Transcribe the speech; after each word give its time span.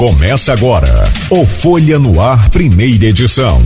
Começa 0.00 0.52
agora 0.54 1.04
o 1.28 1.44
Folha 1.44 1.98
no 1.98 2.22
Ar, 2.22 2.48
primeira 2.48 3.04
edição. 3.04 3.60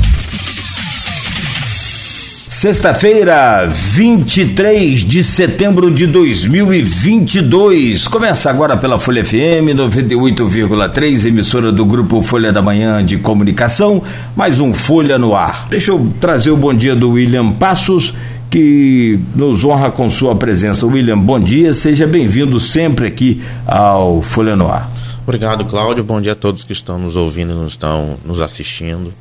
Sexta-feira, 2.51 3.69
23 3.69 5.05
de 5.05 5.23
setembro 5.23 5.93
de 5.93 6.09
2022. 6.09 8.09
Começa 8.09 8.51
agora 8.51 8.77
pela 8.77 8.99
Folha 8.99 9.25
FM 9.25 9.77
98,3, 9.77 11.25
emissora 11.25 11.71
do 11.71 11.85
grupo 11.85 12.21
Folha 12.21 12.53
da 12.53 12.61
Manhã 12.61 13.05
de 13.05 13.17
Comunicação. 13.17 14.03
Mais 14.35 14.59
um 14.59 14.75
Folha 14.75 15.17
no 15.17 15.37
Ar. 15.37 15.69
Deixa 15.71 15.93
eu 15.93 16.13
trazer 16.21 16.51
o 16.51 16.57
bom 16.57 16.75
dia 16.75 16.97
do 16.97 17.13
William 17.13 17.53
Passos, 17.53 18.13
que 18.51 19.21
nos 19.37 19.63
honra 19.63 19.93
com 19.93 20.11
sua 20.11 20.35
presença. 20.35 20.85
William, 20.85 21.17
bom 21.17 21.39
dia, 21.39 21.73
seja 21.73 22.09
bem-vindo 22.09 22.59
sempre 22.59 23.07
aqui 23.07 23.41
ao 23.65 24.21
Folha 24.21 24.57
no 24.57 24.67
Ar. 24.67 24.94
Obrigado, 25.25 25.65
Cláudio. 25.65 26.05
Bom 26.05 26.21
dia 26.21 26.33
a 26.33 26.35
todos 26.35 26.65
que 26.65 26.73
estão 26.73 26.99
nos 26.99 27.17
ouvindo 27.17 27.53
e 27.53 27.57
nos 27.57 27.73
estão 27.73 28.19
nos 28.25 28.43
assistindo. 28.43 29.13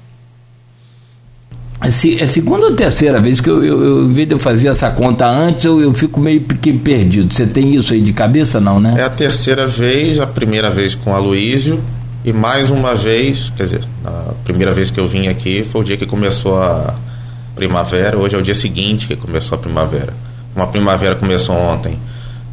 É, 1.81 1.87
é 1.87 2.27
segunda 2.27 2.65
ou 2.65 2.75
terceira 2.75 3.19
vez 3.21 3.39
que 3.39 3.49
eu, 3.49 3.63
eu, 3.63 3.83
eu, 3.83 4.03
em 4.03 4.13
vez 4.13 4.27
de 4.27 4.33
eu 4.33 4.39
fazer 4.39 4.67
essa 4.67 4.89
conta 4.91 5.25
antes, 5.25 5.63
eu, 5.63 5.81
eu 5.81 5.93
fico 5.93 6.19
meio 6.19 6.41
que 6.41 6.73
perdido. 6.73 7.33
Você 7.33 7.45
tem 7.45 7.73
isso 7.73 7.93
aí 7.93 8.01
de 8.01 8.11
cabeça, 8.11 8.59
não, 8.59 8.81
né? 8.81 8.95
É 8.97 9.03
a 9.03 9.09
terceira 9.09 9.65
vez, 9.65 10.19
a 10.19 10.27
primeira 10.27 10.69
vez 10.69 10.93
com 10.93 11.15
a 11.15 11.19
Luísio 11.19 11.81
e 12.25 12.33
mais 12.33 12.69
uma 12.69 12.95
vez, 12.95 13.51
quer 13.55 13.63
dizer, 13.63 13.81
a 14.03 14.33
primeira 14.43 14.73
vez 14.73 14.89
que 14.91 14.99
eu 14.99 15.07
vim 15.07 15.27
aqui 15.27 15.63
foi 15.63 15.81
o 15.81 15.83
dia 15.83 15.97
que 15.97 16.05
começou 16.05 16.61
a 16.61 16.95
primavera, 17.55 18.17
hoje 18.17 18.35
é 18.35 18.37
o 18.37 18.41
dia 18.41 18.55
seguinte 18.55 19.07
que 19.07 19.15
começou 19.15 19.57
a 19.57 19.59
primavera. 19.59 20.13
Uma 20.53 20.67
primavera 20.67 21.15
começou 21.15 21.55
ontem 21.55 21.97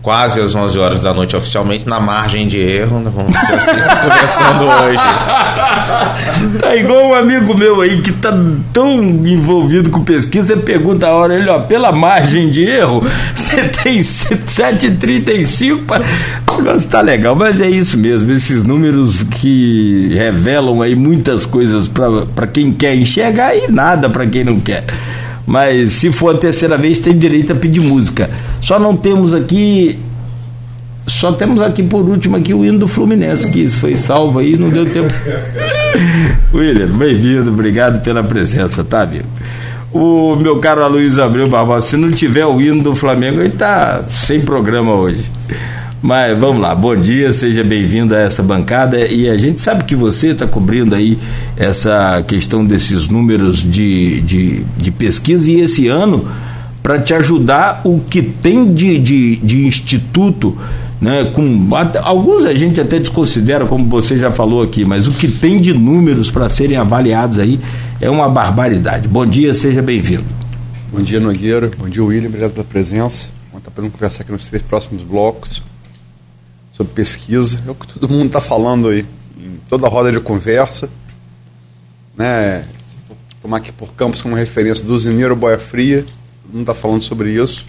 quase 0.02 0.40
às 0.40 0.54
11 0.54 0.78
horas 0.78 1.00
da 1.00 1.12
noite 1.12 1.36
oficialmente, 1.36 1.86
na 1.86 2.00
margem 2.00 2.48
de 2.48 2.58
erro, 2.58 3.00
né? 3.00 3.10
vamos 3.14 3.32
dizer 3.32 3.54
assim, 3.54 3.76
começando 4.08 4.62
hoje. 4.62 4.98
Tá 6.58 6.76
igual 6.76 7.08
um 7.10 7.14
amigo 7.14 7.56
meu 7.56 7.80
aí 7.80 8.00
que 8.00 8.12
tá 8.12 8.32
tão 8.72 9.02
envolvido 9.02 9.90
com 9.90 10.02
pesquisa, 10.02 10.54
você 10.54 10.56
pergunta 10.56 11.06
a 11.06 11.14
hora, 11.14 11.34
ele, 11.34 11.48
ó, 11.48 11.60
pela 11.60 11.92
margem 11.92 12.50
de 12.50 12.64
erro, 12.64 13.02
você 13.34 13.68
tem 13.68 14.00
7,35 14.00 15.84
para... 15.84 16.04
O 16.50 16.62
negócio 16.62 16.88
tá 16.88 17.00
legal, 17.00 17.34
mas 17.36 17.60
é 17.60 17.68
isso 17.68 17.96
mesmo, 17.96 18.30
esses 18.32 18.64
números 18.64 19.22
que 19.22 20.14
revelam 20.14 20.82
aí 20.82 20.94
muitas 20.96 21.46
coisas 21.46 21.88
para 21.88 22.46
quem 22.46 22.72
quer 22.72 22.94
enxergar 22.94 23.54
e 23.54 23.70
nada 23.70 24.10
para 24.10 24.26
quem 24.26 24.44
não 24.44 24.60
quer 24.60 24.84
mas 25.50 25.94
se 25.94 26.12
for 26.12 26.36
a 26.36 26.38
terceira 26.38 26.78
vez 26.78 26.96
tem 26.96 27.18
direito 27.18 27.52
a 27.52 27.56
pedir 27.56 27.80
música. 27.80 28.30
Só 28.60 28.78
não 28.78 28.96
temos 28.96 29.34
aqui 29.34 29.98
só 31.04 31.32
temos 31.32 31.60
aqui 31.60 31.82
por 31.82 32.08
último 32.08 32.36
aqui 32.36 32.54
o 32.54 32.64
hino 32.64 32.78
do 32.78 32.86
Fluminense, 32.86 33.50
que 33.50 33.68
foi 33.68 33.96
salvo 33.96 34.38
aí, 34.38 34.56
não 34.56 34.68
deu 34.68 34.86
tempo. 34.86 35.12
William, 36.54 36.86
bem-vindo, 36.86 37.50
obrigado 37.50 38.00
pela 38.00 38.22
presença, 38.22 38.84
tá, 38.84 39.02
amigo? 39.02 39.26
O 39.92 40.36
meu 40.36 40.60
caro 40.60 40.84
Aloysio 40.84 41.20
Abreu 41.20 41.48
Barbosa, 41.48 41.84
se 41.84 41.96
não 41.96 42.12
tiver 42.12 42.46
o 42.46 42.60
hino 42.60 42.84
do 42.84 42.94
Flamengo, 42.94 43.40
ele 43.40 43.50
tá 43.50 44.04
sem 44.14 44.40
programa 44.42 44.92
hoje. 44.92 45.24
Mas 46.02 46.38
vamos 46.38 46.62
lá, 46.62 46.74
bom 46.74 46.96
dia, 46.96 47.30
seja 47.30 47.62
bem-vindo 47.62 48.14
a 48.14 48.20
essa 48.20 48.42
bancada. 48.42 48.98
E 49.06 49.28
a 49.28 49.36
gente 49.36 49.60
sabe 49.60 49.84
que 49.84 49.94
você 49.94 50.28
está 50.28 50.46
cobrindo 50.46 50.94
aí 50.94 51.18
essa 51.58 52.22
questão 52.26 52.64
desses 52.64 53.06
números 53.08 53.58
de, 53.58 54.22
de, 54.22 54.64
de 54.78 54.90
pesquisa 54.90 55.50
e 55.50 55.60
esse 55.60 55.88
ano, 55.88 56.26
para 56.82 56.98
te 56.98 57.12
ajudar, 57.12 57.82
o 57.84 58.00
que 58.00 58.22
tem 58.22 58.72
de, 58.72 58.98
de, 58.98 59.36
de 59.36 59.66
instituto, 59.66 60.56
né, 60.98 61.30
com 61.34 61.68
alguns 62.02 62.46
a 62.46 62.54
gente 62.54 62.80
até 62.80 62.98
desconsidera, 62.98 63.66
como 63.66 63.84
você 63.84 64.16
já 64.16 64.30
falou 64.30 64.62
aqui, 64.62 64.86
mas 64.86 65.06
o 65.06 65.12
que 65.12 65.28
tem 65.28 65.60
de 65.60 65.74
números 65.74 66.30
para 66.30 66.48
serem 66.48 66.78
avaliados 66.78 67.38
aí 67.38 67.60
é 68.00 68.08
uma 68.08 68.26
barbaridade. 68.26 69.06
Bom 69.06 69.26
dia, 69.26 69.52
seja 69.52 69.82
bem-vindo. 69.82 70.24
Bom 70.90 71.02
dia, 71.02 71.20
Nogueira. 71.20 71.70
Bom 71.78 71.90
dia, 71.90 72.02
William. 72.02 72.28
Obrigado 72.28 72.52
pela 72.52 72.64
presença. 72.64 73.28
Vamos 73.52 73.60
estar 73.60 73.70
podendo 73.70 73.92
conversar 73.92 74.22
aqui 74.22 74.32
nos 74.32 74.46
três 74.46 74.62
próximos 74.62 75.02
blocos 75.02 75.62
sobre 76.80 76.94
pesquisa, 76.94 77.62
é 77.66 77.70
o 77.70 77.74
que 77.74 77.86
todo 77.86 78.08
mundo 78.08 78.28
está 78.28 78.40
falando 78.40 78.88
aí, 78.88 79.04
em 79.36 79.60
toda 79.68 79.86
a 79.86 79.90
roda 79.90 80.10
de 80.10 80.18
conversa. 80.18 80.88
Né? 82.16 82.62
Se 82.82 82.96
for 83.06 83.16
tomar 83.42 83.58
aqui 83.58 83.70
por 83.70 83.92
Campos 83.92 84.22
como 84.22 84.34
referência 84.34 84.82
do 84.82 84.98
Zineiro 84.98 85.36
Boia 85.36 85.58
Fria, 85.58 86.06
todo 86.42 86.52
mundo 86.54 86.62
está 86.62 86.74
falando 86.74 87.02
sobre 87.02 87.32
isso. 87.32 87.66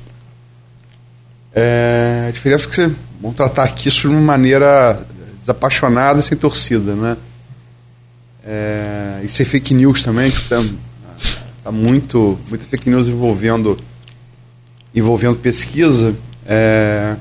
É, 1.54 2.28
a 2.30 2.32
diferença 2.32 2.66
é 2.66 2.70
que 2.70 2.76
vocês 2.76 2.92
vão 3.22 3.34
tratar 3.34 3.66
aqui 3.66 3.90
isso 3.90 4.02
de 4.02 4.08
uma 4.08 4.22
maneira 4.22 5.06
desapaixonada 5.42 6.22
sem 6.22 6.38
torcida, 6.38 6.96
né? 6.96 7.18
É, 8.46 9.22
e 9.26 9.28
sem 9.28 9.46
fake 9.46 9.74
news 9.74 10.02
também, 10.04 10.32
que 10.32 10.38
está 10.38 10.64
tá 11.66 11.72
muito, 11.72 12.40
muita 12.48 12.64
fake 12.64 12.90
news 12.90 13.10
envolvendo, 13.10 13.78
envolvendo 14.96 15.38
pesquisa. 15.38 16.16
É, 16.46 17.18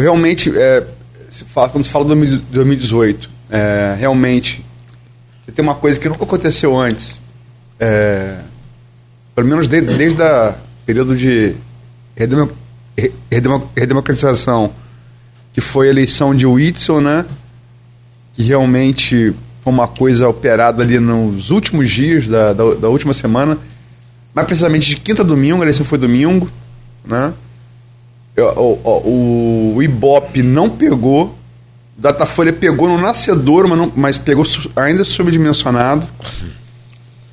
realmente, 0.00 0.52
é, 0.56 0.86
se 1.30 1.44
fala, 1.44 1.68
quando 1.68 1.84
se 1.84 1.90
fala 1.90 2.04
de 2.04 2.38
2018, 2.38 3.30
é, 3.50 3.96
realmente, 3.98 4.64
você 5.42 5.52
tem 5.52 5.62
uma 5.62 5.74
coisa 5.74 5.98
que 5.98 6.08
nunca 6.08 6.24
aconteceu 6.24 6.78
antes, 6.78 7.20
é, 7.78 8.38
pelo 9.34 9.48
menos 9.48 9.68
de, 9.68 9.80
desde 9.80 10.22
o 10.22 10.54
período 10.84 11.16
de 11.16 11.54
redemocratização, 13.76 14.72
que 15.52 15.60
foi 15.60 15.88
a 15.88 15.90
eleição 15.90 16.34
de 16.34 16.46
Whitson, 16.46 17.00
né, 17.00 17.24
que 18.34 18.42
realmente 18.42 19.34
foi 19.62 19.72
uma 19.72 19.88
coisa 19.88 20.28
operada 20.28 20.82
ali 20.82 20.98
nos 20.98 21.50
últimos 21.50 21.90
dias 21.90 22.26
da, 22.26 22.52
da, 22.52 22.74
da 22.74 22.88
última 22.88 23.14
semana, 23.14 23.58
mais 24.34 24.46
precisamente 24.46 24.88
de 24.88 24.96
quinta 24.96 25.22
a 25.22 25.24
domingo, 25.24 25.60
a 25.60 25.64
eleição 25.64 25.84
foi 25.84 25.98
domingo, 25.98 26.50
né, 27.04 27.32
o, 28.36 29.74
o, 29.76 29.82
Ibope 29.82 30.42
não 30.42 30.68
pegou, 30.68 31.26
o 31.96 32.00
Datafolha 32.00 32.52
pegou 32.52 32.88
no 32.88 32.98
nascedor, 32.98 33.68
mas, 33.68 33.78
não, 33.78 33.92
mas 33.94 34.18
pegou 34.18 34.44
ainda 34.76 35.04
subdimensionado. 35.04 36.06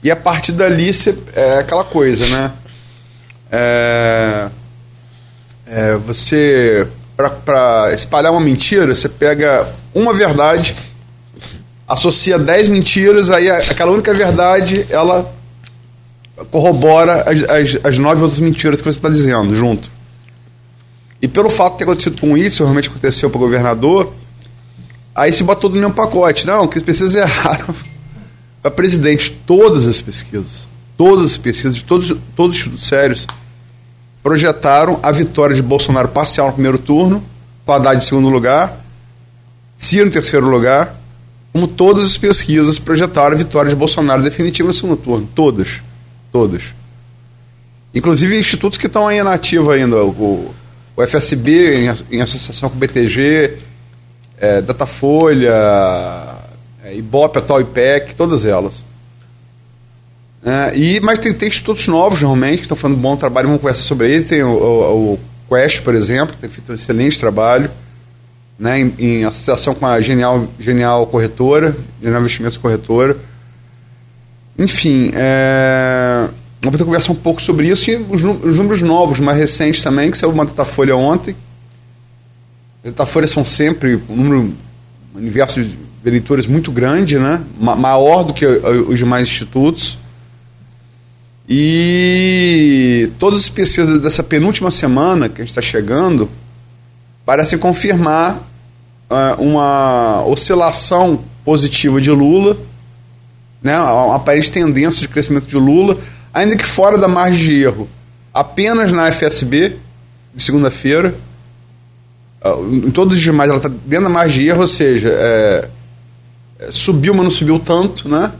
E 0.04 0.12
a 0.12 0.16
partir 0.16 0.52
dali 0.52 0.94
cê, 0.94 1.16
é 1.34 1.60
aquela 1.60 1.84
coisa, 1.84 2.26
né? 2.28 2.52
É, 3.52 4.50
é, 5.66 5.96
você, 5.96 6.88
para 7.16 7.94
espalhar 7.94 8.32
uma 8.32 8.42
mentira, 8.42 8.94
você 8.94 9.10
pega 9.10 9.68
uma 9.94 10.14
verdade, 10.14 10.76
associa 11.88 12.38
dez 12.38 12.68
mentiras, 12.68 13.30
aí 13.30 13.50
aquela 13.50 13.92
única 13.92 14.14
verdade, 14.14 14.86
ela 14.90 15.34
corrobora 16.52 17.24
as, 17.24 17.44
as, 17.50 17.86
as 17.86 17.98
nove 17.98 18.22
outras 18.22 18.40
mentiras 18.40 18.82
que 18.82 18.92
você 18.92 18.98
está 18.98 19.10
dizendo 19.10 19.56
junto. 19.56 19.97
E 21.22 21.28
pelo 21.28 21.50
fato 21.50 21.74
de 21.74 21.78
ter 21.80 21.84
acontecido 21.86 22.20
com 22.20 22.38
isso, 22.38 22.64
realmente 22.64 22.90
aconteceu 22.90 23.30
para 23.30 23.38
o 23.38 23.42
governador, 23.42 24.14
aí 25.16 25.34
se 25.34 25.44
botou 25.44 25.70
no 25.70 25.78
mesmo 25.78 25.94
pacote. 25.94 26.46
Não, 26.46 26.68
que 26.68 26.78
as 26.78 26.84
pesquisas 26.84 27.16
erraram 27.20 27.74
para 28.62 28.72
presidente. 28.72 29.32
Todas 29.46 29.88
as 29.88 30.00
pesquisas, 30.00 30.68
todas 30.98 31.26
as 31.26 31.38
pesquisas 31.38 31.76
de 31.76 31.84
todos, 31.84 32.16
todos 32.36 32.56
os 32.56 32.62
institutos 32.62 32.88
sérios 32.88 33.28
projetaram 34.22 35.00
a 35.02 35.12
vitória 35.12 35.56
de 35.56 35.62
Bolsonaro 35.62 36.10
parcial 36.10 36.48
no 36.48 36.54
primeiro 36.54 36.78
turno, 36.78 37.24
com 37.66 37.72
Haddad 37.72 37.98
em 37.98 38.02
segundo 38.02 38.30
lugar, 38.30 38.78
Ciro 39.78 40.08
em 40.08 40.12
terceiro 40.12 40.48
lugar, 40.48 40.96
como 41.54 41.68
todas 41.68 42.06
as 42.06 42.18
pesquisas 42.18 42.78
projetaram 42.80 43.36
a 43.36 43.38
vitória 43.38 43.70
de 43.70 43.76
Bolsonaro 43.76 44.22
definitiva 44.22 44.68
no 44.68 44.74
segundo 44.74 44.98
turno. 44.98 45.30
Todas. 45.34 45.82
Todas. 46.32 46.74
Inclusive 47.94 48.38
institutos 48.38 48.78
que 48.78 48.88
estão 48.88 49.08
aí 49.08 49.22
na 49.24 49.32
ainda. 49.32 50.04
O, 50.04 50.54
o 50.98 51.06
FSB, 51.06 51.86
em, 51.86 52.18
em 52.18 52.22
associação 52.22 52.70
com 52.70 52.76
o 52.76 52.80
BTG, 52.80 53.60
é, 54.40 54.62
Datafolha, 54.62 55.54
é, 56.84 56.96
Ibope, 56.96 57.38
atual 57.38 57.62
IPEC, 57.62 58.16
todas 58.16 58.44
elas. 58.44 58.84
É, 60.44 60.76
e, 60.76 61.00
mas 61.00 61.20
tem, 61.20 61.32
tem 61.36 61.50
institutos 61.50 61.88
novos, 61.88 62.22
normalmente, 62.22 62.58
que 62.58 62.64
estão 62.64 62.76
fazendo 62.76 62.98
um 62.98 63.02
bom 63.02 63.16
trabalho, 63.16 63.48
vamos 63.48 63.62
conversar 63.62 63.84
sobre 63.84 64.12
eles. 64.12 64.28
Tem 64.28 64.42
o, 64.42 64.50
o, 64.50 65.14
o 65.14 65.20
Quest, 65.48 65.82
por 65.82 65.94
exemplo, 65.94 66.36
que 66.36 66.42
tem 66.42 66.50
feito 66.50 66.72
um 66.72 66.76
excelente 66.76 67.20
trabalho, 67.20 67.70
né, 68.58 68.80
em, 68.80 68.96
em, 68.98 69.24
associação 69.24 69.76
com 69.76 69.86
a 69.86 70.02
Genial, 70.02 70.48
Genial 70.60 71.06
Corretora, 71.06 71.78
Genial 72.02 72.22
Investimentos 72.22 72.58
Corretora. 72.58 73.16
Enfim, 74.58 75.12
é, 75.14 76.28
Vamos 76.62 76.78
ter 76.78 76.86
conversar 76.86 77.12
um 77.12 77.16
pouco 77.16 77.42
sobre 77.42 77.68
isso 77.70 77.90
e 77.92 77.96
os, 77.96 78.24
os 78.24 78.58
números 78.58 78.82
novos, 78.82 79.20
mais 79.20 79.38
recentes 79.38 79.84
também, 79.84 80.10
que 80.10 80.18
saiu 80.18 80.32
uma 80.32 80.46
Datafolha 80.46 80.96
ontem. 80.96 81.36
As 82.84 83.32
são 83.32 83.46
sempre 83.46 84.02
um 84.10 84.16
número, 84.16 84.54
um 85.14 85.18
universo 85.18 85.64
de 85.64 85.78
eleitores 86.06 86.48
muito 86.48 86.72
grande, 86.72 87.20
né? 87.20 87.44
Ma 87.60 87.76
maior 87.76 88.24
do 88.24 88.34
que 88.34 88.46
os 88.46 88.98
demais 88.98 89.28
institutos. 89.28 90.00
E 91.50 93.10
todas 93.20 93.42
as 93.42 93.50
pesquisas 93.50 94.00
dessa 94.00 94.24
penúltima 94.24 94.70
semana 94.72 95.30
que 95.30 95.42
a 95.42 95.44
gente 95.44 95.52
está 95.52 95.62
chegando 95.62 96.30
parecem 97.26 97.58
confirmar 97.58 98.36
uh, 99.10 99.42
uma 99.42 100.24
oscilação 100.26 101.22
positiva 101.46 102.02
de 102.02 102.12
Lula, 102.12 102.58
né, 103.62 103.80
uma 103.80 104.16
aparente 104.16 104.52
tendência 104.52 105.02
de 105.02 105.08
crescimento 105.08 105.46
de 105.46 105.56
Lula, 105.56 105.98
ainda 106.38 106.56
que 106.56 106.66
fora 106.66 106.98
da 106.98 107.08
margem 107.08 107.46
de 107.46 107.64
erro. 107.64 107.90
Apenas 108.34 108.92
na 108.92 109.12
FSB, 109.12 109.76
de 110.34 110.44
segunda-feira, 110.44 111.16
uh, 112.46 112.76
em 112.76 112.92
todos 112.92 113.18
os 113.18 113.24
demais 113.24 113.50
ela 113.50 113.58
está 113.58 113.70
dentro 113.70 114.06
da 114.06 114.10
margem 114.10 114.44
de 114.44 114.50
erro, 114.50 114.62
ou 114.62 114.68
seja, 114.68 115.10
é, 115.10 115.70
é, 116.60 116.72
subiu, 116.72 117.14
mas 117.16 117.24
não 117.24 117.32
subiu 117.32 117.58
tanto, 117.60 118.08
né? 118.08 118.32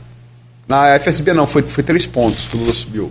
Na 0.68 0.98
FSB 1.00 1.32
não, 1.32 1.46
foi, 1.46 1.62
foi 1.62 1.82
três 1.82 2.06
pontos 2.06 2.46
que 2.46 2.56
o 2.56 2.60
Lula 2.60 2.74
subiu 2.74 3.10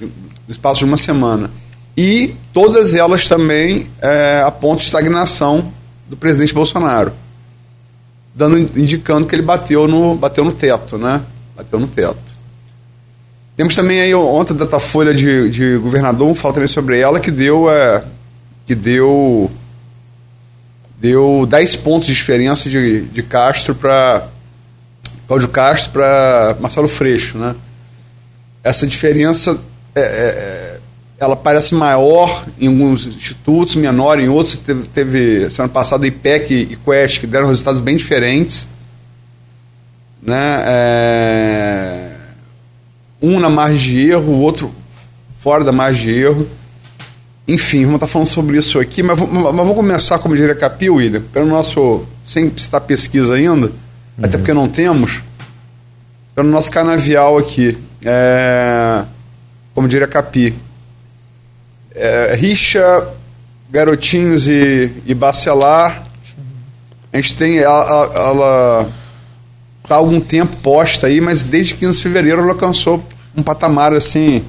no 0.00 0.52
espaço 0.52 0.78
de 0.78 0.84
uma 0.84 0.96
semana. 0.96 1.50
E 1.96 2.34
todas 2.52 2.94
elas 2.94 3.26
também 3.26 3.88
é, 4.00 4.42
apontam 4.46 4.82
estagnação 4.82 5.72
do 6.08 6.16
presidente 6.16 6.54
Bolsonaro, 6.54 7.12
dando, 8.34 8.58
indicando 8.78 9.26
que 9.26 9.34
ele 9.34 9.42
bateu 9.42 9.88
no, 9.88 10.14
bateu 10.14 10.44
no 10.44 10.52
teto, 10.52 10.96
né? 10.96 11.22
Bateu 11.56 11.80
no 11.80 11.88
teto. 11.88 12.35
Temos 13.56 13.74
também 13.74 14.00
aí 14.00 14.14
ontem 14.14 14.52
a 14.52 14.56
Datafolha 14.56 15.14
de, 15.14 15.48
de 15.48 15.76
governador, 15.78 16.26
vamos 16.26 16.38
falar 16.38 16.54
também 16.54 16.68
sobre 16.68 16.98
ela, 16.98 17.18
que 17.18 17.30
deu, 17.30 17.70
é, 17.70 18.04
que 18.66 18.74
deu, 18.74 19.50
deu 21.00 21.46
10 21.48 21.76
pontos 21.76 22.06
de 22.06 22.14
diferença 22.14 22.68
de, 22.68 23.02
de 23.02 23.22
Castro 23.22 23.74
para 23.74 24.28
Cláudio 25.26 25.48
Castro 25.48 25.90
para 25.90 26.56
Marcelo 26.60 26.86
Freixo, 26.86 27.38
né? 27.38 27.56
Essa 28.62 28.86
diferença 28.86 29.58
é, 29.94 30.00
é, 30.00 30.78
ela 31.18 31.34
parece 31.34 31.74
maior 31.74 32.44
em 32.60 32.66
alguns 32.66 33.06
institutos, 33.06 33.74
menor 33.74 34.20
em 34.20 34.28
outros. 34.28 34.58
Teve, 34.58 34.86
teve 34.88 35.50
semana 35.50 35.72
passada 35.72 36.06
IPEC 36.06 36.52
e 36.52 36.76
Quest 36.76 37.20
que 37.20 37.26
deram 37.26 37.48
resultados 37.48 37.80
bem 37.80 37.96
diferentes. 37.96 38.68
Né? 40.22 40.62
É, 40.66 42.15
um 43.20 43.40
na 43.40 43.48
margem 43.48 43.96
de 43.96 44.10
erro, 44.10 44.32
o 44.32 44.40
outro 44.40 44.72
fora 45.38 45.64
da 45.64 45.72
margem 45.72 46.12
de 46.12 46.20
erro. 46.20 46.48
Enfim, 47.48 47.84
vamos 47.84 47.96
estar 47.96 48.08
falando 48.08 48.28
sobre 48.28 48.58
isso 48.58 48.78
aqui, 48.80 49.02
mas, 49.02 49.18
mas 49.18 49.30
vamos 49.30 49.74
começar, 49.76 50.18
como 50.18 50.34
diria 50.34 50.54
Capi, 50.54 50.90
William, 50.90 51.22
pelo 51.32 51.46
nosso, 51.46 52.04
sem 52.26 52.52
citar 52.58 52.80
pesquisa 52.80 53.34
ainda, 53.34 53.66
uhum. 53.66 53.72
até 54.20 54.36
porque 54.36 54.52
não 54.52 54.68
temos, 54.68 55.22
pelo 56.34 56.48
nosso 56.48 56.70
canavial 56.70 57.38
aqui. 57.38 57.78
É, 58.04 59.04
como 59.74 59.88
diria 59.88 60.06
Capi. 60.06 60.54
É, 61.94 62.34
Richa, 62.34 63.08
Garotinhos 63.70 64.48
e, 64.48 64.92
e 65.06 65.14
Bacelar. 65.14 66.02
A 67.12 67.16
gente 67.16 67.34
tem. 67.34 67.58
Ela, 67.58 68.10
ela 68.14 68.88
tá 69.86 69.94
há 69.94 69.98
algum 69.98 70.20
tempo 70.20 70.56
posta 70.58 71.06
aí, 71.06 71.20
mas 71.20 71.42
desde 71.42 71.74
15 71.74 71.96
de 71.96 72.02
fevereiro 72.02 72.42
ela 72.42 72.52
alcançou 72.52 73.02
um 73.36 73.42
patamar 73.42 73.92
assim. 73.92 74.44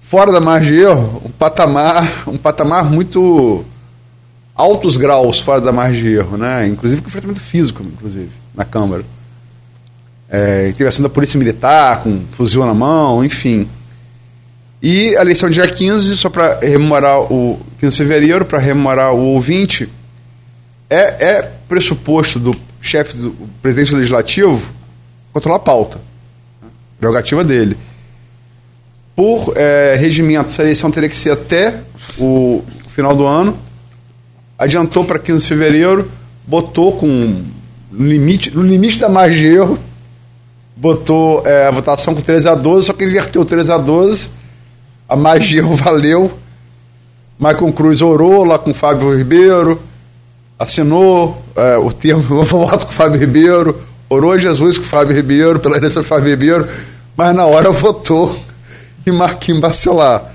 Fora 0.00 0.32
da 0.32 0.40
margem 0.40 0.74
de 0.74 0.80
erro, 0.80 1.22
um 1.24 1.30
patamar, 1.30 2.24
um 2.26 2.36
patamar 2.36 2.84
muito 2.84 3.64
altos 4.54 4.96
graus 4.96 5.40
fora 5.40 5.60
da 5.60 5.72
margem 5.72 6.02
de 6.02 6.14
erro, 6.16 6.36
né? 6.36 6.66
Inclusive 6.66 7.00
com 7.00 7.08
enfrentamento 7.08 7.40
físico, 7.40 7.82
inclusive, 7.82 8.30
na 8.54 8.64
Câmara. 8.64 9.04
É, 10.28 10.68
intervenção 10.68 11.02
da 11.02 11.08
Polícia 11.08 11.38
Militar, 11.38 12.02
com 12.02 12.22
fuzil 12.32 12.64
na 12.66 12.74
mão, 12.74 13.24
enfim. 13.24 13.68
E 14.82 15.16
a 15.16 15.22
eleição 15.22 15.50
dia 15.50 15.66
15, 15.66 16.16
só 16.16 16.30
para 16.30 16.58
rememorar 16.60 17.20
o 17.20 17.58
15 17.78 17.96
de 17.96 18.02
fevereiro, 18.02 18.44
para 18.44 18.58
rememorar 18.58 19.12
o 19.12 19.20
ouvinte, 19.34 19.88
é, 20.88 21.36
é 21.36 21.52
pressuposto 21.68 22.38
do 22.38 22.56
chefe 22.80 23.16
do 23.16 23.30
presidente 23.62 23.94
legislativo 23.94 24.70
controlar 25.32 25.56
a 25.56 25.60
pauta. 25.60 26.00
Né? 26.62 26.68
Prerrogativa 26.98 27.44
dele. 27.44 27.76
Por 29.14 29.52
é, 29.56 29.96
regimento, 29.98 30.50
essa 30.50 30.62
eleição 30.62 30.90
teria 30.90 31.08
que 31.08 31.16
ser 31.16 31.30
até 31.30 31.80
o 32.18 32.62
final 32.88 33.14
do 33.14 33.26
ano. 33.26 33.56
Adiantou 34.58 35.04
para 35.04 35.18
15 35.18 35.42
de 35.42 35.48
fevereiro, 35.48 36.10
botou 36.46 36.96
com 36.96 37.44
limite, 37.92 38.50
no 38.50 38.62
limite 38.62 38.98
da 38.98 39.08
margem 39.08 39.38
de 39.38 39.46
erro, 39.46 39.78
botou 40.76 41.46
é, 41.46 41.66
a 41.66 41.70
votação 41.70 42.14
com 42.14 42.20
13 42.20 42.48
a 42.48 42.54
12, 42.54 42.86
só 42.86 42.92
que 42.92 43.04
inverteu 43.04 43.44
13 43.44 43.72
a 43.72 43.78
12 43.78 44.40
a 45.10 45.16
magia 45.16 45.62
valeu. 45.62 46.30
Michael 47.38 47.72
Cruz 47.72 48.00
orou 48.00 48.44
lá 48.44 48.58
com 48.58 48.70
o 48.70 48.74
Fábio 48.74 49.16
Ribeiro, 49.16 49.80
assinou 50.60 51.42
é, 51.56 51.78
o 51.78 51.90
termo, 51.90 52.22
eu 52.38 52.44
voto 52.44 52.84
com 52.84 52.92
o 52.92 52.94
Fábio 52.94 53.18
Ribeiro, 53.18 53.80
orou 54.10 54.38
Jesus 54.38 54.76
com 54.76 54.84
o 54.84 54.86
Fábio 54.86 55.16
Ribeiro, 55.16 55.58
pela 55.58 55.78
herança 55.78 56.00
do 56.00 56.06
Fábio 56.06 56.28
Ribeiro, 56.28 56.68
mas 57.16 57.34
na 57.34 57.46
hora 57.46 57.70
votou 57.70 58.38
em 59.06 59.10
Marquinhos 59.10 59.60
Bacelar. 59.60 60.34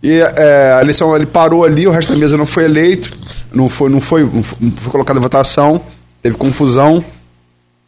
E 0.00 0.20
é, 0.20 0.74
a 0.78 0.82
eleição 0.82 1.16
ele 1.16 1.26
parou 1.26 1.64
ali, 1.64 1.86
o 1.86 1.90
resto 1.90 2.12
da 2.12 2.18
mesa 2.18 2.36
não 2.36 2.46
foi 2.46 2.64
eleito, 2.64 3.10
não 3.52 3.68
foi, 3.68 3.90
não 3.90 4.00
foi, 4.00 4.22
não 4.22 4.42
foi, 4.42 4.70
foi 4.70 4.92
colocado 4.92 5.16
em 5.16 5.20
votação, 5.20 5.80
teve 6.22 6.36
confusão. 6.36 7.04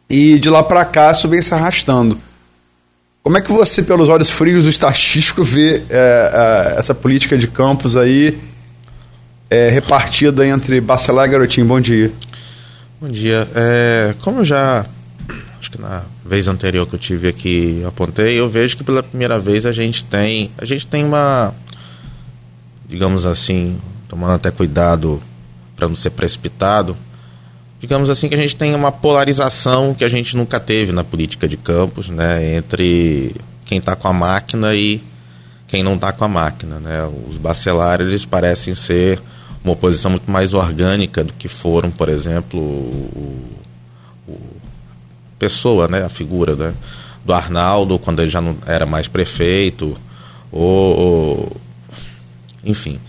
E 0.09 0.39
de 0.39 0.49
lá 0.49 0.63
para 0.63 0.83
cá 0.83 1.11
isso 1.11 1.27
vem 1.27 1.41
se 1.41 1.53
arrastando. 1.53 2.17
Como 3.23 3.37
é 3.37 3.41
que 3.41 3.51
você, 3.51 3.83
pelos 3.83 4.09
olhos 4.09 4.29
frios 4.29 4.63
do 4.63 4.69
estatístico, 4.69 5.43
vê 5.43 5.83
é, 5.89 6.73
é, 6.75 6.79
essa 6.79 6.95
política 6.95 7.37
de 7.37 7.47
campos 7.47 7.95
aí 7.95 8.39
é, 9.49 9.69
repartida 9.69 10.45
entre 10.45 10.79
Bacelar 10.81 11.27
e 11.27 11.31
Garotinho? 11.31 11.67
Bom 11.67 11.79
dia. 11.79 12.11
Bom 12.99 13.09
dia. 13.09 13.47
É, 13.55 14.15
como 14.21 14.43
já, 14.43 14.85
acho 15.59 15.71
que 15.71 15.79
na 15.79 16.03
vez 16.25 16.47
anterior 16.47 16.85
que 16.87 16.95
eu 16.95 16.99
tive 16.99 17.27
aqui 17.27 17.83
apontei, 17.87 18.39
eu 18.39 18.49
vejo 18.49 18.75
que 18.75 18.83
pela 18.83 19.01
primeira 19.01 19.39
vez 19.39 19.65
a 19.65 19.71
gente 19.71 20.03
tem, 20.03 20.51
a 20.57 20.65
gente 20.65 20.87
tem 20.87 21.03
uma, 21.03 21.53
digamos 22.87 23.25
assim, 23.25 23.79
tomando 24.09 24.33
até 24.33 24.51
cuidado 24.51 25.21
para 25.75 25.87
não 25.87 25.95
ser 25.95 26.09
precipitado, 26.09 26.97
digamos 27.79 28.09
assim, 28.09 28.27
que 28.27 28.35
a 28.35 28.37
gente 28.37 28.55
tem 28.55 28.73
uma 28.73 28.91
polarização 28.91 29.93
que 29.93 30.03
a 30.03 30.09
gente 30.09 30.35
nunca 30.35 30.59
teve 30.59 30.91
na 30.91 31.03
política 31.03 31.47
de 31.47 31.55
campos, 31.55 32.09
né, 32.09 32.55
entre 32.55 33.35
quem 33.63 33.77
está 33.77 33.95
com 33.95 34.07
a 34.07 34.13
máquina 34.13 34.73
e 34.73 35.01
quem 35.67 35.83
não 35.83 35.95
está 35.95 36.11
com 36.11 36.25
a 36.25 36.27
máquina, 36.27 36.79
né. 36.79 37.07
Os 37.29 37.37
bacelares 37.37 38.07
eles 38.07 38.25
parecem 38.25 38.73
ser 38.73 39.21
uma 39.67 39.73
oposição 39.73 40.11
muito 40.11 40.31
mais 40.31 40.53
orgânica 40.53 41.23
do 41.23 41.33
que 41.33 41.47
foram, 41.47 41.91
por 41.91 42.07
exemplo, 42.07 42.59
o, 42.59 43.59
o 44.27 44.37
pessoa, 45.37 45.87
né, 45.87 46.03
a 46.03 46.09
figura, 46.09 46.55
né, 46.55 46.73
do 47.23 47.33
Arnaldo 47.33 47.99
quando 47.99 48.21
ele 48.21 48.31
já 48.31 48.41
não 48.41 48.57
era 48.65 48.85
mais 48.85 49.07
prefeito, 49.07 49.95
ou, 50.51 50.99
ou 50.99 51.57
enfim. 52.63 52.99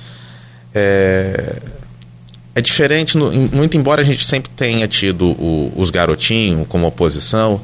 É, 0.75 1.57
é 2.55 2.61
diferente, 2.61 3.17
no, 3.17 3.33
muito 3.33 3.77
embora 3.77 4.03
a 4.03 4.05
gente 4.05 4.27
sempre 4.27 4.51
tenha 4.55 4.87
tido 4.89 5.31
o, 5.31 5.73
os 5.77 5.91
garotinhos 5.91 6.67
como 6.69 6.87
oposição, 6.87 7.61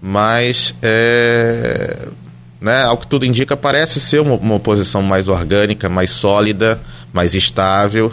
mas 0.00 0.74
é, 0.80 2.08
né, 2.60 2.84
ao 2.84 2.96
que 2.96 3.06
tudo 3.08 3.26
indica, 3.26 3.56
parece 3.56 4.00
ser 4.00 4.20
uma, 4.20 4.34
uma 4.34 4.54
oposição 4.54 5.02
mais 5.02 5.26
orgânica, 5.26 5.88
mais 5.88 6.10
sólida, 6.10 6.80
mais 7.12 7.34
estável 7.34 8.12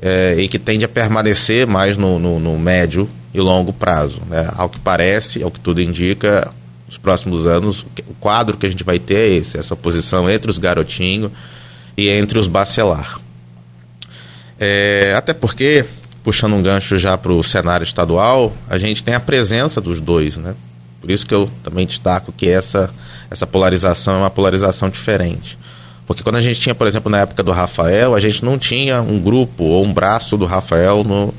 é, 0.00 0.36
e 0.38 0.48
que 0.48 0.58
tende 0.58 0.84
a 0.84 0.88
permanecer 0.88 1.66
mais 1.66 1.96
no, 1.96 2.18
no, 2.18 2.38
no 2.38 2.58
médio 2.58 3.08
e 3.32 3.40
longo 3.40 3.72
prazo. 3.72 4.20
Né? 4.28 4.50
Ao 4.56 4.68
que 4.68 4.78
parece, 4.80 5.42
ao 5.42 5.50
que 5.50 5.60
tudo 5.60 5.80
indica, 5.80 6.52
nos 6.86 6.98
próximos 6.98 7.46
anos, 7.46 7.86
o 8.08 8.14
quadro 8.14 8.56
que 8.56 8.66
a 8.66 8.68
gente 8.68 8.82
vai 8.82 8.98
ter 8.98 9.14
é 9.14 9.28
esse, 9.36 9.58
essa 9.58 9.74
oposição 9.74 10.28
entre 10.28 10.50
os 10.50 10.58
garotinhos 10.58 11.30
e 11.96 12.08
entre 12.08 12.38
os 12.38 12.48
bacelar. 12.48 13.20
É, 14.58 15.14
até 15.16 15.32
porque, 15.32 15.84
puxando 16.22 16.54
um 16.54 16.62
gancho 16.62 16.98
já 16.98 17.16
para 17.16 17.32
o 17.32 17.42
cenário 17.42 17.84
estadual, 17.84 18.52
a 18.68 18.76
gente 18.76 19.04
tem 19.04 19.14
a 19.14 19.20
presença 19.20 19.80
dos 19.80 20.00
dois, 20.00 20.36
né? 20.36 20.54
Por 21.00 21.10
isso 21.10 21.24
que 21.24 21.32
eu 21.32 21.50
também 21.62 21.86
destaco 21.86 22.30
que 22.30 22.48
essa, 22.48 22.90
essa 23.30 23.46
polarização 23.46 24.16
é 24.16 24.18
uma 24.18 24.30
polarização 24.30 24.90
diferente. 24.90 25.56
Porque 26.10 26.24
quando 26.24 26.34
a 26.34 26.42
gente 26.42 26.60
tinha, 26.60 26.74
por 26.74 26.88
exemplo, 26.88 27.08
na 27.08 27.20
época 27.20 27.40
do 27.40 27.52
Rafael, 27.52 28.16
a 28.16 28.20
gente 28.20 28.44
não 28.44 28.58
tinha 28.58 29.00
um 29.00 29.20
grupo 29.20 29.62
ou 29.62 29.84
um 29.84 29.92
braço 29.92 30.36
do 30.36 30.44
Rafael 30.44 31.04
no 31.04 31.32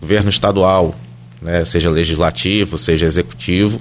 governo 0.00 0.28
estadual, 0.28 0.92
né? 1.40 1.64
seja 1.64 1.88
legislativo, 1.88 2.76
seja 2.76 3.06
executivo, 3.06 3.80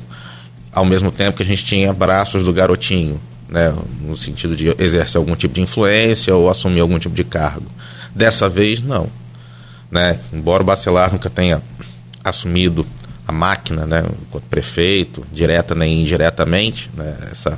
ao 0.72 0.86
mesmo 0.86 1.12
tempo 1.12 1.38
que 1.38 1.42
a 1.42 1.46
gente 1.46 1.66
tinha 1.66 1.92
braços 1.92 2.46
do 2.46 2.54
garotinho, 2.54 3.20
né? 3.50 3.74
no 4.00 4.16
sentido 4.16 4.56
de 4.56 4.76
exercer 4.78 5.18
algum 5.18 5.36
tipo 5.36 5.56
de 5.56 5.62
influência 5.62 6.36
ou 6.36 6.52
assumir 6.52 6.82
algum 6.82 7.00
tipo 7.00 7.16
de 7.16 7.24
cargo. 7.24 7.66
Dessa 8.14 8.48
vez, 8.48 8.80
não. 8.80 9.10
Né? 9.90 10.20
Embora 10.32 10.62
o 10.62 10.66
Bacelar 10.68 11.12
nunca 11.12 11.32
tenha 11.32 11.64
assumido 12.24 12.86
a 13.28 13.32
máquina, 13.32 13.88
né, 13.88 14.06
enquanto 14.22 14.44
prefeito, 14.44 15.26
direta 15.34 15.74
nem 15.74 16.02
indiretamente, 16.02 16.92
né, 16.96 17.18
essa, 17.32 17.58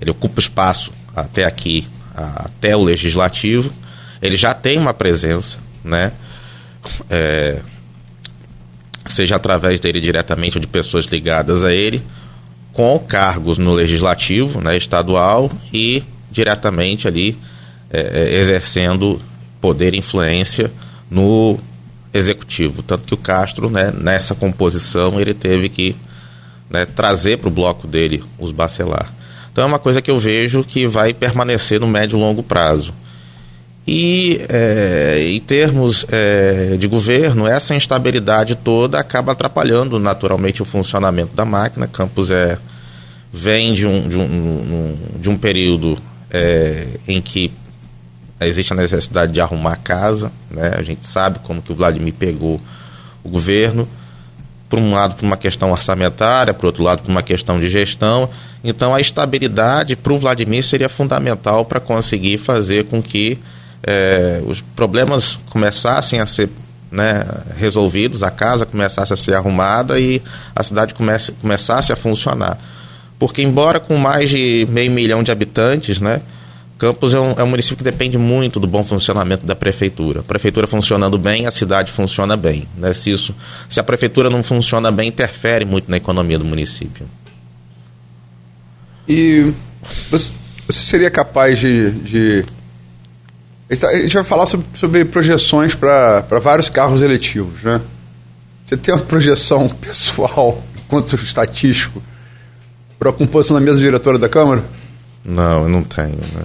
ele 0.00 0.10
ocupa 0.10 0.40
espaço 0.40 0.90
até 1.14 1.44
aqui, 1.44 1.86
até 2.14 2.76
o 2.76 2.82
legislativo, 2.82 3.72
ele 4.20 4.36
já 4.36 4.54
tem 4.54 4.78
uma 4.78 4.94
presença, 4.94 5.58
né, 5.82 6.12
é, 7.10 7.60
seja 9.06 9.36
através 9.36 9.80
dele 9.80 10.00
diretamente 10.00 10.56
ou 10.56 10.60
de 10.60 10.66
pessoas 10.66 11.06
ligadas 11.06 11.64
a 11.64 11.72
ele, 11.72 12.02
com 12.72 12.98
cargos 12.98 13.58
no 13.58 13.72
legislativo, 13.72 14.60
né, 14.60 14.76
estadual 14.76 15.50
e 15.72 16.02
diretamente 16.30 17.06
ali 17.06 17.36
é, 17.90 18.34
exercendo 18.34 19.20
poder 19.60 19.94
e 19.94 19.98
influência 19.98 20.72
no 21.10 21.58
executivo. 22.12 22.82
Tanto 22.82 23.04
que 23.04 23.14
o 23.14 23.18
Castro, 23.18 23.70
né, 23.70 23.92
nessa 23.92 24.34
composição, 24.34 25.20
ele 25.20 25.34
teve 25.34 25.68
que 25.68 25.96
né, 26.70 26.86
trazer 26.86 27.38
para 27.38 27.48
o 27.48 27.50
bloco 27.52 27.86
dele 27.86 28.22
os 28.38 28.50
bacelar. 28.50 29.12
Então 29.52 29.64
é 29.64 29.66
uma 29.66 29.78
coisa 29.78 30.00
que 30.00 30.10
eu 30.10 30.18
vejo 30.18 30.64
que 30.64 30.86
vai 30.86 31.12
permanecer 31.12 31.78
no 31.78 31.86
médio 31.86 32.16
e 32.16 32.20
longo 32.20 32.42
prazo. 32.42 32.94
E 33.86 34.40
é, 34.48 35.28
em 35.28 35.40
termos 35.40 36.06
é, 36.08 36.76
de 36.78 36.86
governo, 36.86 37.46
essa 37.46 37.74
instabilidade 37.74 38.54
toda 38.54 38.98
acaba 38.98 39.32
atrapalhando 39.32 39.98
naturalmente 39.98 40.62
o 40.62 40.64
funcionamento 40.64 41.34
da 41.34 41.44
máquina. 41.44 41.86
Campos 41.86 42.30
é, 42.30 42.58
vem 43.32 43.74
de 43.74 43.86
um, 43.86 44.08
de 44.08 44.16
um, 44.16 44.96
de 45.18 45.28
um 45.28 45.36
período 45.36 45.98
é, 46.30 46.86
em 47.08 47.20
que 47.20 47.52
existe 48.40 48.72
a 48.72 48.76
necessidade 48.76 49.32
de 49.32 49.40
arrumar 49.40 49.72
a 49.72 49.76
casa. 49.76 50.32
Né? 50.50 50.74
A 50.76 50.82
gente 50.82 51.06
sabe 51.06 51.40
como 51.40 51.60
que 51.60 51.72
o 51.72 51.74
Vladimir 51.74 52.14
pegou 52.14 52.60
o 53.22 53.28
governo. 53.28 53.88
Por 54.68 54.78
um 54.78 54.92
lado, 54.92 55.16
por 55.16 55.26
uma 55.26 55.36
questão 55.36 55.70
orçamentária, 55.70 56.54
por 56.54 56.66
outro 56.66 56.82
lado, 56.82 57.02
por 57.02 57.10
uma 57.10 57.22
questão 57.22 57.60
de 57.60 57.68
gestão. 57.68 58.30
Então, 58.64 58.94
a 58.94 59.00
estabilidade 59.00 59.96
para 59.96 60.12
o 60.12 60.18
Vladimir 60.18 60.62
seria 60.62 60.88
fundamental 60.88 61.64
para 61.64 61.80
conseguir 61.80 62.38
fazer 62.38 62.84
com 62.84 63.02
que 63.02 63.38
é, 63.82 64.40
os 64.46 64.60
problemas 64.60 65.38
começassem 65.50 66.20
a 66.20 66.26
ser 66.26 66.48
né, 66.90 67.24
resolvidos, 67.56 68.22
a 68.22 68.30
casa 68.30 68.64
começasse 68.66 69.12
a 69.12 69.16
ser 69.16 69.34
arrumada 69.34 69.98
e 69.98 70.22
a 70.54 70.62
cidade 70.62 70.94
comece, 70.94 71.32
começasse 71.32 71.92
a 71.92 71.96
funcionar. 71.96 72.58
Porque, 73.18 73.42
embora 73.42 73.80
com 73.80 73.96
mais 73.96 74.30
de 74.30 74.66
meio 74.70 74.90
milhão 74.90 75.22
de 75.22 75.32
habitantes, 75.32 76.00
né, 76.00 76.20
Campos 76.82 77.14
é 77.14 77.20
um, 77.20 77.30
é 77.38 77.44
um 77.44 77.46
município 77.46 77.76
que 77.76 77.84
depende 77.84 78.18
muito 78.18 78.58
do 78.58 78.66
bom 78.66 78.82
funcionamento 78.82 79.46
da 79.46 79.54
prefeitura. 79.54 80.18
A 80.18 80.22
prefeitura 80.24 80.66
funcionando 80.66 81.16
bem, 81.16 81.46
a 81.46 81.52
cidade 81.52 81.92
funciona 81.92 82.36
bem. 82.36 82.66
Né? 82.76 82.92
Se, 82.92 83.08
isso, 83.08 83.32
se 83.68 83.78
a 83.78 83.84
prefeitura 83.84 84.28
não 84.28 84.42
funciona 84.42 84.90
bem, 84.90 85.06
interfere 85.06 85.64
muito 85.64 85.88
na 85.88 85.96
economia 85.96 86.36
do 86.36 86.44
município. 86.44 87.06
E 89.08 89.52
você 90.10 90.32
seria 90.70 91.10
capaz 91.10 91.58
de, 91.58 91.90
de 91.90 92.44
a 93.70 93.96
gente 93.96 94.14
vai 94.14 94.24
falar 94.24 94.46
sobre, 94.46 94.66
sobre 94.74 95.04
projeções 95.04 95.74
para 95.74 96.38
vários 96.42 96.68
carros 96.68 97.00
eletivos, 97.00 97.62
né? 97.62 97.80
Você 98.64 98.76
tem 98.76 98.94
uma 98.94 99.02
projeção 99.02 99.68
pessoal, 99.80 100.62
quanto 100.88 101.14
estatístico, 101.16 102.02
para 102.98 103.10
a 103.10 103.12
composição 103.12 103.58
da 103.58 103.60
mesa 103.60 103.78
diretora 103.78 104.18
da 104.18 104.28
Câmara? 104.28 104.62
Não, 105.24 105.62
eu 105.62 105.68
não 105.68 105.82
tenho. 105.82 106.16
Né? 106.34 106.44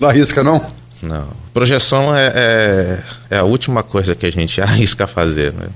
Não 0.00 0.08
arrisca, 0.08 0.42
não? 0.42 0.64
Não. 1.02 1.28
Projeção 1.52 2.16
é, 2.16 2.32
é, 2.34 3.02
é, 3.30 3.38
a 3.38 3.44
última 3.44 3.82
coisa 3.82 4.14
que 4.14 4.24
a 4.24 4.32
gente 4.32 4.60
arrisca 4.62 5.06
fazer, 5.06 5.52
né? 5.52 5.68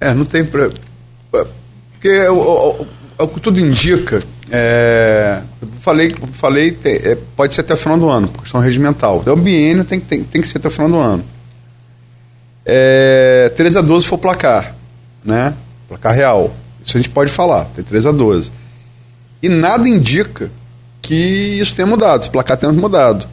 É, 0.00 0.14
não 0.14 0.24
tem... 0.24 0.44
Pra... 0.44 0.70
Porque 1.30 2.26
o, 2.28 2.38
o, 2.38 2.82
o, 2.82 3.24
o 3.24 3.28
que 3.28 3.40
tudo 3.40 3.60
indica 3.60 4.22
é, 4.50 5.42
falei, 5.80 6.14
falei 6.32 6.76
é, 6.84 7.16
pode 7.36 7.54
ser 7.54 7.60
até 7.60 7.74
o 7.74 7.76
final 7.76 7.96
do 7.96 8.08
ano, 8.08 8.28
questão 8.28 8.60
regimental. 8.60 9.20
Então, 9.20 9.34
o 9.34 9.36
biênio 9.36 9.84
tem, 9.84 10.00
tem, 10.00 10.24
tem 10.24 10.40
que 10.40 10.48
ser 10.48 10.58
até 10.58 10.68
o 10.68 10.70
final 10.70 10.88
do 10.88 10.96
ano. 10.96 11.24
É, 12.64 13.52
13 13.56 13.78
a 13.78 13.80
12 13.80 14.06
for 14.06 14.18
placar, 14.18 14.74
né? 15.24 15.54
Placar 15.88 16.14
real. 16.14 16.52
Isso 16.84 16.96
a 16.96 17.00
gente 17.00 17.10
pode 17.10 17.30
falar, 17.30 17.66
tem 17.66 17.84
13 17.84 18.08
a 18.08 18.12
12. 18.12 18.52
E 19.42 19.48
nada 19.48 19.88
indica 19.88 20.50
que 21.00 21.14
isso 21.14 21.74
tenha 21.74 21.86
mudado, 21.86 22.22
esse 22.22 22.30
placar 22.30 22.56
tenha 22.56 22.72
mudado. 22.72 23.26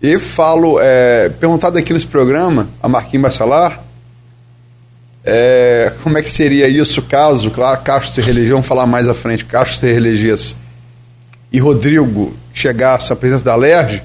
E 0.00 0.18
falo, 0.18 0.78
é, 0.80 1.28
perguntado 1.28 1.78
aqui 1.78 1.92
nesse 1.92 2.06
programa, 2.06 2.68
a 2.82 2.88
Marquinhos 2.88 3.22
Bacelar, 3.22 3.82
é, 5.30 5.92
como 6.02 6.16
é 6.16 6.22
que 6.22 6.30
seria 6.30 6.66
isso 6.68 7.02
caso, 7.02 7.50
claro, 7.50 7.82
Castro 7.82 8.10
se 8.10 8.20
reelegeu, 8.20 8.56
vamos 8.56 8.66
falar 8.66 8.86
mais 8.86 9.08
à 9.08 9.14
frente, 9.14 9.44
Castro 9.44 9.80
se 9.80 9.92
reelegesse 9.92 10.56
e 11.52 11.58
Rodrigo 11.58 12.34
chegasse 12.52 13.12
à 13.12 13.16
presidência 13.16 13.44
da 13.44 13.54
LERJ, 13.54 14.02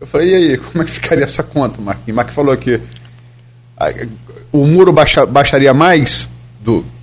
eu 0.00 0.06
falei, 0.06 0.30
e 0.30 0.34
aí, 0.34 0.58
como 0.58 0.82
é 0.82 0.84
que 0.84 0.90
ficaria 0.90 1.24
essa 1.24 1.44
conta, 1.44 1.80
Marquinhos? 1.80 2.16
Marquinhos 2.16 2.34
falou 2.34 2.56
que 2.56 2.80
o 4.50 4.66
muro 4.66 4.92
baixa, 4.92 5.24
baixaria 5.24 5.72
mais 5.72 6.28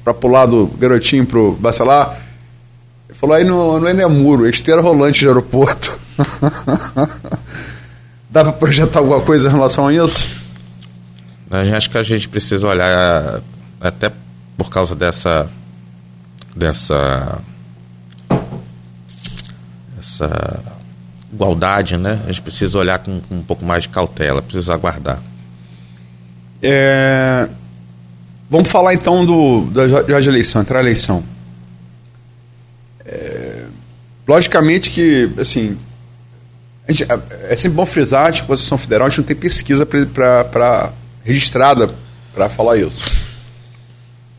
para 0.04 0.14
pular 0.14 0.46
do 0.46 0.68
garotinho 0.68 1.26
pro 1.26 1.54
Bacelar. 1.54 2.18
Ele 3.08 3.18
falou, 3.18 3.38
aí 3.38 3.46
não, 3.46 3.80
não 3.80 3.88
é 3.88 3.94
nem 3.94 4.10
muro, 4.10 4.46
é 4.46 4.50
esteira 4.50 4.82
rolante 4.82 5.20
de 5.20 5.28
aeroporto. 5.28 5.98
Dá 8.30 8.44
para 8.44 8.52
projetar 8.52 9.00
alguma 9.00 9.22
coisa 9.22 9.48
em 9.48 9.52
relação 9.52 9.88
a 9.88 9.94
isso? 9.94 10.39
Acho 11.50 11.90
que 11.90 11.98
a 11.98 12.04
gente 12.04 12.30
precisa 12.30 12.68
olhar 12.68 13.42
até 13.82 14.12
por 14.58 14.70
causa 14.70 14.96
dessa 14.96 15.50
dessa 16.56 17.40
essa 20.00 20.64
igualdade, 21.32 21.98
né? 21.98 22.20
A 22.24 22.28
gente 22.28 22.42
precisa 22.42 22.78
olhar 22.78 23.00
com, 23.00 23.20
com 23.22 23.36
um 23.36 23.44
pouco 23.44 23.66
mais 23.66 23.84
de 23.84 23.90
cautela, 23.90 24.42
precisa 24.42 24.74
aguardar. 24.74 25.20
É... 26.62 27.48
Vamos 28.50 28.70
falar 28.70 28.94
então 28.94 29.26
do 29.26 29.66
da 29.66 30.20
de 30.20 30.30
eleição, 30.30 30.62
entrar 30.62 30.80
a 30.80 30.82
eleição. 30.82 31.24
É... 33.06 33.66
Logicamente 34.28 34.92
que, 34.92 35.32
assim, 35.40 35.78
gente, 36.88 37.04
é, 37.04 37.54
é 37.54 37.58
sempre 37.58 37.76
bom 37.76 37.86
frisar, 37.86 38.28
a 38.28 38.32
Constituição 38.32 38.78
Federal, 38.78 39.08
a 39.08 39.10
gente 39.10 39.20
não 39.20 39.26
tem 39.26 39.36
pesquisa 39.36 39.86
para 39.86 40.92
registrada 41.30 41.94
para 42.34 42.50
falar 42.50 42.78
isso. 42.78 43.04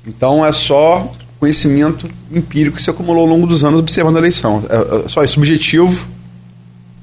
Então 0.06 0.44
é 0.44 0.52
só 0.52 1.12
conhecimento 1.38 2.08
empírico 2.30 2.76
que 2.76 2.82
se 2.82 2.90
acumulou 2.90 3.22
ao 3.22 3.28
longo 3.28 3.46
dos 3.46 3.64
anos 3.64 3.80
observando 3.80 4.16
a 4.16 4.18
eleição. 4.18 4.62
É, 4.68 5.04
é 5.04 5.08
só 5.08 5.22
isso, 5.24 5.34
subjetivo, 5.34 6.06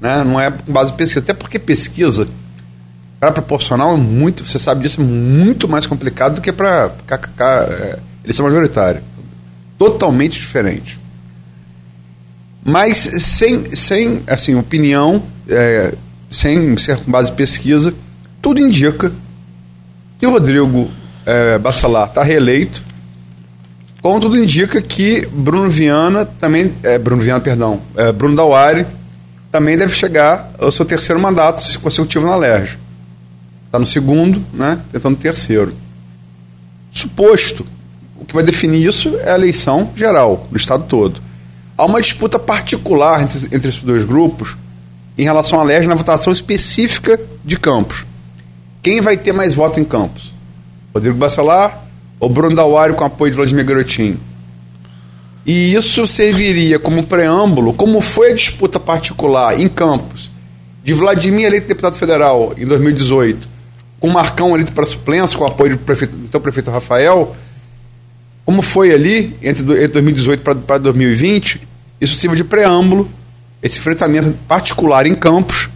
né? 0.00 0.22
não 0.22 0.40
é 0.40 0.50
com 0.50 0.72
base 0.72 0.92
em 0.92 0.96
pesquisa. 0.96 1.20
Até 1.20 1.32
porque 1.32 1.58
pesquisa, 1.58 2.28
para 3.18 3.32
proporcional, 3.32 3.94
é 3.94 3.96
muito, 3.96 4.44
você 4.44 4.58
sabe 4.58 4.82
disso, 4.82 5.00
é 5.00 5.04
muito 5.04 5.68
mais 5.68 5.86
complicado 5.86 6.36
do 6.36 6.40
que 6.40 6.52
para 6.52 6.92
é, 7.10 7.98
eleição 8.22 8.46
majoritária. 8.46 9.02
Totalmente 9.78 10.38
diferente. 10.38 10.98
Mas 12.64 12.98
sem, 12.98 13.74
sem 13.74 14.22
assim, 14.26 14.54
opinião, 14.54 15.22
é, 15.48 15.94
sem 16.30 16.76
ser 16.76 16.98
com 16.98 17.10
base 17.10 17.32
em 17.32 17.34
pesquisa, 17.34 17.94
tudo 18.42 18.60
indica 18.60 19.12
que 20.18 20.26
o 20.26 20.30
Rodrigo 20.30 20.90
é, 21.24 21.60
está 22.06 22.22
reeleito, 22.22 22.82
como 24.02 24.20
tudo 24.20 24.38
indica 24.38 24.80
que 24.80 25.26
Bruno 25.26 25.70
Viana 25.70 26.24
também, 26.24 26.72
é, 26.82 26.98
Bruno 26.98 27.22
Viana, 27.22 27.40
perdão, 27.40 27.80
é, 27.96 28.12
Bruno 28.12 28.36
Dauari 28.36 28.86
também 29.50 29.76
deve 29.76 29.94
chegar 29.94 30.50
ao 30.58 30.70
seu 30.70 30.84
terceiro 30.84 31.20
mandato 31.20 31.62
consecutivo 31.80 32.26
na 32.26 32.36
LERJ. 32.36 32.78
Está 33.66 33.78
no 33.78 33.86
segundo, 33.86 34.44
né, 34.52 34.78
tentando 34.92 35.16
terceiro. 35.16 35.74
Suposto, 36.92 37.66
o 38.16 38.24
que 38.24 38.34
vai 38.34 38.42
definir 38.42 38.86
isso 38.86 39.16
é 39.18 39.30
a 39.30 39.34
eleição 39.34 39.90
geral, 39.94 40.46
no 40.50 40.56
estado 40.56 40.84
todo. 40.84 41.20
Há 41.76 41.84
uma 41.84 42.00
disputa 42.00 42.38
particular 42.38 43.22
entre, 43.22 43.46
entre 43.54 43.68
esses 43.68 43.82
dois 43.82 44.04
grupos 44.04 44.56
em 45.16 45.22
relação 45.22 45.60
à 45.60 45.62
LERJ 45.62 45.88
na 45.88 45.94
votação 45.94 46.32
específica 46.32 47.20
de 47.44 47.56
Campos. 47.56 48.04
Quem 48.82 49.00
vai 49.00 49.16
ter 49.16 49.32
mais 49.32 49.54
voto 49.54 49.80
em 49.80 49.84
Campos? 49.84 50.32
Rodrigo 50.94 51.16
Bacelar 51.16 51.84
ou 52.20 52.28
Bruno 52.28 52.54
Dauário 52.54 52.94
com 52.94 53.04
apoio 53.04 53.30
de 53.30 53.36
Vladimir 53.36 53.64
Garotinho? 53.64 54.20
E 55.44 55.74
isso 55.74 56.06
serviria 56.06 56.78
como 56.78 57.02
preâmbulo, 57.04 57.72
como 57.72 58.00
foi 58.00 58.32
a 58.32 58.34
disputa 58.34 58.78
particular 58.78 59.58
em 59.58 59.66
Campos, 59.66 60.30
de 60.84 60.92
Vladimir 60.92 61.46
eleito 61.46 61.66
deputado 61.66 61.96
federal 61.96 62.52
em 62.56 62.66
2018, 62.66 63.48
com 63.98 64.08
Marcão 64.08 64.54
eleito 64.54 64.72
para 64.72 64.84
suplência, 64.84 65.38
com 65.38 65.46
apoio 65.46 65.76
do, 65.76 65.78
prefeito, 65.78 66.14
então 66.22 66.40
prefeito 66.40 66.70
Rafael, 66.70 67.34
como 68.44 68.62
foi 68.62 68.92
ali 68.92 69.36
entre, 69.42 69.62
entre 69.62 69.88
2018 69.88 70.42
para 70.60 70.78
2020, 70.78 71.60
isso 72.00 72.14
sirva 72.14 72.36
de 72.36 72.44
preâmbulo, 72.44 73.10
esse 73.62 73.78
enfrentamento 73.78 74.34
particular 74.46 75.06
em 75.06 75.14
Campos, 75.14 75.68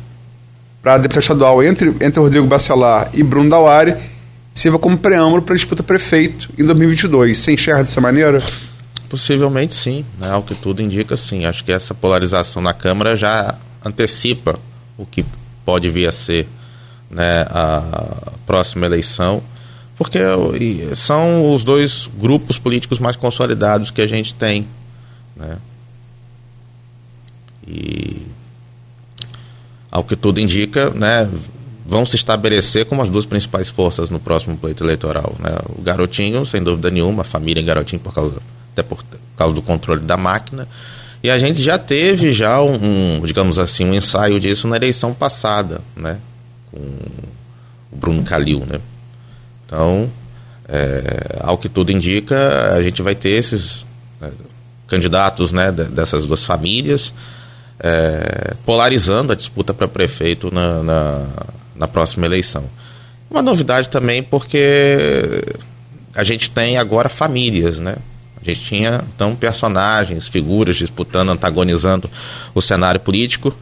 para 0.83 0.95
a 0.95 0.99
deputada 0.99 1.21
estadual 1.21 1.62
entre, 1.62 1.91
entre 2.01 2.19
Rodrigo 2.19 2.47
Bacelar 2.47 3.11
e 3.15 3.23
Bruno 3.23 3.49
Dauari 3.49 3.95
sirva 4.53 4.79
como 4.79 4.99
preâmbulo 4.99 5.41
para 5.43 5.55
a 5.55 5.57
disputa 5.57 5.83
prefeito 5.83 6.51
em 6.59 6.65
2022. 6.65 7.39
Você 7.39 7.53
enxerga 7.53 7.83
dessa 7.83 8.01
maneira? 8.01 8.43
Possivelmente 9.09 9.75
sim, 9.75 10.05
né? 10.19 10.31
ao 10.31 10.43
que 10.43 10.55
tudo 10.55 10.83
indica 10.83 11.17
sim. 11.17 11.45
Acho 11.45 11.65
que 11.65 11.71
essa 11.71 11.95
polarização 11.95 12.61
na 12.61 12.75
Câmara 12.75 13.15
já 13.15 13.55
antecipa 13.85 14.59
o 14.99 15.07
que 15.07 15.25
pode 15.65 15.89
vir 15.89 16.09
a 16.09 16.12
ser 16.12 16.49
né, 17.11 17.47
a 17.49 18.33
próxima 18.47 18.87
eleição, 18.87 19.43
porque 19.97 20.19
são 20.97 21.55
os 21.55 21.62
dois 21.62 22.09
grupos 22.19 22.59
políticos 22.59 22.99
mais 22.99 23.15
consolidados 23.15 23.91
que 23.91 24.01
a 24.01 24.07
gente 24.07 24.35
tem. 24.35 24.67
Né? 25.37 25.57
E 27.67 28.27
ao 29.93 30.03
que 30.03 30.17
tudo 30.17 30.41
indica, 30.41 30.89
né, 30.91 31.29
vão 31.85 32.07
se 32.07 32.17
estabelecer 32.17 32.87
como 32.87 33.03
as 33.03 33.11
duas 33.11 33.27
principais 33.27 33.69
forças 33.69 34.09
no 34.09 34.19
próximo 34.19 34.57
pleito 34.57 34.83
eleitoral. 34.83 35.37
Né? 35.39 35.51
O 35.77 35.83
Garotinho, 35.83 36.47
sem 36.47 36.63
dúvida 36.63 36.91
nenhuma, 36.91 37.21
a 37.21 37.25
família 37.25 37.63
Garotinho, 37.63 38.01
por 38.01 38.15
causa, 38.15 38.37
até 38.73 38.83
por 38.83 39.05
causa 39.37 39.55
do 39.55 39.61
controle 39.61 40.01
da 40.01 40.17
máquina. 40.17 40.67
E 41.23 41.29
a 41.29 41.39
gente 41.39 41.63
já 41.63 41.79
teve 41.79 42.33
já 42.33 42.63
um, 42.63 43.19
um, 43.19 43.21
digamos 43.25 43.59
assim, 43.59 43.85
um 43.85 43.93
ensaio 43.93 44.41
disso 44.41 44.67
na 44.67 44.77
eleição 44.77 45.13
passada, 45.13 45.81
né? 45.95 46.19
Com 46.71 46.79
o 46.79 47.97
Bruno 47.97 48.23
Calil, 48.25 48.61
né? 48.61 48.81
Então, 49.67 50.11
é, 50.69 51.39
ao 51.41 51.59
que 51.59 51.69
tudo 51.69 51.93
indica, 51.93 52.75
a 52.75 52.83
gente 52.83 53.03
vai 53.03 53.15
ter 53.15 53.31
esses 53.31 53.87
né, 54.21 54.31
candidatos, 54.87 55.53
né, 55.53 55.71
dessas 55.71 56.25
duas 56.25 56.45
famílias, 56.45 57.13
é, 57.83 58.55
polarizando 58.65 59.33
a 59.33 59.35
disputa 59.35 59.75
para 59.75 59.89
prefeito 59.89 60.53
na, 60.55 60.83
na, 60.83 61.27
na 61.75 61.89
próxima 61.89 62.27
eleição. 62.27 62.65
Uma 63.31 63.43
novidade 63.43 63.89
também 63.89 64.23
porque 64.23 65.43
a 66.15 66.23
gente 66.23 66.51
tem 66.51 66.77
agora 66.77 67.09
famílias, 67.09 67.79
né? 67.79 67.97
A 68.41 68.51
gente 68.51 68.61
tinha 68.65 69.03
então 69.15 69.35
personagens, 69.35 70.29
figuras 70.29 70.77
disputando, 70.77 71.31
antagonizando 71.31 72.11
o 72.55 72.61
cenário 72.61 73.01
político, 73.01 73.55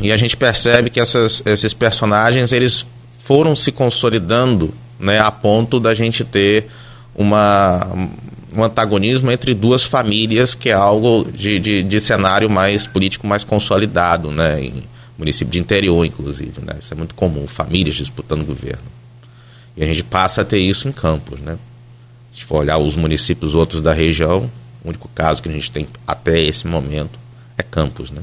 e 0.00 0.10
a 0.10 0.16
gente 0.16 0.36
percebe 0.36 0.88
que 0.88 0.98
essas, 0.98 1.42
esses 1.44 1.74
personagens 1.74 2.52
eles 2.52 2.86
foram 3.18 3.54
se 3.54 3.70
consolidando, 3.70 4.72
né, 4.98 5.20
a 5.20 5.30
ponto 5.30 5.78
da 5.78 5.94
gente 5.94 6.24
ter 6.24 6.68
uma 7.14 7.86
um 8.56 8.64
antagonismo 8.64 9.30
entre 9.30 9.54
duas 9.54 9.84
famílias, 9.84 10.54
que 10.54 10.68
é 10.68 10.72
algo 10.72 11.30
de, 11.32 11.58
de, 11.58 11.82
de 11.82 12.00
cenário 12.00 12.48
mais 12.48 12.86
político 12.86 13.26
mais 13.26 13.44
consolidado, 13.44 14.30
né? 14.30 14.62
Em 14.62 14.84
município 15.16 15.52
de 15.52 15.58
interior, 15.58 16.04
inclusive, 16.04 16.60
né? 16.60 16.76
Isso 16.80 16.92
é 16.92 16.96
muito 16.96 17.14
comum, 17.14 17.46
famílias 17.46 17.94
disputando 17.94 18.44
governo. 18.44 18.82
E 19.76 19.82
a 19.82 19.86
gente 19.86 20.02
passa 20.02 20.42
a 20.42 20.44
ter 20.44 20.58
isso 20.58 20.88
em 20.88 20.92
Campos, 20.92 21.40
né? 21.40 21.58
Se 22.32 22.44
for 22.44 22.58
olhar 22.58 22.78
os 22.78 22.96
municípios 22.96 23.54
outros 23.54 23.80
da 23.80 23.92
região, 23.92 24.50
o 24.84 24.88
único 24.88 25.08
caso 25.08 25.42
que 25.42 25.48
a 25.48 25.52
gente 25.52 25.70
tem 25.70 25.86
até 26.06 26.40
esse 26.40 26.66
momento 26.66 27.18
é 27.56 27.62
Campos, 27.62 28.10
né? 28.10 28.22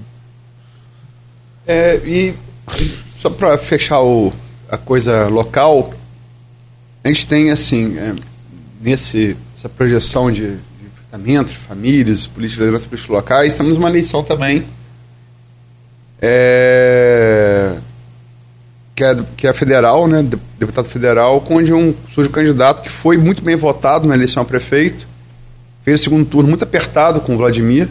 É, 1.65 1.95
e 1.97 2.33
só 3.17 3.29
para 3.29 3.57
fechar 3.57 4.01
o, 4.01 4.33
a 4.69 4.77
coisa 4.77 5.27
local, 5.27 5.93
a 7.03 7.07
gente 7.07 7.25
tem 7.27 7.51
assim, 7.51 7.97
é, 7.97 8.15
nesse 8.81 9.37
essa 9.61 9.69
projeção 9.69 10.31
de, 10.31 10.55
de 10.55 10.87
enfrentamento 10.91 11.51
de 11.51 11.57
famílias, 11.57 12.25
políticas, 12.25 12.65
lideranças 12.65 12.87
políticos 12.87 13.15
locais, 13.15 13.53
temos 13.53 13.77
uma 13.77 13.89
eleição 13.89 14.23
também. 14.23 14.65
É, 16.19 17.75
que, 18.95 19.03
é, 19.03 19.23
que 19.37 19.45
é 19.47 19.53
federal, 19.53 20.07
né, 20.07 20.27
deputado 20.57 20.89
federal, 20.89 21.45
onde 21.47 21.71
um, 21.71 21.93
surge 22.13 22.27
um 22.27 22.33
candidato 22.33 22.81
que 22.81 22.89
foi 22.89 23.17
muito 23.17 23.43
bem 23.43 23.55
votado 23.55 24.07
na 24.07 24.15
eleição 24.15 24.41
a 24.41 24.45
prefeito, 24.45 25.07
fez 25.83 26.01
o 26.01 26.03
segundo 26.03 26.25
turno 26.25 26.49
muito 26.49 26.63
apertado 26.63 27.21
com 27.21 27.35
o 27.35 27.37
Vladimir, 27.37 27.87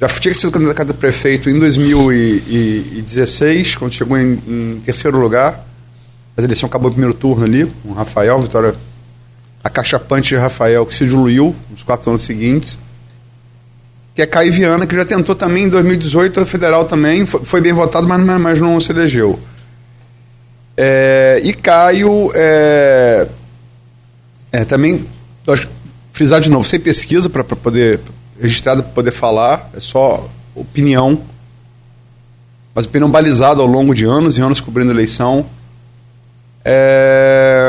já 0.00 0.08
tinha 0.08 0.32
sido 0.32 0.50
candidato 0.50 0.90
a 0.90 0.94
prefeito 0.94 1.50
em 1.50 1.58
2016, 1.58 3.76
quando 3.76 3.92
chegou 3.92 4.16
em, 4.16 4.40
em 4.48 4.80
terceiro 4.82 5.18
lugar, 5.18 5.66
a 6.34 6.42
eleição 6.42 6.66
acabou 6.66 6.88
no 6.88 6.94
primeiro 6.94 7.14
turno 7.14 7.44
ali, 7.44 7.70
com 7.82 7.90
o 7.90 7.92
Rafael, 7.92 8.40
vitória 8.40 8.74
acachapante 9.62 10.30
de 10.30 10.36
Rafael, 10.36 10.86
que 10.86 10.94
se 10.94 11.04
diluiu 11.06 11.54
nos 11.70 11.82
quatro 11.82 12.10
anos 12.10 12.22
seguintes, 12.22 12.78
que 14.14 14.22
é 14.22 14.26
Caio 14.26 14.52
Viana, 14.52 14.86
que 14.86 14.94
já 14.94 15.04
tentou 15.04 15.34
também 15.34 15.64
em 15.64 15.68
2018, 15.68 16.44
federal 16.46 16.84
também, 16.84 17.26
foi, 17.26 17.44
foi 17.44 17.60
bem 17.60 17.72
votado, 17.72 18.08
mas, 18.08 18.24
mas 18.24 18.58
não 18.58 18.80
se 18.80 18.92
elegeu. 18.92 19.38
É, 20.76 21.40
e 21.44 21.52
Caio 21.52 22.30
é, 22.34 23.28
é, 24.50 24.64
também, 24.64 25.06
acho 25.46 25.68
frisar 26.12 26.40
de 26.40 26.50
novo, 26.50 26.66
sem 26.66 26.80
pesquisa 26.80 27.28
para 27.28 27.44
poder, 27.44 28.00
registrada 28.40 28.82
para 28.82 28.92
poder 28.92 29.10
falar, 29.10 29.70
é 29.74 29.80
só 29.80 30.28
opinião, 30.54 31.20
mas 32.74 32.84
opinião 32.86 33.10
balizada 33.10 33.60
ao 33.60 33.66
longo 33.66 33.94
de 33.94 34.04
anos 34.04 34.38
e 34.38 34.40
anos 34.40 34.60
cobrindo 34.60 34.90
eleição. 34.90 35.46
É, 36.64 37.59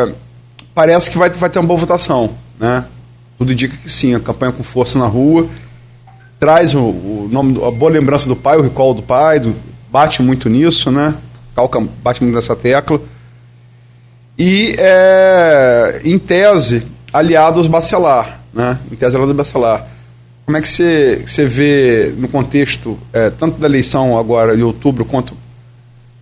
parece 0.74 1.10
que 1.10 1.18
vai, 1.18 1.30
vai 1.30 1.50
ter 1.50 1.60
uma 1.60 1.68
boa 1.68 1.80
votação, 1.80 2.32
né? 2.60 2.86
Tudo 3.38 3.52
indica 3.52 3.76
que 3.76 3.90
sim, 3.90 4.14
a 4.14 4.20
campanha 4.20 4.52
com 4.52 4.64
força 4.64 5.00
na 5.00 5.06
rua 5.06 5.48
traz 6.40 6.74
o, 6.74 6.80
o 6.80 7.30
nome, 7.32 7.64
a 7.64 7.70
boa 7.70 7.92
lembrança 7.92 8.28
do 8.28 8.36
pai, 8.36 8.58
o 8.58 8.64
recall 8.64 8.96
do 8.96 9.04
pai, 9.04 9.40
do, 9.40 9.56
bate 9.92 10.24
muito 10.24 10.50
nisso, 10.50 10.90
né? 10.90 11.14
Calca 11.56 11.80
bate 11.80 12.24
muito 12.24 12.36
nessa 12.36 12.56
tecla. 12.56 13.00
E, 14.38 14.76
é, 14.80 16.02
em 16.04 16.18
tese, 16.18 16.84
aliados 17.14 17.68
bacelar, 17.68 18.42
né? 18.52 18.80
Em 18.92 18.96
tese, 18.96 19.16
aliados 19.16 19.36
bacelar. 19.36 19.88
Como 20.46 20.58
é 20.58 20.62
que 20.62 20.68
você, 20.68 21.22
você 21.26 21.46
vê 21.46 22.14
no 22.18 22.28
contexto, 22.28 22.98
é, 23.14 23.30
tanto 23.30 23.60
da 23.60 23.68
eleição 23.68 24.18
agora 24.18 24.58
de 24.58 24.64
outubro, 24.64 25.06
quanto 25.06 25.38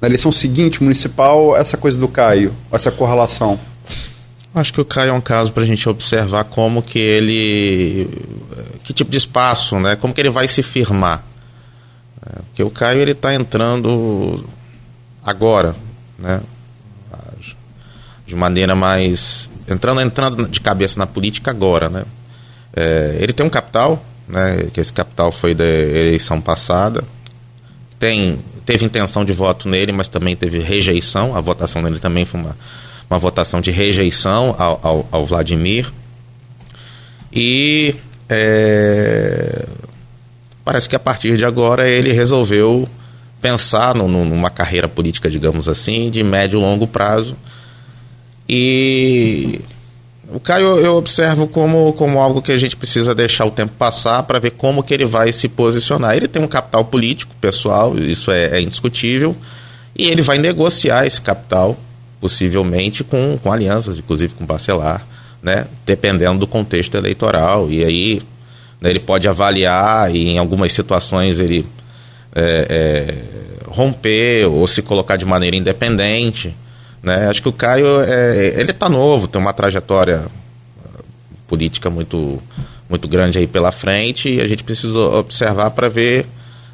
na 0.01 0.07
eleição 0.07 0.31
seguinte, 0.33 0.83
municipal, 0.83 1.55
essa 1.55 1.77
coisa 1.77 1.97
do 1.97 2.09
Caio, 2.09 2.53
essa 2.71 2.91
correlação? 2.91 3.57
Acho 4.53 4.73
que 4.73 4.81
o 4.81 4.85
Caio 4.85 5.11
é 5.11 5.13
um 5.13 5.21
caso 5.21 5.51
para 5.51 5.63
a 5.63 5.65
gente 5.65 5.87
observar 5.87 6.43
como 6.45 6.81
que 6.81 6.97
ele. 6.97 8.09
que 8.83 8.91
tipo 8.93 9.11
de 9.11 9.17
espaço, 9.17 9.79
né? 9.79 9.95
Como 9.95 10.13
que 10.13 10.19
ele 10.19 10.29
vai 10.29 10.47
se 10.47 10.63
firmar. 10.63 11.23
É, 12.25 12.39
porque 12.47 12.63
o 12.63 12.71
Caio 12.71 12.99
ele 12.99 13.11
está 13.11 13.33
entrando 13.33 14.43
agora, 15.23 15.75
né? 16.17 16.41
De 18.25 18.35
maneira 18.35 18.75
mais. 18.75 19.49
entrando, 19.67 20.01
entrando 20.01 20.47
de 20.47 20.59
cabeça 20.59 20.97
na 20.99 21.05
política 21.05 21.51
agora, 21.51 21.87
né? 21.87 22.05
É, 22.75 23.17
ele 23.19 23.33
tem 23.33 23.45
um 23.45 23.49
capital, 23.49 24.03
né? 24.27 24.67
Que 24.73 24.81
esse 24.81 24.91
capital 24.91 25.31
foi 25.31 25.53
da 25.53 25.65
eleição 25.65 26.41
passada. 26.41 27.03
Tem, 27.99 28.39
teve 28.65 28.83
intenção 28.83 29.23
de 29.23 29.33
voto 29.33 29.69
nele, 29.69 29.91
mas 29.91 30.07
também 30.07 30.35
teve 30.35 30.59
rejeição. 30.59 31.35
A 31.35 31.41
votação 31.41 31.83
dele 31.83 31.99
também 31.99 32.25
foi 32.25 32.39
uma 32.39 32.55
uma 33.09 33.17
votação 33.17 33.59
de 33.59 33.71
rejeição 33.71 34.55
ao, 34.57 34.79
ao, 34.83 35.07
ao 35.11 35.25
Vladimir. 35.25 35.91
E 37.33 37.95
é, 38.27 39.65
parece 40.63 40.87
que 40.87 40.95
a 40.95 40.99
partir 40.99 41.35
de 41.35 41.43
agora 41.43 41.87
ele 41.89 42.11
resolveu 42.11 42.87
pensar 43.41 43.95
no, 43.95 44.07
numa 44.07 44.49
carreira 44.49 44.87
política, 44.87 45.29
digamos 45.29 45.67
assim, 45.67 46.11
de 46.11 46.23
médio 46.23 46.59
e 46.59 46.61
longo 46.61 46.85
prazo. 46.85 47.35
E 48.47 49.61
o 50.31 50.39
Caio 50.39 50.77
eu 50.77 50.95
observo 50.95 51.47
como, 51.47 51.93
como 51.93 52.19
algo 52.19 52.41
que 52.41 52.51
a 52.51 52.57
gente 52.57 52.75
precisa 52.75 53.15
deixar 53.15 53.45
o 53.45 53.51
tempo 53.51 53.73
passar 53.77 54.23
para 54.23 54.39
ver 54.39 54.51
como 54.51 54.83
que 54.83 54.93
ele 54.93 55.05
vai 55.05 55.31
se 55.31 55.47
posicionar. 55.47 56.15
Ele 56.15 56.27
tem 56.27 56.41
um 56.41 56.47
capital 56.47 56.85
político, 56.85 57.33
pessoal, 57.41 57.97
isso 57.97 58.31
é, 58.31 58.57
é 58.57 58.61
indiscutível, 58.61 59.35
e 59.95 60.07
ele 60.07 60.21
vai 60.21 60.37
negociar 60.37 61.05
esse 61.05 61.21
capital 61.21 61.77
possivelmente 62.19 63.03
com, 63.03 63.39
com 63.41 63.51
alianças, 63.51 63.97
inclusive 63.97 64.33
com 64.33 64.45
Bacelar, 64.45 65.05
né? 65.41 65.67
dependendo 65.85 66.39
do 66.39 66.47
contexto 66.47 66.95
eleitoral. 66.95 67.69
E 67.71 67.83
aí 67.83 68.21
né, 68.81 68.89
ele 68.89 68.99
pode 68.99 69.27
avaliar 69.27 70.13
e 70.13 70.29
em 70.29 70.37
algumas 70.37 70.73
situações 70.73 71.39
ele 71.39 71.65
é, 72.35 72.67
é, 72.69 73.69
romper 73.69 74.45
ou 74.47 74.67
se 74.67 74.81
colocar 74.81 75.15
de 75.15 75.25
maneira 75.25 75.55
independente. 75.55 76.55
Né? 77.01 77.27
Acho 77.27 77.41
que 77.41 77.49
o 77.49 77.53
Caio 77.53 78.01
é, 78.01 78.59
ele 78.59 78.71
está 78.71 78.89
novo, 78.89 79.27
tem 79.27 79.41
uma 79.41 79.53
trajetória 79.53 80.25
política 81.47 81.89
muito, 81.89 82.41
muito 82.89 83.07
grande 83.07 83.39
aí 83.39 83.47
pela 83.47 83.71
frente 83.71 84.29
e 84.29 84.41
a 84.41 84.47
gente 84.47 84.63
precisa 84.63 84.99
observar 84.99 85.71
para 85.71 85.87
ver. 85.87 86.25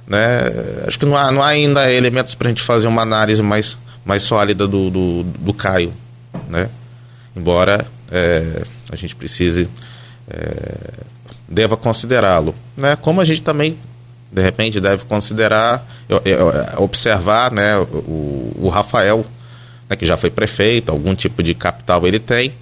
Né? 0.08 0.18
Acho 0.88 1.00
que 1.00 1.06
não 1.06 1.16
há, 1.16 1.32
não 1.32 1.42
há 1.42 1.48
ainda 1.48 1.92
elementos 1.92 2.36
para 2.36 2.48
a 2.48 2.50
gente 2.50 2.62
fazer 2.62 2.88
uma 2.88 3.02
análise 3.02 3.42
mais 3.42 3.78
mais 4.06 4.24
sólida 4.24 4.68
do, 4.68 4.90
do, 4.90 5.24
do 5.24 5.54
Caio, 5.54 5.92
né? 6.48 6.70
Embora 7.36 7.86
é, 8.12 8.62
a 8.92 8.96
gente 8.96 9.16
precise 9.16 9.68
é, 10.30 11.04
deva 11.50 11.76
considerá-lo, 11.76 12.54
né? 12.78 12.96
Como 12.96 13.20
a 13.20 13.26
gente 13.26 13.42
também 13.42 13.78
de 14.32 14.42
repente 14.42 14.82
deve 14.82 15.06
considerar, 15.06 15.88
observar, 16.78 17.52
né? 17.52 17.78
O, 17.78 18.54
o 18.60 18.70
Rafael, 18.70 19.26
né, 19.90 19.96
que 19.96 20.06
já 20.06 20.18
foi 20.18 20.30
prefeito, 20.30 20.92
algum 20.92 21.16
tipo 21.16 21.42
de 21.42 21.54
capital 21.54 22.06
ele 22.06 22.20
tem, 22.20 22.54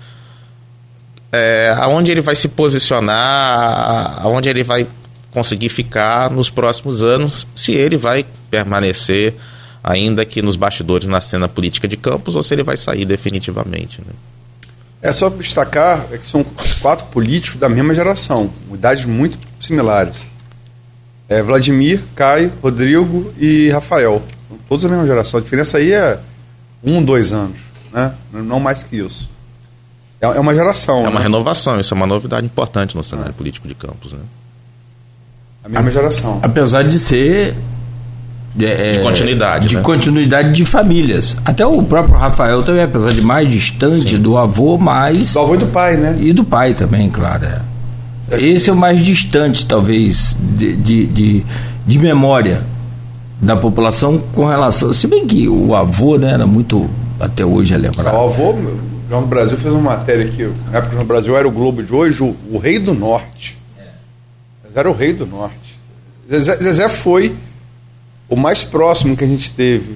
é, 1.31 1.73
aonde 1.79 2.11
ele 2.11 2.21
vai 2.21 2.35
se 2.35 2.47
posicionar, 2.47 4.19
aonde 4.21 4.49
ele 4.49 4.63
vai 4.63 4.85
conseguir 5.31 5.69
ficar 5.69 6.29
nos 6.29 6.49
próximos 6.51 7.01
anos, 7.01 7.47
se 7.55 7.71
ele 7.71 7.97
vai 7.97 8.23
permanecer 8.51 9.33
ainda 9.83 10.25
que 10.25 10.41
nos 10.41 10.55
bastidores 10.55 11.07
na 11.07 11.19
cena 11.19 11.49
política 11.49 11.87
de 11.87 11.97
Campos, 11.97 12.35
ou 12.35 12.41
se 12.41 12.53
ele 12.53 12.63
vai 12.63 12.77
sair 12.77 13.03
definitivamente. 13.03 13.99
Né? 13.99 14.13
É 15.01 15.11
só 15.11 15.29
destacar 15.29 16.07
é 16.11 16.17
que 16.17 16.25
são 16.25 16.45
quatro 16.81 17.05
políticos 17.07 17.59
da 17.59 17.67
mesma 17.67 17.93
geração, 17.93 18.49
idades 18.71 19.05
muito 19.05 19.37
similares. 19.59 20.25
É 21.27 21.41
Vladimir, 21.41 22.01
Caio, 22.15 22.53
Rodrigo 22.61 23.33
e 23.37 23.69
Rafael. 23.69 24.21
Todos 24.69 24.83
da 24.83 24.89
mesma 24.89 25.05
geração. 25.05 25.39
A 25.39 25.43
diferença 25.43 25.77
aí 25.77 25.91
é 25.91 26.19
um, 26.83 27.03
dois 27.03 27.33
anos, 27.33 27.57
né? 27.91 28.13
Não 28.31 28.59
mais 28.59 28.83
que 28.83 28.97
isso. 28.97 29.29
É, 30.21 30.25
é 30.25 30.39
uma 30.39 30.55
geração. 30.55 31.05
É 31.05 31.09
uma 31.09 31.19
né? 31.19 31.23
renovação, 31.23 31.79
isso 31.79 31.93
é 31.93 31.97
uma 31.97 32.07
novidade 32.07 32.45
importante 32.45 32.95
no 32.95 33.03
cenário 33.03 33.33
político 33.33 33.67
de 33.67 33.75
Campos, 33.75 34.13
né? 34.13 34.19
A 35.63 35.69
mesma 35.69 35.91
geração. 35.91 36.39
Apesar 36.43 36.83
de 36.83 36.99
ser 36.99 37.55
é, 38.59 38.91
De 38.93 38.99
continuidade, 38.99 39.67
de 39.69 39.75
né? 39.75 39.81
continuidade 39.81 40.51
de 40.51 40.63
famílias. 40.65 41.35
Até 41.43 41.65
o 41.65 41.81
próprio 41.83 42.15
Rafael 42.17 42.61
também, 42.63 42.83
apesar 42.83 43.11
de 43.11 43.21
mais 43.21 43.49
distante 43.49 44.17
do 44.17 44.37
avô, 44.37 44.77
mais 44.77 45.33
Do 45.33 45.39
avô 45.39 45.55
e 45.55 45.57
do 45.57 45.67
pai, 45.67 45.97
né? 45.97 46.17
e 46.19 46.33
do 46.33 46.43
pai 46.43 46.73
também, 46.73 47.09
claro. 47.09 47.45
é. 47.45 48.41
Esse 48.41 48.69
é 48.69 48.73
o 48.73 48.75
mais 48.75 48.99
distante, 49.01 49.65
talvez, 49.65 50.35
de, 50.39 50.75
de, 50.75 51.05
de, 51.07 51.43
de 51.85 51.99
memória 51.99 52.61
da 53.41 53.55
população 53.55 54.17
com 54.33 54.45
relação. 54.45 54.93
Se 54.93 55.05
bem 55.07 55.27
que 55.27 55.47
o 55.47 55.75
avô 55.75 56.17
né, 56.17 56.31
era 56.31 56.47
muito, 56.47 56.89
até 57.19 57.45
hoje 57.45 57.73
é 57.73 57.77
O 57.77 57.81
lembrado. 57.81 58.07
avô, 58.15 58.51
o 58.51 58.79
Jornal 59.09 59.21
do 59.21 59.27
Brasil 59.27 59.57
fez 59.57 59.73
uma 59.73 59.91
matéria 59.91 60.25
aqui, 60.25 60.49
na 60.71 60.77
época 60.79 60.95
do 60.95 61.03
Brasil 61.05 61.35
era 61.37 61.47
o 61.47 61.51
Globo 61.51 61.83
de 61.83 61.93
hoje, 61.93 62.23
o, 62.23 62.35
o 62.51 62.57
rei 62.57 62.79
do 62.79 62.93
norte. 62.93 63.57
Mas 64.63 64.75
Era 64.75 64.89
o 64.89 64.93
rei 64.95 65.11
do 65.13 65.25
norte. 65.27 65.77
Zezé, 66.31 66.57
Zezé 66.57 66.89
foi 66.89 67.35
o 68.33 68.35
mais 68.35 68.63
próximo 68.63 69.15
que 69.15 69.23
a 69.23 69.27
gente 69.27 69.51
teve 69.51 69.95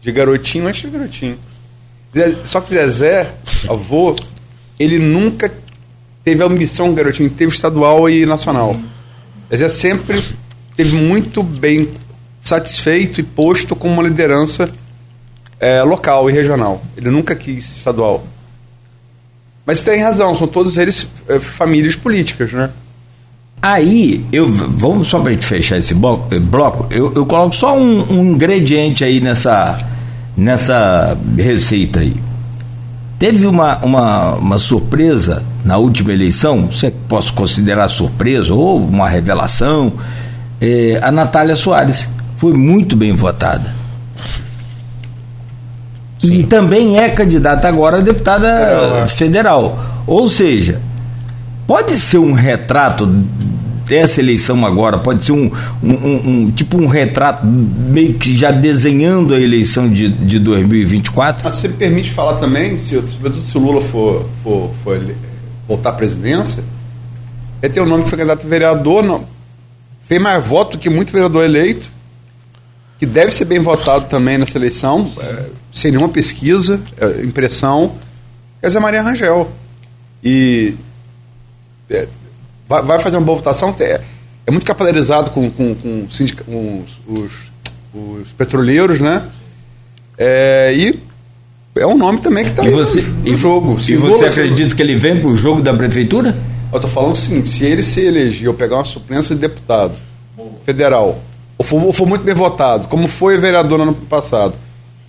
de 0.00 0.10
garotinho 0.10 0.66
antes 0.66 0.82
de 0.82 0.90
garotinho. 0.90 1.38
Só 2.42 2.60
que 2.60 2.70
Zezé, 2.70 3.32
avô, 3.68 4.16
ele 4.78 4.98
nunca 4.98 5.52
teve 6.24 6.42
a 6.42 6.46
ambição 6.46 6.92
garotinho, 6.92 7.30
teve 7.30 7.52
estadual 7.52 8.10
e 8.10 8.26
nacional. 8.26 8.76
Zezé 9.50 9.68
sempre 9.68 10.22
teve 10.76 10.96
muito 10.96 11.42
bem 11.42 11.88
satisfeito 12.42 13.20
e 13.20 13.22
posto 13.22 13.76
como 13.76 13.94
uma 13.94 14.02
liderança 14.02 14.68
é, 15.60 15.82
local 15.82 16.28
e 16.28 16.32
regional. 16.32 16.82
Ele 16.96 17.08
nunca 17.08 17.36
quis 17.36 17.76
estadual. 17.76 18.26
Mas 19.64 19.82
tem 19.82 20.02
razão, 20.02 20.34
são 20.34 20.48
todos 20.48 20.76
eles 20.76 21.06
é, 21.28 21.38
famílias 21.38 21.94
políticas, 21.94 22.52
né? 22.52 22.70
Aí, 23.64 24.22
eu, 24.30 24.52
vamos 24.52 25.08
só 25.08 25.18
para 25.18 25.32
gente 25.32 25.46
fechar 25.46 25.78
esse 25.78 25.94
eh, 25.94 26.38
bloco, 26.38 26.86
eu, 26.90 27.14
eu 27.14 27.24
coloco 27.24 27.56
só 27.56 27.74
um, 27.74 28.12
um 28.12 28.22
ingrediente 28.32 29.02
aí 29.02 29.22
nessa, 29.22 29.78
nessa 30.36 31.16
receita 31.34 32.00
aí. 32.00 32.14
Teve 33.18 33.46
uma, 33.46 33.78
uma, 33.78 34.34
uma 34.34 34.58
surpresa 34.58 35.42
na 35.64 35.78
última 35.78 36.12
eleição, 36.12 36.70
se 36.70 36.88
é 36.88 36.90
que 36.90 36.98
posso 37.08 37.32
considerar 37.32 37.88
surpresa 37.88 38.52
ou 38.52 38.76
uma 38.76 39.08
revelação, 39.08 39.94
eh, 40.60 41.00
a 41.02 41.10
Natália 41.10 41.56
Soares 41.56 42.06
foi 42.36 42.52
muito 42.52 42.94
bem 42.94 43.14
votada. 43.14 43.74
E 46.22 46.42
também 46.42 46.98
é 46.98 47.08
candidata 47.08 47.66
agora 47.66 47.96
a 47.96 48.00
deputada 48.02 48.46
Federal, 48.46 48.96
é. 48.96 49.06
federal. 49.06 49.84
Ou 50.06 50.28
seja, 50.28 50.82
pode 51.66 51.98
ser 51.98 52.18
um 52.18 52.34
retrato 52.34 53.06
dessa 53.86 54.20
eleição 54.20 54.64
agora, 54.64 54.98
pode 54.98 55.24
ser 55.24 55.32
um, 55.32 55.50
um- 55.82 55.92
um- 55.92 56.28
um- 56.46 56.50
tipo 56.50 56.76
um 56.76 56.86
retrato 56.86 57.44
meio 57.46 58.14
que 58.14 58.36
já 58.36 58.50
desenhando 58.50 59.34
a 59.34 59.40
eleição 59.40 59.88
de, 59.90 60.08
de 60.08 60.38
2024? 60.38 61.46
Ah, 61.46 61.52
Você 61.52 61.68
me 61.68 61.74
permite 61.74 62.10
falar 62.10 62.34
também, 62.38 62.78
se, 62.78 63.00
se 63.06 63.56
o 63.56 63.60
Lula 63.60 63.82
for, 63.82 64.26
for, 64.42 64.70
for 64.82 65.00
voltar 65.68 65.90
à 65.90 65.92
presidência, 65.92 66.62
é 67.62 67.68
ter 67.68 67.80
um 67.80 67.86
nome 67.86 68.04
que 68.04 68.10
foi 68.10 68.18
candidato 68.18 68.46
a 68.46 68.48
vereador, 68.48 69.02
não, 69.02 69.24
fez 70.02 70.20
mais 70.20 70.46
voto 70.46 70.76
que 70.78 70.88
muito 70.90 71.12
vereador 71.12 71.44
eleito, 71.44 71.88
que 72.98 73.06
deve 73.06 73.32
ser 73.32 73.44
bem 73.46 73.58
votado 73.58 74.06
também 74.06 74.38
nessa 74.38 74.56
eleição, 74.56 75.10
é, 75.20 75.46
sem 75.72 75.90
nenhuma 75.90 76.08
pesquisa, 76.08 76.80
é, 76.98 77.22
impressão, 77.24 77.92
é 78.62 78.70
Zé 78.70 78.78
Maria 78.80 79.02
Rangel. 79.02 79.50
E 80.22 80.74
é, 81.90 82.06
vai, 82.74 82.82
vai 82.82 82.98
fazer 82.98 83.16
uma 83.16 83.24
boa 83.26 83.38
votação, 83.38 83.74
é, 83.80 84.00
é 84.46 84.50
muito 84.50 84.66
capilarizado 84.66 85.30
com, 85.30 85.50
com, 85.50 85.74
com, 85.74 86.06
sindica- 86.10 86.44
com 86.44 86.82
os, 87.06 87.18
os, 87.22 87.32
os 87.94 88.32
petroleiros, 88.32 89.00
né? 89.00 89.22
É, 90.16 90.72
e 90.76 90.98
é 91.76 91.86
um 91.86 91.96
nome 91.96 92.20
também 92.20 92.44
que 92.44 92.50
está 92.50 92.62
no, 92.62 92.70
no 93.30 93.36
jogo. 93.36 93.76
e 93.78 93.96
você 93.96 93.96
Lula- 93.96 94.26
acredita 94.28 94.74
que 94.74 94.82
ele 94.82 94.96
vem 94.96 95.20
para 95.20 95.28
o 95.28 95.36
jogo 95.36 95.60
da 95.62 95.74
prefeitura? 95.74 96.34
Eu 96.72 96.80
tô 96.80 96.88
falando 96.88 97.12
o 97.12 97.16
seguinte, 97.16 97.48
se 97.48 97.64
ele 97.64 97.82
se 97.82 98.00
eleger 98.00 98.48
ou 98.48 98.54
pegar 98.54 98.76
uma 98.76 98.84
suplência 98.84 99.34
de 99.34 99.40
deputado 99.40 99.98
federal, 100.64 101.20
ou 101.56 101.64
for, 101.64 101.82
ou 101.84 101.92
for 101.92 102.06
muito 102.06 102.22
bem 102.22 102.34
votado, 102.34 102.88
como 102.88 103.06
foi 103.06 103.38
vereador 103.38 103.78
no 103.78 103.84
ano 103.84 103.94
passado, 103.94 104.54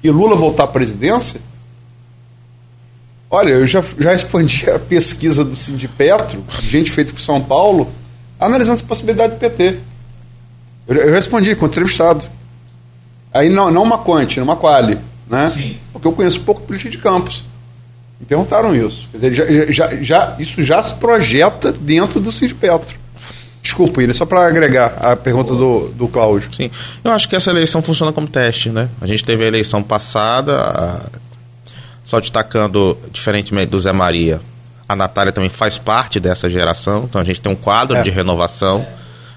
e 0.04 0.10
Lula 0.12 0.36
voltar 0.36 0.64
à 0.66 0.68
presidência, 0.68 1.40
olha, 3.30 3.50
eu 3.52 3.68
já, 3.68 3.84
já 4.00 4.12
respondi 4.12 4.70
a 4.70 4.80
pesquisa 4.80 5.44
do 5.44 5.56
Sindipetro, 5.56 6.44
gente 6.62 6.92
feita 6.92 7.14
por 7.14 7.22
São 7.22 7.42
Paulo, 7.42 7.92
analisando 8.40 8.78
essa 8.78 8.86
possibilidade 8.86 9.34
do 9.34 9.40
PT. 9.40 9.78
Eu, 10.88 10.96
eu 10.98 11.14
respondi 11.14 11.56
com 11.56 11.66
entrevistado. 11.66 12.26
Aí 13.34 13.50
não, 13.50 13.70
não 13.72 13.84
uma 13.84 13.98
quanti, 13.98 14.40
uma 14.40 14.56
quali, 14.56 14.98
né? 15.30 15.52
Sim. 15.54 15.78
Porque 15.92 16.08
eu 16.08 16.12
conheço 16.14 16.40
pouco 16.42 16.62
política 16.62 16.90
de 16.90 16.98
campos. 16.98 17.44
Me 18.20 18.26
perguntaram 18.26 18.74
isso. 18.74 19.10
Quer 19.12 19.30
dizer, 19.30 19.34
já, 19.34 19.72
já, 19.72 19.96
já- 20.02 20.36
isso 20.40 20.64
já 20.64 20.82
se 20.82 20.94
projeta 20.96 21.72
dentro 21.72 22.20
do 22.22 22.32
Cid 22.32 22.54
Petro. 22.56 22.98
Desculpa, 23.62 24.02
Ilha, 24.04 24.14
só 24.14 24.26
para 24.26 24.46
agregar 24.48 24.94
a 25.02 25.16
pergunta 25.16 25.54
do, 25.54 25.90
do 25.90 26.08
Cláudio. 26.08 26.54
Sim, 26.56 26.70
eu 27.04 27.12
acho 27.12 27.28
que 27.28 27.36
essa 27.36 27.50
eleição 27.50 27.82
funciona 27.82 28.14
como 28.14 28.28
teste, 28.28 28.70
né? 28.70 28.88
A 29.02 29.08
gente 29.08 29.26
teve 29.26 29.44
a 29.44 29.48
eleição 29.48 29.82
passada, 29.84 30.56
a- 30.62 31.06
só 32.06 32.20
destacando, 32.20 32.98
diferentemente 33.12 33.68
do 33.72 33.80
Zé 33.80 33.92
Maria, 33.92 34.40
a 34.88 34.96
Natália 34.96 35.32
também 35.34 35.50
faz 35.50 35.78
parte 35.80 36.20
dessa 36.20 36.48
geração, 36.50 37.04
então 37.10 37.20
a 37.20 37.24
gente 37.24 37.42
tem 37.42 37.52
um 37.52 37.56
quadro 37.56 37.98
É. 37.98 38.04
de 38.04 38.10
renovação, 38.12 38.86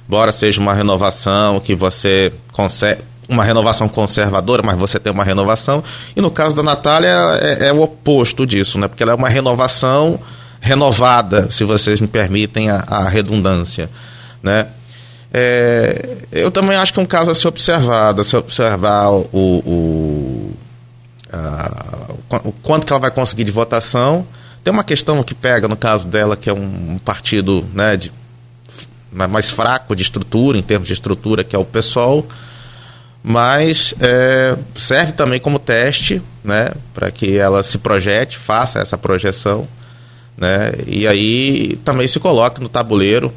embora 0.07 0.31
seja 0.31 0.61
uma 0.61 0.75
renovação 0.75 1.59
que 1.61 1.75
você 1.75 2.33
consegue. 2.53 3.01
Uma 3.31 3.45
renovação 3.45 3.91
conservadora, 3.91 4.63
mas 4.63 4.79
você 4.79 4.99
tem 4.99 5.13
uma 5.13 5.23
renovação. 5.23 5.85
E 6.17 6.21
no 6.23 6.31
caso 6.31 6.57
da 6.57 6.63
Natália 6.63 7.11
é, 7.43 7.69
é 7.69 7.73
o 7.75 7.83
oposto 7.83 8.47
disso, 8.47 8.79
né? 8.79 8.89
Porque 8.89 9.03
ela 9.03 9.13
é 9.13 9.15
uma 9.15 9.29
renovação 9.29 10.19
renovada, 10.63 11.51
se 11.51 11.63
vocês 11.63 12.01
me 12.01 12.07
permitem 12.09 12.71
a, 12.71 12.83
a 12.89 13.07
redundância, 13.07 13.91
né? 14.43 14.69
É, 15.31 16.17
eu 16.33 16.51
também 16.51 16.75
acho 16.77 16.91
que 16.95 16.99
é 16.99 17.03
um 17.03 17.07
caso 17.07 17.31
a 17.31 17.35
ser 17.35 17.49
observado, 17.49 18.23
a 18.23 18.25
se 18.25 18.35
observar 18.35 19.11
o, 19.11 19.27
o, 19.33 20.53
a- 21.31 21.98
o 22.29 22.39
qu- 22.39 22.49
o 22.49 22.53
quanto 22.53 22.87
que 22.87 22.93
ela 22.93 23.01
vai 23.01 23.11
conseguir 23.11 23.45
de 23.45 23.51
votação. 23.51 24.27
Tem 24.65 24.73
uma 24.73 24.85
questão 24.85 25.23
que 25.23 25.35
pega 25.35 25.67
no 25.69 25.77
caso 25.77 26.07
dela, 26.07 26.37
que 26.37 26.51
é 26.51 26.53
um, 26.53 26.99
partido 27.05 27.65
né, 27.73 27.97
de, 27.97 28.13
ma- 29.13 29.29
mais 29.29 29.51
fraco 29.51 29.95
de 29.97 30.03
estrutura, 30.03 30.59
em 30.59 30.63
termos 30.63 30.87
de 30.89 30.93
estrutura, 30.95 31.43
que 31.45 31.57
é 31.57 31.59
o 31.59 31.65
PSOL, 31.65 32.27
mas 33.23 33.95
é, 34.01 34.57
serve 34.75 35.13
também 35.13 35.41
como 35.41 35.59
teste 35.59 36.23
né, 36.45 36.71
para 36.95 37.11
que 37.11 37.37
ela 37.37 37.63
se 37.63 37.79
projete, 37.79 38.39
faça 38.39 38.79
essa 38.79 38.97
projeção, 38.97 39.67
né, 40.37 40.73
e 40.87 41.07
aí 41.07 41.77
também 41.85 42.07
se 42.07 42.21
coloque 42.21 42.61
no 42.61 42.69
tabuleiro 42.69 43.33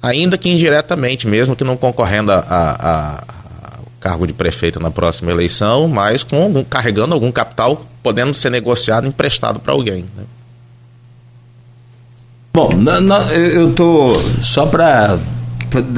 ainda 0.00 0.36
que 0.38 0.48
indiretamente, 0.50 1.26
mesmo 1.26 1.54
que 1.56 1.64
não 1.64 1.76
concorrendo 1.76 2.32
a, 2.32 2.38
a- 2.38 2.76
a- 2.80 3.24
cargo 4.02 4.26
de 4.26 4.32
prefeito 4.32 4.78
na 4.80 4.90
próxima 4.90 5.30
eleição, 5.30 5.88
mas 5.88 6.22
com 6.22 6.42
algum- 6.42 6.64
carregando 6.64 7.14
algum 7.14 7.30
capital 7.32 7.86
podendo 8.02 8.34
ser 8.34 8.50
negociado, 8.50 9.06
emprestado 9.06 9.60
para 9.60 9.72
alguém. 9.72 10.04
né? 10.16 10.24
Bom, 12.52 12.68
eu 13.32 13.72
tô 13.72 14.20
só 14.42 14.66
para 14.66 15.18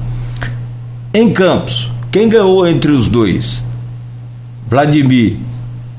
Em 1.13 1.31
Campos, 1.31 1.91
quem 2.11 2.27
ganhou 2.27 2.67
entre 2.67 2.91
os 2.91 3.07
dois? 3.07 3.63
Vladimir 4.67 5.37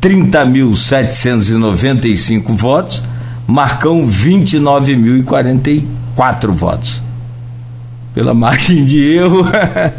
30.795 0.02 2.56
votos, 2.56 3.00
Marcão 3.46 4.04
29.044 4.04 6.50
votos. 6.50 7.06
Pela 8.18 8.34
margem 8.34 8.84
de 8.84 9.14
erro, 9.14 9.46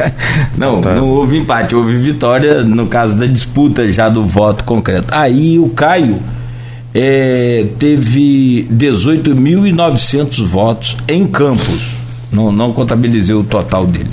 não, 0.57 0.81
tá. 0.81 0.93
não 0.93 1.07
houve 1.07 1.37
empate, 1.37 1.73
houve 1.73 1.95
vitória 1.95 2.65
no 2.65 2.85
caso 2.85 3.15
da 3.15 3.25
disputa 3.25 3.89
já 3.89 4.09
do 4.09 4.25
voto 4.25 4.65
concreto. 4.65 5.07
Aí 5.15 5.57
o 5.57 5.69
Caio 5.69 6.21
é, 6.93 7.65
teve 7.79 8.67
18.900 8.73 10.45
votos 10.45 10.97
em 11.07 11.25
Campos, 11.25 11.95
não, 12.29 12.51
não 12.51 12.73
contabilizei 12.73 13.33
o 13.33 13.41
total 13.41 13.87
dele. 13.87 14.11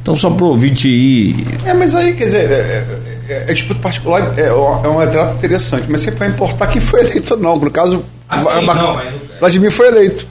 Então, 0.00 0.14
só 0.14 0.30
para 0.30 0.44
o 0.44 0.50
ouvinte 0.50 0.86
ir. 0.86 1.44
É, 1.64 1.74
mas 1.74 1.92
aí, 1.92 2.14
quer 2.14 2.26
dizer, 2.26 2.48
é, 2.48 2.86
é, 3.28 3.50
é 3.50 3.52
disputa 3.52 3.80
particular, 3.80 4.32
é, 4.36 4.46
é 4.46 4.88
um 4.88 4.98
retrato 4.98 5.34
interessante, 5.34 5.86
mas 5.88 6.02
sempre 6.02 6.20
vai 6.20 6.28
importar 6.28 6.68
quem 6.68 6.80
foi 6.80 7.00
eleito 7.00 7.34
ou 7.34 7.40
não. 7.40 7.56
No 7.56 7.68
caso, 7.68 8.04
assim, 8.28 8.64
Mar... 8.64 8.76
não, 8.76 8.94
mas... 8.94 9.06
Vladimir 9.40 9.72
foi 9.72 9.88
eleito. 9.88 10.24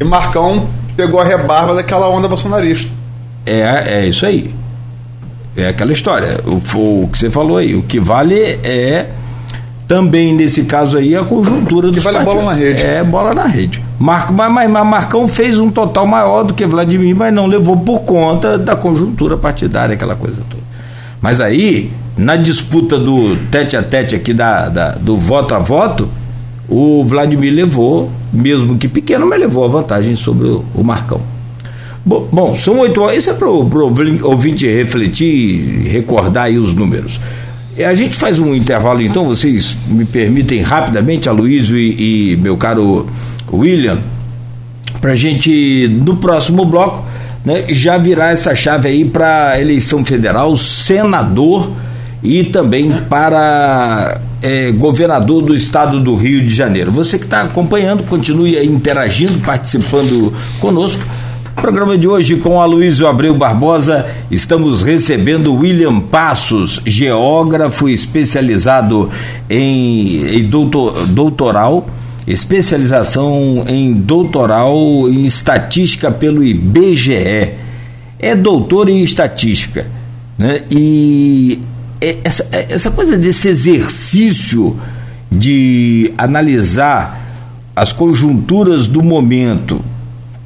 E 0.00 0.02
Marcão 0.02 0.79
pegou 1.00 1.18
a 1.18 1.24
rebarba 1.24 1.74
daquela 1.74 2.10
onda 2.10 2.28
bolsonarista. 2.28 2.92
É, 3.46 4.02
é 4.02 4.06
isso 4.06 4.26
aí. 4.26 4.54
É 5.56 5.68
aquela 5.68 5.92
história. 5.92 6.40
O, 6.44 7.04
o 7.04 7.08
que 7.08 7.18
você 7.18 7.30
falou 7.30 7.56
aí, 7.56 7.74
o 7.74 7.82
que 7.82 7.98
vale 7.98 8.38
é 8.38 9.08
também 9.88 10.34
nesse 10.34 10.64
caso 10.64 10.98
aí 10.98 11.16
a 11.16 11.24
conjuntura 11.24 11.90
do 11.90 12.00
vale 12.00 12.18
a 12.18 12.20
bola 12.20 12.42
na 12.42 12.52
rede. 12.52 12.82
É 12.82 13.02
bola 13.02 13.34
na 13.34 13.46
rede. 13.46 13.82
Marco, 13.98 14.32
mas, 14.32 14.52
mas, 14.52 14.70
mas 14.70 14.86
Marcão 14.86 15.26
fez 15.26 15.58
um 15.58 15.70
total 15.70 16.06
maior 16.06 16.44
do 16.44 16.52
que 16.52 16.66
Vladimir, 16.66 17.16
mas 17.16 17.32
não 17.32 17.46
levou 17.46 17.78
por 17.78 18.00
conta 18.00 18.58
da 18.58 18.76
conjuntura 18.76 19.36
partidária, 19.36 19.94
aquela 19.94 20.14
coisa 20.14 20.42
toda. 20.48 20.62
Mas 21.20 21.40
aí, 21.40 21.90
na 22.16 22.36
disputa 22.36 22.98
do 22.98 23.36
tete 23.50 23.76
a 23.76 23.82
tete 23.82 24.14
aqui 24.14 24.32
da, 24.32 24.68
da 24.68 24.90
do 24.92 25.16
voto 25.16 25.54
a 25.54 25.58
voto, 25.58 26.08
o 26.70 27.04
Vladimir 27.04 27.52
levou, 27.52 28.08
mesmo 28.32 28.78
que 28.78 28.86
pequeno, 28.86 29.26
mas 29.26 29.40
levou 29.40 29.64
a 29.64 29.68
vantagem 29.68 30.14
sobre 30.14 30.46
o, 30.46 30.84
Marcão. 30.84 31.20
Bom, 32.06 32.28
bom, 32.32 32.54
são 32.54 32.78
oito 32.78 33.02
horas. 33.02 33.16
Isso 33.18 33.30
é 33.30 33.34
para 33.34 33.50
o 33.50 33.68
ouvinte 34.22 34.66
refletir, 34.70 35.82
recordar 35.88 36.44
aí 36.44 36.56
os 36.56 36.72
números. 36.72 37.20
É, 37.76 37.86
a 37.86 37.94
gente 37.94 38.16
faz 38.16 38.38
um 38.38 38.54
intervalo, 38.54 39.02
então, 39.02 39.26
vocês 39.26 39.76
me 39.88 40.04
permitem 40.04 40.60
rapidamente, 40.62 41.28
a 41.28 41.32
Luiz 41.32 41.68
e, 41.70 42.32
e 42.32 42.36
meu 42.36 42.56
caro 42.56 43.06
William, 43.52 43.98
para 45.00 45.12
a 45.12 45.14
gente, 45.14 45.88
no 45.88 46.16
próximo 46.16 46.64
bloco, 46.64 47.04
né, 47.44 47.64
já 47.70 47.98
virar 47.98 48.32
essa 48.32 48.54
chave 48.54 48.88
aí 48.88 49.04
para 49.04 49.60
eleição 49.60 50.04
federal, 50.04 50.56
senador 50.56 51.70
e 52.22 52.44
também 52.44 52.92
para 53.08 54.20
é, 54.42 54.72
governador 54.72 55.42
do 55.42 55.54
estado 55.54 56.00
do 56.00 56.14
Rio 56.14 56.40
de 56.46 56.54
Janeiro. 56.54 56.90
Você 56.90 57.18
que 57.18 57.24
está 57.24 57.42
acompanhando, 57.42 58.02
continue 58.04 58.62
interagindo, 58.64 59.38
participando 59.40 60.32
conosco. 60.60 61.02
Programa 61.56 61.98
de 61.98 62.08
hoje 62.08 62.36
com 62.36 62.60
Aloysio 62.60 63.06
Abreu 63.06 63.34
Barbosa, 63.34 64.06
estamos 64.30 64.82
recebendo 64.82 65.52
William 65.54 66.00
Passos, 66.00 66.80
geógrafo 66.86 67.88
especializado 67.88 69.10
em, 69.48 70.38
em 70.38 70.44
doutor, 70.44 71.06
doutoral, 71.06 71.86
especialização 72.26 73.64
em 73.68 73.92
doutoral 73.92 75.06
em 75.08 75.26
estatística 75.26 76.10
pelo 76.10 76.42
IBGE. 76.42 77.50
É 78.18 78.34
doutor 78.34 78.88
em 78.88 79.02
estatística, 79.02 79.86
né? 80.38 80.62
E 80.70 81.58
essa, 82.00 82.46
é 82.50 82.66
essa 82.70 82.90
coisa 82.90 83.16
desse 83.16 83.48
exercício 83.48 84.76
de 85.30 86.12
analisar 86.16 87.20
as 87.76 87.92
conjunturas 87.92 88.86
do 88.86 89.02
momento 89.02 89.80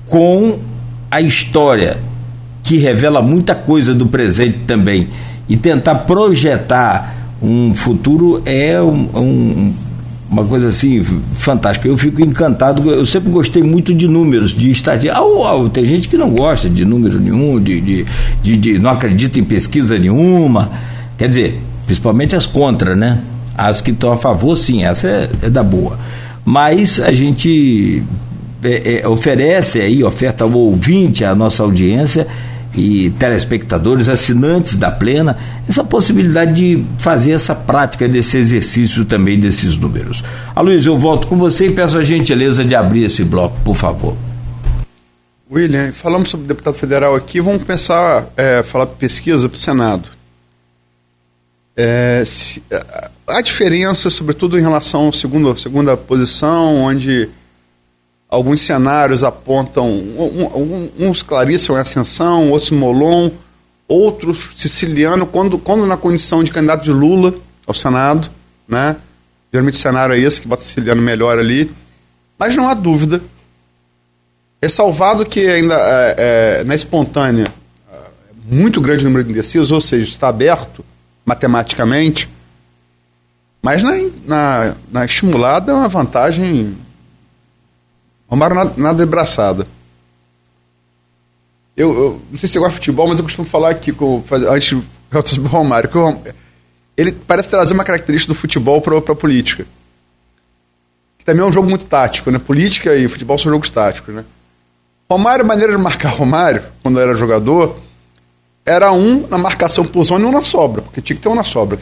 com 0.06 0.58
a 1.10 1.20
história, 1.20 1.98
que 2.62 2.76
revela 2.76 3.22
muita 3.22 3.54
coisa 3.54 3.94
do 3.94 4.06
presente 4.06 4.58
também, 4.66 5.08
e 5.48 5.56
tentar 5.56 5.94
projetar 5.96 7.14
um 7.42 7.74
futuro 7.74 8.42
é 8.46 8.80
um, 8.80 9.08
um, 9.14 9.74
uma 10.30 10.44
coisa 10.44 10.68
assim 10.68 11.04
fantástica. 11.34 11.88
Eu 11.88 11.96
fico 11.96 12.22
encantado, 12.22 12.90
eu 12.90 13.06
sempre 13.06 13.30
gostei 13.30 13.62
muito 13.62 13.94
de 13.94 14.08
números, 14.08 14.52
de 14.52 14.70
estatística. 14.70 15.16
Ah, 15.16 15.70
tem 15.72 15.84
gente 15.84 16.08
que 16.08 16.16
não 16.16 16.30
gosta 16.30 16.68
de 16.68 16.84
número 16.84 17.20
nenhum, 17.20 17.60
de, 17.60 17.80
de, 17.80 18.06
de, 18.42 18.56
de 18.56 18.78
não 18.78 18.90
acredita 18.90 19.38
em 19.38 19.44
pesquisa 19.44 19.98
nenhuma. 19.98 20.70
Quer 21.24 21.28
dizer, 21.28 21.60
principalmente 21.86 22.36
as 22.36 22.44
contra, 22.44 22.94
né? 22.94 23.18
As 23.56 23.80
que 23.80 23.92
estão 23.92 24.12
a 24.12 24.18
favor, 24.18 24.54
sim, 24.56 24.84
essa 24.84 25.08
é, 25.08 25.30
é 25.44 25.48
da 25.48 25.62
boa. 25.62 25.98
Mas 26.44 27.00
a 27.00 27.14
gente 27.14 28.02
é, 28.62 29.00
é, 29.00 29.08
oferece 29.08 29.80
aí, 29.80 30.04
oferta 30.04 30.44
ao 30.44 30.52
ouvinte, 30.52 31.24
à 31.24 31.34
nossa 31.34 31.62
audiência 31.62 32.26
e 32.76 33.08
telespectadores, 33.18 34.06
assinantes 34.10 34.76
da 34.76 34.90
Plena, 34.90 35.38
essa 35.66 35.82
possibilidade 35.82 36.52
de 36.52 36.84
fazer 36.98 37.32
essa 37.32 37.54
prática 37.54 38.06
desse 38.06 38.36
exercício 38.36 39.02
também 39.06 39.40
desses 39.40 39.78
números. 39.78 40.22
A 40.54 40.60
Luiz, 40.60 40.84
eu 40.84 40.98
volto 40.98 41.26
com 41.26 41.38
você 41.38 41.68
e 41.68 41.72
peço 41.72 41.96
a 41.96 42.02
gentileza 42.02 42.62
de 42.62 42.74
abrir 42.74 43.04
esse 43.04 43.24
bloco, 43.24 43.56
por 43.64 43.76
favor. 43.76 44.14
William, 45.50 45.90
falamos 45.90 46.28
sobre 46.28 46.46
deputado 46.46 46.74
federal 46.74 47.14
aqui, 47.14 47.40
vamos 47.40 47.62
pensar, 47.62 48.26
é, 48.36 48.62
falar 48.62 48.84
pesquisa 48.88 49.48
para 49.48 49.56
o 49.56 49.58
Senado. 49.58 50.13
É, 51.76 52.22
se, 52.24 52.62
a 53.26 53.40
diferença, 53.40 54.10
sobretudo 54.10 54.58
em 54.58 54.62
relação 54.62 55.08
à 55.08 55.12
segunda, 55.12 55.56
segunda 55.56 55.96
posição, 55.96 56.76
onde 56.76 57.28
alguns 58.28 58.60
cenários 58.60 59.24
apontam, 59.24 59.88
um, 59.88 60.44
um, 60.54 61.08
uns 61.08 61.22
Clarice 61.22 61.70
em 61.72 61.76
ascensão, 61.76 62.50
outros 62.50 62.70
Molon, 62.70 63.30
outros 63.88 64.50
Siciliano, 64.56 65.26
quando, 65.26 65.58
quando 65.58 65.86
na 65.86 65.96
condição 65.96 66.44
de 66.44 66.50
candidato 66.50 66.84
de 66.84 66.92
Lula 66.92 67.34
ao 67.66 67.74
Senado, 67.74 68.30
né? 68.68 68.96
Geralmente 69.52 69.74
o 69.74 69.78
cenário 69.78 70.14
é 70.14 70.18
esse, 70.18 70.40
que 70.40 70.48
bota 70.48 70.62
Siciliano 70.62 71.00
melhor 71.00 71.38
ali. 71.38 71.70
Mas 72.38 72.56
não 72.56 72.68
há 72.68 72.74
dúvida, 72.74 73.22
é 74.60 74.68
salvado 74.68 75.24
que 75.24 75.46
ainda 75.46 75.76
é, 75.76 76.14
é, 76.60 76.64
na 76.64 76.74
espontânea, 76.74 77.46
é, 77.92 77.96
muito 78.50 78.80
grande 78.80 79.04
número 79.04 79.24
de 79.24 79.30
indecisos, 79.30 79.70
ou 79.70 79.80
seja, 79.80 80.10
está 80.10 80.28
aberto 80.28 80.84
matematicamente, 81.24 82.28
mas 83.62 83.82
na, 83.82 83.92
na, 84.24 84.74
na 84.90 85.04
estimulada 85.04 85.72
é 85.72 85.74
uma 85.74 85.88
vantagem 85.88 86.76
Romário 88.28 88.56
nada, 88.56 88.74
nada 88.76 89.04
de 89.04 89.10
braçada. 89.10 89.66
Eu, 91.76 91.92
eu, 91.92 92.22
não 92.30 92.38
sei 92.38 92.48
se 92.48 92.54
você 92.54 92.58
gosta 92.58 92.72
de 92.72 92.76
futebol, 92.76 93.08
mas 93.08 93.18
eu 93.18 93.24
costumo 93.24 93.46
falar 93.46 93.70
aqui, 93.70 93.92
com, 93.92 94.22
antes 94.50 95.38
do 95.38 95.48
Romário, 95.48 95.88
que 95.88 95.98
o, 95.98 96.20
ele 96.96 97.12
parece 97.12 97.48
trazer 97.48 97.74
uma 97.74 97.84
característica 97.84 98.32
do 98.32 98.38
futebol 98.38 98.80
para 98.80 98.96
a 98.98 99.16
política. 99.16 99.66
Que 101.18 101.24
também 101.24 101.44
é 101.44 101.48
um 101.48 101.52
jogo 101.52 101.68
muito 101.68 101.86
tático, 101.86 102.30
né? 102.30 102.38
Política 102.38 102.96
e 102.96 103.08
futebol 103.08 103.38
são 103.38 103.50
jogos 103.50 103.70
táticos, 103.70 104.14
né? 104.14 104.24
Romário, 105.10 105.44
maneira 105.44 105.76
de 105.76 105.82
marcar 105.82 106.10
Romário, 106.10 106.64
quando 106.82 106.98
era 106.98 107.14
jogador, 107.14 107.78
era 108.64 108.92
um 108.92 109.26
na 109.28 109.36
marcação 109.36 109.84
por 109.84 110.04
zona 110.04 110.24
e 110.24 110.28
um 110.28 110.32
na 110.32 110.42
sobra, 110.42 110.82
porque 110.82 111.02
tinha 111.02 111.16
que 111.16 111.22
ter 111.22 111.28
um 111.28 111.34
na 111.34 111.44
sobra. 111.44 111.78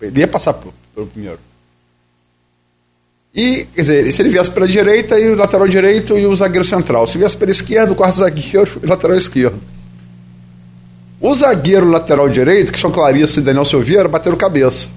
Ele 0.00 0.20
ia 0.20 0.28
passar 0.28 0.54
pelo 0.54 1.06
primeiro. 1.06 1.38
E, 3.34 3.66
quer 3.74 3.80
dizer, 3.80 4.12
se 4.12 4.22
ele 4.22 4.28
viesse 4.28 4.50
para 4.50 4.64
a 4.64 4.68
direita, 4.68 5.18
e 5.18 5.28
o 5.28 5.34
lateral 5.34 5.66
direito 5.66 6.16
e 6.16 6.24
o 6.24 6.36
zagueiro 6.36 6.64
central. 6.64 7.06
Se 7.06 7.18
viesse 7.18 7.36
para 7.36 7.48
a 7.48 7.50
esquerda, 7.50 7.92
o 7.92 7.96
quarto 7.96 8.18
zagueiro 8.18 8.78
e 8.82 8.86
o 8.86 8.88
lateral 8.88 9.16
esquerdo. 9.16 9.60
O 11.20 11.34
zagueiro 11.34 11.88
lateral 11.88 12.28
direito, 12.28 12.72
que 12.72 12.78
são 12.78 12.92
Clarice 12.92 13.40
e 13.40 13.42
Daniel 13.42 13.64
Silveira, 13.64 14.08
bateram 14.08 14.36
cabeça. 14.36 14.88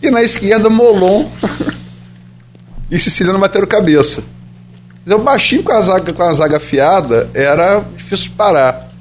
E 0.00 0.10
na 0.10 0.22
esquerda, 0.22 0.70
Molon 0.70 1.28
e 2.90 2.98
Siciliano 2.98 3.38
bateram 3.38 3.66
cabeça. 3.66 4.22
Quer 5.02 5.10
dizer, 5.10 5.14
o 5.16 5.24
baixinho 5.24 5.62
com 5.64 5.72
a 5.72 5.80
zaga, 5.80 6.12
com 6.12 6.22
a 6.22 6.34
zaga 6.34 6.58
afiada 6.58 7.28
era 7.34 7.80
difícil 7.96 8.26
de 8.26 8.30
parar. 8.32 8.91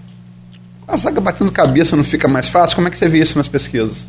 A 0.91 0.97
zaga 0.97 1.21
batendo 1.21 1.49
cabeça 1.53 1.95
não 1.95 2.03
fica 2.03 2.27
mais 2.27 2.49
fácil? 2.49 2.75
Como 2.75 2.89
é 2.89 2.91
que 2.91 2.97
você 2.97 3.07
vê 3.07 3.19
isso 3.19 3.37
nas 3.37 3.47
pesquisas? 3.47 4.05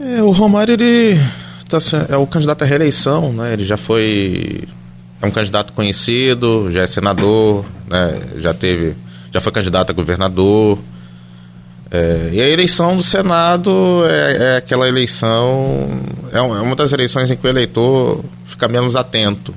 É, 0.00 0.20
o 0.20 0.32
Romário, 0.32 0.72
ele 0.72 1.20
tá, 1.68 1.78
é 2.08 2.16
o 2.16 2.26
candidato 2.26 2.62
à 2.62 2.66
reeleição, 2.66 3.32
né? 3.32 3.52
Ele 3.52 3.64
já 3.64 3.76
foi 3.76 4.64
é 5.22 5.26
um 5.26 5.30
candidato 5.30 5.72
conhecido, 5.72 6.68
já 6.72 6.82
é 6.82 6.86
senador, 6.88 7.64
né? 7.88 8.20
Já 8.38 8.52
teve, 8.52 8.96
já 9.32 9.40
foi 9.40 9.52
candidato 9.52 9.90
a 9.90 9.92
governador. 9.92 10.80
É, 11.92 12.30
e 12.32 12.40
a 12.40 12.48
eleição 12.48 12.96
do 12.96 13.02
Senado 13.04 14.02
é, 14.10 14.54
é 14.54 14.56
aquela 14.56 14.88
eleição, 14.88 15.90
é, 16.32 16.38
é 16.38 16.40
uma 16.40 16.74
das 16.74 16.92
eleições 16.92 17.30
em 17.30 17.36
que 17.36 17.46
o 17.46 17.48
eleitor 17.48 18.24
fica 18.44 18.66
menos 18.66 18.96
atento. 18.96 19.54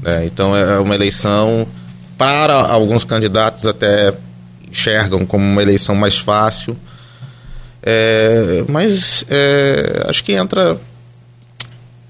Né? 0.00 0.26
Então 0.26 0.54
é 0.56 0.78
uma 0.78 0.94
eleição 0.94 1.66
para 2.16 2.54
alguns 2.54 3.02
candidatos 3.02 3.66
até 3.66 4.14
enxergam 4.70 5.26
como 5.26 5.44
uma 5.44 5.62
eleição 5.62 5.94
mais 5.94 6.16
fácil 6.16 6.76
É, 7.82 8.64
mas 8.68 9.24
é, 9.28 10.04
acho 10.06 10.22
que 10.22 10.32
entra 10.32 10.78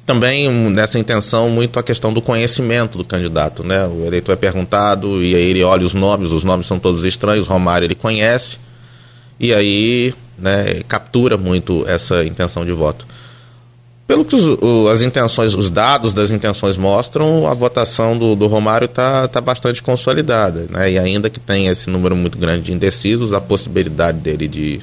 também 0.04 0.50
nessa 0.50 0.98
intenção 0.98 1.48
muito 1.48 1.78
a 1.78 1.82
questão 1.84 2.12
do 2.12 2.20
conhecimento 2.20 2.98
do 2.98 3.04
candidato, 3.04 3.62
né? 3.62 3.86
O 3.86 4.04
eleitor 4.04 4.32
é 4.32 4.36
perguntado 4.36 5.22
e 5.22 5.36
aí 5.36 5.50
ele 5.50 5.62
olha 5.62 5.86
os 5.86 5.94
nomes, 5.94 6.32
os 6.32 6.42
nomes 6.42 6.66
são 6.66 6.80
todos 6.80 7.04
estranhos, 7.04 7.46
Romário 7.46 7.86
ele 7.86 7.94
conhece 7.94 8.58
e 9.38 9.54
aí 9.54 10.12
né, 10.36 10.82
captura 10.88 11.36
muito 11.36 11.84
essa 11.86 12.24
intenção 12.24 12.64
de 12.64 12.72
voto. 12.72 13.06
Pelo 14.10 14.24
que 14.24 14.34
os, 14.34 14.90
as 14.92 15.02
intenções, 15.02 15.54
os 15.54 15.70
dados 15.70 16.12
das 16.12 16.32
intenções 16.32 16.76
mostram, 16.76 17.46
a 17.46 17.54
votação 17.54 18.18
do, 18.18 18.34
do 18.34 18.48
Romário 18.48 18.86
está 18.86 19.28
tá 19.28 19.40
bastante 19.40 19.80
consolidada. 19.84 20.66
Né? 20.68 20.90
E 20.90 20.98
ainda 20.98 21.30
que 21.30 21.38
tenha 21.38 21.70
esse 21.70 21.88
número 21.88 22.16
muito 22.16 22.36
grande 22.36 22.64
de 22.64 22.72
indecisos, 22.72 23.32
a 23.32 23.40
possibilidade 23.40 24.18
dele 24.18 24.48
de, 24.48 24.80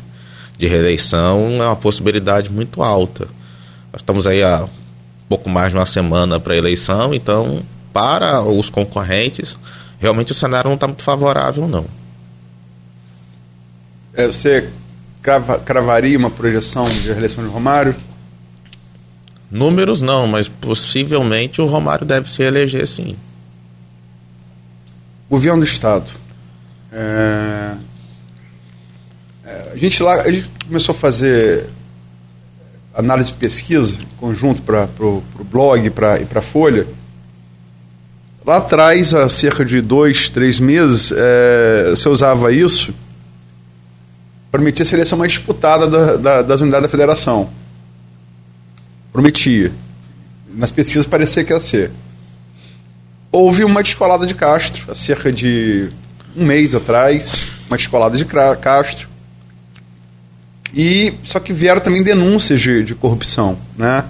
de 0.58 0.66
reeleição 0.66 1.62
é 1.62 1.66
uma 1.66 1.76
possibilidade 1.76 2.50
muito 2.50 2.82
alta. 2.82 3.28
Nós 3.92 4.02
estamos 4.02 4.26
aí 4.26 4.42
há 4.42 4.66
pouco 5.28 5.50
mais 5.50 5.72
de 5.72 5.76
uma 5.78 5.86
semana 5.86 6.40
para 6.40 6.54
a 6.54 6.58
eleição, 6.58 7.14
então, 7.14 7.64
para 7.92 8.42
os 8.42 8.70
concorrentes, 8.70 9.58
realmente 10.00 10.32
o 10.32 10.36
cenário 10.36 10.70
não 10.70 10.76
está 10.76 10.88
muito 10.88 11.04
favorável, 11.04 11.68
não. 11.68 11.86
É, 14.14 14.26
você 14.26 14.70
crava, 15.22 15.60
cravaria 15.60 16.18
uma 16.18 16.30
projeção 16.30 16.86
de 16.86 17.10
reeleição 17.10 17.44
de 17.44 17.50
Romário? 17.50 17.94
Números 19.50 20.02
não, 20.02 20.28
mas 20.28 20.48
possivelmente 20.48 21.62
o 21.62 21.66
Romário 21.66 22.06
deve 22.06 22.30
se 22.30 22.44
eleger 22.44 22.86
sim. 22.86 23.16
Governo 25.30 25.60
do 25.60 25.66
Estado. 25.66 26.12
É... 26.92 27.74
É, 29.46 29.72
a, 29.74 29.78
gente 29.78 30.04
lá, 30.04 30.22
a 30.22 30.32
gente 30.32 30.50
começou 30.66 30.94
a 30.94 30.98
fazer 30.98 31.70
análise 32.94 33.32
de 33.32 33.38
pesquisa 33.38 33.98
conjunto 34.18 34.62
para 34.62 34.90
o 35.00 35.24
blog 35.50 35.90
pra, 35.92 36.20
e 36.20 36.26
para 36.26 36.40
a 36.40 36.44
Folha. 36.44 36.86
Lá 38.46 38.58
atrás, 38.58 39.14
há 39.14 39.30
cerca 39.30 39.64
de 39.64 39.80
dois, 39.80 40.30
três 40.30 40.60
meses, 40.60 41.14
é, 41.16 41.92
você 41.92 42.10
usava 42.10 42.52
isso 42.52 42.94
para 44.52 44.60
permitir 44.60 44.84
a 44.84 44.86
seleção 44.86 45.18
mais 45.18 45.32
disputada 45.34 45.88
da, 45.88 46.16
da, 46.18 46.42
das 46.42 46.62
unidades 46.62 46.84
da 46.84 46.90
federação 46.90 47.50
prometia. 49.18 49.72
Nas 50.54 50.70
pesquisas 50.70 51.08
parecia 51.08 51.44
que 51.44 51.52
ia 51.52 51.60
ser. 51.60 51.92
Houve 53.32 53.64
uma 53.64 53.82
descolada 53.82 54.28
de 54.28 54.36
Castro, 54.36 54.92
há 54.92 54.96
cerca 54.96 55.34
de 55.34 55.90
um 56.36 56.46
mês 56.46 56.76
atrás, 56.76 57.48
uma 57.68 57.78
descolada 57.78 58.16
de 58.16 58.24
Castro. 58.62 59.10
E 60.72 61.16
só 61.24 61.40
que 61.40 61.52
vieram 61.52 61.82
também 61.82 62.04
denúncias 62.04 62.62
de, 62.62 62.84
de 62.84 62.94
corrupção, 62.94 63.58
né? 63.76 64.06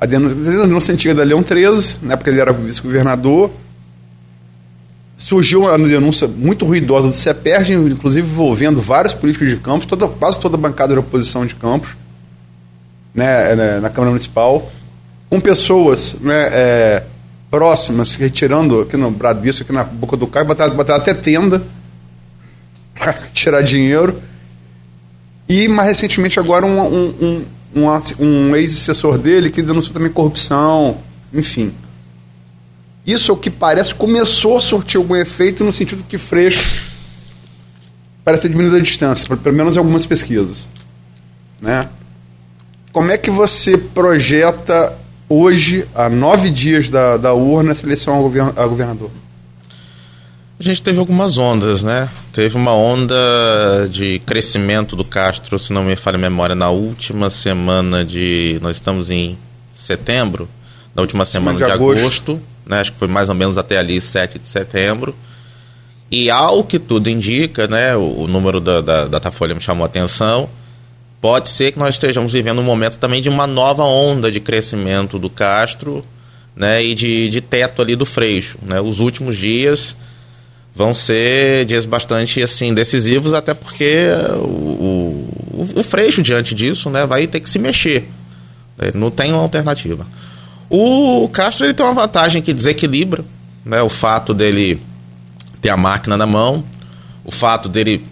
A 0.00 0.06
denúncia 0.06 0.94
antiga 0.94 1.14
da 1.14 1.22
Leão 1.22 1.42
13, 1.42 1.98
na 2.02 2.14
época 2.14 2.30
ele 2.30 2.40
era 2.40 2.54
vice-governador. 2.54 3.50
Surgiu 5.18 5.62
uma 5.62 5.78
denúncia 5.78 6.26
muito 6.26 6.64
ruidosa 6.64 7.08
do 7.08 7.14
CEPERG, 7.14 7.74
inclusive 7.74 8.26
envolvendo 8.26 8.80
vários 8.80 9.12
políticos 9.12 9.50
de 9.50 9.56
Campos, 9.56 9.86
toda, 9.86 10.08
quase 10.08 10.40
toda 10.40 10.56
a 10.56 10.58
bancada 10.58 10.94
da 10.94 11.00
oposição 11.00 11.44
de 11.44 11.54
Campos 11.54 11.94
né, 13.14 13.80
na 13.80 13.88
Câmara 13.88 14.10
Municipal, 14.10 14.70
com 15.30 15.40
pessoas 15.40 16.16
né, 16.20 16.48
é, 16.50 17.04
próximas, 17.50 18.16
retirando 18.16 18.80
aqui 18.80 18.96
no 18.96 19.10
Bradesco, 19.10 19.62
aqui 19.62 19.72
na 19.72 19.84
boca 19.84 20.16
do 20.16 20.26
carro, 20.26 20.46
botaram, 20.46 20.74
botaram 20.74 21.00
até 21.00 21.14
tenda 21.14 21.62
para 22.94 23.12
tirar 23.32 23.62
dinheiro. 23.62 24.20
E 25.48 25.68
mais 25.68 25.88
recentemente 25.88 26.40
agora 26.40 26.66
um, 26.66 26.80
um, 26.80 27.44
um, 27.76 27.82
um, 27.82 28.24
um 28.24 28.56
ex-assessor 28.56 29.18
dele 29.18 29.50
que 29.50 29.62
denunciou 29.62 29.94
também 29.94 30.10
corrupção, 30.10 30.98
enfim. 31.32 31.72
Isso 33.06 33.30
é 33.30 33.34
o 33.34 33.36
que 33.36 33.50
parece 33.50 33.94
começou 33.94 34.56
a 34.56 34.62
surtir 34.62 34.96
algum 34.96 35.14
efeito 35.14 35.62
no 35.62 35.70
sentido 35.70 36.02
que 36.08 36.16
Freixo 36.16 36.82
parece 38.24 38.42
ter 38.42 38.48
diminuído 38.48 38.76
a 38.76 38.80
distância, 38.80 39.36
pelo 39.36 39.54
menos 39.54 39.76
em 39.76 39.78
algumas 39.78 40.06
pesquisas. 40.06 40.66
Né? 41.60 41.86
Como 42.94 43.10
é 43.10 43.18
que 43.18 43.28
você 43.28 43.76
projeta 43.76 44.96
hoje, 45.28 45.84
a 45.96 46.08
nove 46.08 46.48
dias 46.48 46.88
da, 46.88 47.16
da 47.16 47.34
urna, 47.34 47.72
a 47.72 47.74
seleção 47.74 48.14
a 48.14 48.66
governador? 48.68 49.10
A 50.60 50.62
gente 50.62 50.80
teve 50.80 51.00
algumas 51.00 51.36
ondas, 51.36 51.82
né? 51.82 52.08
Teve 52.32 52.56
uma 52.56 52.72
onda 52.72 53.16
de 53.90 54.20
crescimento 54.20 54.94
do 54.94 55.04
Castro, 55.04 55.58
se 55.58 55.72
não 55.72 55.82
me 55.82 55.96
falha 55.96 56.14
a 56.14 56.20
memória, 56.20 56.54
na 56.54 56.70
última 56.70 57.30
semana 57.30 58.04
de. 58.04 58.60
Nós 58.62 58.76
estamos 58.76 59.10
em 59.10 59.36
setembro, 59.74 60.48
na 60.94 61.02
última 61.02 61.24
semana, 61.24 61.58
semana 61.58 61.72
de, 61.72 61.76
de, 61.76 61.84
agosto, 61.84 62.30
agosto 62.30 62.42
né? 62.64 62.78
Acho 62.78 62.92
que 62.92 62.98
foi 63.00 63.08
mais 63.08 63.28
ou 63.28 63.34
menos 63.34 63.58
até 63.58 63.76
ali, 63.76 64.00
7 64.00 64.38
de 64.38 64.46
setembro. 64.46 65.16
E 66.08 66.30
ao 66.30 66.62
que 66.62 66.78
tudo 66.78 67.10
indica, 67.10 67.66
né? 67.66 67.96
O, 67.96 68.20
o 68.20 68.28
número 68.28 68.60
da, 68.60 68.80
da 68.80 69.08
Datafolha 69.08 69.52
me 69.52 69.60
chamou 69.60 69.82
a 69.82 69.86
atenção 69.86 70.48
pode 71.24 71.48
ser 71.48 71.72
que 71.72 71.78
nós 71.78 71.94
estejamos 71.94 72.34
vivendo 72.34 72.58
um 72.58 72.62
momento 72.62 72.98
também 72.98 73.22
de 73.22 73.30
uma 73.30 73.46
nova 73.46 73.82
onda 73.82 74.30
de 74.30 74.40
crescimento 74.40 75.18
do 75.18 75.30
Castro 75.30 76.04
né, 76.54 76.84
e 76.84 76.94
de, 76.94 77.30
de 77.30 77.40
teto 77.40 77.80
ali 77.80 77.96
do 77.96 78.04
Freixo. 78.04 78.58
Né? 78.60 78.78
Os 78.78 79.00
últimos 79.00 79.34
dias 79.34 79.96
vão 80.76 80.92
ser 80.92 81.64
dias 81.64 81.86
bastante 81.86 82.42
assim 82.42 82.74
decisivos, 82.74 83.32
até 83.32 83.54
porque 83.54 84.04
o, 84.34 85.26
o, 85.56 85.68
o 85.76 85.82
Freixo, 85.82 86.20
diante 86.20 86.54
disso, 86.54 86.90
né, 86.90 87.06
vai 87.06 87.26
ter 87.26 87.40
que 87.40 87.48
se 87.48 87.58
mexer. 87.58 88.06
Ele 88.78 88.92
não 88.98 89.10
tem 89.10 89.32
uma 89.32 89.40
alternativa. 89.40 90.06
O 90.68 91.26
Castro 91.32 91.64
ele 91.64 91.72
tem 91.72 91.86
uma 91.86 91.94
vantagem 91.94 92.42
que 92.42 92.52
desequilibra 92.52 93.24
né, 93.64 93.80
o 93.80 93.88
fato 93.88 94.34
dele 94.34 94.78
ter 95.62 95.70
a 95.70 95.76
máquina 95.78 96.18
na 96.18 96.26
mão, 96.26 96.62
o 97.24 97.32
fato 97.32 97.66
dele 97.66 98.04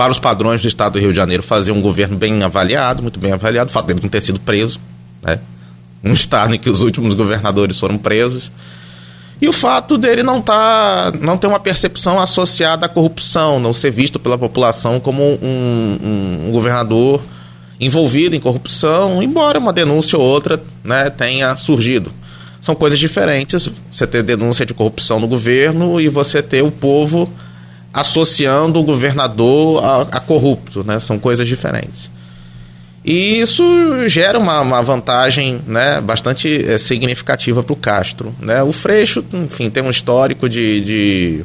para 0.00 0.12
os 0.12 0.18
padrões 0.18 0.62
do 0.62 0.66
Estado 0.66 0.94
do 0.94 0.98
Rio 0.98 1.10
de 1.10 1.16
Janeiro, 1.16 1.42
fazer 1.42 1.72
um 1.72 1.80
governo 1.82 2.16
bem 2.16 2.42
avaliado, 2.42 3.02
muito 3.02 3.20
bem 3.20 3.32
avaliado, 3.32 3.68
o 3.68 3.70
fato 3.70 3.84
dele 3.84 4.00
não 4.02 4.08
ter 4.08 4.22
sido 4.22 4.40
preso, 4.40 4.80
né? 5.22 5.38
um 6.02 6.14
Estado 6.14 6.54
em 6.54 6.58
que 6.58 6.70
os 6.70 6.80
últimos 6.80 7.12
governadores 7.12 7.78
foram 7.78 7.98
presos, 7.98 8.50
e 9.42 9.46
o 9.46 9.52
fato 9.52 9.98
dele 9.98 10.22
não, 10.22 10.40
tá, 10.40 11.12
não 11.20 11.36
ter 11.36 11.48
uma 11.48 11.60
percepção 11.60 12.18
associada 12.18 12.86
à 12.86 12.88
corrupção, 12.88 13.60
não 13.60 13.74
ser 13.74 13.90
visto 13.90 14.18
pela 14.18 14.38
população 14.38 14.98
como 14.98 15.22
um, 15.22 15.98
um, 16.02 16.48
um 16.48 16.50
governador 16.50 17.20
envolvido 17.78 18.34
em 18.34 18.40
corrupção, 18.40 19.22
embora 19.22 19.58
uma 19.58 19.70
denúncia 19.70 20.18
ou 20.18 20.24
outra 20.24 20.62
né, 20.82 21.10
tenha 21.10 21.54
surgido. 21.58 22.10
São 22.62 22.74
coisas 22.74 22.98
diferentes, 22.98 23.70
você 23.92 24.06
ter 24.06 24.22
denúncia 24.22 24.64
de 24.64 24.72
corrupção 24.72 25.20
no 25.20 25.28
governo 25.28 26.00
e 26.00 26.08
você 26.08 26.40
ter 26.40 26.62
o 26.62 26.70
povo 26.70 27.30
associando 27.92 28.78
o 28.78 28.82
governador 28.82 29.84
a, 29.84 30.02
a 30.02 30.20
corrupto, 30.20 30.84
né? 30.84 31.00
São 31.00 31.18
coisas 31.18 31.46
diferentes. 31.46 32.10
E 33.04 33.40
isso 33.40 33.64
gera 34.08 34.38
uma, 34.38 34.60
uma 34.60 34.82
vantagem 34.82 35.60
né, 35.66 36.00
bastante 36.00 36.70
é, 36.70 36.76
significativa 36.76 37.62
para 37.62 37.72
o 37.72 37.76
Castro. 37.76 38.34
Né? 38.38 38.62
O 38.62 38.72
Freixo, 38.72 39.24
enfim, 39.32 39.70
tem 39.70 39.82
um 39.82 39.90
histórico 39.90 40.48
de, 40.48 40.80
de, 40.82 41.44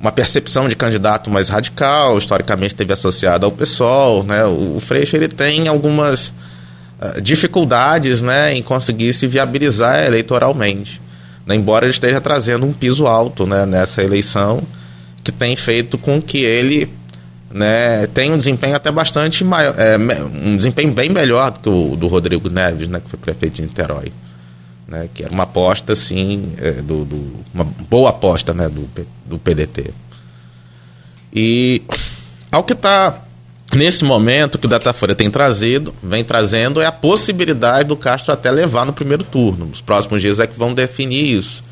uma 0.00 0.12
percepção 0.12 0.68
de 0.68 0.76
candidato 0.76 1.28
mais 1.28 1.48
radical, 1.48 2.16
historicamente 2.16 2.76
teve 2.76 2.92
associado 2.92 3.44
ao 3.44 3.50
PSOL. 3.50 4.22
Né? 4.22 4.44
O, 4.44 4.76
o 4.76 4.80
Freixo 4.80 5.16
ele 5.16 5.26
tem 5.26 5.66
algumas 5.66 6.28
uh, 6.28 7.20
dificuldades 7.20 8.22
né, 8.22 8.54
em 8.54 8.62
conseguir 8.62 9.12
se 9.12 9.26
viabilizar 9.26 10.04
eleitoralmente. 10.06 11.00
Né? 11.44 11.56
Embora 11.56 11.86
ele 11.86 11.92
esteja 11.92 12.20
trazendo 12.20 12.64
um 12.64 12.72
piso 12.72 13.04
alto 13.08 13.46
né, 13.46 13.66
nessa 13.66 14.00
eleição 14.00 14.62
que 15.22 15.32
tem 15.32 15.56
feito 15.56 15.98
com 15.98 16.20
que 16.20 16.38
ele 16.38 16.88
né, 17.50 18.06
tenha 18.08 18.32
um 18.32 18.38
desempenho 18.38 18.76
até 18.76 18.90
bastante 18.90 19.42
maior, 19.42 19.74
é, 19.76 19.96
um 19.96 20.56
desempenho 20.56 20.92
bem 20.92 21.10
melhor 21.10 21.50
do 21.50 21.58
que 21.58 21.68
o 21.68 21.96
do 21.96 22.06
Rodrigo 22.06 22.48
Neves, 22.48 22.88
né, 22.88 23.00
que 23.00 23.10
foi 23.10 23.18
prefeito 23.18 23.54
de 23.54 23.62
Niterói. 23.62 24.12
Né, 24.86 25.08
que 25.14 25.22
era 25.22 25.32
uma 25.32 25.44
aposta, 25.44 25.92
assim, 25.92 26.52
é, 26.58 26.72
do, 26.72 27.04
do, 27.04 27.32
uma 27.54 27.64
boa 27.64 28.10
aposta 28.10 28.52
né, 28.52 28.68
do, 28.68 28.88
do 29.24 29.38
PDT. 29.38 29.92
E 31.32 31.82
ao 32.50 32.64
que 32.64 32.72
está 32.72 33.22
nesse 33.76 34.04
momento 34.04 34.58
que 34.58 34.66
o 34.66 34.68
Datafolha 34.68 35.14
tem 35.14 35.30
trazido, 35.30 35.94
vem 36.02 36.24
trazendo, 36.24 36.80
é 36.80 36.86
a 36.86 36.92
possibilidade 36.92 37.88
do 37.88 37.96
Castro 37.96 38.32
até 38.32 38.50
levar 38.50 38.84
no 38.84 38.92
primeiro 38.92 39.22
turno. 39.22 39.68
Os 39.72 39.80
próximos 39.80 40.20
dias 40.20 40.40
é 40.40 40.46
que 40.46 40.58
vão 40.58 40.74
definir 40.74 41.38
isso. 41.38 41.62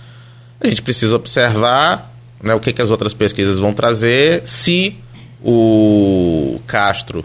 A 0.61 0.69
gente 0.69 0.83
precisa 0.83 1.17
observar 1.17 2.09
né, 2.43 2.55
o 2.55 2.61
que, 2.61 2.73
que 2.73 2.83
as 2.83 2.91
outras 2.91 3.13
pesquisas 3.15 3.59
vão 3.59 3.73
trazer, 3.73 4.43
se 4.47 4.97
o 5.43 6.61
Castro 6.67 7.25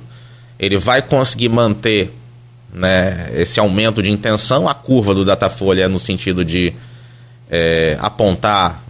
ele 0.60 0.78
vai 0.78 1.02
conseguir 1.02 1.50
manter 1.50 2.12
né, 2.74 3.32
esse 3.36 3.60
aumento 3.60 4.02
de 4.02 4.10
intenção, 4.10 4.68
a 4.68 4.74
curva 4.74 5.14
do 5.14 5.26
Datafolha 5.26 5.84
é 5.84 5.88
no 5.88 6.00
sentido 6.00 6.44
de 6.44 6.74
é, 7.50 7.98
apontar 8.00 8.84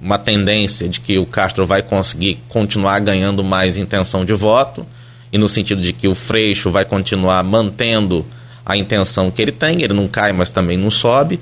uma 0.00 0.18
tendência 0.18 0.88
de 0.88 1.00
que 1.00 1.18
o 1.18 1.26
Castro 1.26 1.66
vai 1.66 1.82
conseguir 1.82 2.38
continuar 2.48 2.98
ganhando 3.00 3.44
mais 3.44 3.76
intenção 3.76 4.24
de 4.24 4.32
voto, 4.32 4.86
e 5.32 5.38
no 5.38 5.48
sentido 5.48 5.80
de 5.80 5.92
que 5.92 6.08
o 6.08 6.14
Freixo 6.14 6.70
vai 6.70 6.84
continuar 6.84 7.42
mantendo 7.44 8.26
a 8.64 8.76
intenção 8.76 9.30
que 9.30 9.40
ele 9.40 9.52
tem, 9.52 9.82
ele 9.82 9.94
não 9.94 10.08
cai, 10.08 10.32
mas 10.32 10.50
também 10.50 10.76
não 10.76 10.90
sobe. 10.90 11.38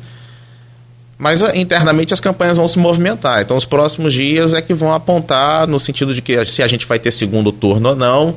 Mas 1.19 1.43
ah, 1.43 1.57
internamente 1.57 2.15
as 2.15 2.21
campanhas 2.21 2.57
vão 2.57 2.69
se 2.69 2.79
movimentar. 2.79 3.43
Então 3.43 3.57
os 3.57 3.65
próximos 3.65 4.13
dias 4.13 4.55
é 4.55 4.63
que 4.63 4.73
vão 4.73 4.93
apontar 4.93 5.67
no 5.67 5.81
sentido 5.81 6.15
de 6.15 6.23
que 6.23 6.45
se 6.47 6.63
a 6.63 6.69
gente 6.69 6.87
vai 6.87 6.99
ter 6.99 7.11
segundo 7.11 7.51
turno 7.51 7.91
ou 7.91 7.97
não, 7.97 8.37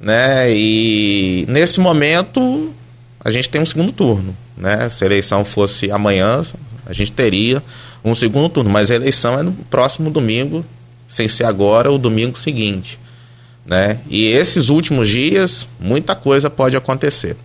né? 0.00 0.52
E 0.52 1.44
nesse 1.48 1.78
momento 1.78 2.74
a 3.22 3.30
gente 3.30 3.48
tem 3.48 3.60
um 3.60 3.66
segundo 3.66 3.92
turno, 3.92 4.36
né? 4.56 4.90
Se 4.90 5.04
a 5.04 5.06
eleição 5.06 5.44
fosse 5.44 5.90
amanhã, 5.90 6.42
a 6.84 6.92
gente 6.92 7.12
teria 7.12 7.62
um 8.04 8.14
segundo 8.14 8.48
turno, 8.48 8.70
mas 8.70 8.90
a 8.90 8.96
eleição 8.96 9.38
é 9.38 9.42
no 9.42 9.52
próximo 9.52 10.10
domingo, 10.10 10.64
sem 11.06 11.28
ser 11.28 11.44
agora 11.44 11.92
o 11.92 11.98
domingo 11.98 12.36
seguinte, 12.36 12.98
né? 13.64 14.00
E 14.08 14.24
esses 14.26 14.68
últimos 14.68 15.08
dias 15.08 15.66
muita 15.78 16.16
coisa 16.16 16.50
pode 16.50 16.76
acontecer. 16.76 17.36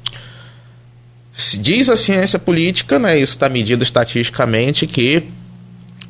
Diz 1.60 1.90
a 1.90 1.98
ciência 1.98 2.40
política, 2.40 2.98
né, 2.98 3.18
isso 3.18 3.34
está 3.34 3.50
medido 3.50 3.84
estatisticamente, 3.84 4.88
que 4.88 5.24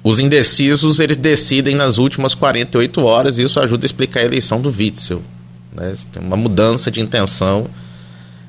os 0.04 0.20
indecisos 0.20 1.00
eles 1.00 1.18
decidem 1.18 1.76
nas 1.76 1.98
últimas 1.98 2.36
48 2.36 3.04
horas 3.04 3.38
e 3.38 3.44
isso 3.44 3.60
ajuda 3.60 3.86
a 3.86 3.88
explicar 3.88 4.20
a 4.20 4.26
eleição 4.26 4.62
do 4.62 4.70
Witzel. 4.70 5.24
Né? 5.74 5.96
Tem 6.12 6.22
uma 6.22 6.38
mudança 6.38 6.92
de 6.92 7.02
intenção 7.02 7.66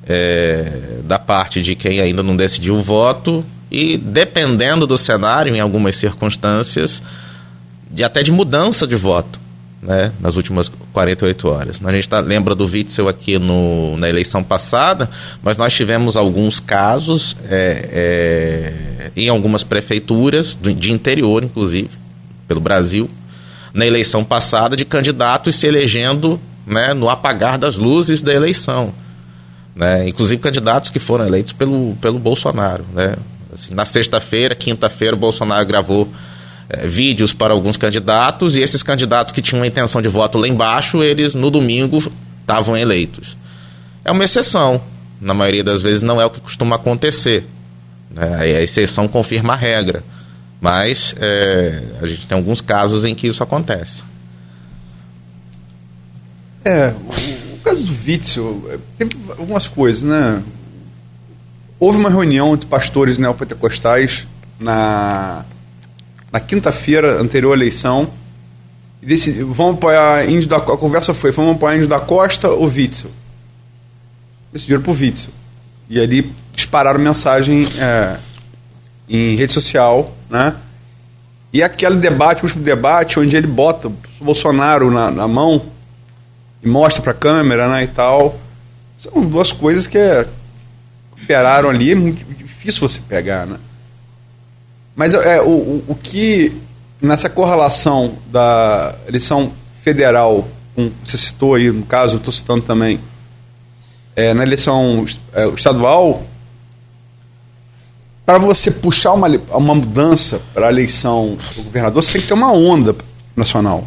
é, 0.07 1.01
da 1.05 1.19
parte 1.19 1.63
de 1.63 1.75
quem 1.75 1.99
ainda 1.99 2.23
não 2.23 2.37
decidiu 2.37 2.77
o 2.77 2.83
voto 2.83 3.43
e 3.71 3.97
dependendo 3.97 4.87
do 4.87 4.99
cenário, 4.99 5.57
em 5.57 5.61
algumas 5.61 5.97
circunstâncias, 5.97 7.03
de 7.91 8.05
até 8.05 8.23
de 8.23 8.31
mudança 8.31 8.87
de 8.87 8.97
voto 8.97 9.46
né, 9.87 10.11
nas 10.19 10.35
últimas 10.35 10.71
48 10.93 11.49
horas. 11.49 11.81
A 11.83 11.93
gente 11.93 12.09
tá, 12.09 12.19
lembra 12.19 12.57
do 12.57 12.67
Witzel 12.67 13.09
aqui 13.09 13.39
no, 13.39 13.97
na 13.97 14.09
eleição 14.09 14.43
passada, 14.43 15.09
mas 15.43 15.57
nós 15.57 15.73
tivemos 15.73 16.17
alguns 16.17 16.59
casos 16.59 17.37
é, 17.49 17.89
é, 17.93 19.11
em 19.17 19.29
algumas 19.29 19.63
prefeituras 19.63 20.57
do, 20.57 20.75
de 20.75 20.91
interior, 20.91 21.45
inclusive, 21.45 21.91
pelo 22.49 22.61
Brasil, 22.61 23.09
na 23.73 23.87
eleição 23.87 24.25
passada, 24.25 24.77
de 24.77 24.85
candidatos 24.85 25.55
se 25.55 25.69
elegendo 25.69 26.41
né, 26.67 26.93
no 26.93 27.09
apagar 27.09 27.57
das 27.57 27.77
luzes 27.77 28.21
da 28.21 28.35
eleição. 28.35 28.93
Né, 29.75 30.09
inclusive 30.09 30.41
candidatos 30.41 30.91
que 30.91 30.99
foram 30.99 31.27
eleitos 31.27 31.53
pelo, 31.53 31.97
pelo 32.01 32.19
Bolsonaro. 32.19 32.85
Né? 32.93 33.15
Assim, 33.55 33.73
na 33.73 33.85
sexta-feira, 33.85 34.55
quinta-feira, 34.55 35.15
o 35.15 35.19
Bolsonaro 35.19 35.65
gravou 35.65 36.09
é, 36.69 36.87
vídeos 36.87 37.33
para 37.33 37.53
alguns 37.53 37.77
candidatos 37.77 38.57
e 38.57 38.61
esses 38.61 38.83
candidatos 38.83 39.33
que 39.33 39.41
tinham 39.41 39.63
a 39.63 39.67
intenção 39.67 40.03
de 40.03 40.09
voto 40.09 40.39
lá 40.39 40.49
embaixo, 40.49 41.03
eles 41.03 41.35
no 41.35 41.51
domingo 41.51 41.99
estavam 42.41 42.77
eleitos. 42.77 43.37
É 44.05 44.11
uma 44.11 44.25
exceção. 44.25 44.81
Na 45.21 45.33
maioria 45.33 45.65
das 45.65 45.81
vezes 45.81 46.03
não 46.03 46.21
é 46.21 46.27
o 46.27 46.31
que 46.31 46.41
costuma 46.41 46.77
acontecer. 46.77 47.47
Né? 48.11 48.37
A 48.41 48.63
exceção 48.63 49.09
confirma 49.09 49.53
a 49.55 49.57
regra. 49.57 50.05
Mas 50.61 51.15
é, 51.19 51.83
a 52.01 52.07
gente 52.07 52.27
tem 52.27 52.37
alguns 52.37 52.61
casos 52.61 53.05
em 53.05 53.15
que 53.15 53.29
isso 53.29 53.43
acontece. 53.43 54.03
É, 56.65 56.89
o, 56.89 57.55
o 57.55 57.59
caso 57.63 57.85
do 57.85 57.97
Witzel, 58.07 58.81
tem 58.99 59.09
algumas 59.39 59.69
coisas, 59.69 60.03
né? 60.03 60.43
Houve 61.79 61.99
uma 61.99 62.09
reunião 62.09 62.55
entre 62.55 62.67
pastores 62.67 63.19
neopentecostais 63.19 64.27
na 64.59 65.45
na 66.33 66.41
quinta-feira 66.41 67.21
anterior 67.21 67.53
à 67.53 67.57
eleição. 67.57 68.11
E 69.03 69.15
vamos 69.43 69.75
apoiar 69.75 70.29
Índio 70.29 70.49
da 70.49 70.57
A 70.57 70.61
conversa 70.61 71.15
foi: 71.15 71.31
vamos 71.31 71.57
apoiar 71.57 71.77
Índio 71.77 71.89
da 71.89 72.01
Costa 72.01 72.49
ou 72.49 72.67
Witzel? 72.67 73.11
Decidiram 74.53 74.83
por 74.83 74.97
Witzel. 74.97 75.31
E 75.89 76.01
ali 76.01 76.33
dispararam 76.55 76.99
mensagem 76.99 77.69
é, 77.79 78.17
em 79.09 79.37
rede 79.37 79.53
social, 79.53 80.13
né? 80.29 80.57
E 81.53 81.63
aquele 81.63 81.97
debate, 81.97 82.43
o 82.43 82.47
último 82.47 82.65
debate, 82.65 83.19
onde 83.21 83.37
ele 83.37 83.47
bota 83.47 83.89
o 83.89 83.97
Bolsonaro 84.21 84.91
na, 84.91 85.11
na 85.11 85.29
mão 85.29 85.67
e 86.63 86.69
mostra 86.69 87.03
para 87.03 87.13
a 87.13 87.15
câmera, 87.15 87.69
né, 87.69 87.85
e 87.85 87.87
tal. 87.87 88.39
São 88.99 89.23
duas 89.23 89.53
coisas 89.53 89.87
que 89.87 89.97
é, 89.97 90.27
operaram 91.13 91.71
ali, 91.71 91.93
é 91.93 91.95
muito 91.95 92.25
difícil 92.35 92.87
você 92.87 93.01
pegar, 93.01 93.47
né? 93.47 93.59
Mas 94.97 95.13
é, 95.13 95.43
o, 95.43 95.49
o, 95.49 95.85
o 95.89 95.95
que, 95.95 96.57
nessa 97.03 97.29
correlação 97.29 98.15
da 98.33 98.95
eleição 99.07 99.53
federal, 99.83 100.49
um, 100.77 100.91
você 101.05 101.19
citou 101.19 101.55
aí, 101.55 101.71
no 101.71 101.85
caso, 101.85 102.15
eu 102.15 102.19
estou 102.19 102.33
citando 102.33 102.63
também, 102.63 102.99
é, 104.17 104.33
na 104.33 104.43
eleição 104.43 105.05
é, 105.35 105.47
estadual, 105.49 106.25
para 108.25 108.39
você 108.39 108.71
puxar 108.71 109.13
uma, 109.13 109.29
uma 109.51 109.75
mudança 109.75 110.41
para 110.55 110.69
a 110.69 110.71
eleição 110.71 111.37
do 111.55 111.63
governador, 111.63 112.03
você 112.03 112.13
tem 112.13 112.23
que 112.23 112.29
ter 112.29 112.35
uma 112.35 112.51
onda 112.51 112.97
nacional. 113.37 113.87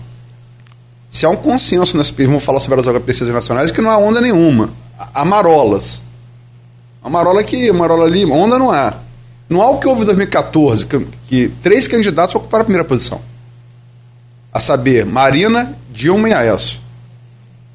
Se 1.10 1.26
há 1.26 1.30
um 1.30 1.36
consenso 1.36 1.98
nas 1.98 2.12
vamos 2.12 2.44
falar 2.44 2.60
sobre 2.60 2.80
as 2.80 3.04
pesquisas 3.04 3.34
nacionais, 3.34 3.72
que 3.72 3.82
não 3.82 3.90
há 3.90 3.98
onda 3.98 4.22
nenhuma. 4.22 4.70
Há 5.14 5.26
marolas. 5.26 6.04
A 7.04 7.10
marola 7.10 7.42
aqui, 7.42 7.68
a 7.68 7.74
marola 7.74 8.06
ali, 8.06 8.24
onda 8.26 8.60
não 8.60 8.70
há. 8.70 8.94
Não 9.50 9.62
há 9.62 9.70
o 9.72 9.80
que 9.80 9.88
houve 9.88 10.04
em 10.04 10.06
2014, 10.06 10.86
que, 10.86 11.08
que 11.28 11.50
três 11.64 11.88
candidatos 11.88 12.36
ocuparam 12.36 12.62
a 12.62 12.66
primeira 12.66 12.88
posição. 12.88 13.20
A 14.54 14.60
saber, 14.60 15.06
Marina, 15.06 15.76
Dilma 15.92 16.30
e 16.30 16.34
Aécio. 16.34 16.80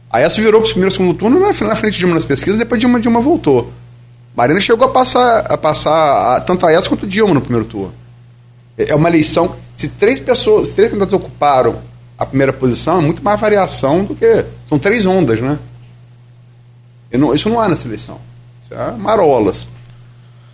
Aécio 0.09 0.43
virou 0.43 0.61
para 0.61 0.69
o 0.69 0.71
primeiro 0.71 0.95
e 0.95 0.97
segundo 0.97 1.19
turno 1.19 1.41
na, 1.41 1.53
frente 1.53 1.95
de 1.95 1.99
Dilma 1.99 2.15
nas 2.15 2.25
pesquisas, 2.25 2.59
depois 2.59 2.81
Dilma, 2.81 3.01
Dilma 3.01 3.21
voltou. 3.21 3.73
Marina 4.37 4.61
chegou 4.61 4.87
a 4.87 4.91
passar, 4.91 5.41
a 5.51 5.59
passar 5.59 6.37
a, 6.37 6.41
tanto 6.41 6.65
a 6.65 6.69
Aécio 6.69 6.89
quanto 6.89 7.07
Dilma 7.07 7.35
no 7.35 7.41
primeiro 7.41 7.67
turno. 7.67 7.93
É, 8.79 8.91
é 8.91 8.95
uma 8.95 9.09
eleição. 9.09 9.57
Se 9.77 9.89
três 9.89 10.21
pessoas, 10.21 10.69
se 10.69 10.75
três 10.75 10.91
candidatos 10.91 11.15
ocuparam 11.15 11.81
a 12.17 12.25
primeira 12.25 12.53
posição, 12.53 12.99
é 12.99 13.03
muito 13.03 13.23
mais 13.25 13.41
variação 13.41 14.05
do 14.05 14.15
que. 14.15 14.45
São 14.69 14.79
três 14.79 15.05
ondas, 15.05 15.41
né? 15.41 15.59
Não, 17.13 17.35
isso 17.35 17.49
não 17.49 17.61
há 17.61 17.69
nessa 17.69 17.87
eleição. 17.87 18.21
Isso 18.63 18.75
é 18.75 18.93
marolas. 18.93 19.69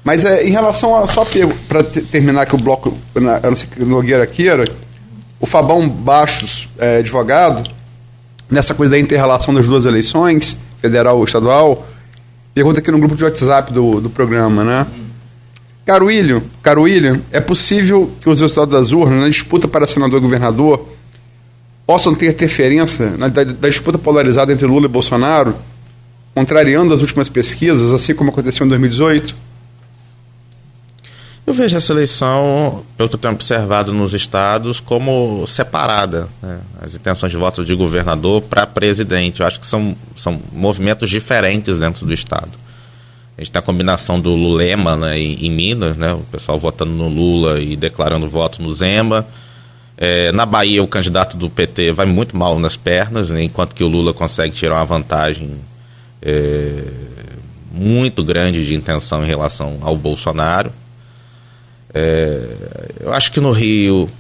Mas 0.03 0.25
é, 0.25 0.47
em 0.47 0.51
relação 0.51 0.97
a. 0.97 1.07
Só 1.07 1.27
para 1.69 1.83
terminar 1.83 2.43
aqui 2.43 2.55
o 2.55 2.59
bloco, 2.59 2.97
na, 3.15 3.39
eu 3.39 3.51
não 3.51 3.57
sei 3.57 3.69
que 3.69 3.85
Nogueira 3.85 4.27
queira, 4.27 4.65
o 5.39 5.47
Fabão 5.47 5.89
Baixos, 5.89 6.69
é, 6.79 6.99
advogado, 6.99 7.71
nessa 8.51 8.75
coisa 8.75 8.93
da 8.93 8.99
inter-relação 8.99 9.55
das 9.55 9.67
duas 9.67 9.85
eleições, 9.85 10.57
federal 10.81 11.19
ou 11.19 11.25
estadual, 11.25 11.87
pergunta 12.55 12.81
aqui 12.81 12.91
no 12.91 12.99
grupo 12.99 13.15
de 13.15 13.25
WhatsApp 13.25 13.73
do, 13.73 14.01
do 14.01 14.11
programa, 14.11 14.65
né? 14.65 14.87
Caro 15.85 16.07
William, 16.07 16.43
caro 16.63 16.83
William, 16.83 17.21
é 17.33 17.41
possível 17.41 18.11
que 18.21 18.29
os 18.29 18.41
resultados 18.41 18.73
das 18.73 18.93
urnas, 18.93 19.21
na 19.21 19.29
disputa 19.29 19.67
para 19.67 19.87
senador 19.87 20.19
e 20.19 20.23
governador, 20.23 20.89
possam 21.87 22.15
ter 22.15 22.31
interferência 22.31 23.11
na, 23.19 23.29
da, 23.29 23.43
da 23.43 23.69
disputa 23.69 23.99
polarizada 23.99 24.53
entre 24.53 24.67
Lula 24.67 24.85
e 24.85 24.89
Bolsonaro, 24.89 25.55
contrariando 26.35 26.95
as 26.95 27.01
últimas 27.01 27.29
pesquisas, 27.29 27.93
assim 27.93 28.15
como 28.15 28.31
aconteceu 28.31 28.65
em 28.65 28.69
2018? 28.69 29.35
Eu 31.51 31.55
vejo 31.55 31.77
essa 31.77 31.93
eleição, 31.93 32.85
pelo 32.97 33.09
que 33.09 33.17
eu 33.17 33.19
tenho 33.19 33.35
observado 33.35 33.93
nos 33.93 34.15
estados, 34.15 34.79
como 34.79 35.45
separada. 35.49 36.29
Né? 36.41 36.61
As 36.81 36.95
intenções 36.95 37.33
de 37.33 37.37
voto 37.37 37.65
de 37.65 37.75
governador 37.75 38.41
para 38.43 38.65
presidente. 38.69 39.41
Eu 39.41 39.49
acho 39.49 39.59
que 39.59 39.67
são, 39.67 39.97
são 40.15 40.41
movimentos 40.53 41.11
diferentes 41.11 41.81
dentro 41.81 42.07
do 42.07 42.15
estado. 42.15 42.53
A 43.37 43.41
gente 43.41 43.51
tem 43.51 43.59
a 43.59 43.63
combinação 43.65 44.21
do 44.21 44.33
Lulema 44.33 44.97
né, 44.97 45.19
em, 45.19 45.45
em, 45.45 45.51
Minas, 45.51 45.97
né, 45.97 46.15
o 46.15 46.21
pessoal 46.21 46.57
votando 46.57 46.93
no 46.93 47.09
Lula 47.09 47.59
e 47.59 47.75
declarando 47.75 48.31
voto 48.31 48.63
no 48.63 48.73
Zema. 48.73 49.27
É, 49.97 50.31
na 50.31 50.47
Bahia, 50.47 50.81
o 50.85 50.87
candidato 50.87 51.37
do 51.37 51.51
PT 51.51 51.91
vai 51.91 52.07
muito 52.07 52.37
mal 52.37 52.61
nas 52.61 52.77
pernas, 52.77 53.31
né, 53.31 53.43
enquanto 53.43 53.75
que 53.75 53.83
o 53.83 53.89
Lula 53.89 54.15
consegue 54.15 54.55
tirar 54.55 54.77
uma 54.77 54.85
vantagem 54.85 55.57
é, 56.23 56.85
muito 57.73 58.23
grande 58.23 58.65
de 58.65 58.73
intenção 58.73 59.25
em 59.25 59.27
relação 59.27 59.79
ao 59.83 59.97
Bolsonaro. 59.97 60.73
É, 61.93 62.41
eu 63.01 63.13
acho 63.13 63.33
que 63.33 63.41
no 63.41 63.51
Rio 63.51 64.11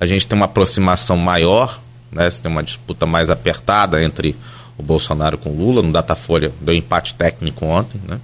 a 0.00 0.06
gente 0.06 0.26
tem 0.26 0.36
uma 0.36 0.46
aproximação 0.46 1.16
maior, 1.16 1.80
né? 2.10 2.30
Você 2.30 2.40
tem 2.40 2.50
uma 2.50 2.62
disputa 2.62 3.06
mais 3.06 3.30
apertada 3.30 4.02
entre 4.02 4.34
o 4.76 4.82
Bolsonaro 4.82 5.38
com 5.38 5.50
o 5.50 5.56
Lula. 5.56 5.82
No 5.82 5.92
Datafolha 5.92 6.52
deu 6.60 6.74
empate 6.74 7.14
técnico 7.14 7.64
ontem, 7.66 8.00
né? 8.06 8.18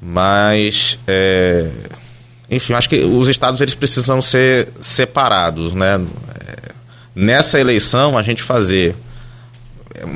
Mas, 0.00 0.98
é, 1.06 1.70
enfim, 2.50 2.72
acho 2.72 2.88
que 2.88 3.00
os 3.04 3.28
estados 3.28 3.60
eles 3.60 3.74
precisam 3.74 4.20
ser 4.20 4.68
separados, 4.80 5.74
né? 5.74 6.04
Nessa 7.14 7.60
eleição 7.60 8.16
a 8.16 8.22
gente 8.22 8.42
fazer 8.42 8.96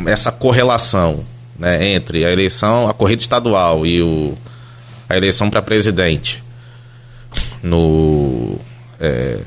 essa 0.07 0.32
correlação 0.32 1.24
né, 1.59 1.92
entre 1.92 2.24
a 2.24 2.32
eleição, 2.32 2.88
a 2.88 2.94
corrida 2.94 3.20
estadual 3.20 3.86
e 3.86 4.03
o, 4.03 4.36
a 5.09 5.16
eleição 5.16 5.51
para 5.51 5.61
presidente 5.62 6.42
no, 7.62 8.59
é, 9.00 9.40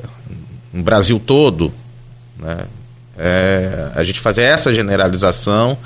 no 0.74 0.84
Brasil 0.84 1.20
todo, 1.20 1.74
né? 2.38 2.66
É, 3.18 3.91
a 3.95 4.03
gente 4.03 4.20
fazer 4.20 4.43
essa 4.43 4.74
generalização 4.74 5.78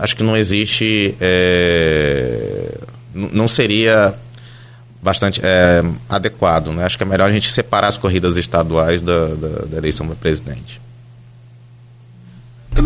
acho 0.00 0.16
que 0.16 0.22
não 0.22 0.36
existe. 0.36 1.14
É, 1.20 2.78
não 3.14 3.46
seria 3.46 4.14
bastante 5.02 5.40
é, 5.42 5.84
adequado. 6.08 6.68
Né? 6.68 6.84
Acho 6.84 6.96
que 6.96 7.04
é 7.04 7.06
melhor 7.06 7.28
a 7.28 7.32
gente 7.32 7.50
separar 7.50 7.88
as 7.88 7.98
corridas 7.98 8.36
estaduais 8.36 9.00
da, 9.00 9.26
da, 9.26 9.48
da 9.66 9.76
eleição 9.76 10.06
do 10.06 10.16
presidente. 10.16 10.80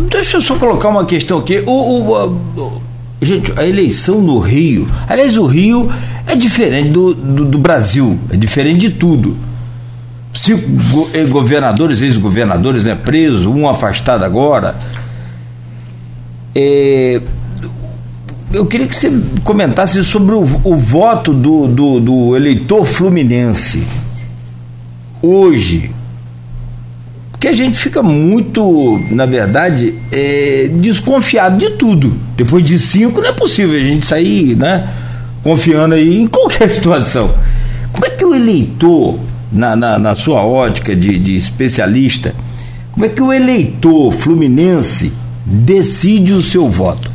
Deixa 0.09 0.37
eu 0.37 0.41
só 0.41 0.57
colocar 0.57 0.89
uma 0.89 1.05
questão 1.05 1.39
aqui. 1.39 1.59
O, 1.65 1.71
o, 1.71 2.25
o, 2.57 2.81
gente, 3.21 3.51
a 3.57 3.65
eleição 3.65 4.19
no 4.21 4.39
Rio. 4.39 4.89
Aliás, 5.07 5.37
o 5.37 5.45
Rio 5.45 5.91
é 6.27 6.35
diferente 6.35 6.89
do, 6.89 7.13
do, 7.13 7.45
do 7.45 7.57
Brasil, 7.57 8.19
é 8.29 8.37
diferente 8.37 8.79
de 8.79 8.89
tudo. 8.91 9.37
Cinco 10.33 11.09
eh, 11.13 11.23
governadores, 11.25 12.01
ex-governadores, 12.01 12.83
né, 12.83 12.95
presos, 12.95 13.45
um 13.45 13.69
afastado 13.69 14.25
agora. 14.25 14.75
É, 16.53 17.21
eu 18.51 18.65
queria 18.65 18.87
que 18.87 18.95
você 18.95 19.11
comentasse 19.43 20.03
sobre 20.03 20.33
o, 20.33 20.41
o 20.63 20.75
voto 20.75 21.33
do, 21.33 21.67
do, 21.67 21.99
do, 21.99 22.35
eleitor 22.35 22.85
fluminense 22.85 23.83
hoje. 25.21 25.91
Porque 27.31 27.47
a 27.47 27.53
gente 27.53 27.77
fica 27.77 28.01
muito, 28.01 28.99
na 29.11 29.25
verdade, 29.25 29.95
é, 30.11 30.69
desconfiado 30.73 31.57
de 31.57 31.71
tudo. 31.71 32.17
Depois 32.35 32.63
de 32.63 32.79
cinco, 32.79 33.21
não 33.21 33.29
é 33.29 33.33
possível 33.33 33.77
a 33.77 33.83
gente 33.83 34.05
sair 34.05 34.55
né, 34.55 34.87
confiando 35.45 35.93
aí 35.93 36.19
em 36.19 36.25
qualquer 36.25 36.67
situação. 36.71 37.31
Como 37.91 38.03
é 38.03 38.09
que 38.09 38.25
o 38.25 38.33
eleitor, 38.33 39.19
na, 39.51 39.75
na, 39.75 39.99
na 39.99 40.15
sua 40.15 40.43
ótica 40.43 40.95
de, 40.95 41.19
de 41.19 41.35
especialista, 41.35 42.33
como 42.91 43.05
é 43.05 43.09
que 43.09 43.21
o 43.21 43.31
eleitor 43.31 44.11
fluminense 44.11 45.13
decide 45.45 46.33
o 46.33 46.41
seu 46.41 46.67
voto? 46.67 47.13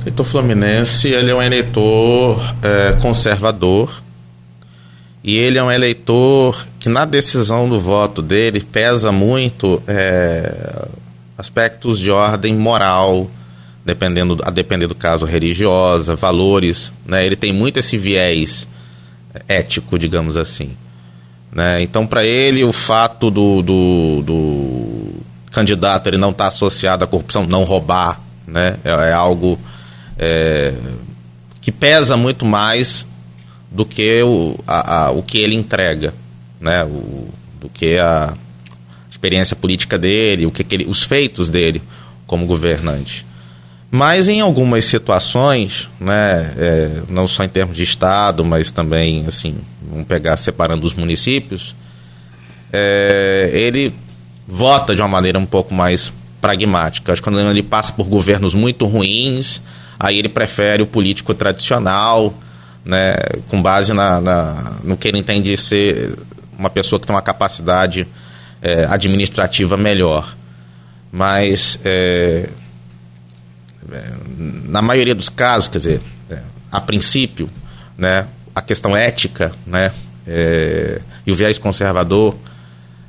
eleitor 0.00 0.24
fluminense 0.24 1.08
ele 1.08 1.32
é 1.32 1.34
um 1.34 1.42
eleitor 1.42 2.40
é, 2.62 2.92
conservador 3.02 4.02
e 5.22 5.36
ele 5.36 5.58
é 5.58 5.62
um 5.62 5.70
eleitor 5.70 6.64
que 6.78 6.88
na 6.88 7.04
decisão 7.04 7.68
do 7.68 7.80
voto 7.80 8.22
dele 8.22 8.60
pesa 8.60 9.10
muito 9.10 9.82
é, 9.86 10.86
aspectos 11.36 11.98
de 11.98 12.10
ordem 12.10 12.54
moral, 12.54 13.28
dependendo 13.86 14.36
a 14.42 14.50
depender 14.50 14.88
do 14.88 14.96
caso 14.96 15.24
religiosa, 15.24 16.16
valores, 16.16 16.92
né? 17.06 17.24
Ele 17.24 17.36
tem 17.36 17.52
muito 17.52 17.78
esse 17.78 17.96
viés 17.96 18.66
ético, 19.46 19.96
digamos 19.96 20.36
assim. 20.36 20.72
Né? 21.52 21.80
Então, 21.82 22.04
para 22.04 22.24
ele, 22.24 22.64
o 22.64 22.72
fato 22.72 23.30
do, 23.30 23.62
do, 23.62 24.22
do 24.22 25.14
candidato 25.52 26.08
ele 26.08 26.16
não 26.16 26.30
estar 26.30 26.44
tá 26.44 26.48
associado 26.48 27.04
à 27.04 27.06
corrupção, 27.06 27.46
não 27.46 27.62
roubar, 27.62 28.20
né? 28.44 28.76
é, 28.84 28.90
é 28.90 29.12
algo 29.12 29.56
é, 30.18 30.74
que 31.60 31.70
pesa 31.70 32.16
muito 32.16 32.44
mais 32.44 33.06
do 33.70 33.86
que 33.86 34.20
o, 34.22 34.58
a, 34.66 35.04
a, 35.04 35.10
o 35.12 35.22
que 35.22 35.38
ele 35.38 35.54
entrega, 35.54 36.12
né? 36.60 36.82
O, 36.84 37.28
do 37.60 37.68
que 37.68 37.96
a 37.98 38.34
experiência 39.08 39.54
política 39.54 39.96
dele, 39.96 40.44
o 40.44 40.50
que, 40.50 40.64
que 40.64 40.74
ele, 40.74 40.86
os 40.86 41.04
feitos 41.04 41.48
dele 41.48 41.80
como 42.26 42.46
governante. 42.46 43.24
Mas 43.90 44.28
em 44.28 44.40
algumas 44.40 44.84
situações, 44.84 45.88
né, 46.00 46.54
é, 46.56 47.02
não 47.08 47.28
só 47.28 47.44
em 47.44 47.48
termos 47.48 47.76
de 47.76 47.84
Estado, 47.84 48.44
mas 48.44 48.70
também, 48.70 49.24
assim, 49.26 49.56
vamos 49.88 50.06
pegar 50.06 50.36
separando 50.36 50.86
os 50.86 50.94
municípios, 50.94 51.74
é, 52.72 53.50
ele 53.52 53.94
vota 54.46 54.94
de 54.94 55.00
uma 55.00 55.08
maneira 55.08 55.38
um 55.38 55.46
pouco 55.46 55.72
mais 55.72 56.12
pragmática. 56.40 57.12
Acho 57.12 57.22
que 57.22 57.28
quando 57.28 57.40
ele 57.40 57.62
passa 57.62 57.92
por 57.92 58.06
governos 58.06 58.54
muito 58.54 58.86
ruins, 58.86 59.62
aí 59.98 60.18
ele 60.18 60.28
prefere 60.28 60.82
o 60.82 60.86
político 60.86 61.32
tradicional, 61.32 62.34
né, 62.84 63.14
com 63.48 63.60
base 63.60 63.92
na, 63.92 64.20
na 64.20 64.72
no 64.84 64.96
que 64.96 65.08
ele 65.08 65.18
entende 65.18 65.56
ser 65.56 66.16
uma 66.58 66.70
pessoa 66.70 67.00
que 67.00 67.06
tem 67.06 67.14
uma 67.14 67.22
capacidade 67.22 68.06
é, 68.60 68.84
administrativa 68.84 69.76
melhor. 69.76 70.36
Mas, 71.10 71.78
é, 71.84 72.48
na 74.28 74.82
maioria 74.82 75.14
dos 75.14 75.28
casos, 75.28 75.68
quer 75.68 75.78
dizer, 75.78 76.00
é, 76.30 76.40
a 76.70 76.80
princípio, 76.80 77.48
né, 77.96 78.26
a 78.54 78.60
questão 78.60 78.96
ética 78.96 79.52
né, 79.66 79.92
é, 80.26 81.00
e 81.26 81.32
o 81.32 81.34
viés 81.34 81.58
conservador, 81.58 82.36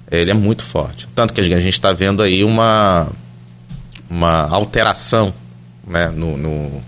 ele 0.10 0.32
é 0.32 0.34
muito 0.34 0.64
forte. 0.64 1.08
Tanto 1.14 1.34
que 1.34 1.42
a 1.42 1.44
gente 1.44 1.70
está 1.70 1.92
vendo 1.92 2.22
aí 2.22 2.44
uma, 2.44 3.08
uma 4.10 4.48
alteração 4.50 5.34
né, 5.86 6.08
no, 6.08 6.38
no, 6.38 6.84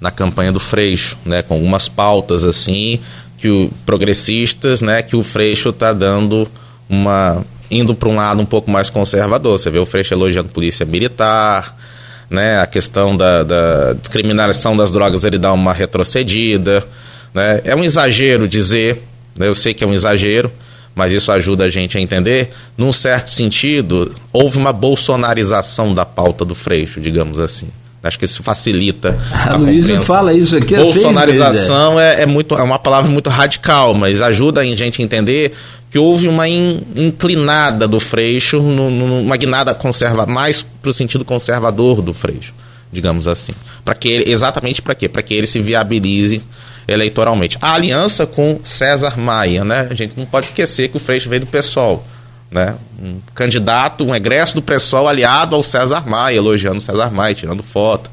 na 0.00 0.10
campanha 0.10 0.52
do 0.52 0.60
Freixo, 0.60 1.16
né, 1.24 1.42
com 1.42 1.54
algumas 1.54 1.88
pautas 1.88 2.44
assim 2.44 3.00
que 3.36 3.48
o 3.48 3.70
progressistas, 3.84 4.80
né, 4.80 5.02
que 5.02 5.16
o 5.16 5.22
Freixo 5.24 5.70
está 5.70 5.92
dando 5.92 6.48
uma 6.88 7.44
indo 7.68 7.94
para 7.94 8.08
um 8.08 8.14
lado 8.14 8.40
um 8.40 8.44
pouco 8.44 8.70
mais 8.70 8.90
conservador. 8.90 9.58
Você 9.58 9.70
vê 9.70 9.78
o 9.78 9.86
Freixo 9.86 10.14
elogiando 10.14 10.48
polícia 10.50 10.86
militar, 10.86 11.76
né, 12.32 12.58
a 12.58 12.66
questão 12.66 13.14
da, 13.14 13.42
da 13.42 13.92
discriminação 13.92 14.74
das 14.74 14.90
drogas 14.90 15.22
ele 15.22 15.38
dá 15.38 15.52
uma 15.52 15.72
retrocedida, 15.72 16.82
né? 17.34 17.60
É 17.62 17.76
um 17.76 17.84
exagero 17.84 18.48
dizer, 18.48 19.02
né, 19.36 19.46
eu 19.46 19.54
sei 19.54 19.74
que 19.74 19.84
é 19.84 19.86
um 19.86 19.92
exagero, 19.92 20.50
mas 20.94 21.12
isso 21.12 21.30
ajuda 21.30 21.64
a 21.64 21.68
gente 21.68 21.96
a 21.96 22.00
entender. 22.00 22.50
Num 22.76 22.92
certo 22.92 23.28
sentido, 23.28 24.14
houve 24.32 24.58
uma 24.58 24.72
bolsonarização 24.72 25.92
da 25.92 26.06
pauta 26.06 26.44
do 26.44 26.54
Freixo, 26.54 27.00
digamos 27.00 27.38
assim. 27.38 27.68
Acho 28.02 28.18
que 28.18 28.24
isso 28.24 28.42
facilita. 28.42 29.16
A, 29.32 29.52
a 29.52 29.56
Luiz 29.56 29.88
fala 30.04 30.34
isso 30.34 30.56
aqui. 30.56 30.74
Bolsonarização 30.74 32.00
é. 32.00 32.22
é, 32.22 32.26
muito, 32.26 32.54
é 32.54 32.62
uma 32.62 32.78
palavra 32.78 33.10
muito 33.10 33.30
radical, 33.30 33.94
mas 33.94 34.20
ajuda 34.20 34.60
a 34.60 34.64
gente 34.64 35.00
a 35.00 35.04
entender 35.04 35.52
que 35.90 35.98
houve 35.98 36.26
uma 36.26 36.48
in, 36.48 36.80
inclinada 36.96 37.86
do 37.86 38.00
Freixo, 38.00 38.60
no, 38.60 38.90
no, 38.90 39.20
uma 39.20 39.36
guinada 39.36 39.74
conserva, 39.74 40.26
mais 40.26 40.64
para 40.80 40.90
o 40.90 40.94
sentido 40.94 41.24
conservador 41.24 42.00
do 42.00 42.14
Freixo, 42.14 42.54
digamos 42.90 43.28
assim. 43.28 43.52
Para 43.84 43.94
que 43.94 44.08
ele, 44.08 44.30
exatamente 44.30 44.80
para 44.80 44.94
quê? 44.94 45.08
Para 45.08 45.22
que 45.22 45.34
ele 45.34 45.46
se 45.46 45.60
viabilize 45.60 46.42
eleitoralmente. 46.88 47.58
A 47.60 47.74
aliança 47.74 48.26
com 48.26 48.58
César 48.62 49.18
Maia, 49.18 49.64
né? 49.64 49.86
A 49.90 49.94
gente 49.94 50.14
não 50.16 50.24
pode 50.24 50.46
esquecer 50.46 50.88
que 50.88 50.96
o 50.96 51.00
Freixo 51.00 51.28
veio 51.28 51.42
do 51.42 51.46
PSOL 51.46 52.04
né? 52.52 52.74
Um 53.02 53.18
candidato, 53.34 54.04
um 54.04 54.14
egresso 54.14 54.54
do 54.54 54.62
PSOL 54.62 55.08
aliado 55.08 55.56
ao 55.56 55.62
César 55.62 56.06
Maia, 56.06 56.36
elogiando 56.36 56.78
o 56.78 56.82
César 56.82 57.10
Maia, 57.10 57.34
tirando 57.34 57.62
foto. 57.62 58.10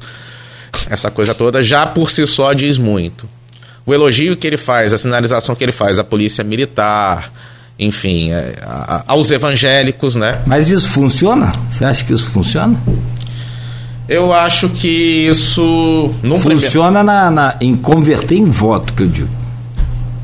Essa 0.88 1.10
coisa 1.10 1.34
toda 1.34 1.62
já 1.62 1.86
por 1.86 2.10
si 2.10 2.26
só 2.26 2.52
diz 2.52 2.78
muito. 2.78 3.28
O 3.84 3.92
elogio 3.92 4.36
que 4.36 4.46
ele 4.46 4.56
faz, 4.56 4.92
a 4.92 4.98
sinalização 4.98 5.54
que 5.54 5.62
ele 5.62 5.72
faz 5.72 5.98
à 5.98 6.04
polícia 6.04 6.42
militar, 6.42 7.30
enfim, 7.78 8.30
é, 8.30 8.54
a, 8.62 8.96
a, 8.96 9.04
aos 9.08 9.30
evangélicos, 9.30 10.16
né? 10.16 10.40
Mas 10.46 10.70
isso 10.70 10.88
funciona? 10.88 11.52
Você 11.68 11.84
acha 11.84 12.04
que 12.04 12.12
isso 12.12 12.30
funciona? 12.30 12.78
Eu 14.08 14.32
acho 14.32 14.68
que 14.68 15.28
isso 15.28 16.12
não 16.22 16.40
funciona 16.40 17.02
na, 17.02 17.30
na, 17.30 17.56
em 17.60 17.76
converter 17.76 18.36
em 18.36 18.50
voto, 18.50 18.92
que 18.92 19.02
eu 19.02 19.08
digo 19.08 19.39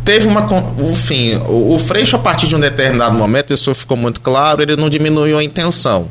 teve 0.06 0.28
uma. 0.28 0.46
Enfim, 0.88 1.34
o, 1.48 1.74
o 1.74 1.78
Freixo, 1.78 2.16
a 2.16 2.18
partir 2.18 2.46
de 2.46 2.54
um 2.54 2.60
determinado 2.60 3.14
momento, 3.14 3.52
isso 3.52 3.74
ficou 3.74 3.96
muito 3.96 4.20
claro, 4.20 4.62
ele 4.62 4.76
não 4.76 4.88
diminuiu 4.88 5.36
a 5.36 5.44
intenção. 5.44 6.08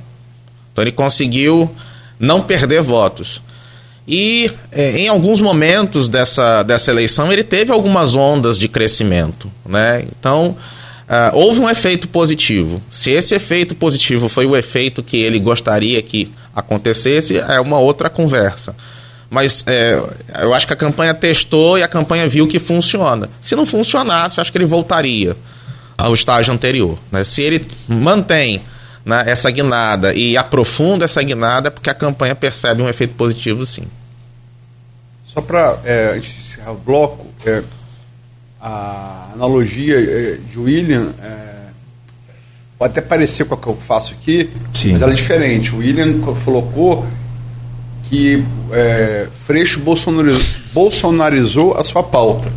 Então 0.72 0.84
ele 0.84 0.92
conseguiu 0.92 1.74
não 2.20 2.42
perder 2.42 2.82
votos. 2.82 3.42
E 4.08 4.52
é, 4.72 4.98
em 5.00 5.08
alguns 5.08 5.42
momentos 5.42 6.10
dessa, 6.10 6.62
dessa 6.62 6.92
eleição 6.92 7.32
ele 7.32 7.44
teve 7.44 7.72
algumas 7.72 8.14
ondas 8.14 8.60
de 8.60 8.68
crescimento. 8.68 9.50
Né? 9.66 10.06
Então 10.20 10.56
uh, 11.08 11.36
houve 11.36 11.60
um 11.62 11.70
efeito 11.70 12.08
positivo. 12.08 12.84
Se 12.92 13.10
esse 13.12 13.34
efeito 13.34 13.74
positivo 13.74 14.28
foi 14.28 14.46
o 14.46 14.56
efeito 14.56 15.02
que 15.02 15.18
ele 15.18 15.40
gostaria 15.40 16.02
que 16.04 16.32
acontecesse, 16.54 17.38
é 17.38 17.60
uma 17.60 17.80
outra 17.80 18.10
conversa. 18.10 18.76
Mas 19.36 19.66
é, 19.68 20.02
eu 20.42 20.54
acho 20.54 20.66
que 20.66 20.72
a 20.72 20.78
campanha 20.78 21.14
testou 21.14 21.78
e 21.78 21.84
a 21.84 21.90
campanha 21.90 22.26
viu 22.26 22.48
que 22.48 22.58
funciona. 22.58 23.30
Se 23.42 23.54
não 23.54 23.66
funcionasse, 23.66 24.38
eu 24.38 24.42
acho 24.42 24.50
que 24.50 24.58
ele 24.58 24.66
voltaria 24.66 25.36
ao 25.98 26.14
estágio 26.14 26.54
anterior. 26.54 26.98
Né? 27.12 27.22
Se 27.26 27.42
ele 27.42 27.68
mantém 27.86 28.62
né, 29.04 29.26
essa 29.28 29.52
guinada 29.52 30.14
e 30.14 30.38
aprofunda 30.38 31.04
essa 31.04 31.22
guinada, 31.22 31.68
é 31.68 31.70
porque 31.70 31.90
a 31.90 31.94
campanha 31.94 32.34
percebe 32.34 32.82
um 32.82 32.88
efeito 32.88 33.14
positivo, 33.16 33.66
sim. 33.66 33.84
Só 35.26 35.42
para 35.42 35.80
é, 35.84 36.18
encerrar 36.18 36.72
o 36.72 36.78
bloco, 36.78 37.28
é, 37.46 37.62
a 38.62 39.32
analogia 39.34 39.98
é, 39.98 40.38
de 40.50 40.58
William 40.58 41.12
é, 41.22 41.56
pode 42.80 42.92
até 42.92 43.02
parecer 43.02 43.44
com 43.44 43.56
a 43.56 43.58
que 43.58 43.68
eu 43.68 43.76
faço 43.76 44.14
aqui, 44.14 44.50
sim. 44.74 44.94
mas 44.94 45.02
ela 45.02 45.12
é 45.12 45.16
diferente. 45.16 45.76
O 45.76 45.80
William 45.80 46.22
colocou 46.22 47.06
que 48.10 48.44
é, 48.72 49.28
Freixo 49.46 49.80
bolsonarizou, 49.80 50.42
bolsonarizou 50.74 51.78
a 51.78 51.84
sua 51.84 52.04
pauta. 52.04 52.50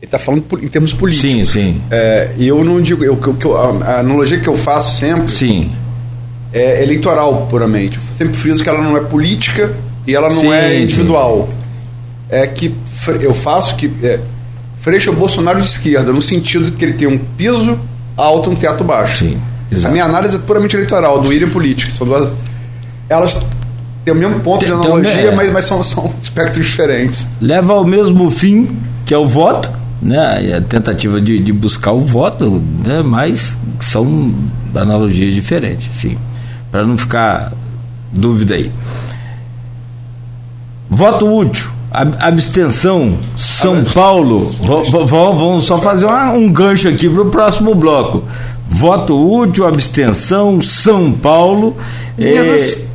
Ele 0.00 0.04
está 0.04 0.18
falando 0.18 0.44
em 0.62 0.68
termos 0.68 0.92
políticos. 0.92 1.32
Sim, 1.32 1.44
sim. 1.44 1.82
É, 1.90 2.34
e 2.36 2.46
eu 2.46 2.62
não 2.62 2.80
digo. 2.80 3.02
Eu, 3.02 3.18
eu, 3.40 3.56
a, 3.56 4.00
analogia 4.00 4.38
que 4.38 4.48
eu 4.48 4.56
faço 4.56 4.98
sempre. 4.98 5.30
Sim. 5.30 5.72
é 6.52 6.82
eleitoral 6.82 7.46
puramente. 7.48 7.96
Eu 7.96 8.16
sempre 8.16 8.34
friso 8.34 8.62
que 8.62 8.68
ela 8.68 8.82
não 8.82 8.96
é 8.96 9.00
política 9.00 9.72
e 10.06 10.14
ela 10.14 10.28
não 10.28 10.42
Sim, 10.42 10.52
é 10.52 10.80
individual. 10.80 11.48
É 12.28 12.46
que 12.46 12.74
eu 13.20 13.34
faço 13.34 13.76
que 13.76 13.90
é, 14.02 14.20
Freixo 14.80 15.10
é 15.10 15.12
o 15.12 15.16
Bolsonaro 15.16 15.60
de 15.60 15.66
esquerda, 15.66 16.12
no 16.12 16.22
sentido 16.22 16.70
que 16.72 16.84
ele 16.84 16.92
tem 16.92 17.08
um 17.08 17.18
piso 17.18 17.78
alto 18.16 18.50
e 18.50 18.52
um 18.52 18.56
teto 18.56 18.84
baixo. 18.84 19.24
Sim, 19.24 19.40
exato. 19.72 19.88
A 19.88 19.90
minha 19.90 20.04
análise 20.04 20.36
é 20.36 20.38
puramente 20.38 20.76
eleitoral, 20.76 21.20
do 21.20 21.28
William 21.28 21.48
política. 21.48 21.90
São 21.92 22.06
duas. 22.06 22.36
Elas 23.08 23.44
têm 24.06 24.14
o 24.14 24.18
mesmo 24.18 24.40
ponto 24.40 24.60
Tem- 24.64 24.68
de 24.74 24.80
tem 24.80 24.86
analogia, 24.92 25.30
é. 25.30 25.34
mas, 25.34 25.52
mas 25.52 25.64
são, 25.66 25.82
são 25.82 26.12
espectros 26.22 26.64
diferentes. 26.64 27.26
leva 27.40 27.72
ao 27.72 27.84
mesmo 27.84 28.30
fim, 28.30 28.68
que 29.04 29.12
é 29.12 29.18
o 29.18 29.26
voto, 29.26 29.68
né? 30.00 30.54
A 30.56 30.60
tentativa 30.60 31.20
de, 31.20 31.38
de 31.40 31.52
buscar 31.52 31.90
o 31.92 32.04
voto, 32.04 32.62
né? 32.84 33.02
Mas 33.04 33.56
são 33.80 34.32
analogias 34.74 35.34
diferentes, 35.34 35.88
sim. 35.92 36.16
Para 36.70 36.84
não 36.86 36.96
ficar 36.96 37.52
dúvida 38.12 38.54
aí. 38.54 38.70
Voto 40.88 41.26
útil, 41.26 41.66
ab- 41.90 42.16
abstenção, 42.20 43.18
São 43.36 43.82
Paulo. 43.84 44.50
Va- 44.60 44.82
va- 44.84 45.04
va- 45.04 45.30
Vamos 45.32 45.64
só 45.64 45.80
fazer 45.80 46.06
um 46.06 46.48
gancho 46.52 46.88
aqui 46.88 47.08
para 47.08 47.22
o 47.22 47.26
próximo 47.30 47.74
bloco. 47.74 48.22
Voto 48.68 49.14
útil, 49.40 49.66
abstenção, 49.66 50.62
São 50.62 51.10
Paulo. 51.12 51.76
Minas. 52.16 52.85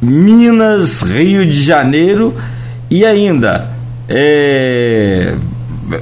Minas, 0.00 1.02
Rio 1.02 1.44
de 1.44 1.62
Janeiro 1.62 2.34
e 2.90 3.04
ainda 3.04 3.70
é, 4.08 5.34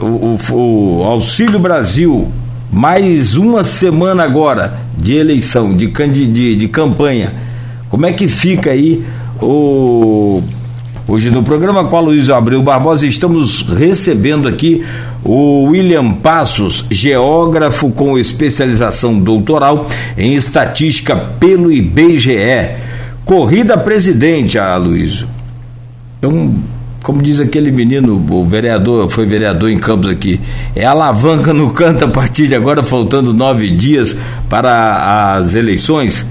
o, 0.01 0.39
o- 0.53 0.99
o 1.01 1.03
Auxílio 1.05 1.59
Brasil, 1.59 2.29
mais 2.73 3.35
uma 3.35 3.65
semana 3.65 4.23
agora 4.25 4.75
de 4.97 5.15
eleição, 5.15 5.75
de, 5.77 5.87
de, 5.89 6.57
de 6.57 6.69
campanha. 6.69 7.33
Como 7.91 8.07
é 8.07 8.13
que 8.13 8.29
fica 8.29 8.71
aí 8.71 9.03
o. 9.43 10.43
Hoje 11.11 11.31
no 11.31 11.43
programa 11.43 11.85
com 11.87 11.97
a 11.97 12.01
Luiz 12.01 12.29
Abreu 12.29 12.63
Barbosa 12.63 13.07
estamos 13.07 13.63
recebendo 13.63 14.47
aqui 14.47 14.85
o 15.25 15.63
William 15.71 16.13
Passos, 16.13 16.85
geógrafo 16.91 17.91
com 17.91 18.19
especialização 18.19 19.19
doutoral 19.19 19.89
em 20.19 20.35
estatística 20.35 21.17
pelo 21.17 21.73
IBGE. 21.73 22.87
Corrida 23.29 23.77
presidente, 23.77 24.59
Aloysio. 24.59 25.29
Então, 26.19 26.65
como 27.03 27.21
diz 27.21 27.43
aquele 27.43 27.71
menino, 27.71 28.15
o 28.15 28.47
vereador, 28.47 29.11
foi 29.11 29.27
vereador 29.27 29.69
em 29.69 29.79
Campos 29.79 30.09
aqui, 30.09 30.41
é 30.75 30.87
alavanca 30.87 31.53
no 31.53 31.71
canto 31.71 32.07
a 32.07 32.09
partir 32.09 32.49
de 32.49 32.55
agora, 32.55 32.83
faltando 32.83 33.35
nove 33.35 33.71
dias 33.71 34.17
para 34.49 35.37
as 35.37 35.53
eleições. 35.53 36.25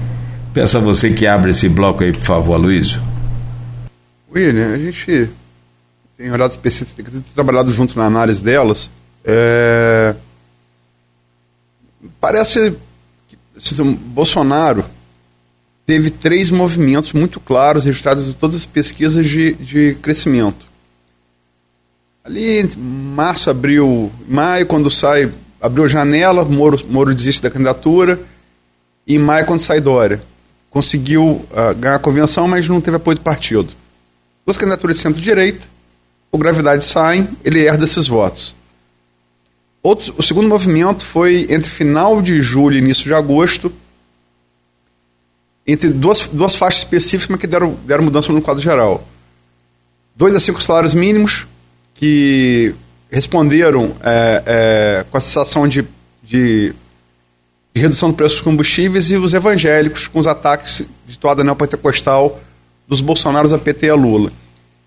Peço 0.52 0.78
a 0.78 0.80
você 0.80 1.12
que 1.12 1.24
abre 1.24 1.52
esse 1.52 1.68
bloco 1.68 2.02
aí, 2.02 2.10
por 2.10 2.22
favor, 2.22 2.54
Aloysio. 2.54 3.00
William, 4.34 4.74
a 4.74 4.78
gente 4.78 5.30
tem 6.16 6.32
olhado 6.32 6.50
específico, 6.50 7.00
tem 7.00 7.22
trabalhado 7.32 7.72
junto 7.72 7.96
na 7.96 8.06
análise 8.06 8.42
delas. 8.42 8.90
É, 9.24 10.16
Parece 12.20 12.74
que 13.28 13.38
Bolsonaro 13.84 14.84
teve 15.88 16.10
três 16.10 16.50
movimentos 16.50 17.14
muito 17.14 17.40
claros 17.40 17.86
registrados 17.86 18.28
em 18.28 18.32
todas 18.34 18.56
as 18.56 18.66
pesquisas 18.66 19.26
de, 19.26 19.54
de 19.54 19.96
crescimento. 20.02 20.66
Ali, 22.22 22.58
entre 22.58 22.78
março, 22.78 23.48
abril, 23.48 24.12
maio, 24.28 24.66
quando 24.66 24.90
sai, 24.90 25.32
abriu 25.58 25.86
a 25.86 25.88
janela, 25.88 26.44
Moro, 26.44 26.78
Moro 26.90 27.14
desiste 27.14 27.40
da 27.40 27.50
candidatura, 27.50 28.20
e 29.06 29.14
em 29.14 29.18
maio, 29.18 29.46
quando 29.46 29.60
sai 29.60 29.80
Dória. 29.80 30.22
Conseguiu 30.68 31.42
ah, 31.56 31.72
ganhar 31.72 31.94
a 31.94 31.98
convenção, 31.98 32.46
mas 32.46 32.68
não 32.68 32.82
teve 32.82 32.98
apoio 32.98 33.16
do 33.16 33.22
partido. 33.22 33.74
Duas 34.44 34.58
candidaturas 34.58 34.96
de 34.96 35.02
centro-direita, 35.02 35.66
o 36.30 36.36
Gravidade 36.36 36.84
saem, 36.84 37.26
ele 37.42 37.64
herda 37.64 37.84
esses 37.84 38.06
votos. 38.06 38.54
Outro, 39.82 40.14
o 40.18 40.22
segundo 40.22 40.50
movimento 40.50 41.06
foi 41.06 41.46
entre 41.48 41.70
final 41.70 42.20
de 42.20 42.42
julho 42.42 42.76
e 42.76 42.78
início 42.78 43.04
de 43.04 43.14
agosto, 43.14 43.72
entre 45.68 45.90
duas, 45.90 46.26
duas 46.26 46.56
faixas 46.56 46.78
específicas, 46.78 47.28
mas 47.28 47.38
que 47.38 47.46
deram, 47.46 47.78
deram 47.86 48.02
mudança 48.02 48.32
no 48.32 48.40
quadro 48.40 48.62
geral. 48.62 49.06
Dois 50.16 50.34
a 50.34 50.40
cinco 50.40 50.62
salários 50.62 50.94
mínimos, 50.94 51.46
que 51.94 52.74
responderam 53.10 53.94
é, 54.02 54.42
é, 54.46 55.04
com 55.10 55.18
a 55.18 55.20
sensação 55.20 55.68
de, 55.68 55.86
de, 56.22 56.72
de 57.74 57.80
redução 57.80 58.08
do 58.10 58.16
preço 58.16 58.36
dos 58.36 58.44
combustíveis, 58.44 59.10
e 59.10 59.16
os 59.16 59.34
evangélicos, 59.34 60.06
com 60.06 60.18
os 60.18 60.26
ataques 60.26 60.82
de 61.06 61.18
toda 61.18 61.44
neopentecostal 61.44 62.40
dos 62.88 63.02
Bolsonaros 63.02 63.52
a 63.52 63.58
PT 63.58 63.86
e 63.86 63.90
a 63.90 63.94
Lula. 63.94 64.32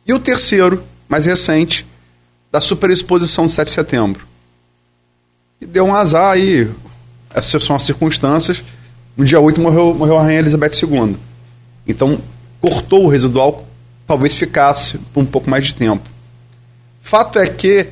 E 0.08 0.14
o 0.14 0.20
terceiro, 0.20 0.84
mais 1.08 1.28
recente, 1.28 1.86
da 2.52 2.60
superexposição 2.60 3.46
de 3.46 3.54
7 3.54 3.68
de 3.68 3.74
setembro. 3.74 4.28
E 5.62 5.66
deu 5.68 5.86
um 5.86 5.94
azar 5.94 6.32
aí, 6.32 6.68
essas 7.32 7.64
são 7.64 7.76
as 7.76 7.84
circunstâncias. 7.84 8.64
No 9.22 9.26
dia 9.26 9.40
8 9.40 9.62
morreu, 9.62 9.94
morreu 9.94 10.18
a 10.18 10.24
Rainha 10.24 10.40
Elizabeth 10.40 10.72
II. 10.82 11.16
Então, 11.86 12.20
cortou 12.60 13.06
o 13.06 13.08
residual, 13.08 13.68
talvez 14.08 14.34
ficasse 14.34 14.98
por 15.14 15.22
um 15.22 15.26
pouco 15.28 15.48
mais 15.48 15.66
de 15.68 15.76
tempo. 15.76 16.10
Fato 17.04 17.38
é 17.38 17.48
que, 17.48 17.86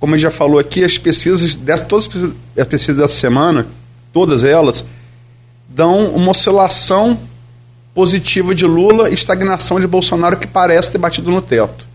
como 0.00 0.14
a 0.14 0.16
gente 0.16 0.22
já 0.22 0.30
falou 0.30 0.58
aqui, 0.58 0.82
as 0.82 0.96
pesquisas, 0.96 1.56
dessa, 1.56 1.84
todas 1.84 2.06
as 2.06 2.08
pesquisas- 2.10 2.36
as 2.58 2.66
pesquisas 2.66 2.96
dessa 2.96 3.20
semana, 3.20 3.66
todas 4.14 4.44
elas, 4.44 4.82
dão 5.68 6.06
uma 6.12 6.30
oscilação 6.30 7.20
positiva 7.94 8.54
de 8.54 8.64
Lula 8.64 9.10
e 9.10 9.14
estagnação 9.14 9.78
de 9.78 9.86
Bolsonaro 9.86 10.38
que 10.38 10.46
parece 10.46 10.90
ter 10.90 10.96
batido 10.96 11.30
no 11.30 11.42
teto. 11.42 11.86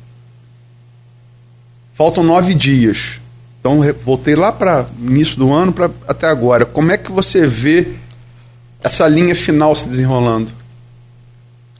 Faltam 1.96 2.24
nove 2.24 2.54
dias. 2.54 3.20
Então, 3.60 3.82
voltei 4.06 4.36
lá 4.36 4.52
para 4.52 4.86
início 5.00 5.36
do 5.36 5.52
ano 5.52 5.74
para 5.74 5.90
até 6.08 6.28
agora. 6.28 6.64
Como 6.64 6.92
é 6.92 6.98
que 7.00 7.12
você 7.12 7.48
vê 7.48 8.00
essa 8.84 9.08
linha 9.08 9.36
final 9.36 9.76
se 9.76 9.88
desenrolando? 9.88 10.52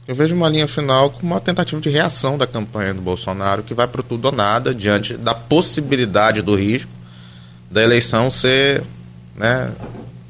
Eu 0.06 0.14
vejo 0.14 0.34
uma 0.34 0.48
linha 0.48 0.66
final 0.66 1.10
com 1.10 1.24
uma 1.24 1.40
tentativa 1.40 1.80
de 1.80 1.88
reação 1.88 2.36
da 2.36 2.46
campanha 2.46 2.92
do 2.92 3.00
Bolsonaro 3.00 3.62
que 3.62 3.74
vai 3.74 3.86
para 3.86 4.02
tudo 4.02 4.26
ou 4.26 4.32
nada 4.32 4.74
diante 4.74 5.16
da 5.16 5.34
possibilidade 5.34 6.42
do 6.42 6.54
risco 6.54 6.90
da 7.70 7.82
eleição 7.82 8.30
ser, 8.30 8.82
né, 9.34 9.72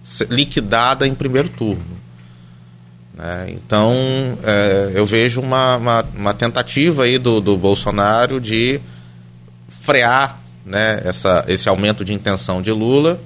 ser 0.02 0.28
liquidada 0.30 1.06
em 1.06 1.14
primeiro 1.14 1.48
turno. 1.48 1.84
né? 3.14 3.46
Então, 3.48 3.92
é, 4.44 4.92
eu 4.94 5.04
vejo 5.04 5.40
uma, 5.40 5.76
uma, 5.76 6.04
uma 6.14 6.34
tentativa 6.34 7.04
aí 7.04 7.18
do, 7.18 7.40
do 7.40 7.56
Bolsonaro 7.56 8.40
de 8.40 8.80
frear 9.68 10.38
né, 10.64 11.02
essa, 11.04 11.44
esse 11.48 11.68
aumento 11.68 12.04
de 12.04 12.12
intenção 12.12 12.62
de 12.62 12.70
Lula 12.70 13.18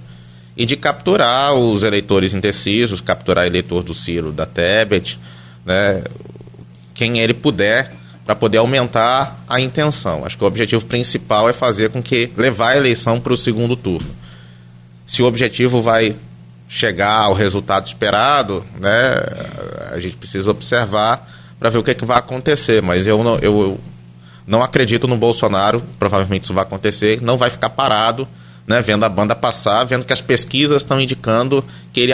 e 0.56 0.64
de 0.64 0.76
capturar 0.76 1.54
os 1.54 1.82
eleitores 1.82 2.32
indecisos, 2.32 3.00
capturar 3.00 3.46
eleitor 3.46 3.82
do 3.82 3.94
Ciro, 3.94 4.32
da 4.32 4.46
Tebet, 4.46 5.18
né, 5.64 6.02
quem 6.94 7.18
ele 7.18 7.34
puder, 7.34 7.92
para 8.24 8.34
poder 8.34 8.58
aumentar 8.58 9.38
a 9.48 9.60
intenção. 9.60 10.24
Acho 10.24 10.38
que 10.38 10.44
o 10.44 10.46
objetivo 10.46 10.84
principal 10.84 11.48
é 11.48 11.52
fazer 11.52 11.90
com 11.90 12.02
que 12.02 12.30
levar 12.36 12.70
a 12.70 12.76
eleição 12.76 13.20
para 13.20 13.32
o 13.32 13.36
segundo 13.36 13.76
turno. 13.76 14.08
Se 15.04 15.22
o 15.22 15.26
objetivo 15.26 15.82
vai 15.82 16.16
chegar 16.68 17.20
ao 17.20 17.34
resultado 17.34 17.86
esperado, 17.86 18.64
né, 18.80 19.14
a 19.92 20.00
gente 20.00 20.16
precisa 20.16 20.50
observar 20.50 21.28
para 21.58 21.70
ver 21.70 21.78
o 21.78 21.82
que, 21.82 21.92
é 21.92 21.94
que 21.94 22.04
vai 22.04 22.18
acontecer. 22.18 22.82
Mas 22.82 23.06
eu 23.06 23.22
não, 23.22 23.36
eu, 23.36 23.60
eu 23.60 23.80
não 24.46 24.62
acredito 24.62 25.06
no 25.06 25.16
Bolsonaro, 25.16 25.82
provavelmente 25.98 26.44
isso 26.44 26.54
vai 26.54 26.64
acontecer, 26.64 27.20
não 27.22 27.36
vai 27.36 27.50
ficar 27.50 27.70
parado, 27.70 28.26
né, 28.66 28.80
vendo 28.82 29.04
a 29.04 29.08
banda 29.08 29.34
passar, 29.34 29.84
vendo 29.84 30.04
que 30.04 30.12
as 30.12 30.20
pesquisas 30.20 30.82
estão 30.82 31.00
indicando 31.00 31.64
que 31.92 32.00
ele 32.00 32.12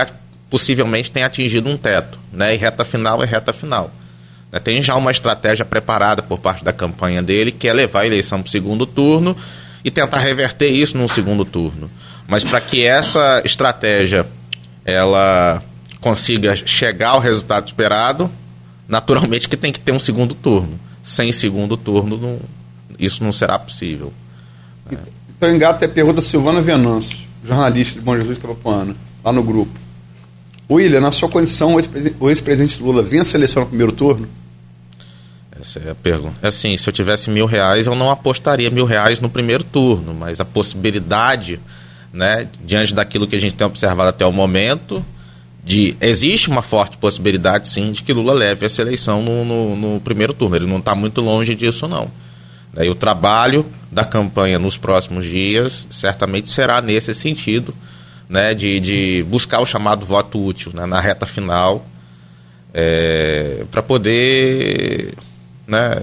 possivelmente 0.51 1.11
tem 1.11 1.23
atingido 1.23 1.69
um 1.71 1.77
teto, 1.77 2.19
né, 2.33 2.55
e 2.55 2.59
reta 2.59 2.85
final 2.85 3.23
é 3.23 3.27
reta 3.27 3.53
final. 3.53 3.91
Né, 4.51 4.59
Tem 4.59 4.83
já 4.83 4.95
uma 4.97 5.11
estratégia 5.11 5.65
preparada 5.65 6.23
por 6.23 6.39
parte 6.39 6.63
da 6.63 6.73
campanha 6.73 7.23
dele, 7.23 7.51
que 7.53 7.67
é 7.69 7.73
levar 7.73 8.01
a 8.01 8.07
eleição 8.07 8.43
para 8.43 8.49
o 8.49 8.51
segundo 8.51 8.85
turno 8.85 9.37
e 9.85 9.91
tentar 9.91 10.19
reverter 10.19 10.69
isso 10.69 10.97
no 10.99 11.09
segundo 11.09 11.45
turno. 11.45 11.91
Mas 12.29 12.45
para 12.45 12.61
que 12.61 12.85
essa 12.85 13.43
estratégia 13.45 14.27
ela 14.85 15.63
consiga 16.01 16.55
chegar 16.57 17.11
ao 17.11 17.21
resultado 17.21 17.67
esperado, 17.67 18.31
naturalmente 18.89 19.49
que 19.49 19.57
tem 19.57 19.73
que 19.73 19.81
ter 19.81 19.93
um 19.93 19.99
segundo 19.99 20.35
turno. 20.35 20.79
Sem 21.03 21.33
segundo 21.33 21.77
turno, 21.77 22.17
não- 22.19 22.41
isso 22.99 23.25
não 23.25 23.33
será 23.33 23.59
possível. 23.59 24.13
Então 25.43 25.53
engata 25.53 25.85
a 25.87 25.89
pergunta 25.89 26.19
da 26.19 26.23
Silvana 26.23 26.61
Venâncio, 26.63 27.19
jornalista 27.45 27.99
de 27.99 28.05
Bom 28.05 28.17
Jesus 28.17 28.39
Itapapuana, 28.39 28.95
lá 29.25 29.33
no 29.33 29.43
grupo. 29.43 29.73
William, 30.71 31.01
na 31.01 31.11
sua 31.11 31.29
condição, 31.29 31.75
o 31.75 31.81
ex-presi- 31.81 32.15
o 32.21 32.31
ex-presidente 32.31 32.81
Lula 32.81 33.03
vence 33.03 33.37
a 33.37 33.39
eleição 33.39 33.65
no 33.65 33.69
primeiro 33.69 33.91
turno? 33.91 34.29
Essa 35.61 35.81
é 35.81 35.91
a 35.91 35.97
pergunta. 35.97 36.37
É 36.43 36.47
Assim, 36.47 36.77
se 36.77 36.89
eu 36.89 36.93
tivesse 36.93 37.29
mil 37.29 37.45
reais, 37.45 37.89
eu 37.89 37.97
não 37.97 38.09
apostaria 38.09 38.71
mil 38.71 38.85
reais 38.85 39.19
no 39.19 39.29
primeiro 39.29 39.65
turno, 39.65 40.15
mas 40.15 40.39
a 40.39 40.45
possibilidade, 40.45 41.59
né, 42.13 42.47
diante 42.65 42.95
daquilo 42.95 43.27
que 43.27 43.35
a 43.35 43.41
gente 43.41 43.57
tem 43.57 43.67
observado 43.67 44.11
até 44.11 44.25
o 44.25 44.31
momento, 44.31 45.05
de 45.65 45.97
existe 46.01 46.51
uma 46.51 46.63
forte 46.63 46.97
possibilidade, 46.99 47.69
sim, 47.69 47.91
de 47.91 48.05
que 48.05 48.13
Lula 48.13 48.33
leve 48.33 48.65
essa 48.65 48.81
eleição 48.81 49.21
no, 49.21 49.45
no, 49.45 49.75
no 49.95 50.01
primeiro 50.03 50.33
turno. 50.33 50.55
Ele 50.55 50.67
não 50.67 50.79
está 50.79 50.95
muito 50.95 51.21
longe 51.21 51.57
disso, 51.57 51.89
não. 51.89 52.09
E 52.81 52.89
o 52.89 52.95
trabalho 52.95 53.67
da 53.91 54.05
campanha 54.05 54.59
nos 54.59 54.79
próximos 54.79 55.27
dias 55.27 55.87
certamente 55.91 56.51
será 56.51 56.81
nesse 56.81 57.15
sentido, 57.15 57.75
né, 58.29 58.55
de, 58.55 58.81
de 58.81 59.27
buscar 59.29 59.61
o 59.61 59.67
chamado 59.67 60.07
voto 60.07 60.43
útil 60.43 60.73
né, 60.75 60.87
na 60.87 60.99
reta 60.99 61.27
final, 61.27 61.85
é, 62.73 63.65
para 63.71 63.83
poder 63.83 65.15
né, 65.67 66.03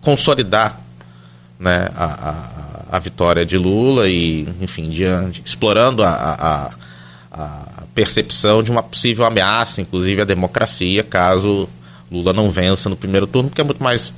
consolidar 0.00 0.80
né, 1.60 1.88
a, 1.94 2.04
a, 2.90 2.96
a, 2.96 2.98
vitória 2.98 3.46
de 3.46 3.56
Lula 3.56 4.08
e, 4.08 4.48
enfim, 4.60 4.90
diante, 4.90 5.40
explorando 5.44 6.02
a, 6.02 6.10
a, 6.10 6.70
a 7.30 7.82
percepção 7.94 8.64
de 8.64 8.72
uma 8.72 8.82
possível 8.82 9.24
ameaça, 9.24 9.80
inclusive 9.80 10.20
à 10.22 10.24
democracia, 10.24 11.04
caso 11.04 11.68
Lula 12.10 12.32
não 12.32 12.50
vença 12.50 12.88
no 12.88 12.96
primeiro 12.96 13.28
turno, 13.28 13.48
porque 13.48 13.60
é 13.60 13.64
muito 13.64 13.82
mais 13.82 14.12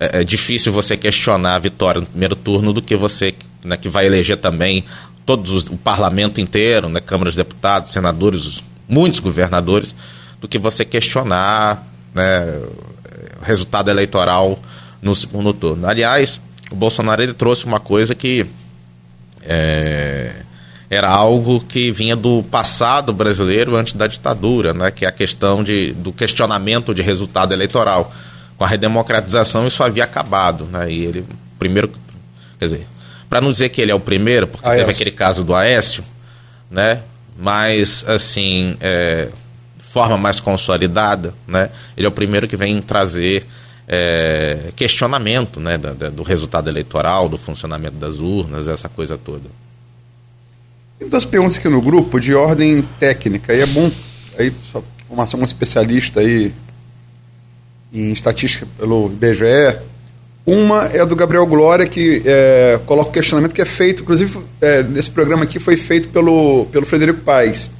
é, 0.00 0.22
é 0.22 0.24
difícil 0.24 0.72
você 0.72 0.96
questionar 0.96 1.56
a 1.56 1.58
vitória 1.58 2.00
no 2.00 2.06
primeiro 2.06 2.34
turno 2.34 2.72
do 2.72 2.80
que 2.80 2.96
você 2.96 3.34
né, 3.62 3.76
que 3.76 3.88
vai 3.88 4.06
eleger 4.06 4.38
também 4.38 4.84
todos 5.26 5.66
o 5.66 5.76
parlamento 5.76 6.40
inteiro, 6.40 6.88
né, 6.88 6.98
Câmara 6.98 7.30
de 7.30 7.36
Deputados, 7.36 7.92
senadores, 7.92 8.64
muitos 8.88 9.20
governadores, 9.20 9.94
do 10.40 10.48
que 10.48 10.58
você 10.58 10.84
questionar 10.84 11.86
né, 12.14 12.60
o 13.40 13.44
resultado 13.44 13.90
eleitoral 13.90 14.58
no 15.02 15.14
segundo 15.14 15.52
turno. 15.52 15.86
Aliás, 15.86 16.40
o 16.70 16.74
Bolsonaro 16.74 17.22
ele 17.22 17.34
trouxe 17.34 17.64
uma 17.66 17.78
coisa 17.78 18.14
que 18.14 18.46
é, 19.42 20.32
era 20.88 21.08
algo 21.08 21.60
que 21.60 21.92
vinha 21.92 22.16
do 22.16 22.42
passado 22.50 23.12
brasileiro 23.12 23.76
antes 23.76 23.94
da 23.94 24.06
ditadura, 24.06 24.72
né, 24.74 24.90
que 24.90 25.04
é 25.04 25.08
a 25.08 25.12
questão 25.12 25.62
de, 25.62 25.92
do 25.92 26.12
questionamento 26.12 26.94
de 26.94 27.02
resultado 27.02 27.52
eleitoral. 27.52 28.12
Com 28.60 28.64
a 28.64 28.68
redemocratização 28.68 29.66
isso 29.66 29.82
havia 29.82 30.04
acabado, 30.04 30.66
né, 30.66 30.92
e 30.92 31.06
ele 31.06 31.24
primeiro, 31.58 31.88
quer 32.58 32.66
dizer, 32.66 32.86
para 33.26 33.40
não 33.40 33.50
dizer 33.50 33.70
que 33.70 33.80
ele 33.80 33.90
é 33.90 33.94
o 33.94 33.98
primeiro, 33.98 34.46
porque 34.46 34.68
Aécio. 34.68 34.84
teve 34.84 34.94
aquele 34.94 35.10
caso 35.12 35.42
do 35.42 35.54
Aécio, 35.54 36.04
né, 36.70 37.00
mas 37.38 38.04
assim, 38.06 38.76
é, 38.82 39.28
forma 39.78 40.18
mais 40.18 40.40
consolidada, 40.40 41.32
né, 41.48 41.70
ele 41.96 42.04
é 42.04 42.08
o 42.10 42.12
primeiro 42.12 42.46
que 42.46 42.54
vem 42.54 42.82
trazer 42.82 43.46
é, 43.88 44.70
questionamento 44.76 45.58
né, 45.58 45.78
da, 45.78 45.94
da, 45.94 46.10
do 46.10 46.22
resultado 46.22 46.68
eleitoral, 46.68 47.30
do 47.30 47.38
funcionamento 47.38 47.96
das 47.96 48.18
urnas, 48.18 48.68
essa 48.68 48.90
coisa 48.90 49.16
toda. 49.16 49.48
Tem 50.98 51.08
duas 51.08 51.24
perguntas 51.24 51.56
aqui 51.56 51.68
no 51.70 51.80
grupo 51.80 52.20
de 52.20 52.34
ordem 52.34 52.82
técnica. 52.98 53.54
E 53.54 53.62
é 53.62 53.66
bom, 53.66 53.90
aí, 54.38 54.52
sua 54.70 54.84
formação 55.08 55.38
como 55.38 55.46
especialista 55.46 56.20
aí 56.20 56.52
em 57.92 58.12
estatística 58.12 58.66
pelo 58.78 59.06
IBGE. 59.06 59.78
Uma 60.46 60.86
é 60.86 61.04
do 61.04 61.14
Gabriel 61.14 61.46
Glória, 61.46 61.86
que 61.86 62.22
é, 62.24 62.80
coloca 62.86 63.10
o 63.10 63.12
questionamento 63.12 63.52
que 63.52 63.62
é 63.62 63.66
feito, 63.66 64.02
inclusive, 64.02 64.40
é, 64.60 64.82
nesse 64.82 65.10
programa 65.10 65.44
aqui 65.44 65.58
foi 65.58 65.76
feito 65.76 66.08
pelo, 66.08 66.66
pelo 66.72 66.86
Frederico 66.86 67.20
Paes, 67.20 67.70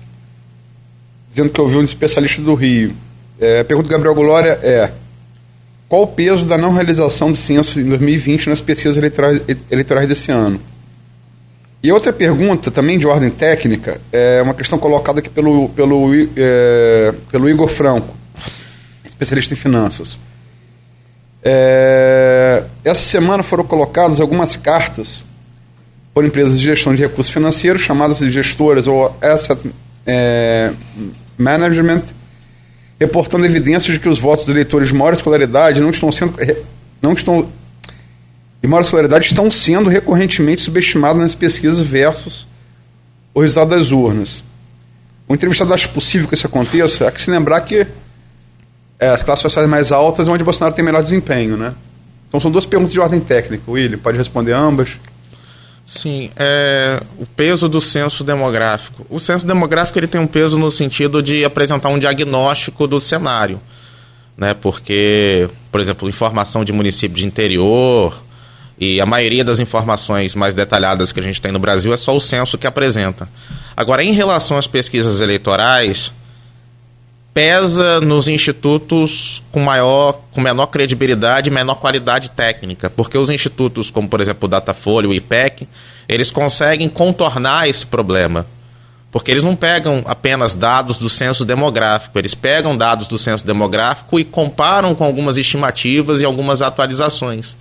dizendo 1.31 1.51
que 1.51 1.61
ouviu 1.61 1.81
um 1.81 1.85
especialista 1.85 2.43
do 2.43 2.55
Rio. 2.55 2.95
É, 3.41 3.61
a 3.61 3.65
pergunta 3.65 3.89
do 3.89 3.93
Gabriel 3.93 4.15
Glória 4.15 4.59
é: 4.63 4.91
qual 5.89 6.03
o 6.03 6.07
peso 6.07 6.47
da 6.47 6.59
não 6.59 6.73
realização 6.73 7.33
do 7.33 7.37
censo 7.37 7.81
em 7.81 7.85
2020 7.85 8.49
nas 8.49 8.61
pesquisas 8.61 8.97
eleitorais, 8.97 9.41
eleitorais 9.71 10.09
desse 10.09 10.31
ano? 10.31 10.61
E 11.83 11.91
outra 11.91 12.13
pergunta, 12.13 12.71
também 12.71 12.99
de 12.99 13.07
ordem 13.07 13.31
técnica, 13.31 13.99
é 14.13 14.43
uma 14.43 14.53
questão 14.53 14.79
colocada 14.79 15.21
aqui 15.21 15.31
pelo, 15.31 15.71
pelo, 15.71 16.11
é, 16.37 17.15
pelo 17.33 17.49
Igor 17.49 17.69
Franco, 17.69 18.15
especialista 19.21 19.53
em 19.53 19.57
finanças. 19.57 20.18
É, 21.43 22.64
essa 22.83 23.03
semana 23.03 23.43
foram 23.43 23.64
colocadas 23.64 24.21
algumas 24.21 24.57
cartas 24.57 25.25
por 26.14 26.25
empresas 26.25 26.59
de 26.59 26.64
gestão 26.64 26.95
de 26.95 27.03
recursos 27.03 27.33
financeiros, 27.33 27.83
chamadas 27.83 28.18
de 28.18 28.31
gestoras 28.31 28.87
ou 28.87 29.14
asset 29.21 29.71
é, 30.07 30.73
management, 31.39 32.03
reportando 32.99 33.45
evidências 33.45 33.95
de 33.95 34.01
que 34.01 34.09
os 34.09 34.18
votos 34.18 34.47
dos 34.47 34.55
eleitores 34.55 34.89
de 34.89 34.95
maior 34.95 35.12
escolaridade 35.12 35.81
não 35.81 35.91
estão 35.91 36.11
sendo 36.11 36.35
não 37.01 37.12
estão 37.12 37.49
e 38.62 38.66
maior 38.66 38.83
escolaridade 38.83 39.27
estão 39.27 39.51
sendo 39.51 39.89
recorrentemente 39.89 40.61
subestimados 40.61 41.23
nas 41.23 41.35
pesquisas 41.35 41.81
versus 41.81 42.47
o 43.33 43.41
resultado 43.41 43.71
das 43.71 43.91
urnas. 43.91 44.45
O 45.27 45.35
entrevistado 45.35 45.73
acha 45.73 45.89
possível 45.89 46.29
que 46.29 46.35
isso 46.35 46.47
aconteça? 46.47 47.09
Há 47.09 47.12
que 47.12 47.23
se 47.23 47.31
lembrar 47.31 47.61
que 47.62 47.87
é, 49.01 49.09
as 49.09 49.23
classes 49.23 49.43
sociais 49.43 49.69
mais 49.69 49.91
altas 49.91 50.29
é 50.29 50.31
onde 50.31 50.45
Bolsonaro 50.45 50.75
tem 50.75 50.85
melhor 50.85 51.03
desempenho, 51.03 51.57
né? 51.57 51.75
Então 52.29 52.39
são 52.39 52.51
duas 52.51 52.67
perguntas 52.67 52.93
de 52.93 53.01
ordem 53.01 53.19
técnica. 53.19 53.69
William, 53.69 53.99
pode 53.99 54.19
responder 54.19 54.53
ambas? 54.53 55.01
Sim, 55.87 56.31
é, 56.37 57.01
o 57.19 57.27
peso 57.27 57.69
do 57.69 57.81
censo 57.81 58.23
demográfico. 58.23 59.05
O 59.11 59.19
censo 59.19 59.45
demográfico 59.45 59.99
ele 59.99 60.07
tem 60.07 60.21
um 60.21 60.27
peso 60.27 60.57
no 60.57 60.71
sentido 60.71 61.21
de 61.23 61.45
apresentar 61.45 61.89
um 61.89 61.99
diagnóstico 61.99 62.87
do 62.87 63.01
cenário, 63.01 63.61
né? 64.37 64.55
Porque, 64.55 65.49
por 65.73 65.81
exemplo, 65.81 66.09
informação 66.09 66.65
de 66.65 66.73
município 66.73 67.17
de 67.17 67.27
interior, 67.27 68.23
e 68.81 68.99
a 68.99 69.05
maioria 69.05 69.45
das 69.45 69.59
informações 69.59 70.35
mais 70.35 70.55
detalhadas 70.55 71.13
que 71.13 71.21
a 71.21 71.23
gente 71.23 71.41
tem 71.41 71.53
no 71.53 71.59
Brasil 71.59 71.93
é 71.93 71.97
só 71.99 72.17
o 72.17 72.21
censo 72.21 72.57
que 72.57 72.67
apresenta. 72.67 73.29
Agora, 73.77 74.03
em 74.03 74.13
relação 74.13 74.57
às 74.57 74.67
pesquisas 74.67 75.21
eleitorais, 75.21 76.11
pesa 77.33 78.01
nos 78.01 78.28
institutos 78.28 79.43
com 79.53 79.61
maior, 79.61 80.20
com 80.33 80.41
menor 80.41 80.66
credibilidade 80.66 81.49
e 81.49 81.53
menor 81.53 81.76
qualidade 81.76 82.31
técnica, 82.31 82.91
porque 82.91 83.16
os 83.16 83.31
institutos, 83.31 83.91
como 83.91 84.09
por 84.09 84.20
exemplo 84.20 84.47
o 84.47 84.49
Datafolha, 84.49 85.09
o 85.09 85.14
IPEC, 85.14 85.68
eles 86.09 86.31
conseguem 86.31 86.89
contornar 86.89 87.68
esse 87.68 87.87
problema. 87.87 88.47
Porque 89.12 89.31
eles 89.31 89.43
não 89.43 89.57
pegam 89.57 90.03
apenas 90.07 90.55
dados 90.55 90.97
do 90.97 91.11
censo 91.11 91.45
demográfico, 91.45 92.16
eles 92.16 92.35
pegam 92.35 92.76
dados 92.76 93.09
do 93.09 93.18
censo 93.18 93.45
demográfico 93.45 94.20
e 94.20 94.24
comparam 94.24 94.95
com 94.95 95.05
algumas 95.05 95.37
estimativas 95.37 96.20
e 96.20 96.24
algumas 96.24 96.62
atualizações. 96.62 97.57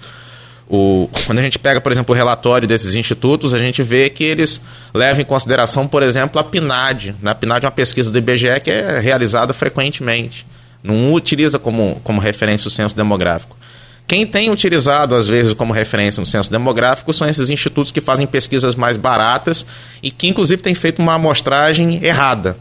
O, 0.72 1.10
quando 1.26 1.40
a 1.40 1.42
gente 1.42 1.58
pega, 1.58 1.82
por 1.82 1.92
exemplo, 1.92 2.14
o 2.14 2.16
relatório 2.16 2.68
desses 2.68 2.94
institutos, 2.94 3.56
a 3.56 3.60
gente 3.60 3.82
vê 3.82 4.08
que 4.08 4.24
eles 4.24 4.62
levam 4.94 5.22
em 5.22 5.26
consideração, 5.26 5.88
por 5.88 6.04
exemplo, 6.04 6.40
a 6.40 6.44
PNAD. 6.44 7.16
Né? 7.20 7.32
A 7.32 7.36
PNAD 7.36 7.66
é 7.66 7.68
uma 7.68 7.72
pesquisa 7.72 8.12
do 8.12 8.18
IBGE 8.20 8.60
que 8.64 8.70
é 8.70 9.00
realizada 9.00 9.52
frequentemente. 9.52 10.46
Não 10.84 11.12
utiliza 11.12 11.58
como, 11.58 12.00
como 12.04 12.22
referência 12.22 12.68
o 12.68 12.72
censo 12.72 12.96
demográfico. 12.96 13.58
Quem 14.06 14.28
tem 14.28 14.52
utilizado, 14.52 15.16
às 15.16 15.28
vezes, 15.28 15.54
como 15.54 15.74
referência 15.74 16.22
no 16.22 16.26
censo 16.28 16.52
demográfico 16.52 17.12
são 17.14 17.28
esses 17.28 17.50
institutos 17.50 17.92
que 17.92 18.00
fazem 18.00 18.28
pesquisas 18.28 18.76
mais 18.76 18.96
baratas 18.96 19.66
e 20.04 20.12
que, 20.12 20.28
inclusive, 20.28 20.62
têm 20.62 20.76
feito 20.76 21.02
uma 21.02 21.16
amostragem 21.16 22.04
errada. 22.04 22.58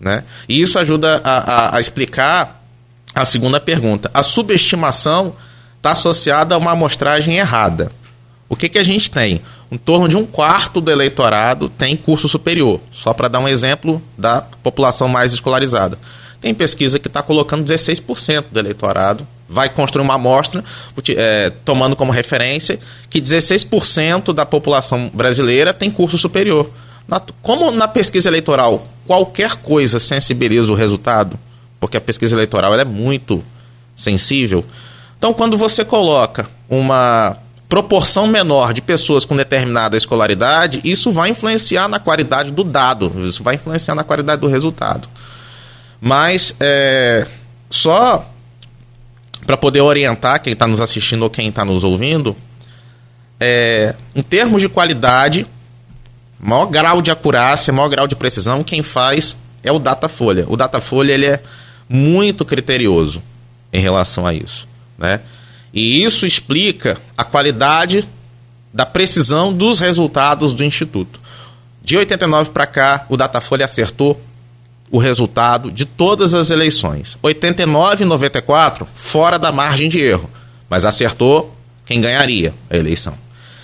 Né? 0.00 0.22
E 0.48 0.60
isso 0.60 0.78
ajuda 0.78 1.20
a, 1.24 1.38
a, 1.38 1.76
a 1.76 1.80
explicar 1.80 2.62
a 3.14 3.24
segunda 3.24 3.60
pergunta. 3.60 4.08
A 4.14 4.22
subestimação 4.22 5.34
está 5.80 5.92
associada 5.92 6.54
a 6.54 6.58
uma 6.58 6.72
amostragem 6.72 7.38
errada. 7.38 7.90
O 8.48 8.54
que, 8.54 8.68
que 8.68 8.78
a 8.78 8.84
gente 8.84 9.10
tem? 9.10 9.40
Em 9.72 9.78
torno 9.78 10.08
de 10.08 10.16
um 10.16 10.26
quarto 10.26 10.80
do 10.80 10.90
eleitorado 10.90 11.68
tem 11.70 11.96
curso 11.96 12.28
superior, 12.28 12.80
só 12.92 13.14
para 13.14 13.28
dar 13.28 13.38
um 13.38 13.48
exemplo 13.48 14.02
da 14.18 14.42
população 14.42 15.08
mais 15.08 15.32
escolarizada. 15.32 15.98
Tem 16.40 16.52
pesquisa 16.52 16.98
que 16.98 17.08
está 17.08 17.22
colocando 17.22 17.64
16% 17.64 18.46
do 18.50 18.58
eleitorado, 18.58 19.26
vai 19.48 19.68
construir 19.68 20.02
uma 20.02 20.14
amostra, 20.14 20.62
é, 21.16 21.50
tomando 21.64 21.96
como 21.96 22.12
referência 22.12 22.78
que 23.08 23.20
16% 23.20 24.32
da 24.34 24.44
população 24.44 25.10
brasileira 25.14 25.72
tem 25.72 25.90
curso 25.90 26.18
superior. 26.18 26.68
Na, 27.08 27.20
como 27.40 27.70
na 27.70 27.88
pesquisa 27.88 28.28
eleitoral 28.28 28.86
qualquer 29.06 29.56
coisa 29.56 29.98
sensibiliza 29.98 30.70
o 30.70 30.74
resultado, 30.74 31.38
porque 31.78 31.96
a 31.96 32.00
pesquisa 32.00 32.34
eleitoral 32.34 32.78
é 32.78 32.84
muito 32.84 33.42
sensível, 33.96 34.64
então, 35.20 35.34
quando 35.34 35.58
você 35.58 35.84
coloca 35.84 36.48
uma 36.66 37.36
proporção 37.68 38.26
menor 38.26 38.72
de 38.72 38.80
pessoas 38.80 39.22
com 39.22 39.36
determinada 39.36 39.94
escolaridade, 39.94 40.80
isso 40.82 41.12
vai 41.12 41.28
influenciar 41.28 41.88
na 41.88 42.00
qualidade 42.00 42.50
do 42.50 42.64
dado, 42.64 43.12
isso 43.28 43.42
vai 43.42 43.56
influenciar 43.56 43.94
na 43.94 44.02
qualidade 44.02 44.40
do 44.40 44.46
resultado. 44.48 45.06
Mas 46.00 46.54
é, 46.58 47.26
só 47.68 48.26
para 49.44 49.58
poder 49.58 49.82
orientar 49.82 50.40
quem 50.40 50.54
está 50.54 50.66
nos 50.66 50.80
assistindo 50.80 51.22
ou 51.22 51.28
quem 51.28 51.50
está 51.50 51.66
nos 51.66 51.84
ouvindo, 51.84 52.34
é, 53.38 53.94
em 54.16 54.22
termos 54.22 54.62
de 54.62 54.70
qualidade, 54.70 55.46
maior 56.40 56.64
grau 56.64 57.02
de 57.02 57.10
acurácia, 57.10 57.74
maior 57.74 57.90
grau 57.90 58.06
de 58.06 58.16
precisão, 58.16 58.64
quem 58.64 58.82
faz 58.82 59.36
é 59.62 59.70
o 59.70 59.78
Datafolha. 59.78 60.46
O 60.48 60.56
Datafolha 60.56 61.12
ele 61.12 61.26
é 61.26 61.42
muito 61.86 62.42
criterioso 62.42 63.22
em 63.70 63.82
relação 63.82 64.26
a 64.26 64.32
isso. 64.32 64.69
Né? 65.00 65.20
E 65.72 66.04
isso 66.04 66.26
explica 66.26 66.98
a 67.16 67.24
qualidade 67.24 68.06
da 68.72 68.84
precisão 68.84 69.52
dos 69.52 69.80
resultados 69.80 70.52
do 70.52 70.62
Instituto. 70.62 71.18
De 71.82 71.96
89 71.96 72.50
para 72.50 72.66
cá, 72.66 73.06
o 73.08 73.16
Datafolha 73.16 73.64
acertou 73.64 74.20
o 74.90 74.98
resultado 74.98 75.70
de 75.70 75.86
todas 75.86 76.34
as 76.34 76.50
eleições. 76.50 77.16
89 77.22 78.04
e 78.04 78.06
94, 78.06 78.86
fora 78.94 79.38
da 79.38 79.50
margem 79.50 79.88
de 79.88 80.00
erro, 80.00 80.28
mas 80.68 80.84
acertou 80.84 81.56
quem 81.86 82.00
ganharia 82.00 82.52
a 82.68 82.76
eleição. 82.76 83.14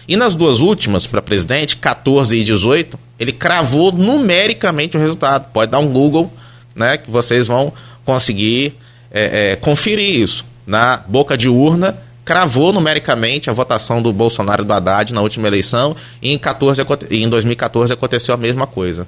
E 0.08 0.16
nas 0.16 0.34
duas 0.34 0.60
últimas, 0.60 1.06
para 1.06 1.20
presidente, 1.20 1.76
14 1.76 2.36
e 2.36 2.44
18, 2.44 2.98
ele 3.18 3.32
cravou 3.32 3.90
numericamente 3.90 4.96
o 4.96 5.00
resultado. 5.00 5.50
Pode 5.52 5.70
dar 5.70 5.80
um 5.80 5.88
Google, 5.88 6.32
né, 6.74 6.96
que 6.96 7.10
vocês 7.10 7.48
vão 7.48 7.72
conseguir 8.04 8.74
é, 9.10 9.52
é, 9.52 9.56
conferir 9.56 10.20
isso. 10.20 10.44
Na 10.66 10.96
boca 10.96 11.36
de 11.36 11.48
urna, 11.48 11.96
cravou 12.24 12.72
numericamente 12.72 13.48
a 13.48 13.52
votação 13.52 14.02
do 14.02 14.12
Bolsonaro 14.12 14.64
e 14.64 14.66
do 14.66 14.72
Haddad 14.72 15.14
na 15.14 15.22
última 15.22 15.46
eleição 15.46 15.94
e 16.20 16.32
em, 16.32 16.36
14, 16.36 16.82
em 17.08 17.28
2014 17.28 17.92
aconteceu 17.92 18.34
a 18.34 18.36
mesma 18.36 18.66
coisa. 18.66 19.06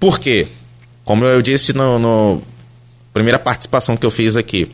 Por 0.00 0.18
quê? 0.18 0.48
Como 1.04 1.24
eu 1.24 1.40
disse 1.40 1.72
no 1.72 2.42
primeira 3.12 3.38
participação 3.38 3.96
que 3.96 4.04
eu 4.04 4.10
fiz 4.10 4.36
aqui, 4.36 4.68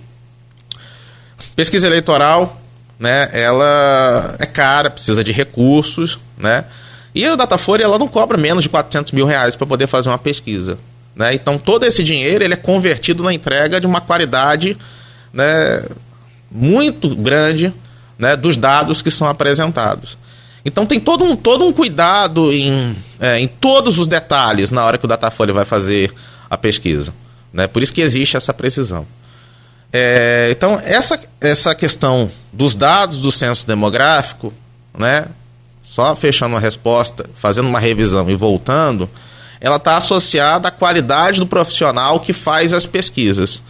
pesquisa 1.55 1.87
eleitoral, 1.87 2.61
né, 2.99 3.29
ela 3.33 4.37
é 4.39 4.47
cara, 4.47 4.91
precisa 4.91 5.25
de 5.25 5.33
recursos, 5.33 6.19
né, 6.37 6.65
e 7.15 7.25
a 7.25 7.35
Datafolha 7.35 7.85
ela 7.85 7.99
não 7.99 8.09
cobra 8.09 8.37
menos 8.37 8.63
de 8.63 8.69
400 8.69 9.13
mil 9.13 9.27
reais 9.27 9.57
para 9.57 9.67
poder 9.67 9.87
fazer 9.87 10.09
uma 10.09 10.19
pesquisa. 10.19 10.79
Né? 11.15 11.35
Então 11.35 11.57
todo 11.57 11.85
esse 11.85 12.05
dinheiro 12.05 12.45
ele 12.45 12.53
é 12.53 12.59
convertido 12.59 13.23
na 13.23 13.33
entrega 13.33 13.81
de 13.81 13.87
uma 13.87 14.03
qualidade 14.03 14.77
né, 15.33 15.83
muito 16.57 17.15
grande 17.15 17.73
né, 18.19 18.35
dos 18.35 18.57
dados 18.57 19.03
que 19.03 19.11
são 19.11 19.29
apresentados. 19.29 20.17
Então 20.65 20.87
tem 20.87 20.99
todo 20.99 21.25
um, 21.25 21.37
todo 21.37 21.65
um 21.65 21.73
cuidado 21.73 22.53
em, 22.53 22.97
é, 23.21 23.39
em 23.39 23.47
todos 23.47 23.99
os 23.99 24.09
detalhes 24.09 24.71
na 24.71 24.85
hora 24.85 24.99
que 24.99 25.05
o 25.05 25.09
Datafolha 25.09 25.53
vai 25.53 25.65
fazer 25.65 26.13
a 26.51 26.57
pesquisa. 26.57 27.13
Né? 27.53 27.67
Por 27.67 27.83
isso 27.83 27.93
que 27.93 28.01
existe 28.01 28.37
essa 28.37 28.53
precisão. 28.53 29.07
É, 29.93 30.49
então, 30.51 30.81
essa, 30.85 31.21
essa 31.41 31.75
questão 31.75 32.31
dos 32.53 32.75
dados 32.75 33.19
do 33.19 33.31
censo 33.31 33.67
demográfico, 33.67 34.53
né, 34.99 35.27
só 35.85 36.17
fechando 36.17 36.57
a 36.57 36.61
resposta, 36.61 37.29
fazendo 37.35 37.69
uma 37.69 37.79
revisão 37.79 38.29
e 38.29 38.35
voltando, 38.35 39.09
ela 39.61 39.77
está 39.77 39.97
associada 39.97 40.69
à 40.69 40.71
qualidade 40.71 41.39
do 41.39 41.47
profissional 41.47 42.21
que 42.21 42.33
faz 42.33 42.73
as 42.73 42.87
pesquisas. 42.87 43.63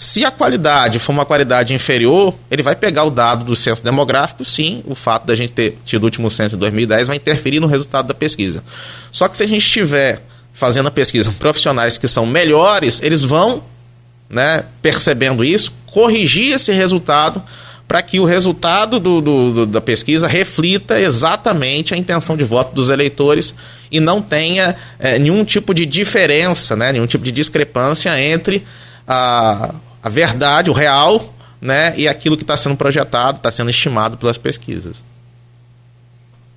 Se 0.00 0.24
a 0.24 0.30
qualidade 0.30 0.98
for 0.98 1.12
uma 1.12 1.26
qualidade 1.26 1.74
inferior, 1.74 2.34
ele 2.50 2.62
vai 2.62 2.74
pegar 2.74 3.04
o 3.04 3.10
dado 3.10 3.44
do 3.44 3.54
censo 3.54 3.84
demográfico, 3.84 4.46
sim, 4.46 4.82
o 4.86 4.94
fato 4.94 5.26
da 5.26 5.34
gente 5.36 5.52
ter 5.52 5.76
tido 5.84 6.04
o 6.04 6.06
último 6.06 6.30
censo 6.30 6.56
em 6.56 6.58
2010 6.58 7.08
vai 7.08 7.16
interferir 7.18 7.60
no 7.60 7.66
resultado 7.66 8.06
da 8.06 8.14
pesquisa. 8.14 8.64
Só 9.12 9.28
que 9.28 9.36
se 9.36 9.42
a 9.42 9.46
gente 9.46 9.60
estiver 9.62 10.22
fazendo 10.54 10.86
a 10.86 10.90
pesquisa 10.90 11.30
profissionais 11.38 11.98
que 11.98 12.08
são 12.08 12.24
melhores, 12.24 13.02
eles 13.02 13.20
vão, 13.20 13.62
né, 14.30 14.64
percebendo 14.80 15.44
isso, 15.44 15.70
corrigir 15.88 16.54
esse 16.54 16.72
resultado 16.72 17.42
para 17.86 18.00
que 18.00 18.18
o 18.18 18.24
resultado 18.24 18.98
do, 18.98 19.20
do, 19.20 19.52
do, 19.52 19.66
da 19.66 19.82
pesquisa 19.82 20.26
reflita 20.26 20.98
exatamente 20.98 21.92
a 21.92 21.98
intenção 21.98 22.38
de 22.38 22.44
voto 22.44 22.74
dos 22.74 22.88
eleitores 22.88 23.54
e 23.92 24.00
não 24.00 24.22
tenha 24.22 24.76
é, 24.98 25.18
nenhum 25.18 25.44
tipo 25.44 25.74
de 25.74 25.84
diferença, 25.84 26.74
né, 26.74 26.90
nenhum 26.90 27.06
tipo 27.06 27.22
de 27.22 27.32
discrepância 27.32 28.18
entre 28.18 28.64
a, 29.06 29.74
a 30.02 30.08
verdade, 30.08 30.70
o 30.70 30.72
real, 30.72 31.34
né, 31.60 31.94
e 31.96 32.08
aquilo 32.08 32.36
que 32.36 32.42
está 32.42 32.56
sendo 32.56 32.76
projetado, 32.76 33.38
está 33.38 33.50
sendo 33.50 33.70
estimado 33.70 34.16
pelas 34.16 34.38
pesquisas. 34.38 35.02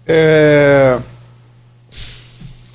É... 0.06 1.00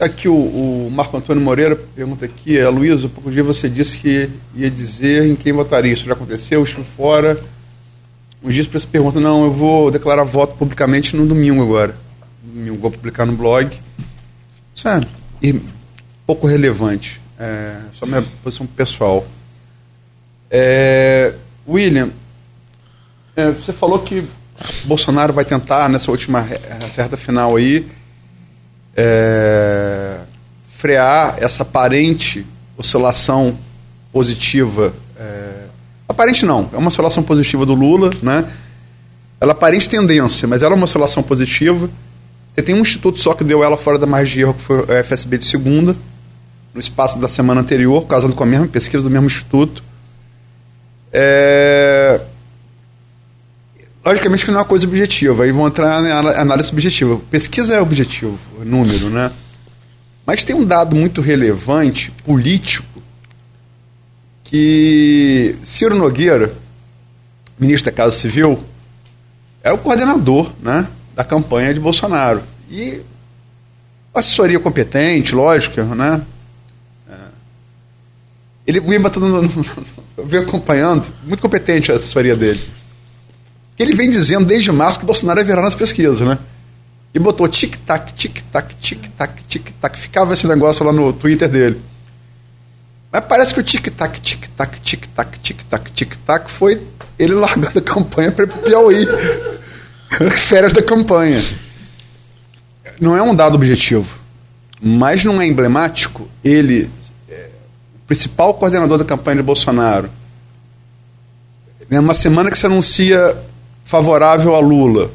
Aqui 0.01 0.29
o, 0.29 0.35
o, 0.35 0.91
Marco 0.93 1.17
Antônio 1.17 1.43
Moreira 1.43 1.75
pergunta 1.75 2.25
aqui, 2.25 2.63
Luiz, 2.65 3.05
há 3.05 3.09
pouco 3.09 3.31
dia 3.31 3.43
você 3.43 3.69
disse 3.69 3.99
que 3.99 4.31
ia 4.55 4.71
dizer 4.71 5.27
em 5.27 5.35
quem 5.35 5.53
votaria. 5.53 5.93
Isso 5.93 6.07
já 6.07 6.13
aconteceu? 6.13 6.63
Estive 6.63 6.85
fora 6.85 7.37
uns 8.43 8.55
dias 8.55 8.67
para 8.67 8.77
essa 8.77 8.87
pergunta, 8.87 9.19
não, 9.19 9.45
eu 9.45 9.51
vou 9.51 9.91
declarar 9.91 10.23
voto 10.23 10.57
publicamente 10.57 11.17
no 11.17 11.27
domingo 11.27 11.63
agora. 11.63 11.97
No 12.45 12.53
domingo, 12.53 12.79
vou 12.79 12.91
publicar 12.91 13.27
no 13.27 13.33
blog. 13.33 13.77
Isso 14.75 14.89
é 14.89 15.01
pouco 16.27 16.47
relevante. 16.47 17.21
É, 17.39 17.79
só 17.95 18.07
minha 18.07 18.23
posição 18.43 18.67
pessoal. 18.67 19.27
É, 20.51 21.35
William, 21.69 22.11
é, 23.37 23.51
você 23.51 23.73
falou 23.73 23.99
que 23.99 24.27
Bolsonaro 24.85 25.33
vai 25.33 25.45
tentar, 25.45 25.89
nessa 25.89 26.11
última 26.11 26.47
certa 26.91 27.17
final 27.17 27.57
aí, 27.57 27.87
é, 28.97 30.19
frear 30.63 31.37
essa 31.39 31.63
aparente 31.63 32.47
oscilação 32.77 33.59
positiva 34.13 34.93
é, 35.17 35.69
Aparente 36.09 36.47
não, 36.47 36.71
é 36.73 36.77
uma 36.79 36.89
oscilação 36.89 37.23
positiva 37.23 37.67
do 37.67 37.75
Lula, 37.75 38.11
né? 38.23 38.51
Ela 39.41 39.53
é 39.53 39.55
aparente 39.55 39.91
tendência, 39.91 40.49
mas 40.49 40.63
ela 40.63 40.75
é 40.75 40.77
uma 40.77 40.85
oscilação 40.85 41.23
positiva. 41.23 41.89
Você 42.51 42.63
tem 42.63 42.75
um 42.75 42.81
instituto 42.81 43.21
só 43.21 43.35
que 43.35 43.45
deu 43.45 43.63
ela 43.63 43.77
fora 43.77 43.99
da 43.99 44.07
margem 44.07 44.35
de 44.35 44.41
erro, 44.41 44.55
que 44.55 44.63
foi 44.63 44.81
o 44.81 45.05
FSB 45.05 45.39
de 45.39 45.45
segunda, 45.45 45.95
no 46.73 46.81
espaço 46.81 47.19
da 47.19 47.29
semana 47.29 47.61
anterior, 47.61 48.07
casado 48.07 48.35
com 48.35 48.43
a 48.43 48.47
mesma 48.47 48.67
pesquisa 48.67 49.05
do 49.05 49.11
mesmo 49.11 49.27
instituto. 49.27 49.85
É... 51.13 52.21
Logicamente 54.05 54.45
que 54.45 54.51
não 54.51 54.59
é 54.59 54.63
uma 54.63 54.69
coisa 54.69 54.87
objetiva, 54.87 55.45
aí 55.45 55.53
vão 55.53 55.67
entrar 55.67 56.01
na 56.01 56.41
análise 56.41 56.73
objetiva. 56.73 57.21
Pesquisa 57.31 57.75
é 57.75 57.81
objetivo, 57.81 58.39
é 58.61 58.65
número, 58.65 59.11
né? 59.11 59.31
Mas 60.25 60.45
tem 60.45 60.55
um 60.55 60.65
dado 60.65 60.95
muito 60.95 61.21
relevante, 61.21 62.11
político, 62.25 63.03
que 64.45 65.57
Ciro 65.65 65.95
Nogueira, 65.95 66.55
ministro 67.59 67.91
da 67.91 67.97
Casa 67.97 68.13
Civil, 68.13 68.63
é 69.63 69.73
o 69.73 69.79
coordenador 69.79 70.53
né, 70.63 70.87
da 71.15 71.25
campanha 71.25 71.75
de 71.75 71.81
Bolsonaro. 71.81 72.43
E 72.71 73.03
assessoria 74.15 74.59
competente, 74.59 75.35
lógica, 75.35 75.85
né? 75.85 76.23
Ele 78.69 78.81
vem 78.81 79.01
batendo, 79.01 79.51
eu 80.15 80.27
venho 80.27 80.43
acompanhando, 80.43 81.07
muito 81.25 81.41
competente 81.41 81.91
a 81.91 81.95
assessoria 81.95 82.37
dele. 82.37 82.61
Ele 83.79 83.95
vem 83.95 84.11
dizendo 84.11 84.45
desde 84.45 84.71
março 84.71 85.01
que 85.01 85.07
Bolsonaro 85.07 85.41
ia 85.41 85.45
virar 85.45 85.63
nas 85.63 85.75
pesquisas, 85.75 86.21
né? 86.21 86.39
E 87.15 87.19
botou 87.19 87.49
tic-tac, 87.49 88.13
tic-tac, 88.13 88.75
tic-tac, 88.75 89.43
tic-tac. 89.49 89.99
Ficava 89.99 90.35
esse 90.35 90.47
negócio 90.47 90.85
lá 90.85 90.93
no 90.93 91.15
Twitter 91.15 91.49
dele. 91.49 91.81
Mas 93.11 93.25
parece 93.25 93.55
que 93.55 93.61
o 93.61 93.63
tic-tac, 93.63 94.21
tic-tac, 94.21 94.79
tic-tac, 94.81 95.39
tic-tac, 95.39 95.91
tic-tac 95.93 96.51
foi 96.51 96.83
ele 97.19 97.33
largando 97.33 97.79
a 97.79 97.83
campanha 97.83 98.31
para 98.31 98.47
Piauí. 98.47 99.07
Férias 100.37 100.75
da 100.75 100.83
campanha. 100.83 101.43
Não 103.01 103.17
é 103.17 103.23
um 103.23 103.35
dado 103.35 103.55
objetivo, 103.55 104.19
mas 104.79 105.25
não 105.25 105.41
é 105.41 105.47
emblemático 105.47 106.29
ele, 106.45 106.91
principal 108.09 108.55
coordenador 108.55 108.99
da 108.99 109.05
campanha 109.05 109.37
de 109.37 109.43
Bolsonaro, 109.45 110.11
numa 111.89 112.15
semana 112.15 112.51
que 112.51 112.59
se 112.59 112.67
anuncia 112.67 113.37
favorável 113.85 114.57
a 114.57 114.59
Lula, 114.59 115.13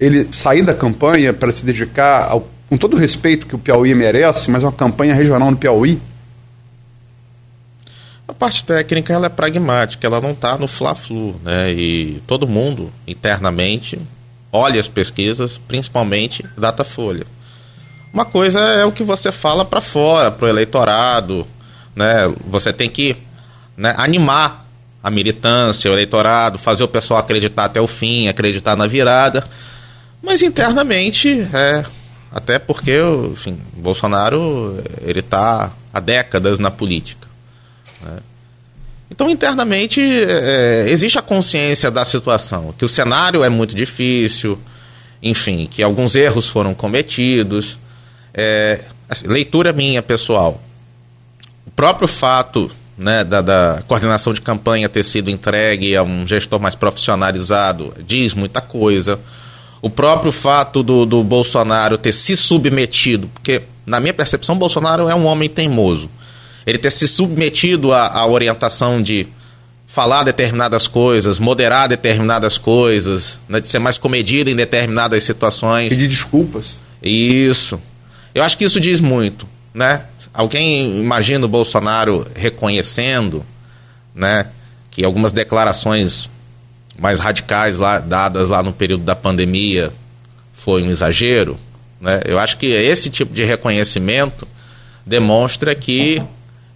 ele 0.00 0.26
sair 0.32 0.62
da 0.62 0.74
campanha 0.74 1.34
para 1.34 1.52
se 1.52 1.66
dedicar, 1.66 2.30
ao, 2.30 2.48
com 2.70 2.78
todo 2.78 2.94
o 2.94 2.98
respeito 2.98 3.46
que 3.46 3.54
o 3.54 3.58
Piauí 3.58 3.94
merece, 3.94 4.50
mas 4.50 4.62
uma 4.62 4.72
campanha 4.72 5.14
regional 5.14 5.50
no 5.50 5.56
Piauí 5.58 6.00
a 8.26 8.32
parte 8.32 8.64
técnica 8.64 9.12
ela 9.12 9.26
é 9.26 9.28
pragmática, 9.28 10.06
ela 10.06 10.20
não 10.20 10.32
está 10.32 10.56
no 10.56 10.66
fla-flu, 10.66 11.36
né? 11.42 11.72
E 11.72 12.22
todo 12.26 12.48
mundo 12.48 12.92
internamente 13.06 14.00
olha 14.50 14.80
as 14.80 14.88
pesquisas, 14.88 15.58
principalmente 15.68 16.44
Datafolha. 16.56 17.26
Uma 18.12 18.24
coisa 18.24 18.60
é 18.60 18.84
o 18.84 18.92
que 18.92 19.02
você 19.02 19.30
fala 19.30 19.64
para 19.64 19.80
fora, 19.80 20.30
para 20.30 20.46
o 20.46 20.48
eleitorado, 20.48 21.46
né? 21.94 22.32
Você 22.46 22.72
tem 22.72 22.88
que 22.88 23.16
né, 23.76 23.94
animar 23.96 24.66
a 25.02 25.10
militância, 25.10 25.90
o 25.90 25.94
eleitorado, 25.94 26.58
fazer 26.58 26.82
o 26.82 26.88
pessoal 26.88 27.20
acreditar 27.20 27.66
até 27.66 27.80
o 27.80 27.86
fim, 27.86 28.28
acreditar 28.28 28.74
na 28.74 28.86
virada. 28.86 29.44
Mas 30.22 30.42
internamente, 30.42 31.46
é, 31.52 31.84
até 32.32 32.58
porque, 32.58 32.98
enfim, 33.30 33.58
Bolsonaro 33.76 34.82
ele 35.02 35.20
está 35.20 35.70
há 35.92 36.00
décadas 36.00 36.58
na 36.58 36.70
política. 36.70 37.28
Né? 38.02 38.18
Então, 39.10 39.28
internamente, 39.28 40.00
é, 40.00 40.86
existe 40.88 41.18
a 41.18 41.22
consciência 41.22 41.90
da 41.90 42.04
situação, 42.04 42.74
que 42.76 42.84
o 42.84 42.88
cenário 42.88 43.44
é 43.44 43.48
muito 43.48 43.76
difícil, 43.76 44.58
enfim, 45.22 45.68
que 45.70 45.82
alguns 45.82 46.16
erros 46.16 46.48
foram 46.48 46.74
cometidos. 46.74 47.78
É, 48.32 48.80
assim, 49.08 49.26
leitura 49.26 49.72
minha, 49.72 50.02
pessoal. 50.02 50.60
O 51.74 51.76
próprio 51.76 52.08
fato 52.08 52.70
né, 52.96 53.24
da, 53.24 53.42
da, 53.42 53.82
coordenação 53.86 54.32
de 54.32 54.40
campanha 54.40 54.88
ter 54.88 55.02
sido 55.02 55.30
entregue 55.30 55.96
a 55.96 56.02
um 56.02 56.26
gestor 56.26 56.60
mais 56.60 56.74
profissionalizado 56.74 57.92
diz 58.06 58.32
muita 58.32 58.60
coisa. 58.60 59.18
O 59.82 59.90
próprio 59.90 60.32
fato 60.32 60.82
do, 60.82 61.04
do 61.04 61.22
Bolsonaro 61.22 61.98
ter 61.98 62.12
se 62.12 62.36
submetido, 62.36 63.28
porque, 63.28 63.62
na 63.84 64.00
minha 64.00 64.14
percepção, 64.14 64.56
Bolsonaro 64.56 65.08
é 65.08 65.14
um 65.14 65.26
homem 65.26 65.48
teimoso 65.48 66.08
ele 66.66 66.78
ter 66.78 66.90
se 66.90 67.06
submetido 67.06 67.92
à, 67.92 68.06
à 68.08 68.26
orientação 68.26 69.02
de 69.02 69.26
falar 69.86 70.24
determinadas 70.24 70.88
coisas, 70.88 71.38
moderar 71.38 71.88
determinadas 71.88 72.58
coisas, 72.58 73.38
né, 73.48 73.60
de 73.60 73.68
ser 73.68 73.78
mais 73.78 73.98
comedido 73.98 74.50
em 74.50 74.56
determinadas 74.56 75.22
situações. 75.22 75.90
Pedir 75.90 76.08
desculpas. 76.08 76.80
Isso. 77.02 77.80
Eu 78.34 78.42
acho 78.42 78.56
que 78.58 78.64
isso 78.64 78.80
diz 78.80 78.98
muito, 78.98 79.46
né? 79.72 80.02
Alguém 80.34 81.00
imagina 81.00 81.46
o 81.46 81.48
Bolsonaro 81.48 82.26
reconhecendo, 82.34 83.46
né, 84.12 84.48
que 84.90 85.04
algumas 85.04 85.30
declarações 85.30 86.28
mais 86.98 87.20
radicais 87.20 87.78
lá, 87.78 88.00
dadas 88.00 88.50
lá 88.50 88.62
no 88.62 88.72
período 88.72 89.04
da 89.04 89.14
pandemia 89.14 89.92
foi 90.52 90.82
um 90.82 90.90
exagero, 90.90 91.56
né? 92.00 92.20
Eu 92.24 92.38
acho 92.38 92.56
que 92.56 92.66
esse 92.66 93.10
tipo 93.10 93.32
de 93.32 93.44
reconhecimento 93.44 94.46
demonstra 95.06 95.74
que, 95.74 96.22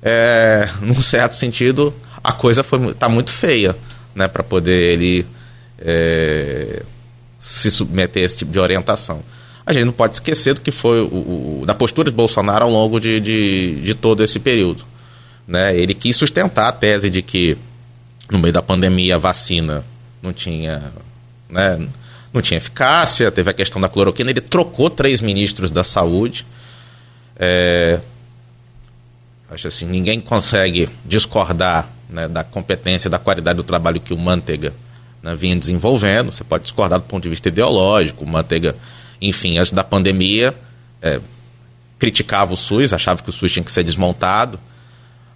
é, 0.02 0.68
num 0.80 1.00
certo 1.00 1.36
sentido, 1.36 1.94
a 2.22 2.32
coisa 2.32 2.64
está 2.90 3.08
muito 3.08 3.30
feia, 3.30 3.76
né, 4.14 4.28
para 4.28 4.42
poder 4.42 4.92
ele 4.94 5.26
é, 5.78 6.82
se 7.38 7.70
submeter 7.70 8.22
a 8.22 8.26
esse 8.26 8.38
tipo 8.38 8.52
de 8.52 8.58
orientação. 8.58 9.22
A 9.68 9.72
gente 9.74 9.84
não 9.84 9.92
pode 9.92 10.14
esquecer 10.14 10.54
do 10.54 10.62
que 10.62 10.70
foi 10.70 11.02
o, 11.02 11.60
o 11.60 11.64
da 11.66 11.74
postura 11.74 12.10
de 12.10 12.16
Bolsonaro 12.16 12.64
ao 12.64 12.70
longo 12.70 12.98
de, 12.98 13.20
de, 13.20 13.82
de 13.82 13.94
todo 13.94 14.24
esse 14.24 14.38
período. 14.40 14.82
Né? 15.46 15.76
Ele 15.76 15.92
quis 15.92 16.16
sustentar 16.16 16.68
a 16.68 16.72
tese 16.72 17.10
de 17.10 17.20
que 17.20 17.54
no 18.30 18.38
meio 18.38 18.54
da 18.54 18.62
pandemia 18.62 19.16
a 19.16 19.18
vacina 19.18 19.84
não 20.22 20.32
tinha, 20.32 20.90
né, 21.50 21.86
não 22.32 22.40
tinha 22.40 22.56
eficácia, 22.56 23.30
teve 23.30 23.50
a 23.50 23.52
questão 23.52 23.78
da 23.78 23.90
cloroquina, 23.90 24.30
ele 24.30 24.40
trocou 24.40 24.88
três 24.88 25.20
ministros 25.20 25.70
da 25.70 25.84
saúde. 25.84 26.46
É, 27.38 28.00
acho 29.50 29.68
assim, 29.68 29.84
ninguém 29.84 30.18
consegue 30.18 30.88
discordar 31.04 31.90
né, 32.08 32.26
da 32.26 32.42
competência, 32.42 33.10
da 33.10 33.18
qualidade 33.18 33.58
do 33.58 33.62
trabalho 33.62 34.00
que 34.00 34.14
o 34.14 34.18
Manteiga 34.18 34.72
né, 35.22 35.36
vinha 35.36 35.54
desenvolvendo. 35.54 36.32
Você 36.32 36.42
pode 36.42 36.64
discordar 36.64 36.98
do 36.98 37.04
ponto 37.04 37.22
de 37.22 37.28
vista 37.28 37.48
ideológico. 37.48 38.24
O 38.24 38.26
Manteiga, 38.26 38.74
enfim, 39.20 39.58
antes 39.58 39.72
da 39.72 39.84
pandemia, 39.84 40.54
é, 41.02 41.20
criticava 41.98 42.54
o 42.54 42.56
SUS, 42.56 42.92
achava 42.92 43.22
que 43.22 43.30
o 43.30 43.32
SUS 43.32 43.52
tinha 43.52 43.64
que 43.64 43.72
ser 43.72 43.82
desmontado. 43.82 44.58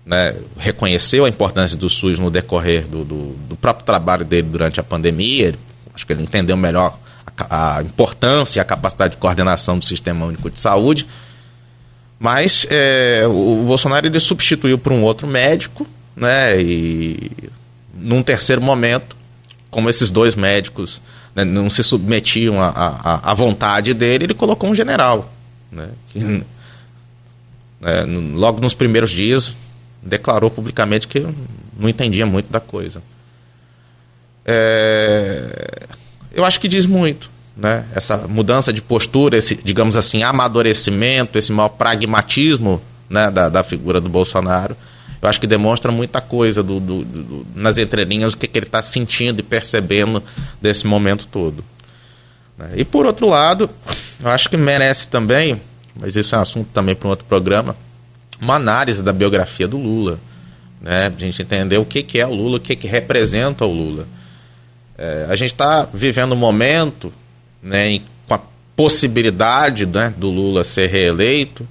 Né, 0.04 0.34
reconheceu 0.58 1.24
a 1.24 1.28
importância 1.28 1.78
do 1.78 1.88
SUS 1.88 2.18
no 2.18 2.28
decorrer 2.28 2.88
do, 2.88 3.04
do, 3.04 3.36
do 3.48 3.56
próprio 3.56 3.86
trabalho 3.86 4.24
dele 4.24 4.48
durante 4.48 4.80
a 4.80 4.82
pandemia. 4.82 5.54
Acho 5.94 6.06
que 6.06 6.12
ele 6.12 6.22
entendeu 6.22 6.56
melhor 6.56 6.98
a, 7.38 7.78
a 7.78 7.82
importância 7.82 8.58
e 8.58 8.60
a 8.60 8.64
capacidade 8.64 9.12
de 9.12 9.18
coordenação 9.18 9.78
do 9.78 9.84
Sistema 9.84 10.26
Único 10.26 10.50
de 10.50 10.58
Saúde. 10.58 11.06
Mas 12.18 12.66
é, 12.70 13.24
o 13.26 13.64
Bolsonaro 13.66 14.06
ele 14.06 14.20
substituiu 14.20 14.78
por 14.78 14.92
um 14.92 15.02
outro 15.02 15.26
médico, 15.26 15.86
né? 16.16 16.60
E 16.60 17.30
num 17.94 18.22
terceiro 18.22 18.62
momento, 18.62 19.16
como 19.70 19.90
esses 19.90 20.10
dois 20.10 20.34
médicos 20.34 21.00
né, 21.34 21.44
não 21.44 21.70
se 21.70 21.82
submetiam 21.82 22.56
à, 22.60 23.34
vontade 23.34 23.94
dele, 23.94 24.24
ele 24.24 24.34
colocou 24.34 24.70
um 24.70 24.74
general, 24.74 25.32
né? 25.70 25.88
Que, 26.08 26.18
né, 26.20 26.44
logo 28.34 28.60
nos 28.60 28.74
primeiros 28.74 29.10
dias 29.10 29.54
declarou 30.02 30.50
publicamente 30.50 31.08
que 31.08 31.20
não 31.78 31.88
entendia 31.88 32.26
muito 32.26 32.50
da 32.50 32.60
coisa. 32.60 33.02
É, 34.44 35.86
eu 36.32 36.44
acho 36.44 36.60
que 36.60 36.68
diz 36.68 36.86
muito, 36.86 37.30
né? 37.56 37.86
Essa 37.94 38.18
mudança 38.28 38.72
de 38.72 38.82
postura, 38.82 39.36
esse, 39.36 39.54
digamos 39.54 39.96
assim, 39.96 40.22
amadurecimento, 40.22 41.38
esse 41.38 41.52
maior 41.52 41.70
pragmatismo 41.70 42.82
né, 43.08 43.30
da, 43.30 43.48
da 43.48 43.62
figura 43.62 44.00
do 44.00 44.08
Bolsonaro 44.08 44.76
eu 45.22 45.28
acho 45.28 45.40
que 45.40 45.46
demonstra 45.46 45.92
muita 45.92 46.20
coisa 46.20 46.64
do, 46.64 46.80
do, 46.80 47.04
do 47.04 47.46
nas 47.54 47.78
entrelinhas, 47.78 48.32
o 48.32 48.36
que, 48.36 48.48
que 48.48 48.58
ele 48.58 48.66
está 48.66 48.82
sentindo 48.82 49.38
e 49.38 49.42
percebendo 49.44 50.20
desse 50.60 50.84
momento 50.84 51.28
todo. 51.28 51.64
Né? 52.58 52.70
E 52.74 52.84
por 52.84 53.06
outro 53.06 53.28
lado, 53.28 53.70
eu 54.20 54.28
acho 54.28 54.50
que 54.50 54.56
merece 54.56 55.06
também, 55.06 55.62
mas 55.94 56.16
isso 56.16 56.34
é 56.34 56.38
um 56.38 56.40
assunto 56.40 56.70
também 56.74 56.96
para 56.96 57.06
um 57.06 57.10
outro 57.10 57.24
programa, 57.26 57.76
uma 58.40 58.56
análise 58.56 59.00
da 59.00 59.12
biografia 59.12 59.68
do 59.68 59.78
Lula. 59.78 60.18
Né? 60.80 61.06
A 61.06 61.20
gente 61.20 61.40
entender 61.40 61.78
o 61.78 61.84
que, 61.84 62.02
que 62.02 62.18
é 62.18 62.26
o 62.26 62.34
Lula, 62.34 62.56
o 62.56 62.60
que, 62.60 62.74
que 62.74 62.88
representa 62.88 63.64
o 63.64 63.72
Lula. 63.72 64.08
É, 64.98 65.26
a 65.30 65.36
gente 65.36 65.52
está 65.52 65.86
vivendo 65.94 66.32
um 66.32 66.36
momento 66.36 67.12
né, 67.62 67.90
em, 67.90 68.02
com 68.26 68.34
a 68.34 68.40
possibilidade 68.74 69.86
né, 69.86 70.12
do 70.16 70.28
Lula 70.28 70.64
ser 70.64 70.88
reeleito, 70.88 71.66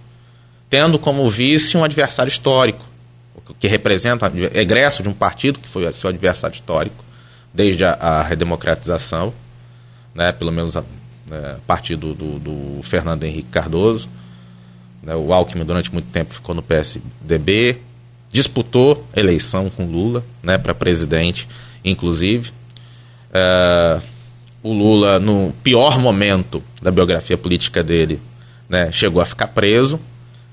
tendo 0.70 0.98
como 0.98 1.30
vice 1.30 1.76
um 1.76 1.84
adversário 1.84 2.30
histórico 2.30 2.91
que 3.60 3.68
representa 3.68 4.32
egresso 4.54 5.04
de 5.04 5.10
um 5.10 5.14
partido 5.14 5.60
que 5.60 5.68
foi 5.68 5.92
seu 5.94 6.10
adversário 6.10 6.56
histórico 6.56 7.04
desde 7.54 7.84
a, 7.84 7.94
a 7.94 8.24
redemocratização, 8.24 9.34
né, 10.16 10.32
pelo 10.32 10.52
menos 10.52 10.78
a, 10.78 10.80
a 10.80 11.58
partir 11.68 11.96
do, 11.96 12.14
do, 12.14 12.40
do, 12.40 12.84
Fernando 12.84 13.24
Henrique 13.24 13.50
Cardoso. 13.50 14.10
Né, 15.04 15.16
o 15.16 15.34
Alckmin 15.34 15.66
durante 15.66 15.92
muito 15.92 16.10
tempo 16.12 16.34
ficou 16.34 16.56
no 16.56 16.62
PSDB, 16.62 17.78
disputou 18.32 19.06
eleição 19.16 19.70
com 19.70 19.86
Lula 19.86 20.24
né, 20.42 20.58
para 20.58 20.74
presidente, 20.74 21.48
inclusive. 21.84 22.52
É, 23.34 24.00
o 24.64 24.72
Lula, 24.72 25.20
no 25.20 25.54
pior 25.64 25.98
momento 26.00 26.64
da 26.82 26.92
biografia 26.92 27.38
política 27.38 27.84
dele, 27.84 28.20
né, 28.70 28.92
chegou 28.92 29.22
a 29.22 29.26
ficar 29.26 29.48
preso 29.48 30.00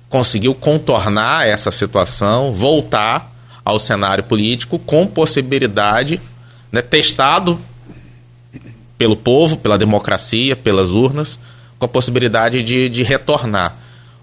conseguiu 0.09 0.55
contornar 0.55 1.47
essa 1.47 1.71
situação, 1.71 2.53
voltar 2.53 3.35
ao 3.65 3.79
cenário 3.79 4.25
político 4.25 4.79
com 4.79 5.07
possibilidade, 5.07 6.21
né, 6.73 6.81
testado 6.81 7.61
pelo 8.97 9.15
povo, 9.15 9.57
pela 9.57 9.79
democracia, 9.79 10.57
pelas 10.57 10.91
urnas, 10.91 11.39
com 11.79 11.85
a 11.85 11.89
possibilidade 11.89 12.63
de, 12.63 12.89
de 12.89 13.03
retornar. 13.03 13.77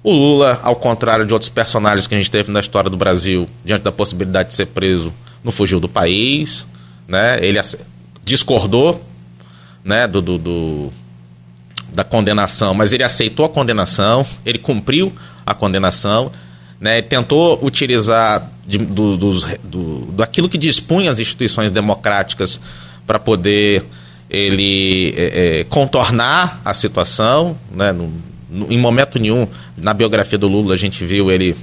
O 0.03 0.11
Lula, 0.11 0.59
ao 0.63 0.75
contrário 0.75 1.25
de 1.25 1.33
outros 1.33 1.49
personagens 1.49 2.05
que 2.07 2.15
a 2.15 2.17
gente 2.17 2.29
teve 2.29 2.51
na 2.51 2.59
história 2.59 2.89
do 2.89 2.97
Brasil, 2.97 3.47
diante 3.63 3.83
da 3.83 3.91
possibilidade 3.91 4.49
de 4.49 4.55
ser 4.55 4.67
preso, 4.67 5.13
não 5.43 5.51
fugiu 5.51 5.79
do 5.79 5.87
país, 5.87 6.65
né? 7.07 7.39
ele 7.41 7.59
discordou 8.23 9.03
né, 9.83 10.07
do, 10.07 10.21
do, 10.21 10.37
do 10.37 10.93
da 11.93 12.03
condenação, 12.03 12.73
mas 12.73 12.91
ele 12.91 13.03
aceitou 13.03 13.45
a 13.45 13.49
condenação, 13.49 14.25
ele 14.45 14.57
cumpriu 14.57 15.13
a 15.45 15.53
condenação, 15.53 16.31
né, 16.79 17.01
tentou 17.01 17.59
utilizar 17.63 18.49
de, 18.67 18.77
do, 18.77 19.15
do, 19.15 19.39
do, 19.63 20.49
que 20.49 20.57
dispunha 20.57 21.11
as 21.11 21.19
instituições 21.19 21.71
democráticas 21.71 22.59
para 23.05 23.19
poder 23.19 23.85
ele 24.29 25.13
é, 25.15 25.59
é, 25.59 25.63
contornar 25.65 26.59
a 26.65 26.73
situação, 26.73 27.57
né, 27.71 27.91
no, 27.91 28.11
no, 28.49 28.71
em 28.71 28.77
momento 28.77 29.19
nenhum 29.19 29.47
na 29.77 29.93
biografia 29.93 30.37
do 30.37 30.47
Lula 30.47 30.73
a 30.73 30.77
gente 30.77 31.05
viu 31.05 31.31
ele 31.31 31.55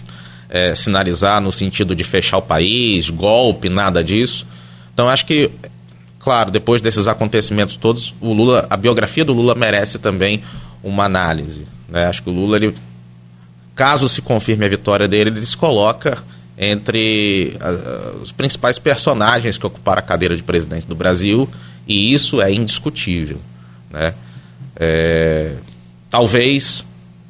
é, 0.49 0.75
sinalizar 0.75 1.41
no 1.41 1.51
sentido 1.51 1.97
de 1.97 2.05
fechar 2.05 2.37
o 2.37 2.43
país, 2.43 3.09
golpe, 3.11 3.69
nada 3.69 4.05
disso. 4.05 4.47
Então 4.93 5.09
acho 5.09 5.25
que, 5.25 5.51
claro, 6.21 6.51
depois 6.51 6.83
desses 6.83 7.09
acontecimentos 7.09 7.75
todos, 7.77 8.15
o 8.21 8.33
Lula, 8.33 8.67
a 8.69 8.77
biografia 8.77 9.25
do 9.25 9.33
Lula 9.33 9.55
merece 9.55 9.99
também 9.99 10.43
uma 10.85 11.05
análise. 11.05 11.67
Né? 11.89 12.07
Acho 12.07 12.23
que 12.23 12.31
o 12.31 12.33
Lula 12.33 12.57
ele 12.57 12.75
caso 13.75 14.09
se 14.09 14.23
confirme 14.23 14.65
a 14.65 14.69
vitória 14.69 15.09
dele, 15.09 15.31
ele 15.31 15.47
se 15.47 15.57
coloca 15.57 16.23
entre 16.57 17.57
uh, 17.61 18.23
os 18.23 18.31
principais 18.31 18.79
personagens 18.79 19.59
que 19.59 19.67
ocuparam 19.67 19.99
a 19.99 20.03
cadeira 20.03 20.37
de 20.37 20.43
presidente 20.43 20.87
do 20.87 20.95
Brasil, 20.95 21.49
e 21.87 22.13
isso 22.13 22.41
é 22.41 22.53
indiscutível. 22.53 23.39
Né? 23.91 24.15
É, 24.77 25.55
talvez, 26.11 26.85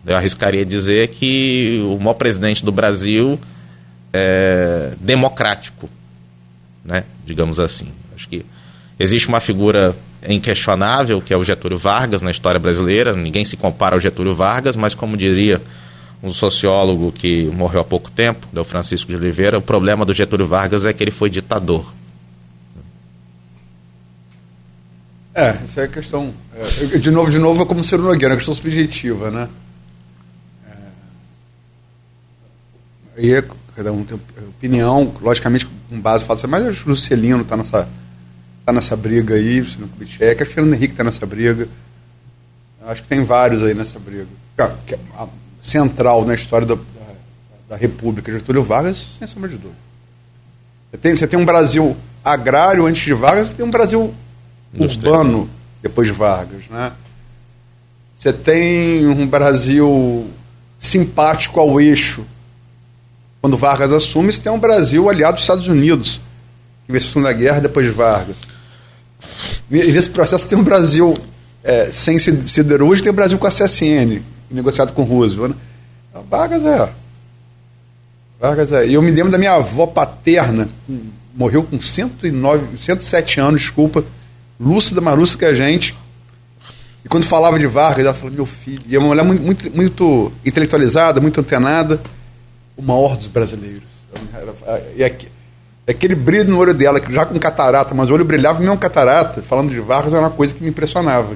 eu 0.04 0.16
arriscaria 0.16 0.64
dizer 0.64 1.08
que 1.08 1.82
o 1.88 1.98
maior 1.98 2.14
presidente 2.14 2.64
do 2.64 2.72
Brasil 2.72 3.38
é 4.12 4.92
democrático, 5.00 5.88
né? 6.84 7.04
digamos 7.24 7.58
assim. 7.58 7.88
Acho 8.14 8.28
que 8.28 8.44
existe 8.98 9.28
uma 9.28 9.40
figura 9.40 9.96
inquestionável, 10.28 11.20
que 11.20 11.32
é 11.32 11.36
o 11.36 11.44
Getúlio 11.44 11.78
Vargas 11.78 12.22
na 12.22 12.30
história 12.30 12.60
brasileira, 12.60 13.14
ninguém 13.14 13.44
se 13.44 13.56
compara 13.56 13.96
ao 13.96 14.00
Getúlio 14.00 14.34
Vargas, 14.34 14.76
mas 14.76 14.94
como 14.94 15.16
diria 15.16 15.60
um 16.22 16.32
sociólogo 16.32 17.10
que 17.10 17.46
morreu 17.46 17.80
há 17.80 17.84
pouco 17.84 18.10
tempo, 18.10 18.46
o 18.54 18.64
Francisco 18.64 19.10
de 19.10 19.16
Oliveira, 19.16 19.58
o 19.58 19.62
problema 19.62 20.04
do 20.04 20.14
Getúlio 20.14 20.46
Vargas 20.46 20.84
é 20.84 20.92
que 20.92 21.02
ele 21.02 21.10
foi 21.10 21.28
ditador. 21.28 21.92
É, 25.34 25.58
isso 25.64 25.80
é 25.80 25.88
questão. 25.88 26.32
É, 26.54 26.98
de 26.98 27.10
novo, 27.10 27.30
de 27.30 27.38
novo, 27.38 27.62
é 27.62 27.66
como 27.66 27.82
ser 27.82 27.98
Nogueira, 27.98 28.34
é 28.34 28.36
questão 28.36 28.54
subjetiva, 28.54 29.30
né? 29.30 29.48
É, 33.16 33.26
e 33.26 33.42
cada 33.74 33.92
um 33.92 34.04
tem 34.04 34.20
opinião, 34.48 35.12
logicamente, 35.20 35.66
com 35.66 36.00
base 36.00 36.24
fala 36.24 36.38
assim, 36.38 36.46
mas 36.46 36.64
o 36.66 36.72
Juscelino 36.72 37.40
está 37.40 37.56
nessa, 37.56 37.88
tá 38.64 38.72
nessa 38.72 38.94
briga 38.94 39.34
aí, 39.34 39.60
o 39.60 39.88
Kubitschek, 39.88 40.24
acho 40.24 40.36
que 40.36 40.42
o 40.52 40.54
Fernando 40.54 40.74
Henrique 40.74 40.92
está 40.92 41.02
nessa 41.02 41.26
briga. 41.26 41.66
Acho 42.86 43.02
que 43.02 43.08
tem 43.08 43.24
vários 43.24 43.62
aí 43.62 43.74
nessa 43.74 43.98
briga 43.98 44.26
central 45.62 46.24
na 46.26 46.34
história 46.34 46.66
da, 46.66 46.76
da 47.68 47.76
República, 47.76 48.30
Getúlio 48.32 48.62
Vargas, 48.64 49.16
sem 49.18 49.26
sombra 49.26 49.48
de 49.48 49.56
dúvida. 49.56 49.78
Você 50.90 50.98
tem, 50.98 51.16
você 51.16 51.26
tem 51.26 51.38
um 51.38 51.44
Brasil 51.46 51.96
agrário 52.22 52.84
antes 52.84 53.02
de 53.02 53.14
Vargas, 53.14 53.48
você 53.48 53.54
tem 53.54 53.64
um 53.64 53.70
Brasil 53.70 54.12
Industrial. 54.74 55.14
urbano 55.14 55.48
depois 55.80 56.06
de 56.08 56.12
Vargas, 56.12 56.64
né? 56.68 56.92
Você 58.16 58.32
tem 58.32 59.06
um 59.06 59.26
Brasil 59.26 60.28
simpático 60.78 61.58
ao 61.60 61.80
eixo. 61.80 62.24
Quando 63.40 63.56
Vargas 63.56 63.90
assume, 63.92 64.32
você 64.32 64.40
tem 64.40 64.52
um 64.52 64.58
Brasil 64.58 65.08
aliado 65.08 65.32
aos 65.34 65.40
Estados 65.42 65.66
Unidos, 65.66 66.20
que 66.86 66.92
veio 66.92 67.02
a 67.02 67.08
Segunda 67.08 67.32
Guerra 67.32 67.60
depois 67.60 67.86
de 67.86 67.92
Vargas. 67.92 68.38
E 69.70 69.90
nesse 69.92 70.10
processo 70.10 70.46
tem 70.46 70.56
um 70.58 70.62
Brasil 70.62 71.16
é, 71.64 71.86
sem 71.86 72.18
si- 72.18 72.46
siderúrgica, 72.48 73.04
tem 73.04 73.12
um 73.12 73.16
Brasil 73.16 73.38
com 73.38 73.46
a 73.46 73.50
CSN, 73.50 74.20
negociado 74.54 74.92
com 74.92 75.02
Roosevelt. 75.02 75.50
Né? 75.50 75.56
Então, 76.10 76.24
Vargas 76.30 76.64
é. 76.64 76.90
Vargas 78.40 78.72
é. 78.72 78.86
E 78.86 78.94
eu 78.94 79.02
me 79.02 79.10
lembro 79.10 79.30
da 79.30 79.38
minha 79.38 79.54
avó 79.54 79.86
paterna, 79.86 80.68
morreu 81.34 81.62
com 81.62 81.78
109, 81.78 82.76
107 82.76 83.40
anos, 83.40 83.60
desculpa, 83.62 84.04
lúcida, 84.58 85.00
mais 85.00 85.34
que 85.34 85.44
a 85.44 85.54
gente. 85.54 85.96
E 87.04 87.08
quando 87.08 87.24
falava 87.24 87.58
de 87.58 87.66
Vargas, 87.66 88.04
ela 88.04 88.14
falou, 88.14 88.32
meu 88.34 88.46
filho, 88.46 88.82
e 88.86 88.94
é 88.94 88.98
uma 88.98 89.08
mulher 89.08 89.24
muito, 89.24 89.42
muito, 89.42 89.76
muito 89.76 90.32
intelectualizada, 90.44 91.20
muito 91.20 91.40
antenada, 91.40 92.00
o 92.76 92.82
maior 92.82 93.16
dos 93.16 93.26
brasileiros. 93.26 93.82
E 94.96 95.02
aqui- 95.02 95.28
aquele 95.88 96.14
brilho 96.14 96.50
no 96.50 96.58
olho 96.58 96.72
dela, 96.74 97.00
já 97.10 97.26
com 97.26 97.36
catarata, 97.40 97.92
mas 97.94 98.08
o 98.08 98.14
olho 98.14 98.24
brilhava 98.24 98.60
mesmo 98.60 98.76
catarata, 98.78 99.42
falando 99.42 99.70
de 99.70 99.80
Vargas, 99.80 100.12
era 100.12 100.22
uma 100.22 100.30
coisa 100.30 100.54
que 100.54 100.62
me 100.62 100.68
impressionava. 100.70 101.34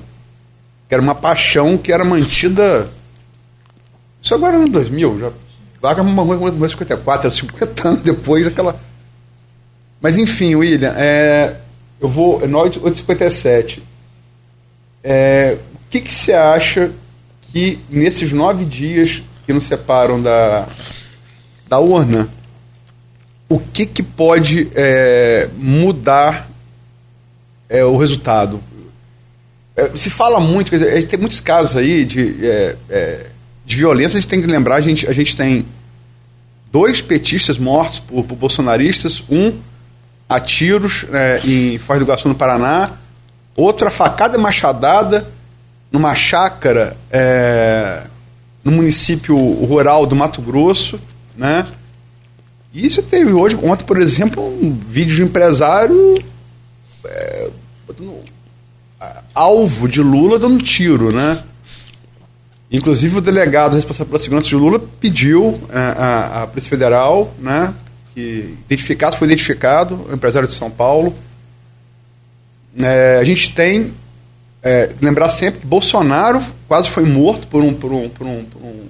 Que 0.88 0.94
era 0.94 1.02
uma 1.02 1.14
paixão 1.16 1.76
que 1.76 1.92
era 1.92 2.04
mantida. 2.04 2.88
Isso 4.20 4.34
agora 4.34 4.58
no 4.58 4.68
2000, 4.68 5.20
já. 5.20 5.32
Morreu 6.02 6.48
em 6.48 6.68
54, 6.68 7.30
50 7.30 7.88
anos 7.88 8.02
depois, 8.02 8.46
aquela. 8.46 8.78
Mas 10.00 10.18
enfim, 10.18 10.54
William, 10.54 10.92
é, 10.96 11.56
eu 12.00 12.08
vou. 12.08 12.42
É 12.42 12.46
8h57. 12.46 13.80
É, 15.04 15.58
o 15.74 15.78
que, 15.88 16.00
que 16.00 16.12
você 16.12 16.32
acha 16.32 16.90
que 17.52 17.78
nesses 17.88 18.32
nove 18.32 18.64
dias 18.64 19.22
que 19.44 19.52
nos 19.52 19.64
separam 19.64 20.20
da, 20.20 20.66
da 21.68 21.78
urna, 21.78 22.28
o 23.48 23.60
que, 23.60 23.86
que 23.86 24.02
pode 24.02 24.68
é, 24.74 25.48
mudar 25.56 26.50
é, 27.68 27.84
o 27.84 27.96
resultado? 27.96 28.60
É, 29.76 29.96
se 29.96 30.10
fala 30.10 30.40
muito, 30.40 30.70
quer 30.70 30.78
dizer, 30.78 31.06
tem 31.06 31.18
muitos 31.18 31.38
casos 31.38 31.76
aí 31.76 32.04
de, 32.04 32.44
é, 32.44 32.76
é, 32.88 33.26
de 33.66 33.76
violência, 33.76 34.16
a 34.16 34.20
gente 34.20 34.30
tem 34.30 34.40
que 34.40 34.46
lembrar, 34.46 34.76
a 34.76 34.80
gente, 34.80 35.06
a 35.08 35.12
gente 35.12 35.36
tem 35.36 35.66
dois 36.72 37.00
petistas 37.02 37.58
mortos 37.58 37.98
por, 37.98 38.24
por 38.24 38.36
bolsonaristas, 38.36 39.22
um 39.28 39.52
a 40.28 40.38
tiros 40.40 41.04
é, 41.12 41.40
em 41.44 41.76
Foz 41.78 41.98
do 41.98 42.04
Iguaçu, 42.04 42.28
no 42.28 42.34
Paraná, 42.34 42.92
outra 43.56 43.90
facada 43.90 44.38
machadada 44.38 45.28
numa 45.90 46.14
chácara 46.14 46.96
é, 47.10 48.04
no 48.64 48.70
município 48.72 49.36
rural 49.64 50.06
do 50.06 50.14
Mato 50.16 50.40
Grosso, 50.40 50.98
né? 51.36 51.66
E 52.74 52.90
você 52.90 53.00
teve 53.00 53.32
hoje, 53.32 53.56
ontem, 53.62 53.84
por 53.84 54.00
exemplo, 54.00 54.42
um 54.44 54.70
vídeo 54.72 55.14
de 55.16 55.22
um 55.22 55.26
empresário 55.26 56.22
é, 57.04 57.48
a- 59.00 59.22
alvo 59.34 59.88
de 59.88 60.02
Lula 60.02 60.38
dando 60.38 60.62
tiro, 60.62 61.10
né? 61.12 61.42
Inclusive 62.70 63.18
o 63.18 63.20
delegado 63.20 63.74
responsável 63.74 64.06
pela 64.10 64.18
segurança 64.18 64.48
de 64.48 64.56
Lula 64.56 64.80
pediu 65.00 65.60
é, 65.70 65.78
a, 65.78 66.42
a 66.42 66.46
Polícia 66.48 66.68
Federal, 66.70 67.32
né, 67.38 67.72
que 68.12 68.54
identificado, 68.66 69.16
foi 69.16 69.26
identificado, 69.28 70.06
o 70.10 70.14
empresário 70.14 70.48
de 70.48 70.54
São 70.54 70.70
Paulo. 70.70 71.14
É, 72.78 73.18
a 73.20 73.24
gente 73.24 73.54
tem 73.54 73.94
é, 74.62 74.90
lembrar 75.00 75.30
sempre 75.30 75.60
que 75.60 75.66
Bolsonaro 75.66 76.42
quase 76.68 76.90
foi 76.90 77.04
morto 77.04 77.46
por 77.46 77.62
um, 77.62 77.72
por 77.72 77.92
um, 77.92 78.08
por 78.08 78.26
um, 78.26 78.44
por 78.44 78.62
um, 78.62 78.84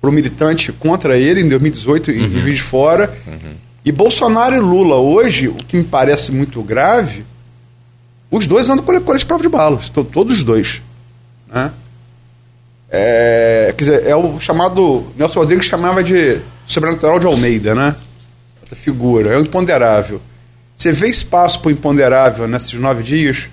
por 0.00 0.10
um 0.10 0.12
militante 0.12 0.72
contra 0.72 1.16
ele 1.16 1.40
em 1.40 1.48
2018 1.48 2.10
em 2.10 2.40
Juiz 2.40 2.56
de 2.56 2.62
Fora. 2.62 3.14
E 3.84 3.90
Bolsonaro 3.92 4.54
e 4.54 4.58
Lula 4.60 4.96
hoje, 4.96 5.48
o 5.48 5.54
que 5.54 5.76
me 5.76 5.84
parece 5.84 6.30
muito 6.32 6.60
grave, 6.62 7.24
os 8.30 8.46
dois 8.46 8.68
andam 8.68 8.84
com 8.84 9.00
colete 9.00 9.20
de 9.20 9.26
prova 9.26 9.42
de 9.42 9.48
balas, 9.48 9.88
to- 9.88 10.04
todos 10.04 10.38
os 10.38 10.44
dois. 10.44 10.82
Né? 11.48 11.70
É, 12.90 13.72
quer 13.76 13.84
dizer, 13.84 14.06
é 14.06 14.16
o 14.16 14.40
chamado. 14.40 15.06
Nelson 15.16 15.40
Rodrigues 15.40 15.66
chamava 15.66 16.02
de 16.02 16.40
sobrenatural 16.66 17.20
de 17.20 17.26
Almeida, 17.26 17.74
né? 17.74 17.94
Essa 18.62 18.74
figura, 18.74 19.32
é 19.32 19.36
o 19.36 19.42
imponderável. 19.42 20.20
Você 20.76 20.92
vê 20.92 21.08
espaço 21.08 21.60
para 21.60 21.68
o 21.68 21.72
imponderável 21.72 22.48
nesses 22.48 22.74
nove 22.74 23.02
dias? 23.02 23.48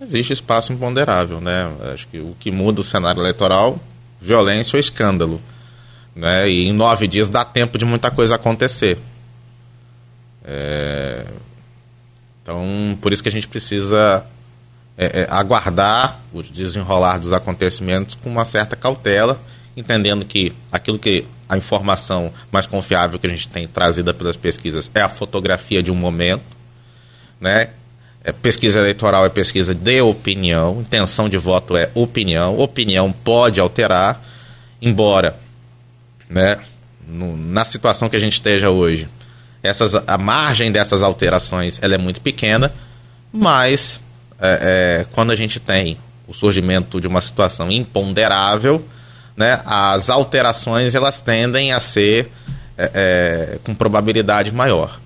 Existe 0.00 0.32
espaço 0.32 0.72
imponderável, 0.72 1.40
né? 1.40 1.70
Acho 1.92 2.06
que 2.08 2.18
o 2.18 2.36
que 2.38 2.50
muda 2.50 2.80
o 2.80 2.84
cenário 2.84 3.20
eleitoral, 3.20 3.78
violência 4.20 4.76
ou 4.76 4.80
escândalo. 4.80 5.40
Né? 6.14 6.48
E 6.48 6.68
em 6.68 6.72
nove 6.72 7.06
dias 7.06 7.28
dá 7.28 7.44
tempo 7.44 7.76
de 7.76 7.84
muita 7.84 8.10
coisa 8.10 8.36
acontecer. 8.36 8.98
É, 10.44 11.24
Então, 12.42 12.96
por 13.00 13.12
isso 13.12 13.22
que 13.22 13.28
a 13.28 13.32
gente 13.32 13.46
precisa 13.46 14.24
é, 14.98 15.20
é, 15.20 15.26
aguardar 15.30 16.18
o 16.32 16.42
desenrolar 16.42 17.18
dos 17.18 17.32
acontecimentos 17.32 18.16
com 18.16 18.28
uma 18.28 18.44
certa 18.44 18.74
cautela, 18.74 19.40
entendendo 19.76 20.24
que 20.24 20.52
aquilo 20.72 20.98
que 20.98 21.24
a 21.48 21.56
informação 21.56 22.32
mais 22.50 22.66
confiável 22.66 23.18
que 23.18 23.26
a 23.26 23.30
gente 23.30 23.48
tem 23.48 23.66
trazida 23.68 24.12
pelas 24.12 24.36
pesquisas 24.36 24.90
é 24.92 25.00
a 25.00 25.08
fotografia 25.08 25.82
de 25.82 25.90
um 25.92 25.94
momento, 25.94 26.42
né? 27.40 27.70
É, 28.24 28.32
pesquisa 28.32 28.80
eleitoral 28.80 29.24
é 29.24 29.28
pesquisa 29.28 29.72
de 29.72 30.00
opinião, 30.02 30.80
intenção 30.80 31.28
de 31.28 31.38
voto 31.38 31.76
é 31.76 31.88
opinião, 31.94 32.58
opinião 32.58 33.12
pode 33.12 33.60
alterar, 33.60 34.20
embora, 34.82 35.38
né, 36.28 36.58
no- 37.06 37.36
na 37.36 37.64
situação 37.64 38.08
que 38.08 38.16
a 38.16 38.18
gente 38.18 38.34
esteja 38.34 38.68
hoje, 38.68 39.08
essas, 39.62 39.94
a 39.94 40.18
margem 40.18 40.70
dessas 40.72 41.02
alterações 41.02 41.78
ela 41.80 41.94
é 41.94 41.98
muito 41.98 42.20
pequena, 42.20 42.72
mas 43.32 44.00
é, 44.40 45.00
é, 45.02 45.06
quando 45.12 45.30
a 45.30 45.36
gente 45.36 45.58
tem 45.60 45.96
o 46.26 46.34
surgimento 46.34 47.00
de 47.00 47.06
uma 47.06 47.20
situação 47.20 47.70
imponderável, 47.70 48.84
né, 49.36 49.60
as 49.64 50.10
alterações 50.10 50.94
elas 50.94 51.22
tendem 51.22 51.72
a 51.72 51.80
ser 51.80 52.30
é, 52.76 52.90
é, 52.94 53.58
com 53.64 53.74
probabilidade 53.74 54.52
maior. 54.52 55.00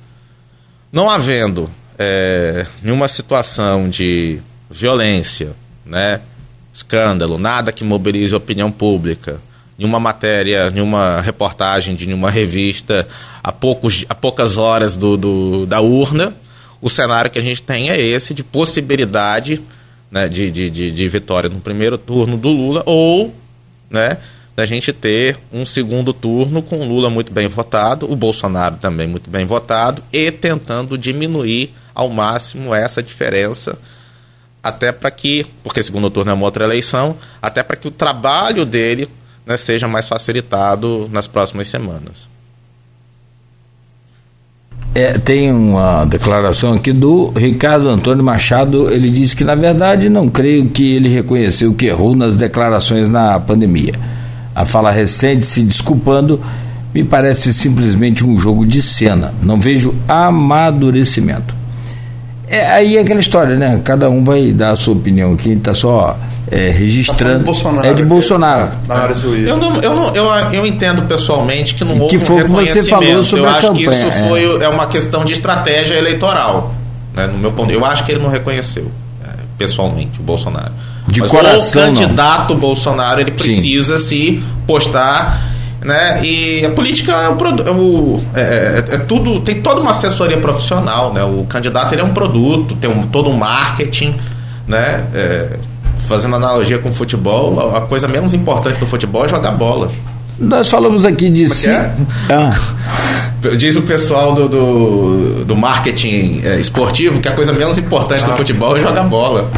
Não 0.92 1.08
havendo 1.08 1.70
é, 1.98 2.66
nenhuma 2.82 3.08
situação 3.08 3.88
de 3.88 4.38
violência, 4.70 5.50
né, 5.84 6.20
escândalo, 6.72 7.38
nada 7.38 7.72
que 7.72 7.84
mobilize 7.84 8.32
a 8.34 8.38
opinião 8.38 8.70
pública, 8.70 9.38
nenhuma 9.78 10.00
matéria, 10.00 10.70
nenhuma 10.70 11.20
reportagem 11.20 11.94
de 11.94 12.06
nenhuma 12.06 12.30
revista 12.30 13.06
a, 13.42 13.52
poucos, 13.52 14.04
a 14.08 14.14
poucas 14.14 14.56
horas 14.56 14.96
do, 14.96 15.16
do- 15.16 15.66
da 15.66 15.80
urna, 15.80 16.34
o 16.82 16.90
cenário 16.90 17.30
que 17.30 17.38
a 17.38 17.42
gente 17.42 17.62
tem 17.62 17.90
é 17.90 17.98
esse 17.98 18.34
de 18.34 18.42
possibilidade 18.42 19.62
né, 20.10 20.28
de, 20.28 20.50
de, 20.50 20.68
de, 20.68 20.90
de 20.90 21.08
vitória 21.08 21.48
no 21.48 21.60
primeiro 21.60 21.96
turno 21.96 22.36
do 22.36 22.48
Lula 22.48 22.82
ou 22.84 23.32
né, 23.88 24.18
da 24.56 24.66
gente 24.66 24.92
ter 24.92 25.38
um 25.52 25.64
segundo 25.64 26.12
turno 26.12 26.60
com 26.60 26.80
o 26.80 26.84
Lula 26.84 27.08
muito 27.08 27.32
bem 27.32 27.46
votado, 27.46 28.10
o 28.10 28.16
Bolsonaro 28.16 28.76
também 28.76 29.06
muito 29.06 29.30
bem 29.30 29.46
votado 29.46 30.02
e 30.12 30.30
tentando 30.32 30.98
diminuir 30.98 31.72
ao 31.94 32.08
máximo 32.10 32.74
essa 32.74 33.00
diferença 33.00 33.78
até 34.60 34.90
para 34.92 35.10
que, 35.10 35.46
porque 35.62 35.82
segundo 35.82 36.10
turno 36.10 36.32
é 36.32 36.34
uma 36.34 36.44
outra 36.44 36.64
eleição, 36.64 37.16
até 37.40 37.62
para 37.62 37.76
que 37.76 37.88
o 37.88 37.90
trabalho 37.90 38.64
dele 38.64 39.08
né, 39.46 39.56
seja 39.56 39.88
mais 39.88 40.08
facilitado 40.08 41.08
nas 41.12 41.26
próximas 41.26 41.68
semanas. 41.68 42.31
É, 44.94 45.16
tem 45.18 45.50
uma 45.50 46.04
declaração 46.04 46.74
aqui 46.74 46.92
do 46.92 47.32
Ricardo 47.34 47.88
Antônio 47.88 48.22
Machado. 48.22 48.92
Ele 48.92 49.10
disse 49.10 49.34
que, 49.34 49.42
na 49.42 49.54
verdade, 49.54 50.10
não 50.10 50.28
creio 50.28 50.66
que 50.66 50.94
ele 50.94 51.08
reconheceu 51.08 51.72
que 51.72 51.86
errou 51.86 52.14
nas 52.14 52.36
declarações 52.36 53.08
na 53.08 53.40
pandemia. 53.40 53.94
A 54.54 54.66
fala 54.66 54.90
recente, 54.90 55.46
se 55.46 55.62
desculpando, 55.62 56.38
me 56.94 57.02
parece 57.02 57.54
simplesmente 57.54 58.24
um 58.24 58.38
jogo 58.38 58.66
de 58.66 58.82
cena. 58.82 59.32
Não 59.42 59.58
vejo 59.58 59.94
amadurecimento. 60.06 61.61
É, 62.52 62.66
aí 62.70 62.98
é 62.98 63.00
aquela 63.00 63.18
história, 63.18 63.56
né? 63.56 63.80
Cada 63.82 64.10
um 64.10 64.22
vai 64.22 64.52
dar 64.52 64.72
a 64.72 64.76
sua 64.76 64.92
opinião 64.92 65.32
aqui, 65.32 65.52
está 65.52 65.72
só 65.72 66.18
é, 66.50 66.68
registrando. 66.68 67.38
de 67.38 67.44
Bolsonaro, 67.46 67.86
é 67.86 67.94
de 67.94 68.02
Bolsonaro. 68.02 68.70
é. 68.90 69.50
Eu, 69.50 69.56
não, 69.56 69.76
eu, 69.76 69.96
não, 69.96 70.14
eu, 70.14 70.26
eu 70.52 70.66
entendo 70.66 71.00
pessoalmente 71.08 71.74
que 71.74 71.82
não 71.82 71.94
Que 72.08 72.16
houve 72.16 72.18
foi 72.18 72.36
o 72.36 72.38
um 72.40 72.42
que 72.42 72.48
você 72.50 72.60
reconhecimento. 72.64 73.06
falou 73.06 73.24
sobre 73.24 73.44
eu 73.44 73.48
a 73.48 73.52
acho 73.52 73.72
que 73.72 73.84
campanha, 73.84 74.06
isso 74.06 74.18
é. 74.18 74.28
foi, 74.28 74.62
é 74.64 74.68
uma 74.68 74.86
questão 74.86 75.24
de 75.24 75.32
estratégia 75.32 75.94
eleitoral. 75.94 76.74
Né, 77.14 77.26
no 77.26 77.38
meu 77.38 77.52
ponto, 77.52 77.70
eu 77.72 77.86
acho 77.86 78.04
que 78.04 78.12
ele 78.12 78.20
não 78.22 78.28
reconheceu 78.28 78.92
é, 79.24 79.30
pessoalmente 79.56 80.20
o 80.20 80.22
Bolsonaro. 80.22 80.72
De 81.08 81.20
Mas 81.20 81.30
coração, 81.30 81.84
o 81.84 81.86
não. 81.86 81.94
candidato 81.94 82.54
Bolsonaro 82.54 83.18
ele 83.18 83.30
precisa 83.30 83.96
se 83.96 84.42
postar 84.66 85.51
né? 85.84 86.20
E 86.24 86.64
a 86.64 86.70
política 86.70 87.12
é, 87.12 87.28
o, 87.28 87.36
produ- 87.36 87.64
é, 88.34 88.40
é- 88.40 88.84
é- 88.92 88.94
é 88.94 88.98
tudo, 88.98 89.40
tem 89.40 89.60
toda 89.60 89.80
uma 89.80 89.90
assessoria 89.90 90.38
profissional, 90.38 91.12
né? 91.12 91.22
O 91.24 91.44
candidato 91.48 91.92
ele 91.92 92.00
é 92.00 92.04
um 92.04 92.12
produto, 92.14 92.74
tem 92.76 92.90
um, 92.90 93.02
todo 93.04 93.28
um 93.30 93.34
marketing, 93.36 94.14
né? 94.66 95.04
É, 95.14 95.56
fazendo 96.08 96.36
analogia 96.36 96.78
com 96.78 96.88
o 96.90 96.92
futebol, 96.92 97.74
a, 97.74 97.78
a 97.78 97.80
coisa 97.82 98.06
menos 98.08 98.34
importante 98.34 98.78
do 98.78 98.86
futebol 98.86 99.24
é 99.24 99.28
jogar 99.28 99.52
bola. 99.52 99.88
Nós 100.38 100.68
falamos 100.68 101.04
aqui 101.04 101.28
de 101.30 101.46
Como 101.48 101.70
é 101.70 101.74
é? 101.76 101.92
Ah, 102.30 102.58
Diz 103.58 103.74
o 103.76 103.82
pessoal 103.82 104.34
do, 104.34 104.48
do, 104.48 105.44
do 105.44 105.56
marketing 105.56 106.42
é, 106.44 106.60
esportivo 106.60 107.20
que 107.20 107.28
a 107.28 107.32
coisa 107.32 107.52
menos 107.52 107.76
importante 107.76 108.24
do 108.24 108.32
futebol 108.32 108.76
é 108.76 108.80
jogar 108.80 109.02
bola. 109.04 109.50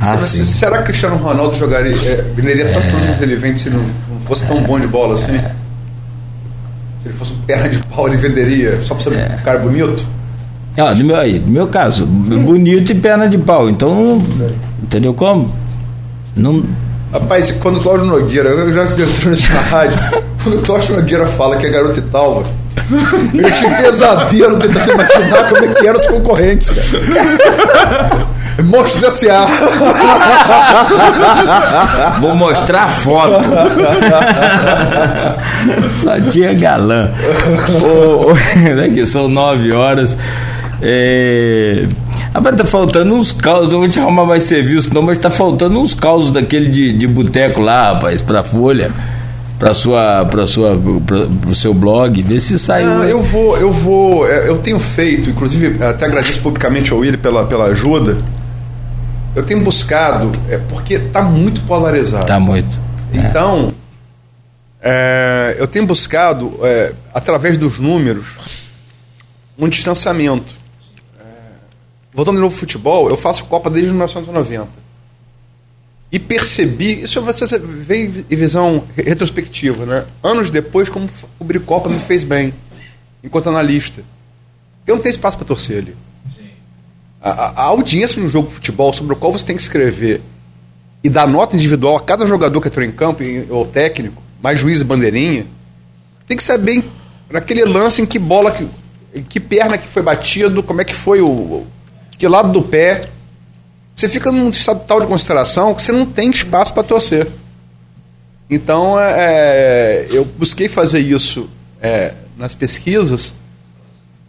ah, 0.00 0.16
Se- 0.18 0.38
sim. 0.38 0.44
Será 0.44 0.76
que 0.78 0.82
o 0.84 0.86
Cristiano 0.86 1.16
Ronaldo 1.16 1.54
jogaria, 1.56 1.94
é, 1.96 2.22
venderia 2.34 2.66
tanto 2.72 2.86
produto 2.88 3.22
ele 3.22 3.34
vende 3.36 3.58
se 3.60 3.70
não, 3.70 3.80
não 3.80 4.20
fosse 4.24 4.46
tão 4.46 4.60
bom 4.62 4.78
de 4.78 4.86
bola 4.86 5.14
assim? 5.14 5.40
Se 7.04 7.08
ele 7.10 7.18
fosse 7.18 7.34
um 7.34 7.36
perna 7.46 7.68
de 7.68 7.78
pau, 7.86 8.08
ele 8.08 8.16
venderia 8.16 8.80
só 8.80 8.94
pra 8.94 9.04
ser 9.04 9.10
um 9.10 9.44
cara 9.44 9.58
bonito? 9.58 10.06
Ó, 10.78 10.94
no 10.94 11.04
meu, 11.04 11.16
aí, 11.16 11.38
no 11.38 11.48
meu 11.48 11.66
caso, 11.66 12.06
bonito 12.06 12.92
e 12.92 12.94
perna 12.94 13.28
de 13.28 13.36
pau. 13.36 13.68
Então, 13.68 14.22
entendeu 14.82 15.12
como? 15.12 15.54
Não, 16.34 16.64
Rapaz, 17.12 17.50
quando 17.50 17.76
o 17.76 17.80
Cláudio 17.82 18.06
Nogueira, 18.06 18.48
eu 18.48 18.72
já 18.72 18.84
entrou 18.84 19.30
nessa 19.30 19.52
rádio, 19.68 19.98
quando 20.42 20.58
o 20.58 20.62
Cláudio 20.62 20.96
Nogueira 20.96 21.26
fala 21.26 21.58
que 21.58 21.66
é 21.66 21.68
garoto 21.68 21.98
e 21.98 22.02
tal, 22.04 22.42
eu 23.34 23.52
tinha 23.52 23.68
um 23.70 23.74
pesadelo 23.76 24.58
tentando 24.58 24.92
imaginar 24.92 25.48
como 25.50 25.62
é 25.62 25.68
que 25.74 25.86
eram 25.86 26.00
os 26.00 26.06
concorrentes, 26.06 26.70
cara. 26.70 28.26
Monstros 28.62 29.02
S.A. 29.22 29.46
Vou 32.20 32.36
mostrar 32.36 32.84
a 32.84 32.88
foto. 32.88 33.44
Só 36.02 36.20
tinha 36.30 36.54
galã. 36.54 37.10
Ô, 37.82 38.32
daqui 38.76 39.06
são 39.08 39.28
nove 39.28 39.74
horas. 39.74 40.16
É... 40.80 41.86
Rapaz, 42.32 42.56
tá 42.56 42.64
faltando 42.64 43.14
uns 43.14 43.32
causos. 43.32 43.72
Eu 43.72 43.78
vou 43.80 43.88
te 43.88 43.98
arrumar 43.98 44.24
mais 44.24 44.44
serviço, 44.44 44.92
não, 44.92 45.02
mas 45.02 45.18
tá 45.18 45.30
faltando 45.30 45.78
uns 45.80 45.94
causos 45.94 46.30
daquele 46.30 46.68
de, 46.68 46.92
de 46.92 47.06
boteco 47.06 47.60
lá, 47.60 47.92
rapaz, 47.92 48.22
pra 48.22 48.42
Folha. 48.42 48.90
Pra 49.58 49.72
sua. 49.72 50.24
Pra 50.24 50.46
sua. 50.46 50.76
Pra, 51.06 51.26
pro 51.40 51.54
seu 51.54 51.72
blog. 51.72 52.22
Vê 52.22 52.40
se 52.40 52.58
saiu. 52.58 52.88
Não, 52.88 53.04
eu 53.04 53.22
vou, 53.22 53.56
eu 53.56 53.72
vou, 53.72 54.28
é, 54.28 54.48
eu 54.48 54.58
tenho 54.58 54.80
feito, 54.80 55.30
inclusive 55.30 55.82
até 55.82 56.06
agradeço 56.06 56.40
publicamente 56.40 56.92
ao 56.92 56.98
Willi 56.98 57.16
pela, 57.16 57.44
pela 57.44 57.66
ajuda. 57.66 58.16
Eu 59.34 59.42
tenho 59.42 59.60
buscado, 59.62 60.30
é 60.48 60.58
porque 60.58 60.98
tá 60.98 61.22
muito 61.22 61.60
polarizado. 61.62 62.26
Tá 62.26 62.38
muito. 62.38 62.68
É. 63.12 63.18
Então, 63.18 63.74
é, 64.80 65.56
eu 65.58 65.66
tenho 65.66 65.86
buscado, 65.86 66.58
é, 66.62 66.92
através 67.12 67.56
dos 67.58 67.78
números, 67.78 68.36
um 69.58 69.68
distanciamento. 69.68 70.54
É, 71.18 71.24
voltando 72.12 72.36
de 72.36 72.42
novo 72.42 72.54
ao 72.54 72.58
futebol, 72.58 73.08
eu 73.08 73.16
faço 73.16 73.44
Copa 73.46 73.68
desde 73.68 73.90
1990. 73.90 74.68
E 76.12 76.18
percebi, 76.20 77.02
isso 77.02 77.20
você 77.20 77.58
vê 77.58 78.24
em 78.30 78.36
visão 78.36 78.84
retrospectiva, 78.94 79.84
né? 79.84 80.04
Anos 80.22 80.48
depois, 80.48 80.88
como 80.88 81.08
cobrir 81.36 81.58
Copa 81.58 81.88
me 81.88 81.98
fez 81.98 82.22
bem, 82.22 82.54
enquanto 83.22 83.48
analista. 83.48 84.00
Eu 84.86 84.94
não 84.94 85.02
tenho 85.02 85.10
espaço 85.10 85.36
para 85.36 85.46
torcer 85.46 85.78
ali. 85.78 85.96
A, 87.24 87.30
a- 87.30 87.62
audiência 87.68 88.20
no 88.22 88.28
jogo 88.28 88.48
de 88.48 88.54
futebol 88.54 88.92
sobre 88.92 89.14
o 89.14 89.16
qual 89.16 89.32
você 89.32 89.46
tem 89.46 89.56
que 89.56 89.62
escrever 89.62 90.20
e 91.02 91.08
dar 91.08 91.26
nota 91.26 91.56
individual 91.56 91.96
a 91.96 92.00
cada 92.00 92.26
jogador 92.26 92.60
que 92.60 92.68
entrou 92.68 92.84
em 92.84 92.92
campo, 92.92 93.22
ou 93.48 93.64
técnico, 93.66 94.22
mais 94.42 94.58
juiz 94.58 94.80
e 94.82 94.84
bandeirinha, 94.84 95.46
tem 96.28 96.36
que 96.36 96.44
saber 96.44 96.84
naquele 97.30 97.64
lance 97.64 98.00
em 98.02 98.06
que 98.06 98.18
bola, 98.18 98.50
que, 98.50 98.68
em 99.14 99.22
que 99.22 99.40
perna 99.40 99.78
que 99.78 99.88
foi 99.88 100.02
batido, 100.02 100.62
como 100.62 100.80
é 100.80 100.84
que 100.84 100.94
foi 100.94 101.20
o. 101.22 101.26
o- 101.28 101.66
que 102.18 102.28
lado 102.28 102.52
do 102.52 102.62
pé. 102.62 103.08
Você 103.94 104.08
fica 104.08 104.30
num 104.32 104.50
estado 104.50 104.84
tal 104.86 105.00
de 105.00 105.06
consideração 105.06 105.74
que 105.74 105.82
você 105.82 105.92
não 105.92 106.04
tem 106.04 106.28
espaço 106.30 106.74
para 106.74 106.82
torcer. 106.82 107.26
Então, 108.50 108.98
é, 109.00 110.06
eu 110.10 110.24
busquei 110.24 110.68
fazer 110.68 110.98
isso 111.00 111.48
é, 111.80 112.14
nas 112.36 112.54
pesquisas 112.54 113.34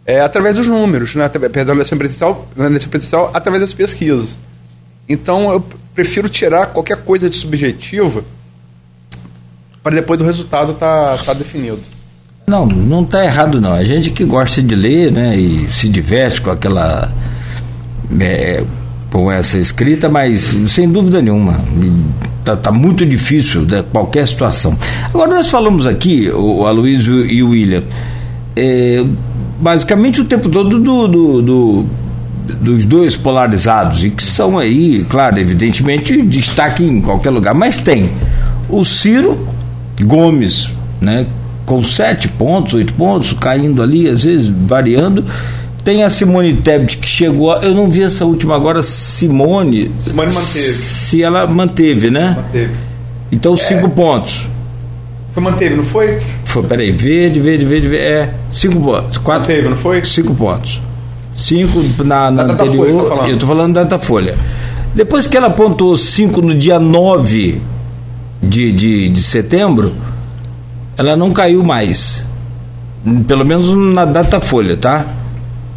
é, 0.06 0.20
através 0.20 0.54
dos 0.54 0.66
números, 0.66 1.14
né? 1.14 1.28
Perdão, 1.28 1.66
na 1.66 1.72
eleição 1.74 1.98
presidencial, 1.98 2.48
na 2.56 2.66
eleição 2.66 2.88
presidencial, 2.88 3.30
através 3.34 3.60
das 3.60 3.72
pesquisas. 3.72 4.38
Então, 5.08 5.52
eu 5.52 5.64
prefiro 5.94 6.28
tirar 6.28 6.66
qualquer 6.66 6.98
coisa 6.98 7.28
de 7.28 7.36
subjetiva 7.36 8.24
para 9.82 9.96
depois 9.96 10.18
do 10.18 10.24
resultado 10.24 10.72
estar 10.72 11.18
tá, 11.18 11.24
tá 11.24 11.32
definido. 11.32 11.80
Não, 12.46 12.66
não 12.66 13.02
está 13.02 13.24
errado 13.24 13.60
não. 13.60 13.72
A 13.72 13.84
gente 13.84 14.10
que 14.10 14.24
gosta 14.24 14.62
de 14.62 14.74
ler, 14.74 15.10
né, 15.10 15.36
e 15.36 15.68
se 15.70 15.88
diverte 15.88 16.40
com 16.40 16.50
aquela 16.50 17.12
é, 18.20 18.64
com 19.10 19.30
essa 19.30 19.58
escrita, 19.58 20.08
mas 20.08 20.54
sem 20.68 20.88
dúvida 20.90 21.20
nenhuma 21.20 21.58
tá, 22.46 22.56
tá 22.56 22.70
muito 22.70 23.04
difícil 23.04 23.62
né, 23.62 23.84
qualquer 23.90 24.26
situação. 24.26 24.78
Agora 25.12 25.34
nós 25.34 25.48
falamos 25.48 25.84
aqui, 25.84 26.30
o 26.30 26.64
Aloysio 26.64 27.26
e 27.26 27.42
o 27.42 27.50
William, 27.50 27.82
é, 28.54 29.04
basicamente 29.60 30.20
o 30.20 30.24
tempo 30.24 30.48
todo 30.48 30.78
do, 30.78 31.08
do, 31.08 31.42
do- 31.42 31.86
dos 32.60 32.84
dois 32.84 33.16
polarizados 33.16 34.04
e 34.04 34.10
que 34.10 34.22
são 34.22 34.56
aí, 34.56 35.04
claro, 35.08 35.38
evidentemente 35.38 36.20
destaque 36.22 36.84
em 36.84 37.00
qualquer 37.00 37.30
lugar, 37.30 37.52
mas 37.54 37.76
tem 37.78 38.10
o 38.68 38.84
Ciro 38.84 39.46
Gomes, 40.00 40.70
né, 41.00 41.26
com 41.64 41.82
sete 41.82 42.28
pontos, 42.28 42.74
oito 42.74 42.94
pontos, 42.94 43.32
caindo 43.32 43.82
ali, 43.82 44.08
às 44.08 44.22
vezes 44.22 44.46
variando. 44.48 45.24
Tem 45.84 46.02
a 46.04 46.10
Simone 46.10 46.54
Tebet 46.54 46.98
que 46.98 47.08
chegou, 47.08 47.52
a- 47.52 47.60
eu 47.62 47.74
não 47.74 47.90
vi 47.90 48.02
essa 48.04 48.24
última 48.24 48.54
agora, 48.54 48.80
Simone. 48.82 49.90
Simone 49.98 50.32
manteve. 50.32 50.72
Se 50.72 51.22
ela 51.22 51.46
manteve, 51.46 52.10
né? 52.10 52.34
Manteve. 52.36 52.74
Então 53.32 53.56
cinco 53.56 53.88
pontos. 53.90 54.46
Foi 55.32 55.42
manteve, 55.42 55.74
não 55.76 55.84
foi? 55.84 56.18
Foi, 56.56 56.62
peraí, 56.62 56.90
verde, 56.90 57.38
verde, 57.38 57.66
verde, 57.66 57.86
verde, 57.86 58.06
é, 58.06 58.30
cinco 58.50 58.80
pontos. 58.80 59.18
Quatro, 59.18 59.42
Manteve, 59.42 59.68
não 59.68 59.76
foi? 59.76 60.02
Cinco 60.02 60.34
pontos. 60.34 60.80
Cinco 61.34 61.82
na, 62.02 62.30
na 62.30 62.44
anterior. 62.44 62.90
você 62.90 63.14
tá 63.14 63.28
eu 63.28 63.34
estou 63.34 63.46
falando 63.46 63.74
da 63.74 63.82
Datafolha. 63.82 64.34
Depois 64.94 65.26
que 65.26 65.36
ela 65.36 65.48
apontou 65.48 65.94
cinco 65.98 66.40
no 66.40 66.54
dia 66.54 66.78
9 66.78 67.60
de, 68.42 68.72
de, 68.72 69.08
de 69.10 69.22
setembro, 69.22 69.92
ela 70.96 71.14
não 71.14 71.30
caiu 71.30 71.62
mais. 71.62 72.26
Pelo 73.28 73.44
menos 73.44 73.74
na 73.92 74.06
Datafolha, 74.06 74.78
tá? 74.78 75.04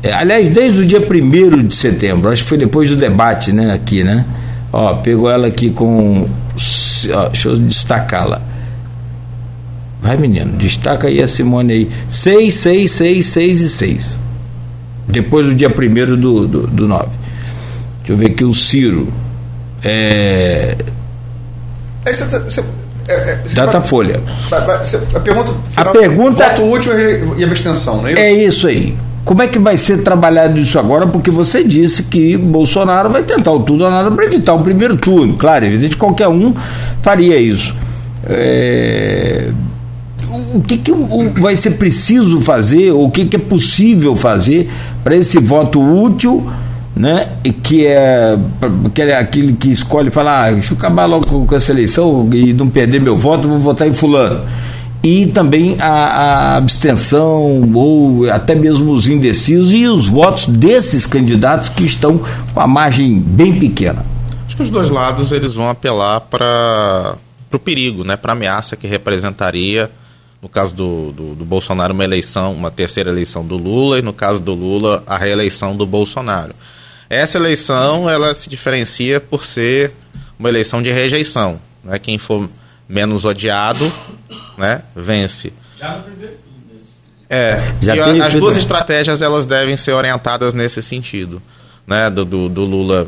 É, 0.01 0.13
aliás, 0.13 0.47
desde 0.47 0.79
o 0.79 0.85
dia 0.85 1.01
1 1.01 1.67
de 1.67 1.75
setembro, 1.75 2.31
acho 2.31 2.43
que 2.43 2.47
foi 2.47 2.57
depois 2.57 2.89
do 2.89 2.95
debate, 2.95 3.51
né, 3.51 3.73
aqui, 3.73 4.01
né? 4.01 4.23
Ó, 4.71 4.93
pegou 4.93 5.29
ela 5.29 5.47
aqui 5.47 5.71
com. 5.71 6.25
Ó, 7.13 7.27
deixa 7.27 7.49
eu 7.49 7.57
destacá-la. 7.57 8.41
Vai, 10.01 10.15
menino, 10.17 10.57
destaca 10.57 11.07
aí 11.07 11.21
a 11.21 11.27
Simone 11.27 11.73
aí. 11.73 11.89
6, 12.07 12.53
6, 12.53 12.91
6, 12.91 13.25
6 13.25 13.61
e 13.61 13.69
6. 13.69 14.17
Depois 15.07 15.45
do 15.45 15.53
dia 15.55 15.69
1 15.69 16.15
do, 16.15 16.47
do, 16.47 16.67
do 16.67 16.87
9. 16.87 17.05
Deixa 17.99 18.13
eu 18.13 18.17
ver 18.17 18.27
aqui 18.27 18.43
o 18.45 18.53
Ciro. 18.53 19.11
É, 19.83 20.75
Aí 22.05 22.13
você, 22.15 22.25
tá- 22.25 22.63
é, 23.07 23.13
é, 23.13 23.39
Datafolha. 23.55 24.21
a 24.51 25.19
pergunta, 25.19 25.53
final, 25.69 25.93
pergunta- 25.93 26.49
voto 26.49 26.63
útil 26.71 26.93
e 27.37 27.43
abstenção, 27.43 27.97
não 28.01 28.07
é 28.07 28.11
isso? 28.13 28.19
É 28.21 28.31
isso 28.31 28.67
aí. 28.67 28.95
Como 29.25 29.41
é 29.41 29.47
que 29.47 29.59
vai 29.59 29.77
ser 29.77 29.97
trabalhado 30.03 30.57
isso 30.59 30.79
agora? 30.79 31.05
Porque 31.05 31.29
você 31.29 31.63
disse 31.63 32.03
que 32.03 32.35
Bolsonaro 32.37 33.09
vai 33.09 33.23
tentar 33.23 33.51
o 33.51 33.59
tudo 33.61 33.83
ou 33.83 33.91
nada 33.91 34.09
para 34.09 34.25
evitar 34.25 34.53
o 34.53 34.63
primeiro 34.63 34.95
turno. 34.97 35.35
Claro, 35.37 35.65
evidente 35.65 35.97
qualquer 35.97 36.27
um 36.29 36.53
faria 37.01 37.37
isso. 37.37 37.75
É, 38.25 39.49
O 40.53 40.61
que, 40.61 40.77
que 40.77 40.91
vai 41.39 41.55
ser 41.55 41.71
preciso 41.71 42.41
fazer, 42.41 42.91
o 42.91 43.09
que, 43.09 43.25
que 43.25 43.35
é 43.35 43.39
possível 43.39 44.15
fazer 44.15 44.69
para 45.03 45.15
esse 45.15 45.39
voto 45.39 45.81
útil, 45.81 46.49
né? 46.95 47.27
Que 47.63 47.85
é, 47.85 48.37
que 48.93 49.01
é 49.01 49.17
aquele 49.17 49.53
que 49.53 49.69
escolhe 49.69 50.09
falar, 50.09 50.45
ah, 50.45 50.51
deixa 50.51 50.73
eu 50.73 50.77
acabar 50.77 51.05
logo 51.05 51.27
com, 51.27 51.45
com 51.45 51.55
essa 51.55 51.71
eleição 51.71 52.27
e 52.33 52.53
não 52.53 52.69
perder 52.69 52.99
meu 52.99 53.17
voto, 53.17 53.47
vou 53.47 53.59
votar 53.59 53.87
em 53.87 53.93
fulano 53.93 54.41
e 55.01 55.27
também 55.27 55.77
a, 55.79 55.87
a 55.87 56.57
abstenção 56.57 57.71
ou 57.73 58.29
até 58.29 58.53
mesmo 58.53 58.91
os 58.91 59.07
indecisos 59.07 59.73
e 59.73 59.87
os 59.87 60.07
votos 60.07 60.45
desses 60.45 61.05
candidatos 61.05 61.69
que 61.69 61.85
estão 61.85 62.19
com 62.53 62.59
a 62.59 62.67
margem 62.67 63.17
bem 63.17 63.57
pequena. 63.57 64.05
Acho 64.45 64.57
que 64.57 64.63
os 64.63 64.69
dois 64.69 64.89
lados 64.89 65.31
eles 65.31 65.53
vão 65.53 65.69
apelar 65.69 66.21
para 66.21 67.15
o 67.51 67.59
perigo, 67.59 68.03
né, 68.03 68.17
para 68.17 68.33
a 68.33 68.35
ameaça 68.35 68.75
que 68.75 68.87
representaria, 68.87 69.89
no 70.41 70.47
caso 70.47 70.73
do, 70.73 71.11
do, 71.11 71.35
do 71.35 71.45
Bolsonaro, 71.45 71.93
uma 71.93 72.03
eleição, 72.03 72.53
uma 72.53 72.71
terceira 72.71 73.09
eleição 73.09 73.45
do 73.45 73.57
Lula, 73.57 73.99
e 73.99 74.01
no 74.01 74.13
caso 74.13 74.39
do 74.39 74.53
Lula, 74.53 75.03
a 75.05 75.17
reeleição 75.17 75.75
do 75.75 75.85
Bolsonaro. 75.85 76.55
Essa 77.09 77.37
eleição 77.37 78.09
ela 78.09 78.33
se 78.33 78.49
diferencia 78.49 79.19
por 79.19 79.45
ser 79.45 79.91
uma 80.37 80.47
eleição 80.47 80.81
de 80.81 80.91
rejeição. 80.91 81.59
Né? 81.83 81.99
Quem 81.99 82.17
for 82.17 82.49
menos 82.87 83.25
odiado 83.25 83.91
né, 84.57 84.81
vence. 84.95 85.51
Já 85.77 85.97
no 85.97 86.03
primeiro 86.03 86.49
é, 87.29 87.61
Já 87.79 87.95
e 87.95 87.99
a, 87.99 88.25
as 88.25 88.33
duas 88.33 88.57
estratégias 88.57 89.21
elas 89.21 89.45
devem 89.45 89.77
ser 89.77 89.91
orientadas 89.91 90.55
nesse 90.55 90.81
sentido, 90.81 91.39
né? 91.85 92.09
Do, 92.09 92.25
do, 92.25 92.49
do 92.49 92.65
Lula 92.65 93.07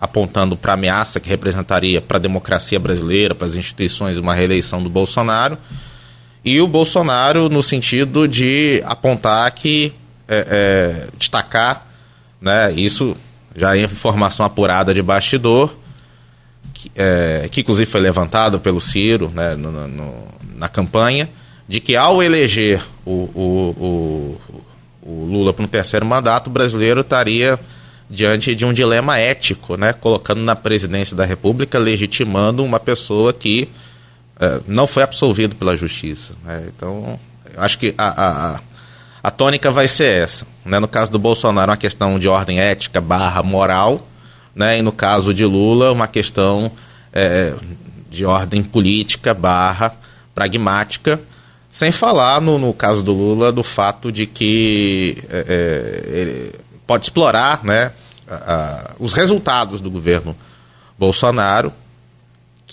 apontando 0.00 0.56
para 0.56 0.72
a 0.72 0.74
ameaça 0.74 1.20
que 1.20 1.28
representaria 1.28 2.00
para 2.00 2.16
a 2.16 2.20
democracia 2.20 2.80
brasileira, 2.80 3.34
para 3.34 3.46
as 3.46 3.54
instituições, 3.54 4.16
uma 4.16 4.32
reeleição 4.32 4.82
do 4.82 4.88
Bolsonaro, 4.88 5.58
e 6.44 6.60
o 6.60 6.66
Bolsonaro 6.66 7.48
no 7.48 7.62
sentido 7.62 8.26
de 8.28 8.82
apontar 8.86 9.50
que 9.52 9.92
é, 10.26 10.46
é, 10.48 11.08
destacar, 11.18 11.86
né? 12.40 12.72
Isso 12.72 13.16
já 13.56 13.76
é 13.76 13.82
informação 13.82 14.46
apurada 14.46 14.94
de 14.94 15.02
bastidor, 15.02 15.74
que, 16.72 16.92
é, 16.94 17.48
que 17.50 17.62
inclusive 17.62 17.90
foi 17.90 18.00
levantado 18.00 18.60
pelo 18.60 18.80
Ciro, 18.80 19.30
né? 19.34 19.56
no, 19.56 19.88
no 19.88 20.28
na 20.56 20.68
campanha 20.68 21.28
de 21.68 21.80
que 21.80 21.94
ao 21.94 22.22
eleger 22.22 22.82
o, 23.04 23.10
o, 23.10 24.38
o, 24.42 24.60
o 25.02 25.24
Lula 25.26 25.52
para 25.52 25.64
um 25.64 25.68
terceiro 25.68 26.06
mandato, 26.06 26.48
o 26.48 26.50
brasileiro 26.50 27.00
estaria 27.00 27.58
diante 28.10 28.54
de 28.54 28.64
um 28.64 28.72
dilema 28.72 29.18
ético, 29.18 29.76
né? 29.76 29.92
colocando 29.92 30.40
na 30.40 30.56
presidência 30.56 31.14
da 31.14 31.24
República, 31.24 31.78
legitimando 31.78 32.64
uma 32.64 32.80
pessoa 32.80 33.32
que 33.32 33.68
uh, 34.40 34.62
não 34.66 34.86
foi 34.86 35.02
absolvido 35.02 35.54
pela 35.54 35.76
justiça. 35.76 36.34
Né? 36.44 36.68
Então, 36.68 37.18
acho 37.56 37.78
que 37.78 37.94
a, 37.96 38.54
a, 38.54 38.60
a 39.22 39.30
tônica 39.30 39.70
vai 39.70 39.88
ser 39.88 40.22
essa. 40.22 40.46
Né? 40.64 40.78
No 40.78 40.88
caso 40.88 41.12
do 41.12 41.18
Bolsonaro, 41.18 41.70
uma 41.70 41.76
questão 41.76 42.18
de 42.18 42.28
ordem 42.28 42.60
ética 42.60 43.00
barra 43.00 43.42
moral, 43.42 44.06
né? 44.54 44.78
e 44.78 44.82
no 44.82 44.92
caso 44.92 45.34
de 45.34 45.44
Lula, 45.44 45.92
uma 45.92 46.06
questão 46.06 46.70
é, 47.12 47.54
de 48.10 48.24
ordem 48.24 48.62
política 48.62 49.34
barra 49.34 49.94
pragmática, 50.34 51.20
sem 51.70 51.92
falar, 51.92 52.40
no, 52.40 52.58
no 52.58 52.72
caso 52.72 53.02
do 53.02 53.12
Lula, 53.12 53.52
do 53.52 53.62
fato 53.62 54.10
de 54.10 54.26
que 54.26 55.22
é, 55.28 55.44
é, 55.48 56.18
ele 56.20 56.54
pode 56.86 57.04
explorar 57.04 57.62
né, 57.62 57.92
a, 58.26 58.34
a, 58.34 58.90
os 58.98 59.12
resultados 59.12 59.80
do 59.80 59.90
governo 59.90 60.34
Bolsonaro, 60.98 61.72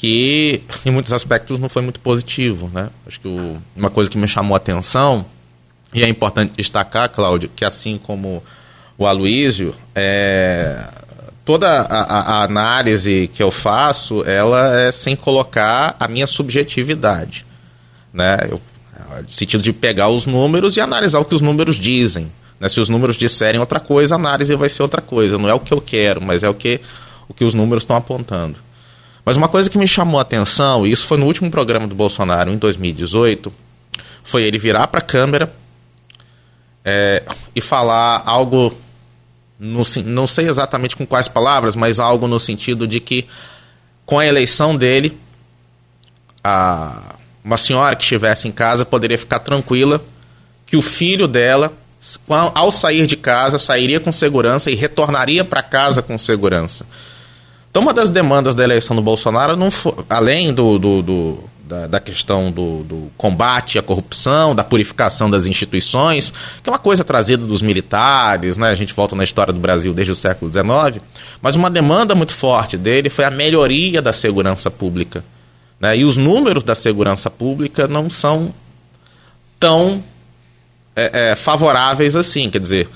que 0.06 0.62
em 0.86 0.92
muitos 0.92 1.12
aspectos 1.12 1.60
não 1.60 1.68
foi 1.68 1.82
muito 1.82 2.00
positivo. 2.00 2.70
Né? 2.72 2.90
Acho 3.08 3.20
que 3.20 3.28
o, 3.28 3.58
uma 3.76 3.90
coisa 3.90 4.08
que 4.08 4.20
me 4.20 4.28
chamou 4.28 4.54
a 4.54 4.58
atenção, 4.58 5.26
e 5.92 6.04
é 6.04 6.08
importante 6.08 6.54
destacar, 6.56 7.10
Cláudio, 7.10 7.50
que 7.56 7.66
assim 7.66 7.98
como 7.98 8.44
o 9.00 9.08
Aloísio, 9.08 9.74
é, 9.96 10.88
toda 11.44 11.68
a, 11.68 12.38
a, 12.38 12.44
análise 12.44 13.32
que 13.34 13.42
eu 13.42 13.50
faço, 13.50 14.24
ela 14.26 14.80
é 14.80 14.92
sem 14.92 15.16
colocar 15.16 15.96
a 16.00 16.08
minha 16.08 16.28
subjetividade. 16.28 17.44
Né? 18.14 18.38
Eu 18.48 18.62
no 19.24 19.30
sentido 19.30 19.64
de 19.64 19.74
pegar 19.74 20.10
os 20.10 20.28
números 20.28 20.78
e 20.78 20.82
analisar 20.82 21.20
o 21.20 21.26
que 21.26 21.34
os 21.34 21.42
números 21.42 21.78
dizem. 21.78 22.32
Né? 22.60 22.70
Se 22.70 22.80
os 22.80 22.90
números 22.90 23.16
disserem 23.16 23.60
outra 23.60 23.80
coisa, 23.80 24.14
a 24.14 24.18
análise 24.18 24.56
vai 24.56 24.70
ser 24.70 24.84
outra 24.84 25.02
coisa. 25.02 25.40
Não 25.40 25.50
é 25.50 25.54
o 25.54 25.60
que 25.60 25.74
eu 25.74 25.82
quero, 25.82 26.22
mas 26.22 26.44
é 26.44 26.50
o 26.50 26.54
que, 26.54 26.80
o 27.28 27.34
que 27.34 27.44
os 27.44 27.56
números 27.56 27.84
estão 27.84 27.96
apontando. 27.96 28.65
Mas 29.26 29.36
uma 29.36 29.50
coisa 29.50 29.70
que 29.70 29.78
me 29.78 29.88
chamou 29.88 30.20
a 30.20 30.22
atenção, 30.22 30.86
e 30.86 30.92
isso 30.92 31.08
foi 31.08 31.18
no 31.18 31.26
último 31.26 31.50
programa 31.50 31.88
do 31.88 31.96
Bolsonaro, 31.96 32.52
em 32.52 32.58
2018, 32.58 33.52
foi 34.24 34.44
ele 34.44 34.60
virar 34.60 34.88
para 34.88 35.00
a 35.00 35.04
câmera 35.04 35.52
é, 36.84 37.24
e 37.56 37.60
falar 37.60 38.22
algo, 38.24 38.72
no, 39.60 39.82
não 40.06 40.28
sei 40.28 40.48
exatamente 40.48 40.96
com 40.96 41.08
quais 41.08 41.28
palavras, 41.28 41.76
mas 41.76 42.00
algo 42.00 42.28
no 42.28 42.40
sentido 42.40 42.88
de 42.88 43.00
que 43.00 43.26
com 44.06 44.20
a 44.20 44.28
eleição 44.28 44.78
dele, 44.78 45.18
a, 46.44 47.16
uma 47.44 47.58
senhora 47.58 47.96
que 47.96 48.04
estivesse 48.04 48.48
em 48.48 48.52
casa 48.52 48.86
poderia 48.86 49.18
ficar 49.18 49.40
tranquila 49.40 50.04
que 50.68 50.78
o 50.78 50.82
filho 50.82 51.28
dela, 51.28 51.74
ao 52.28 52.72
sair 52.72 53.08
de 53.08 53.18
casa, 53.18 53.58
sairia 53.58 54.00
com 54.00 54.12
segurança 54.12 54.70
e 54.70 54.76
retornaria 54.76 55.44
para 55.44 55.64
casa 55.64 56.02
com 56.02 56.18
segurança. 56.18 56.86
Então, 57.76 57.84
uma 57.84 57.94
das 57.94 58.10
demandas 58.10 58.56
da 58.56 58.64
eleição 58.64 58.96
do 58.96 59.02
Bolsonaro, 59.02 59.58
não 59.58 59.70
foi, 59.70 59.94
além 60.10 60.54
do, 60.54 60.80
do, 60.80 61.02
do 61.02 61.40
da, 61.68 61.88
da, 61.88 62.00
questão 62.00 62.50
do, 62.50 62.86
do, 62.86 63.12
combate 63.18 63.78
à 63.78 63.84
corrupção, 63.84 64.56
da 64.56 64.64
purificação 64.64 65.30
das 65.30 65.46
instituições, 65.46 66.32
que 66.64 66.70
é 66.70 66.72
uma 66.72 66.80
coisa 66.80 67.04
trazida 67.04 67.46
dos 67.46 67.62
militares, 67.62 68.56
né? 68.56 68.70
a 68.70 68.76
gente 68.76 68.94
volta 68.94 69.14
na 69.14 69.26
história 69.26 69.52
do 69.52 69.60
Brasil 69.60 69.94
desde 69.94 70.14
o 70.14 70.16
século 70.16 70.50
XIX, 70.50 71.04
mas 71.42 71.56
uma 71.56 71.70
demanda 71.70 72.16
muito 72.16 72.32
forte 72.32 72.78
dele 72.78 73.10
foi 73.10 73.26
a 73.26 73.30
melhoria 73.30 74.02
da 74.02 74.14
segurança 74.14 74.72
pública. 74.72 75.22
Né? 75.78 75.98
E 75.98 76.06
os 76.06 76.16
números 76.16 76.64
da 76.64 76.76
segurança 76.76 77.30
pública 77.30 77.90
não 77.90 78.10
são 78.10 78.54
tão 79.60 80.02
é, 80.96 81.32
é, 81.32 81.36
favoráveis 81.36 82.16
assim. 82.16 82.50
Quer 82.50 82.60
dizer, 82.60 82.90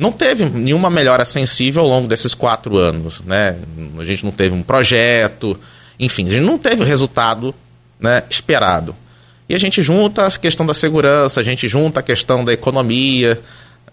não 0.00 0.10
teve 0.10 0.46
nenhuma 0.46 0.88
melhora 0.88 1.26
sensível 1.26 1.82
ao 1.82 1.88
longo 1.88 2.08
desses 2.08 2.32
quatro 2.32 2.78
anos. 2.78 3.20
Né? 3.20 3.54
A 3.98 4.04
gente 4.04 4.24
não 4.24 4.32
teve 4.32 4.54
um 4.54 4.62
projeto, 4.62 5.60
enfim, 5.98 6.26
a 6.26 6.30
gente 6.30 6.44
não 6.44 6.58
teve 6.58 6.82
o 6.82 6.86
resultado 6.86 7.54
né, 8.00 8.22
esperado. 8.30 8.96
E 9.46 9.54
a 9.54 9.58
gente 9.58 9.82
junta 9.82 10.26
a 10.26 10.30
questão 10.30 10.64
da 10.64 10.72
segurança, 10.72 11.40
a 11.40 11.42
gente 11.42 11.68
junta 11.68 12.00
a 12.00 12.02
questão 12.02 12.42
da 12.42 12.52
economia, 12.52 13.38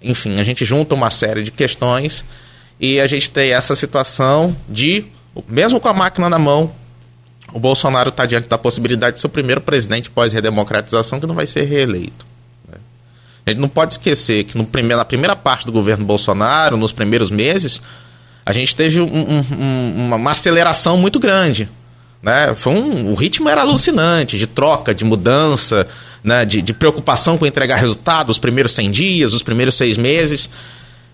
enfim, 0.01 0.39
a 0.39 0.45
gente 0.45 0.63
junta 0.63 0.95
uma 0.95 1.09
série 1.09 1.43
de 1.43 1.51
questões 1.51 2.23
e 2.79 3.01
a 3.01 3.07
gente 3.07 3.29
tem 3.29 3.51
essa 3.51 3.75
situação 3.75 4.55
de, 4.69 5.03
mesmo 5.45 5.77
com 5.77 5.89
a 5.89 5.93
máquina 5.93 6.29
na 6.29 6.39
mão, 6.39 6.71
o 7.51 7.59
Bolsonaro 7.59 8.09
está 8.09 8.25
diante 8.25 8.47
da 8.47 8.57
possibilidade 8.57 9.15
de 9.15 9.21
ser 9.21 9.27
o 9.27 9.31
primeiro 9.31 9.59
presidente 9.59 10.09
pós-redemocratização 10.09 11.19
que 11.19 11.27
não 11.27 11.35
vai 11.35 11.47
ser 11.47 11.63
reeleito. 11.63 12.26
A 13.47 13.49
gente 13.49 13.61
não 13.61 13.69
pode 13.69 13.93
esquecer 13.93 14.43
que 14.43 14.57
no 14.57 14.65
primeiro, 14.65 14.97
na 14.97 15.05
primeira 15.05 15.33
parte 15.33 15.65
do 15.65 15.71
governo 15.71 16.03
Bolsonaro, 16.03 16.75
nos 16.75 16.91
primeiros 16.91 17.31
meses, 17.31 17.81
a 18.45 18.51
gente 18.51 18.75
teve 18.75 18.99
um, 18.99 19.05
um, 19.05 20.13
uma 20.13 20.31
aceleração 20.31 20.97
muito 20.97 21.17
grande. 21.17 21.69
Né? 22.21 22.53
Foi 22.57 22.73
um, 22.73 23.09
o 23.09 23.15
ritmo 23.15 23.47
era 23.47 23.61
alucinante, 23.61 24.37
de 24.37 24.47
troca, 24.47 24.93
de 24.93 25.05
mudança, 25.05 25.87
né? 26.21 26.43
de, 26.43 26.61
de 26.61 26.73
preocupação 26.73 27.37
com 27.37 27.45
entregar 27.45 27.77
resultado, 27.77 28.31
os 28.31 28.37
primeiros 28.37 28.73
100 28.73 28.91
dias, 28.91 29.33
os 29.33 29.41
primeiros 29.41 29.75
seis 29.75 29.95
meses. 29.95 30.49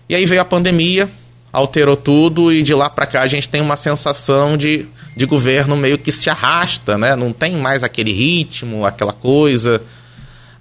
E 0.08 0.14
aí 0.16 0.26
veio 0.26 0.40
a 0.40 0.44
pandemia, 0.44 1.08
alterou 1.52 1.96
tudo 1.96 2.52
e 2.52 2.64
de 2.64 2.74
lá 2.74 2.90
para 2.90 3.06
cá 3.06 3.22
a 3.22 3.28
gente 3.28 3.48
tem 3.48 3.60
uma 3.60 3.76
sensação 3.76 4.56
de, 4.56 4.86
de 5.16 5.24
governo 5.24 5.76
meio 5.76 5.98
que 5.98 6.10
se 6.10 6.28
arrasta, 6.28 6.98
né? 6.98 7.14
Não 7.14 7.32
tem 7.32 7.54
mais 7.54 7.84
aquele 7.84 8.12
ritmo, 8.12 8.84
aquela 8.84 9.12
coisa 9.12 9.80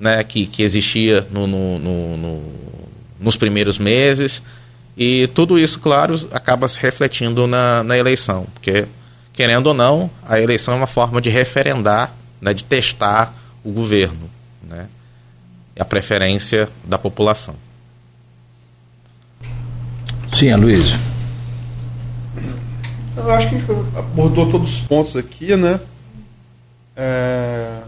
né, 0.03 0.21
que, 0.21 0.45
que 0.45 0.61
existia 0.61 1.25
no, 1.31 1.47
no, 1.47 1.79
no, 1.79 2.17
no 2.17 2.43
nos 3.21 3.37
primeiros 3.37 3.79
meses. 3.79 4.43
E 4.97 5.27
tudo 5.27 5.57
isso, 5.57 5.79
claro, 5.79 6.13
acaba 6.33 6.67
se 6.67 6.77
refletindo 6.77 7.47
na, 7.47 7.81
na 7.83 7.97
eleição, 7.97 8.45
porque, 8.53 8.85
querendo 9.31 9.67
ou 9.67 9.73
não, 9.73 10.11
a 10.27 10.37
eleição 10.37 10.73
é 10.73 10.77
uma 10.77 10.87
forma 10.87 11.21
de 11.21 11.29
referendar, 11.29 12.13
né, 12.41 12.53
de 12.53 12.65
testar 12.65 13.33
o 13.63 13.71
governo, 13.71 14.29
né, 14.61 14.87
e 15.73 15.81
a 15.81 15.85
preferência 15.85 16.67
da 16.83 16.97
população. 16.97 17.55
Sim, 20.33 20.51
Aloysio. 20.51 20.99
Eu 23.15 23.31
acho 23.31 23.47
que 23.47 23.55
a 23.55 23.57
gente 23.57 23.71
abordou 23.97 24.51
todos 24.51 24.73
os 24.73 24.81
pontos 24.81 25.15
aqui, 25.15 25.55
né? 25.55 25.79
É... 26.95 27.83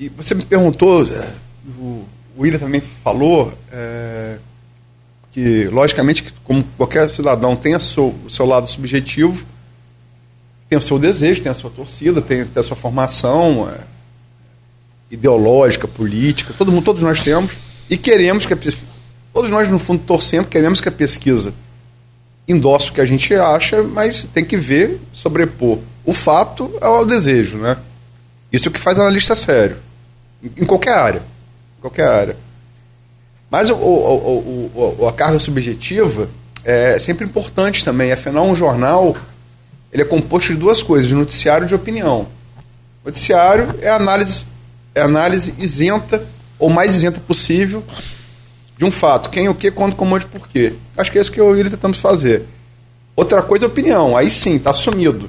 E 0.00 0.08
você 0.08 0.34
me 0.34 0.46
perguntou, 0.46 1.06
é, 1.06 1.34
o 1.78 2.06
William 2.38 2.58
também 2.58 2.80
falou, 2.80 3.52
é... 3.70 4.38
que 5.30 5.66
logicamente, 5.66 6.32
como 6.42 6.64
qualquer 6.78 7.10
cidadão 7.10 7.54
tem 7.54 7.78
seu, 7.78 8.14
o 8.24 8.30
seu 8.30 8.46
lado 8.46 8.66
subjetivo, 8.66 9.44
tem 10.70 10.78
o 10.78 10.80
seu 10.80 10.98
desejo, 10.98 11.42
tem 11.42 11.52
a 11.52 11.54
sua 11.54 11.68
torcida, 11.68 12.22
tem, 12.22 12.46
tem 12.46 12.60
a 12.60 12.64
sua 12.64 12.76
formação 12.76 13.70
é... 13.70 13.80
ideológica, 15.10 15.86
política, 15.86 16.54
todo 16.56 16.72
mundo, 16.72 16.82
todos 16.82 17.02
nós 17.02 17.22
temos, 17.22 17.52
e 17.90 17.98
queremos 17.98 18.46
que 18.46 18.54
a 18.54 18.58
Todos 19.34 19.50
nós, 19.50 19.68
no 19.68 19.78
fundo, 19.78 20.02
torcendo, 20.06 20.46
queremos 20.46 20.80
que 20.80 20.88
a 20.88 20.92
pesquisa 20.92 21.52
endosse 22.48 22.88
o 22.88 22.94
que 22.94 23.02
a 23.02 23.06
gente 23.06 23.34
acha, 23.34 23.82
mas 23.82 24.26
tem 24.32 24.46
que 24.46 24.56
ver, 24.56 24.98
sobrepor 25.12 25.78
o 26.06 26.14
fato 26.14 26.72
ao 26.80 27.04
desejo, 27.04 27.58
né? 27.58 27.76
Isso 28.50 28.66
é 28.66 28.70
o 28.70 28.72
que 28.72 28.80
faz 28.80 28.98
analista 28.98 29.36
sério. 29.36 29.89
Em 30.42 30.64
qualquer 30.64 30.94
área. 30.94 31.22
Em 31.78 31.80
qualquer 31.80 32.08
área. 32.08 32.36
Mas 33.50 33.68
o, 33.68 33.74
o, 33.74 34.96
o, 35.00 35.08
a 35.08 35.12
carga 35.12 35.38
subjetiva 35.38 36.28
é 36.64 36.98
sempre 36.98 37.24
importante 37.24 37.84
também. 37.84 38.12
Afinal, 38.12 38.46
um 38.46 38.54
jornal 38.54 39.16
ele 39.92 40.02
é 40.02 40.04
composto 40.04 40.52
de 40.52 40.58
duas 40.58 40.82
coisas, 40.82 41.10
noticiário 41.10 41.64
e 41.64 41.68
de 41.68 41.74
opinião. 41.74 42.28
Noticiário 43.04 43.74
é 43.80 43.88
análise, 43.88 44.44
é 44.94 45.00
análise 45.00 45.54
isenta, 45.58 46.24
ou 46.58 46.70
mais 46.70 46.94
isenta 46.94 47.20
possível, 47.20 47.82
de 48.78 48.84
um 48.84 48.90
fato, 48.90 49.30
quem, 49.30 49.48
o 49.48 49.54
que, 49.54 49.70
quando, 49.70 49.96
como, 49.96 50.14
onde, 50.14 50.26
por 50.26 50.48
quê. 50.48 50.74
Acho 50.96 51.10
que 51.10 51.18
é 51.18 51.20
isso 51.20 51.32
que 51.32 51.40
eu 51.40 51.56
iria 51.56 51.70
tentando 51.70 51.98
fazer. 51.98 52.44
Outra 53.16 53.42
coisa 53.42 53.64
é 53.64 53.68
opinião, 53.68 54.16
aí 54.16 54.30
sim, 54.30 54.56
está 54.56 54.70
assumido. 54.70 55.28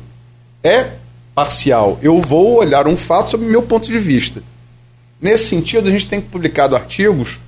É 0.63 0.91
parcial. 1.33 1.97
Eu 2.01 2.21
vou 2.21 2.59
olhar 2.59 2.87
um 2.87 2.95
fato 2.95 3.31
sob 3.31 3.43
meu 3.43 3.63
ponto 3.63 3.87
de 3.87 3.97
vista. 3.97 4.43
Nesse 5.21 5.45
sentido, 5.45 5.87
a 5.87 5.91
gente 5.91 6.07
tem 6.07 6.19
publicado 6.19 6.75
artigos. 6.75 7.39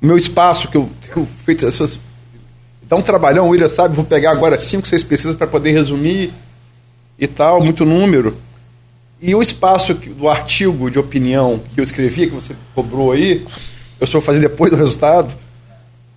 O 0.00 0.06
meu 0.06 0.16
espaço, 0.16 0.68
que 0.68 0.76
eu 0.76 0.88
tenho 1.02 1.26
feito 1.26 1.66
essas. 1.66 1.98
Dá 2.82 2.96
um 2.96 3.02
trabalhão, 3.02 3.46
o 3.46 3.50
William 3.50 3.68
sabe, 3.68 3.94
vou 3.94 4.04
pegar 4.04 4.30
agora 4.30 4.58
cinco, 4.58 4.86
seis 4.86 5.02
pesquisas 5.02 5.36
para 5.36 5.46
poder 5.46 5.72
resumir 5.72 6.32
e 7.18 7.26
tal, 7.26 7.62
muito 7.62 7.84
número. 7.84 8.36
E 9.20 9.34
o 9.34 9.42
espaço 9.42 9.92
do 9.94 10.28
artigo 10.28 10.90
de 10.90 10.98
opinião 10.98 11.60
que 11.72 11.78
eu 11.78 11.84
escrevi, 11.84 12.26
que 12.26 12.34
você 12.34 12.56
cobrou 12.74 13.12
aí, 13.12 13.46
eu 14.00 14.04
estou 14.04 14.20
fazendo 14.20 14.42
depois 14.42 14.70
do 14.70 14.76
resultado, 14.76 15.36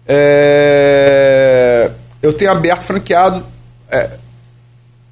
é, 0.08 1.92
eu 2.22 2.34
tenho 2.34 2.50
aberto, 2.50 2.84
franqueado 2.84 3.46
é, 3.90 4.18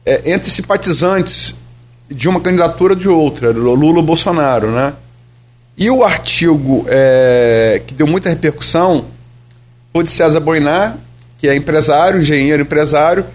é, 0.06 0.32
entre 0.32 0.50
simpatizantes 0.50 1.54
de 2.14 2.28
uma 2.28 2.42
candidatura 2.42 2.96
de 2.96 3.08
outra, 3.08 3.52
Lula 3.52 3.98
ou 3.98 4.04
Bolsonaro, 4.04 4.70
né? 4.72 4.94
E 5.78 5.90
o 5.90 6.04
artigo 6.04 6.86
é, 6.88 7.82
que 7.88 7.94
deu 7.94 8.06
muita 8.06 8.30
repercussão 8.30 9.06
foi 9.94 10.04
de 10.04 10.12
César 10.12 10.40
Boinar, 10.40 10.98
que 11.38 11.48
é 11.48 11.56
empresário, 11.56 12.20
engenheiro 12.20 12.62
empresário, 12.62 13.26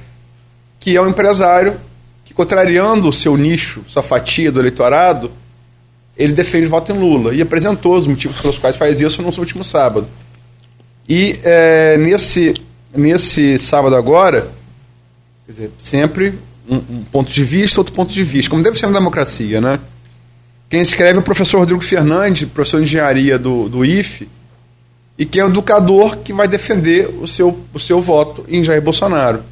que 0.78 0.96
é 0.96 1.00
um 1.00 1.08
empresário 1.08 1.76
que, 2.24 2.34
contrariando 2.34 3.08
o 3.08 3.12
seu 3.12 3.36
nicho, 3.36 3.82
sua 3.86 4.02
fatia 4.02 4.52
do 4.52 4.60
eleitorado, 4.60 5.32
ele 6.16 6.32
defende 6.32 6.66
voto 6.66 6.92
em 6.92 6.98
Lula 6.98 7.34
e 7.34 7.42
apresentou 7.42 7.96
os 7.96 8.06
motivos 8.06 8.40
pelos 8.40 8.58
quais 8.58 8.76
faz 8.76 9.00
isso 9.00 9.22
no 9.22 9.28
último 9.28 9.64
sábado. 9.64 10.06
E 11.08 11.38
é, 11.42 11.96
nesse, 11.98 12.54
nesse 12.94 13.58
sábado 13.58 13.96
agora, 13.96 14.50
quer 15.46 15.52
dizer, 15.52 15.70
sempre 15.78 16.38
um, 16.68 16.76
um, 16.76 17.04
ponto 17.04 17.30
de 17.30 17.42
vista, 17.42 17.80
outro 17.80 17.94
ponto 17.94 18.12
de 18.12 18.22
vista, 18.22 18.50
como 18.50 18.62
deve 18.62 18.78
ser 18.78 18.86
na 18.86 18.98
democracia, 18.98 19.60
né? 19.60 19.80
Quem 20.68 20.80
escreve 20.80 21.16
é 21.16 21.20
o 21.20 21.22
professor 21.22 21.58
Rodrigo 21.58 21.80
Fernandes, 21.80 22.48
professor 22.48 22.78
de 22.78 22.84
engenharia 22.84 23.38
do, 23.38 23.68
do 23.68 23.84
IFE, 23.84 24.28
e 25.16 25.24
que 25.24 25.38
é 25.38 25.44
o 25.44 25.48
educador 25.48 26.18
que 26.18 26.32
vai 26.32 26.48
defender 26.48 27.08
o 27.20 27.26
seu, 27.26 27.64
o 27.72 27.78
seu 27.78 28.00
voto 28.00 28.44
em 28.48 28.62
Jair 28.64 28.82
Bolsonaro. 28.82 29.42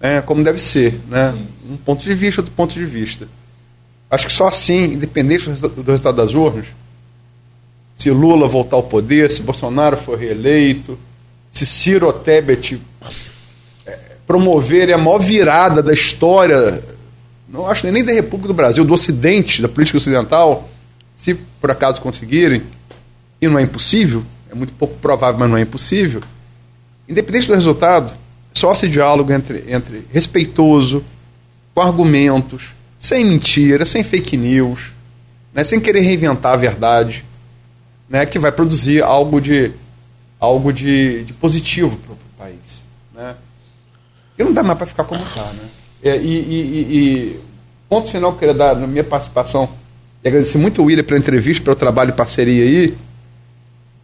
É, 0.00 0.20
como 0.20 0.44
deve 0.44 0.58
ser, 0.58 1.00
né? 1.08 1.34
Um 1.70 1.76
ponto 1.76 2.04
de 2.04 2.12
vista, 2.12 2.40
outro 2.40 2.54
ponto 2.54 2.74
de 2.74 2.84
vista. 2.84 3.28
Acho 4.10 4.26
que 4.26 4.32
só 4.32 4.48
assim, 4.48 4.92
independente 4.92 5.48
do 5.48 5.82
resultado 5.82 6.16
das 6.16 6.34
urnas, 6.34 6.66
se 7.96 8.10
Lula 8.10 8.46
voltar 8.46 8.76
ao 8.76 8.82
poder, 8.82 9.30
se 9.30 9.42
Bolsonaro 9.42 9.96
for 9.96 10.18
reeleito, 10.18 10.98
se 11.50 11.64
Ciro 11.64 12.12
Tebet 12.12 12.78
é, 14.26 14.32
promover 14.32 14.92
a 14.92 14.98
maior 14.98 15.18
virada 15.18 15.82
da 15.82 15.92
história, 15.92 16.82
não 17.48 17.66
acho 17.66 17.86
nem 17.90 18.04
da 18.04 18.12
República 18.12 18.48
do 18.48 18.54
Brasil, 18.54 18.84
do 18.84 18.92
Ocidente, 18.92 19.62
da 19.62 19.68
política 19.68 19.98
ocidental, 19.98 20.68
se 21.16 21.34
por 21.60 21.70
acaso 21.70 22.00
conseguirem, 22.00 22.62
e 23.40 23.48
não 23.48 23.58
é 23.58 23.62
impossível, 23.62 24.24
é 24.50 24.54
muito 24.54 24.72
pouco 24.74 24.96
provável, 24.96 25.38
mas 25.38 25.50
não 25.50 25.56
é 25.56 25.62
impossível, 25.62 26.22
independente 27.08 27.46
do 27.46 27.54
resultado, 27.54 28.12
só 28.52 28.72
esse 28.72 28.88
diálogo 28.88 29.32
entre, 29.32 29.64
entre 29.68 30.06
respeitoso, 30.12 31.04
com 31.74 31.82
argumentos, 31.82 32.74
sem 32.98 33.24
mentira, 33.24 33.84
sem 33.84 34.02
fake 34.02 34.36
news, 34.36 34.92
né, 35.52 35.62
sem 35.62 35.78
querer 35.78 36.00
reinventar 36.00 36.54
a 36.54 36.56
verdade, 36.56 37.24
né, 38.08 38.24
que 38.24 38.38
vai 38.38 38.50
produzir 38.50 39.02
algo 39.02 39.40
de, 39.40 39.72
algo 40.40 40.72
de, 40.72 41.24
de 41.24 41.32
positivo 41.34 41.96
para 41.96 42.14
o 42.14 42.18
país. 42.38 42.82
Né? 43.14 43.34
E 44.38 44.44
não 44.44 44.52
dá 44.52 44.62
mais 44.62 44.78
para 44.78 44.86
ficar 44.86 45.04
como 45.04 45.22
está. 45.24 45.42
Né? 45.42 45.68
É, 46.02 46.16
e, 46.16 46.20
e, 46.20 46.96
e, 46.96 47.40
ponto 47.88 48.08
final 48.10 48.32
que 48.32 48.36
eu 48.36 48.40
queria 48.40 48.54
dar 48.54 48.76
na 48.76 48.86
minha 48.86 49.04
participação, 49.04 49.68
e 50.22 50.28
agradecer 50.28 50.58
muito 50.58 50.82
o 50.82 50.84
William 50.86 51.04
pela 51.04 51.18
entrevista, 51.18 51.64
pelo 51.64 51.76
trabalho 51.76 52.10
de 52.10 52.16
parceria 52.16 52.64
aí, 52.64 52.96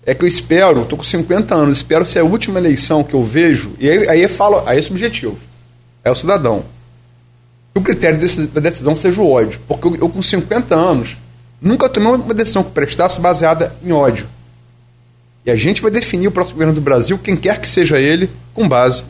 é 0.05 0.15
que 0.15 0.25
eu 0.25 0.29
espero, 0.29 0.83
estou 0.83 0.99
com 0.99 1.05
50 1.05 1.55
anos, 1.55 1.77
espero 1.77 2.05
ser 2.05 2.21
a 2.21 2.25
última 2.25 2.59
eleição 2.59 3.05
que 3.05 3.15
eu 3.15 3.25
vejo, 3.25 3.73
e 3.79 3.89
aí, 3.89 4.09
aí 4.09 4.23
eu 4.23 4.29
falo, 4.29 4.63
aí 4.67 4.79
é 4.79 4.83
subjetivo, 4.83 5.39
é 6.03 6.11
o 6.11 6.17
cidadão. 6.17 6.65
Que 7.73 7.81
o 7.81 7.83
critério 7.83 8.19
da 8.49 8.61
decisão 8.61 8.95
seja 8.95 9.23
o 9.23 9.31
ódio. 9.31 9.59
Porque 9.67 9.89
eu, 9.89 9.97
eu, 9.97 10.09
com 10.11 10.21
50 10.21 10.75
anos, 10.75 11.17
nunca 11.59 11.89
tomei 11.89 12.13
uma 12.13 12.35
decisão 12.35 12.63
que 12.63 12.71
prestasse 12.71 13.19
baseada 13.19 13.75
em 13.83 13.93
ódio. 13.93 14.29
E 15.47 15.51
a 15.51 15.57
gente 15.57 15.81
vai 15.81 15.91
definir 15.91 16.29
o 16.29 16.31
próximo 16.31 16.57
governo 16.57 16.75
do 16.75 16.83
Brasil, 16.83 17.17
quem 17.17 17.35
quer 17.35 17.59
que 17.61 17.67
seja 17.67 17.99
ele, 17.99 18.29
com 18.53 18.69
base 18.69 19.05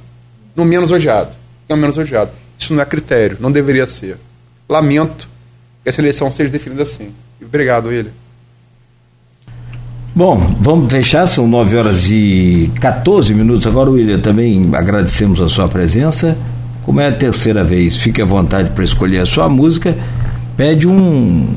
no 0.55 0.65
menos 0.65 0.93
odiado. 0.93 1.31
Quem 1.67 1.75
é 1.75 1.79
o 1.79 1.81
menos 1.81 1.99
odiado. 1.99 2.31
Isso 2.59 2.73
não 2.75 2.83
é 2.83 2.87
critério, 2.87 3.37
não 3.41 3.51
deveria 3.51 3.87
ser. 3.87 4.17
Lamento 4.69 5.29
que 5.83 5.89
essa 5.89 6.01
eleição 6.01 6.31
seja 6.31 6.51
definida 6.51 6.83
assim. 6.83 7.11
Obrigado, 7.41 7.87
William. 7.87 8.13
Bom, 10.15 10.37
vamos 10.61 10.91
fechar, 10.91 11.27
são 11.27 11.49
9 11.49 11.77
horas 11.77 12.11
e 12.11 12.71
14 12.81 13.33
minutos. 13.35 13.67
Agora, 13.67 13.91
William, 13.91 14.21
também 14.21 14.71
agradecemos 14.75 15.41
a 15.41 15.49
sua 15.49 15.69
presença. 15.69 16.37
Como 16.85 17.01
é 17.01 17.09
a 17.09 17.13
terceira 17.13 17.65
vez, 17.65 17.97
fique 17.97 18.21
à 18.21 18.25
vontade 18.25 18.71
para 18.71 18.85
escolher 18.85 19.21
a 19.21 19.25
sua 19.25 19.49
música. 19.49 19.97
Pede 20.57 20.87
um, 20.87 21.49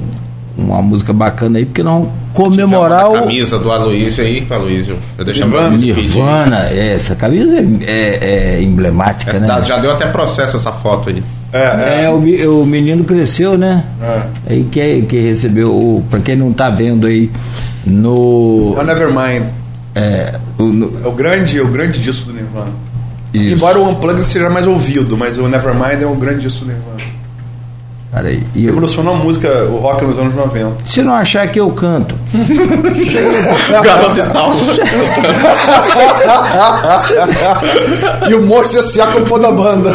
uma 0.58 0.82
música 0.82 1.12
bacana 1.12 1.58
aí, 1.58 1.66
porque 1.66 1.84
não 1.84 2.12
comemorar 2.34 3.10
o. 3.10 3.14
camisa 3.14 3.60
do 3.60 3.72
Aloysio 3.72 4.24
aí, 4.24 4.46
Aloysio. 4.50 4.98
Eu 5.18 5.26
deixo 5.26 5.44
Nirvana, 5.46 5.78
Nirvana 5.78 6.70
é, 6.70 6.94
essa 6.94 7.16
camisa 7.16 7.58
é, 7.58 7.64
é, 7.86 8.56
é 8.56 8.62
emblemática, 8.62 9.32
essa 9.32 9.46
né? 9.46 9.64
Já 9.64 9.78
deu 9.78 9.92
até 9.92 10.08
processo 10.08 10.56
essa 10.56 10.72
foto 10.72 11.10
aí. 11.10 11.24
É, 11.52 12.02
é. 12.02 12.04
é 12.06 12.10
o, 12.10 12.62
o 12.62 12.66
menino 12.66 13.04
cresceu, 13.04 13.58
né? 13.58 13.84
É. 14.02 14.54
Aí 14.54 14.64
que, 14.66 15.02
que 15.04 15.18
recebeu, 15.20 16.04
para 16.10 16.20
quem 16.20 16.36
não 16.36 16.52
está 16.52 16.70
vendo 16.70 17.08
aí, 17.08 17.30
no. 17.86 18.76
O 18.78 18.84
Nevermind. 18.84 19.46
É, 19.94 20.38
o, 20.58 20.64
no, 20.64 21.06
é 21.06 21.08
o 21.08 21.12
grande, 21.12 21.62
o 21.62 21.68
grande 21.68 22.00
disco 22.00 22.28
do 22.28 22.34
Nirvana. 22.34 22.72
Isso. 23.34 23.56
Embora 23.56 23.80
o 23.80 23.90
Unplugged 23.90 24.26
seja 24.26 24.50
mais 24.50 24.68
ouvido, 24.68 25.18
mas 25.18 25.38
o 25.38 25.48
Nevermind 25.48 26.02
é 26.02 26.08
um 26.08 26.18
grande 26.18 26.42
disco 26.42 26.66
do 26.66 26.72
Nirvana. 26.72 27.15
Peraí. 28.16 28.42
Revolucionou 28.56 29.14
a 29.14 29.18
música, 29.18 29.50
o 29.66 29.76
rock 29.76 30.06
nos 30.06 30.18
anos 30.18 30.34
90. 30.34 30.86
Se 30.86 31.04
não 31.04 31.14
achar 31.14 31.46
que 31.52 31.60
eu 31.60 31.70
canto. 31.72 32.16
Garoto 33.84 34.18
e 34.18 34.24
tal. 34.32 34.54
e 38.32 38.36
o 38.36 38.46
Monstro 38.46 38.80
S.A. 38.80 39.08
compôs 39.08 39.42
da 39.42 39.52
banda. 39.52 39.92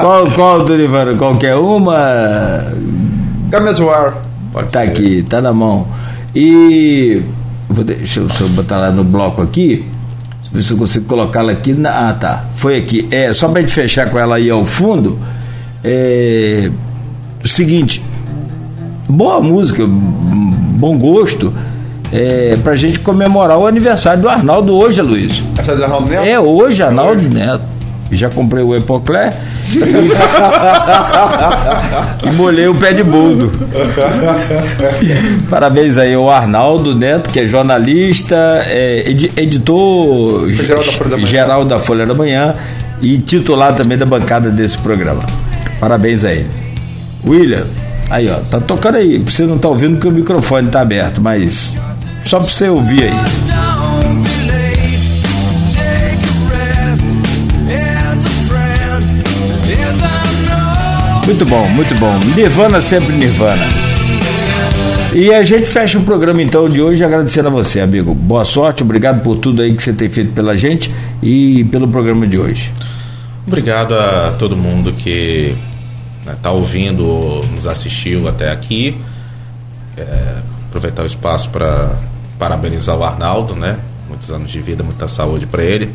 qual, 0.00 0.26
qual, 0.30 0.66
Nirvana? 0.66 1.14
Qualquer 1.14 1.56
uma? 1.56 2.72
Come 3.52 3.70
War. 3.84 4.14
Pode 4.50 4.72
tá 4.72 4.80
ser. 4.80 4.88
aqui, 4.88 5.22
tá 5.28 5.42
na 5.42 5.52
mão. 5.52 5.86
E. 6.34 7.20
Vou, 7.68 7.84
deixa 7.84 8.20
eu, 8.20 8.28
deixa 8.28 8.44
eu 8.44 8.48
botar 8.48 8.78
lá 8.78 8.90
no 8.90 9.04
bloco 9.04 9.42
aqui 9.42 9.86
ver 10.50 10.62
se 10.62 10.72
eu 10.72 10.78
consigo 10.78 11.04
colocá-la 11.06 11.52
aqui. 11.52 11.74
Na, 11.74 12.08
ah, 12.08 12.14
tá. 12.14 12.46
Foi 12.54 12.78
aqui. 12.78 13.06
É, 13.10 13.30
só 13.34 13.46
para 13.48 13.60
gente 13.60 13.74
fechar 13.74 14.08
com 14.08 14.18
ela 14.18 14.36
aí 14.36 14.48
ao 14.48 14.64
fundo. 14.64 15.18
É, 15.84 16.70
o 17.44 17.48
seguinte. 17.48 18.02
Boa 19.08 19.40
música, 19.40 19.84
bom 19.86 20.96
gosto. 20.96 21.52
É, 22.10 22.56
pra 22.62 22.74
gente 22.74 23.00
comemorar 23.00 23.58
o 23.58 23.66
aniversário 23.66 24.22
do 24.22 24.28
Arnaldo 24.28 24.74
hoje, 24.74 25.02
Luiz. 25.02 25.42
Essa 25.58 25.72
é 25.72 25.82
Arnaldo 25.82 26.08
Neto? 26.08 26.26
É 26.26 26.40
hoje, 26.40 26.82
Arnaldo 26.82 27.20
hoje. 27.20 27.28
Neto. 27.28 27.74
Já 28.12 28.30
comprei 28.30 28.62
o 28.62 28.76
Epoclé 28.76 29.32
e 32.22 32.30
molhei 32.32 32.68
o 32.68 32.74
pé 32.74 32.92
de 32.92 33.02
boldo. 33.02 33.50
Parabéns 35.50 35.96
aí 35.96 36.14
ao 36.14 36.30
Arnaldo 36.30 36.94
Neto, 36.94 37.30
que 37.30 37.40
é 37.40 37.46
jornalista, 37.46 38.36
é, 38.68 39.08
editor 39.08 40.48
geral 40.50 40.84
da, 41.10 41.18
geral 41.18 41.64
da 41.64 41.80
Folha 41.80 42.06
da 42.06 42.14
Manhã 42.14 42.54
e 43.02 43.18
titular 43.18 43.74
também 43.74 43.98
da 43.98 44.06
bancada 44.06 44.48
desse 44.50 44.78
programa. 44.78 45.22
Parabéns 45.84 46.24
a 46.24 46.32
ele. 46.32 46.48
William, 47.26 47.66
aí 48.08 48.26
ó, 48.30 48.36
tá 48.36 48.58
tocando 48.58 48.96
aí. 48.96 49.18
Você 49.18 49.44
não 49.44 49.58
tá 49.58 49.68
ouvindo 49.68 49.96
porque 49.96 50.08
o 50.08 50.12
microfone 50.12 50.70
tá 50.70 50.80
aberto, 50.80 51.20
mas 51.20 51.76
só 52.24 52.40
pra 52.40 52.48
você 52.48 52.70
ouvir 52.70 53.02
aí. 53.02 53.12
Muito 61.26 61.44
bom, 61.44 61.68
muito 61.68 61.94
bom. 61.96 62.18
Nirvana 62.34 62.80
sempre 62.80 63.12
Nirvana. 63.16 63.66
E 65.14 65.34
a 65.34 65.44
gente 65.44 65.66
fecha 65.66 65.98
o 65.98 66.02
programa 66.02 66.42
então 66.42 66.66
de 66.66 66.80
hoje 66.80 67.04
agradecendo 67.04 67.48
a 67.48 67.50
você, 67.50 67.82
amigo. 67.82 68.14
Boa 68.14 68.46
sorte, 68.46 68.82
obrigado 68.82 69.22
por 69.22 69.36
tudo 69.36 69.60
aí 69.60 69.74
que 69.74 69.82
você 69.82 69.92
tem 69.92 70.08
feito 70.08 70.32
pela 70.32 70.56
gente 70.56 70.90
e 71.22 71.62
pelo 71.64 71.86
programa 71.86 72.26
de 72.26 72.38
hoje. 72.38 72.72
Obrigado 73.46 73.92
a 73.92 74.34
todo 74.38 74.56
mundo 74.56 74.90
que 74.94 75.54
está 76.24 76.32
né, 76.32 76.38
tá 76.42 76.50
ouvindo, 76.50 77.44
nos 77.52 77.66
assistiu 77.66 78.26
até 78.28 78.50
aqui. 78.50 78.96
É, 79.96 80.34
aproveitar 80.68 81.02
o 81.02 81.06
espaço 81.06 81.50
para 81.50 81.92
parabenizar 82.38 82.96
o 82.96 83.04
Arnaldo, 83.04 83.54
né? 83.54 83.78
Muitos 84.08 84.30
anos 84.30 84.50
de 84.50 84.60
vida, 84.60 84.82
muita 84.82 85.06
saúde 85.06 85.46
para 85.46 85.62
ele. 85.62 85.94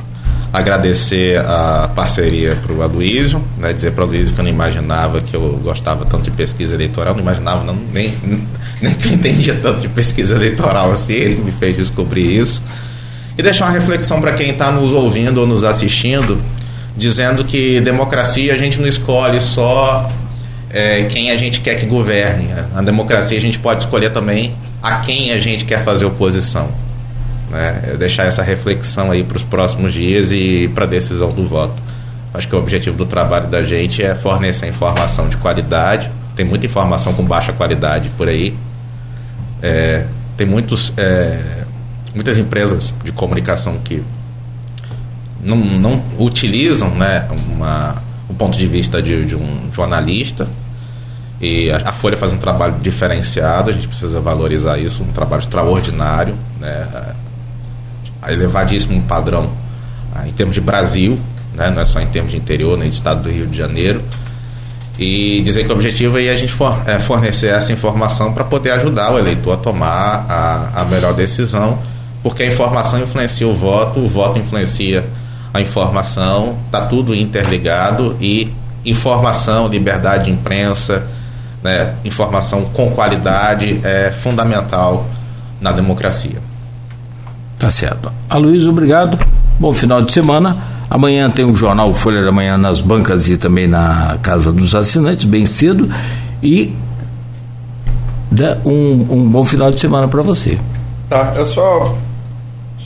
agradecer 0.52 1.38
a 1.40 1.90
parceria 1.94 2.56
para 2.56 2.74
o 2.74 2.82
Aloysio, 2.82 3.44
né, 3.58 3.72
dizer 3.72 3.92
para 3.92 4.04
o 4.04 4.08
Aloysio 4.08 4.34
que 4.34 4.40
eu 4.40 4.44
não 4.44 4.50
imaginava 4.50 5.22
que 5.22 5.36
eu 5.36 5.60
gostava 5.64 6.06
tanto 6.06 6.24
de 6.24 6.32
pesquisa 6.32 6.74
eleitoral, 6.74 7.14
não 7.14 7.22
imaginava, 7.22 7.64
não, 7.64 7.76
nem, 7.94 8.16
nem 8.82 8.94
que 8.96 9.10
eu 9.10 9.14
entendia 9.14 9.54
tanto 9.62 9.82
de 9.82 9.88
pesquisa 9.88 10.34
eleitoral 10.34 10.92
assim, 10.92 11.14
ele 11.14 11.44
me 11.44 11.52
fez 11.52 11.76
descobrir 11.76 12.36
isso. 12.36 12.64
E 13.38 13.44
deixar 13.44 13.66
uma 13.66 13.74
reflexão 13.74 14.20
para 14.20 14.34
quem 14.34 14.50
está 14.50 14.72
nos 14.72 14.92
ouvindo 14.92 15.40
ou 15.40 15.46
nos 15.46 15.64
assistindo, 15.64 16.42
dizendo 16.98 17.44
que 17.44 17.80
democracia 17.80 18.54
a 18.54 18.58
gente 18.58 18.80
não 18.82 18.88
escolhe 18.88 19.40
só 19.40 20.10
é, 20.70 21.04
quem 21.04 21.32
a 21.32 21.38
gente 21.38 21.62
quer 21.62 21.76
que 21.76 21.86
governe. 21.86 22.50
A 22.76 22.82
democracia 22.82 23.38
a 23.38 23.42
gente 23.42 23.60
pode 23.60 23.84
escolher 23.84 24.12
também 24.12 24.56
a 24.82 24.98
quem 24.98 25.32
a 25.32 25.40
gente 25.40 25.66
quer 25.66 25.84
fazer 25.84 26.06
oposição. 26.06 26.70
Né? 27.50 27.96
Deixar 27.98 28.26
essa 28.26 28.44
reflexão 28.44 29.12
aí 29.12 29.24
para 29.24 29.38
os 29.38 29.44
próximos 29.44 29.94
dias 29.94 30.32
e 30.32 30.70
para 30.74 30.86
a 30.86 30.88
decisão 30.88 31.32
do 31.32 31.48
voto. 31.48 31.82
Acho 32.34 32.48
que 32.48 32.56
o 32.56 32.60
objetivo 32.60 32.96
do 32.96 33.06
trabalho 33.06 33.48
da 33.48 33.64
gente 33.64 34.04
é 34.04 34.14
fornecer 34.14 34.68
informação 34.68 35.28
de 35.28 35.38
qualidade. 35.38 36.12
Tem 36.36 36.46
muita 36.46 36.66
informação 36.66 37.14
com 37.14 37.24
baixa 37.24 37.52
qualidade 37.52 38.10
por 38.10 38.30
aí. 38.30 38.56
É, 39.62 40.06
tem 40.38 40.46
muitos, 40.46 40.94
é, 40.96 41.66
muitas 42.14 42.38
empresas 42.38 42.94
de 43.04 43.12
comunicação 43.12 43.80
que 43.84 44.04
não, 45.42 45.58
não 45.58 46.04
utilizam 46.20 46.90
né, 46.92 47.28
uma, 47.48 48.02
o 48.30 48.34
ponto 48.34 48.58
de 48.58 48.68
vista 48.68 49.02
de, 49.02 49.26
de, 49.26 49.36
um, 49.36 49.70
de 49.70 49.80
um 49.80 49.84
analista. 49.84 50.48
E 51.42 51.72
a, 51.72 51.90
a, 51.90 51.92
Folha 51.92 52.16
faz 52.16 52.32
um 52.32 52.38
trabalho 52.38 52.76
diferenciado, 52.82 53.70
a 53.70 53.74
gente 53.74 53.88
precisa 53.88 54.20
valorizar 54.20 54.78
isso, 54.78 55.04
um 55.04 55.12
trabalho 55.12 55.40
extraordinário. 55.42 56.36
Né, 56.60 57.16
elevadíssimo 58.28 59.02
padrão 59.04 59.50
ah, 60.14 60.28
em 60.28 60.32
termos 60.32 60.56
de 60.56 60.62
Brasil, 60.62 61.20
né? 61.54 61.70
não 61.70 61.82
é 61.82 61.86
só 61.86 62.00
em 62.00 62.08
termos 62.08 62.32
de 62.32 62.38
interior, 62.38 62.78
nem 62.78 62.90
de 62.90 62.96
estado 62.96 63.24
do 63.24 63.30
Rio 63.30 63.48
de 63.48 63.58
Janeiro. 63.58 64.02
E 64.98 65.42
dizer 65.42 65.64
que 65.64 65.72
o 65.72 65.76
objetivo 65.76 66.20
é 66.20 66.28
a 66.28 66.36
gente 66.36 66.52
for, 66.52 66.78
é 66.86 67.00
fornecer 67.00 67.48
essa 67.48 67.72
informação 67.72 68.34
para 68.34 68.44
poder 68.44 68.72
ajudar 68.72 69.14
o 69.14 69.18
eleitor 69.18 69.54
a 69.54 69.58
tomar 69.58 70.26
a, 70.28 70.82
a 70.82 70.86
melhor 70.86 71.14
decisão, 71.14 71.80
porque 72.22 72.44
a 72.44 72.46
informação 72.46 73.00
influencia 73.02 73.48
o 73.48 73.54
voto, 73.54 74.02
o 74.02 74.08
voto 74.08 74.38
influencia 74.38 75.06
a 75.54 75.62
informação, 75.62 76.58
está 76.66 76.82
tudo 76.82 77.16
interligado 77.16 78.16
e 78.22 78.52
informação, 78.86 79.68
liberdade 79.68 80.26
de 80.26 80.32
imprensa, 80.32 81.08
né, 81.64 81.96
informação 82.06 82.64
com 82.66 82.92
qualidade 82.92 83.80
é 83.84 84.12
fundamental 84.12 85.06
na 85.60 85.72
democracia. 85.72 86.40
Tá 87.58 87.70
certo. 87.70 88.12
Aloysio, 88.30 88.70
obrigado. 88.70 89.18
Bom 89.60 89.74
final 89.74 90.02
de 90.02 90.14
semana. 90.14 90.56
Amanhã 90.90 91.30
tem 91.30 91.46
o 91.46 91.54
jornal 91.54 91.94
Folha 91.94 92.24
da 92.24 92.32
Manhã 92.32 92.58
nas 92.58 92.80
bancas 92.80 93.30
e 93.30 93.38
também 93.38 93.68
na 93.68 94.18
Casa 94.22 94.52
dos 94.52 94.74
Assinantes, 94.74 95.26
bem 95.26 95.46
cedo. 95.46 95.90
E 96.42 96.74
um, 98.66 99.06
um 99.10 99.30
bom 99.30 99.44
final 99.44 99.72
de 99.72 99.80
semana 99.80 100.08
para 100.08 100.22
você. 100.22 100.58
Tá, 101.10 101.34
é 101.36 101.46
só. 101.46 101.96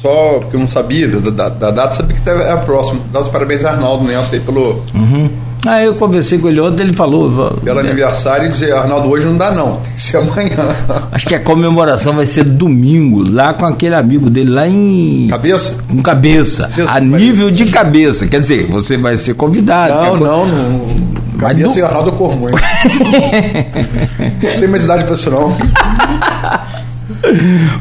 Só 0.04 0.38
porque 0.40 0.56
eu 0.56 0.60
não 0.60 0.68
sabia 0.68 1.08
da, 1.08 1.32
da, 1.32 1.50
da 1.50 1.72
data, 1.72 1.96
sabia 1.96 2.16
que 2.16 2.30
é 2.30 2.52
a 2.52 2.58
próxima. 2.58 3.00
Dá 3.12 3.22
os 3.22 3.30
parabéns 3.30 3.66
a 3.66 3.72
Arnaldo 3.72 4.04
Neto 4.04 4.28
aí 4.32 4.40
pelo. 4.40 4.84
Uhum 4.94 5.30
Aí 5.66 5.84
ah, 5.84 5.86
eu 5.86 5.96
conversei 5.96 6.38
com 6.40 6.50
ele 6.50 6.60
ontem, 6.60 6.84
ele 6.84 6.94
falou. 6.94 7.52
Pelo 7.64 7.80
é. 7.80 7.84
aniversário 7.84 8.48
e 8.48 8.50
dizer, 8.50 8.74
Arnaldo, 8.74 9.08
hoje 9.08 9.26
não 9.26 9.38
dá 9.38 9.52
não, 9.52 9.78
tem 9.78 9.94
que 9.94 10.02
ser 10.02 10.18
amanhã. 10.18 10.76
Acho 11.10 11.26
que 11.26 11.36
a 11.36 11.40
comemoração 11.40 12.14
vai 12.14 12.26
ser 12.26 12.44
domingo, 12.44 13.24
lá 13.26 13.54
com 13.54 13.66
aquele 13.66 13.96
amigo 13.96 14.30
dele, 14.30 14.52
lá 14.52 14.68
em. 14.68 15.28
Cabeça? 15.30 15.78
Com 15.88 16.02
cabeça. 16.02 16.70
Deus 16.76 16.90
a 16.90 17.00
nível 17.00 17.50
de 17.50 17.68
cabeça. 17.68 18.28
Quer 18.28 18.42
dizer, 18.42 18.68
você 18.68 18.98
vai 18.98 19.16
ser 19.16 19.36
convidado. 19.36 20.18
Não, 20.18 20.18
não, 20.18 20.46
não. 20.46 21.14
Cabeça 21.40 21.74
do... 21.76 21.80
e 21.80 21.82
Arnaldo 21.82 22.12
Cormões. 22.12 22.56
não 24.20 24.60
tem 24.60 24.68
mais 24.68 24.84
idade 24.84 25.06
pra 25.06 25.14
isso 25.14 25.32
não. 25.32 25.56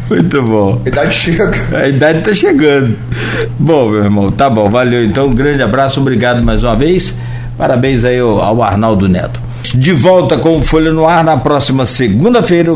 Muito 0.09 0.43
bom. 0.43 0.81
A 0.85 0.89
idade 0.89 1.15
chega. 1.15 1.55
A 1.77 1.89
idade 1.89 2.19
está 2.19 2.35
chegando. 2.35 2.97
Bom, 3.59 3.91
meu 3.91 4.05
irmão, 4.05 4.31
tá 4.31 4.51
bom, 4.51 4.69
valeu. 4.69 5.05
Então, 5.05 5.27
um 5.27 5.35
grande 5.35 5.63
abraço, 5.63 6.01
obrigado 6.01 6.45
mais 6.45 6.63
uma 6.63 6.77
vez. 6.77 7.17
Parabéns 7.57 8.05
aí 8.05 8.19
ao, 8.19 8.41
ao 8.41 8.63
Arnaldo 8.63 9.09
Neto. 9.09 9.41
De 9.75 9.93
volta 9.93 10.37
com 10.39 10.59
o 10.59 10.63
Folha 10.63 10.93
no 10.93 11.07
Ar 11.07 11.25
na 11.25 11.37
próxima 11.37 11.87
segunda-feira. 11.87 12.71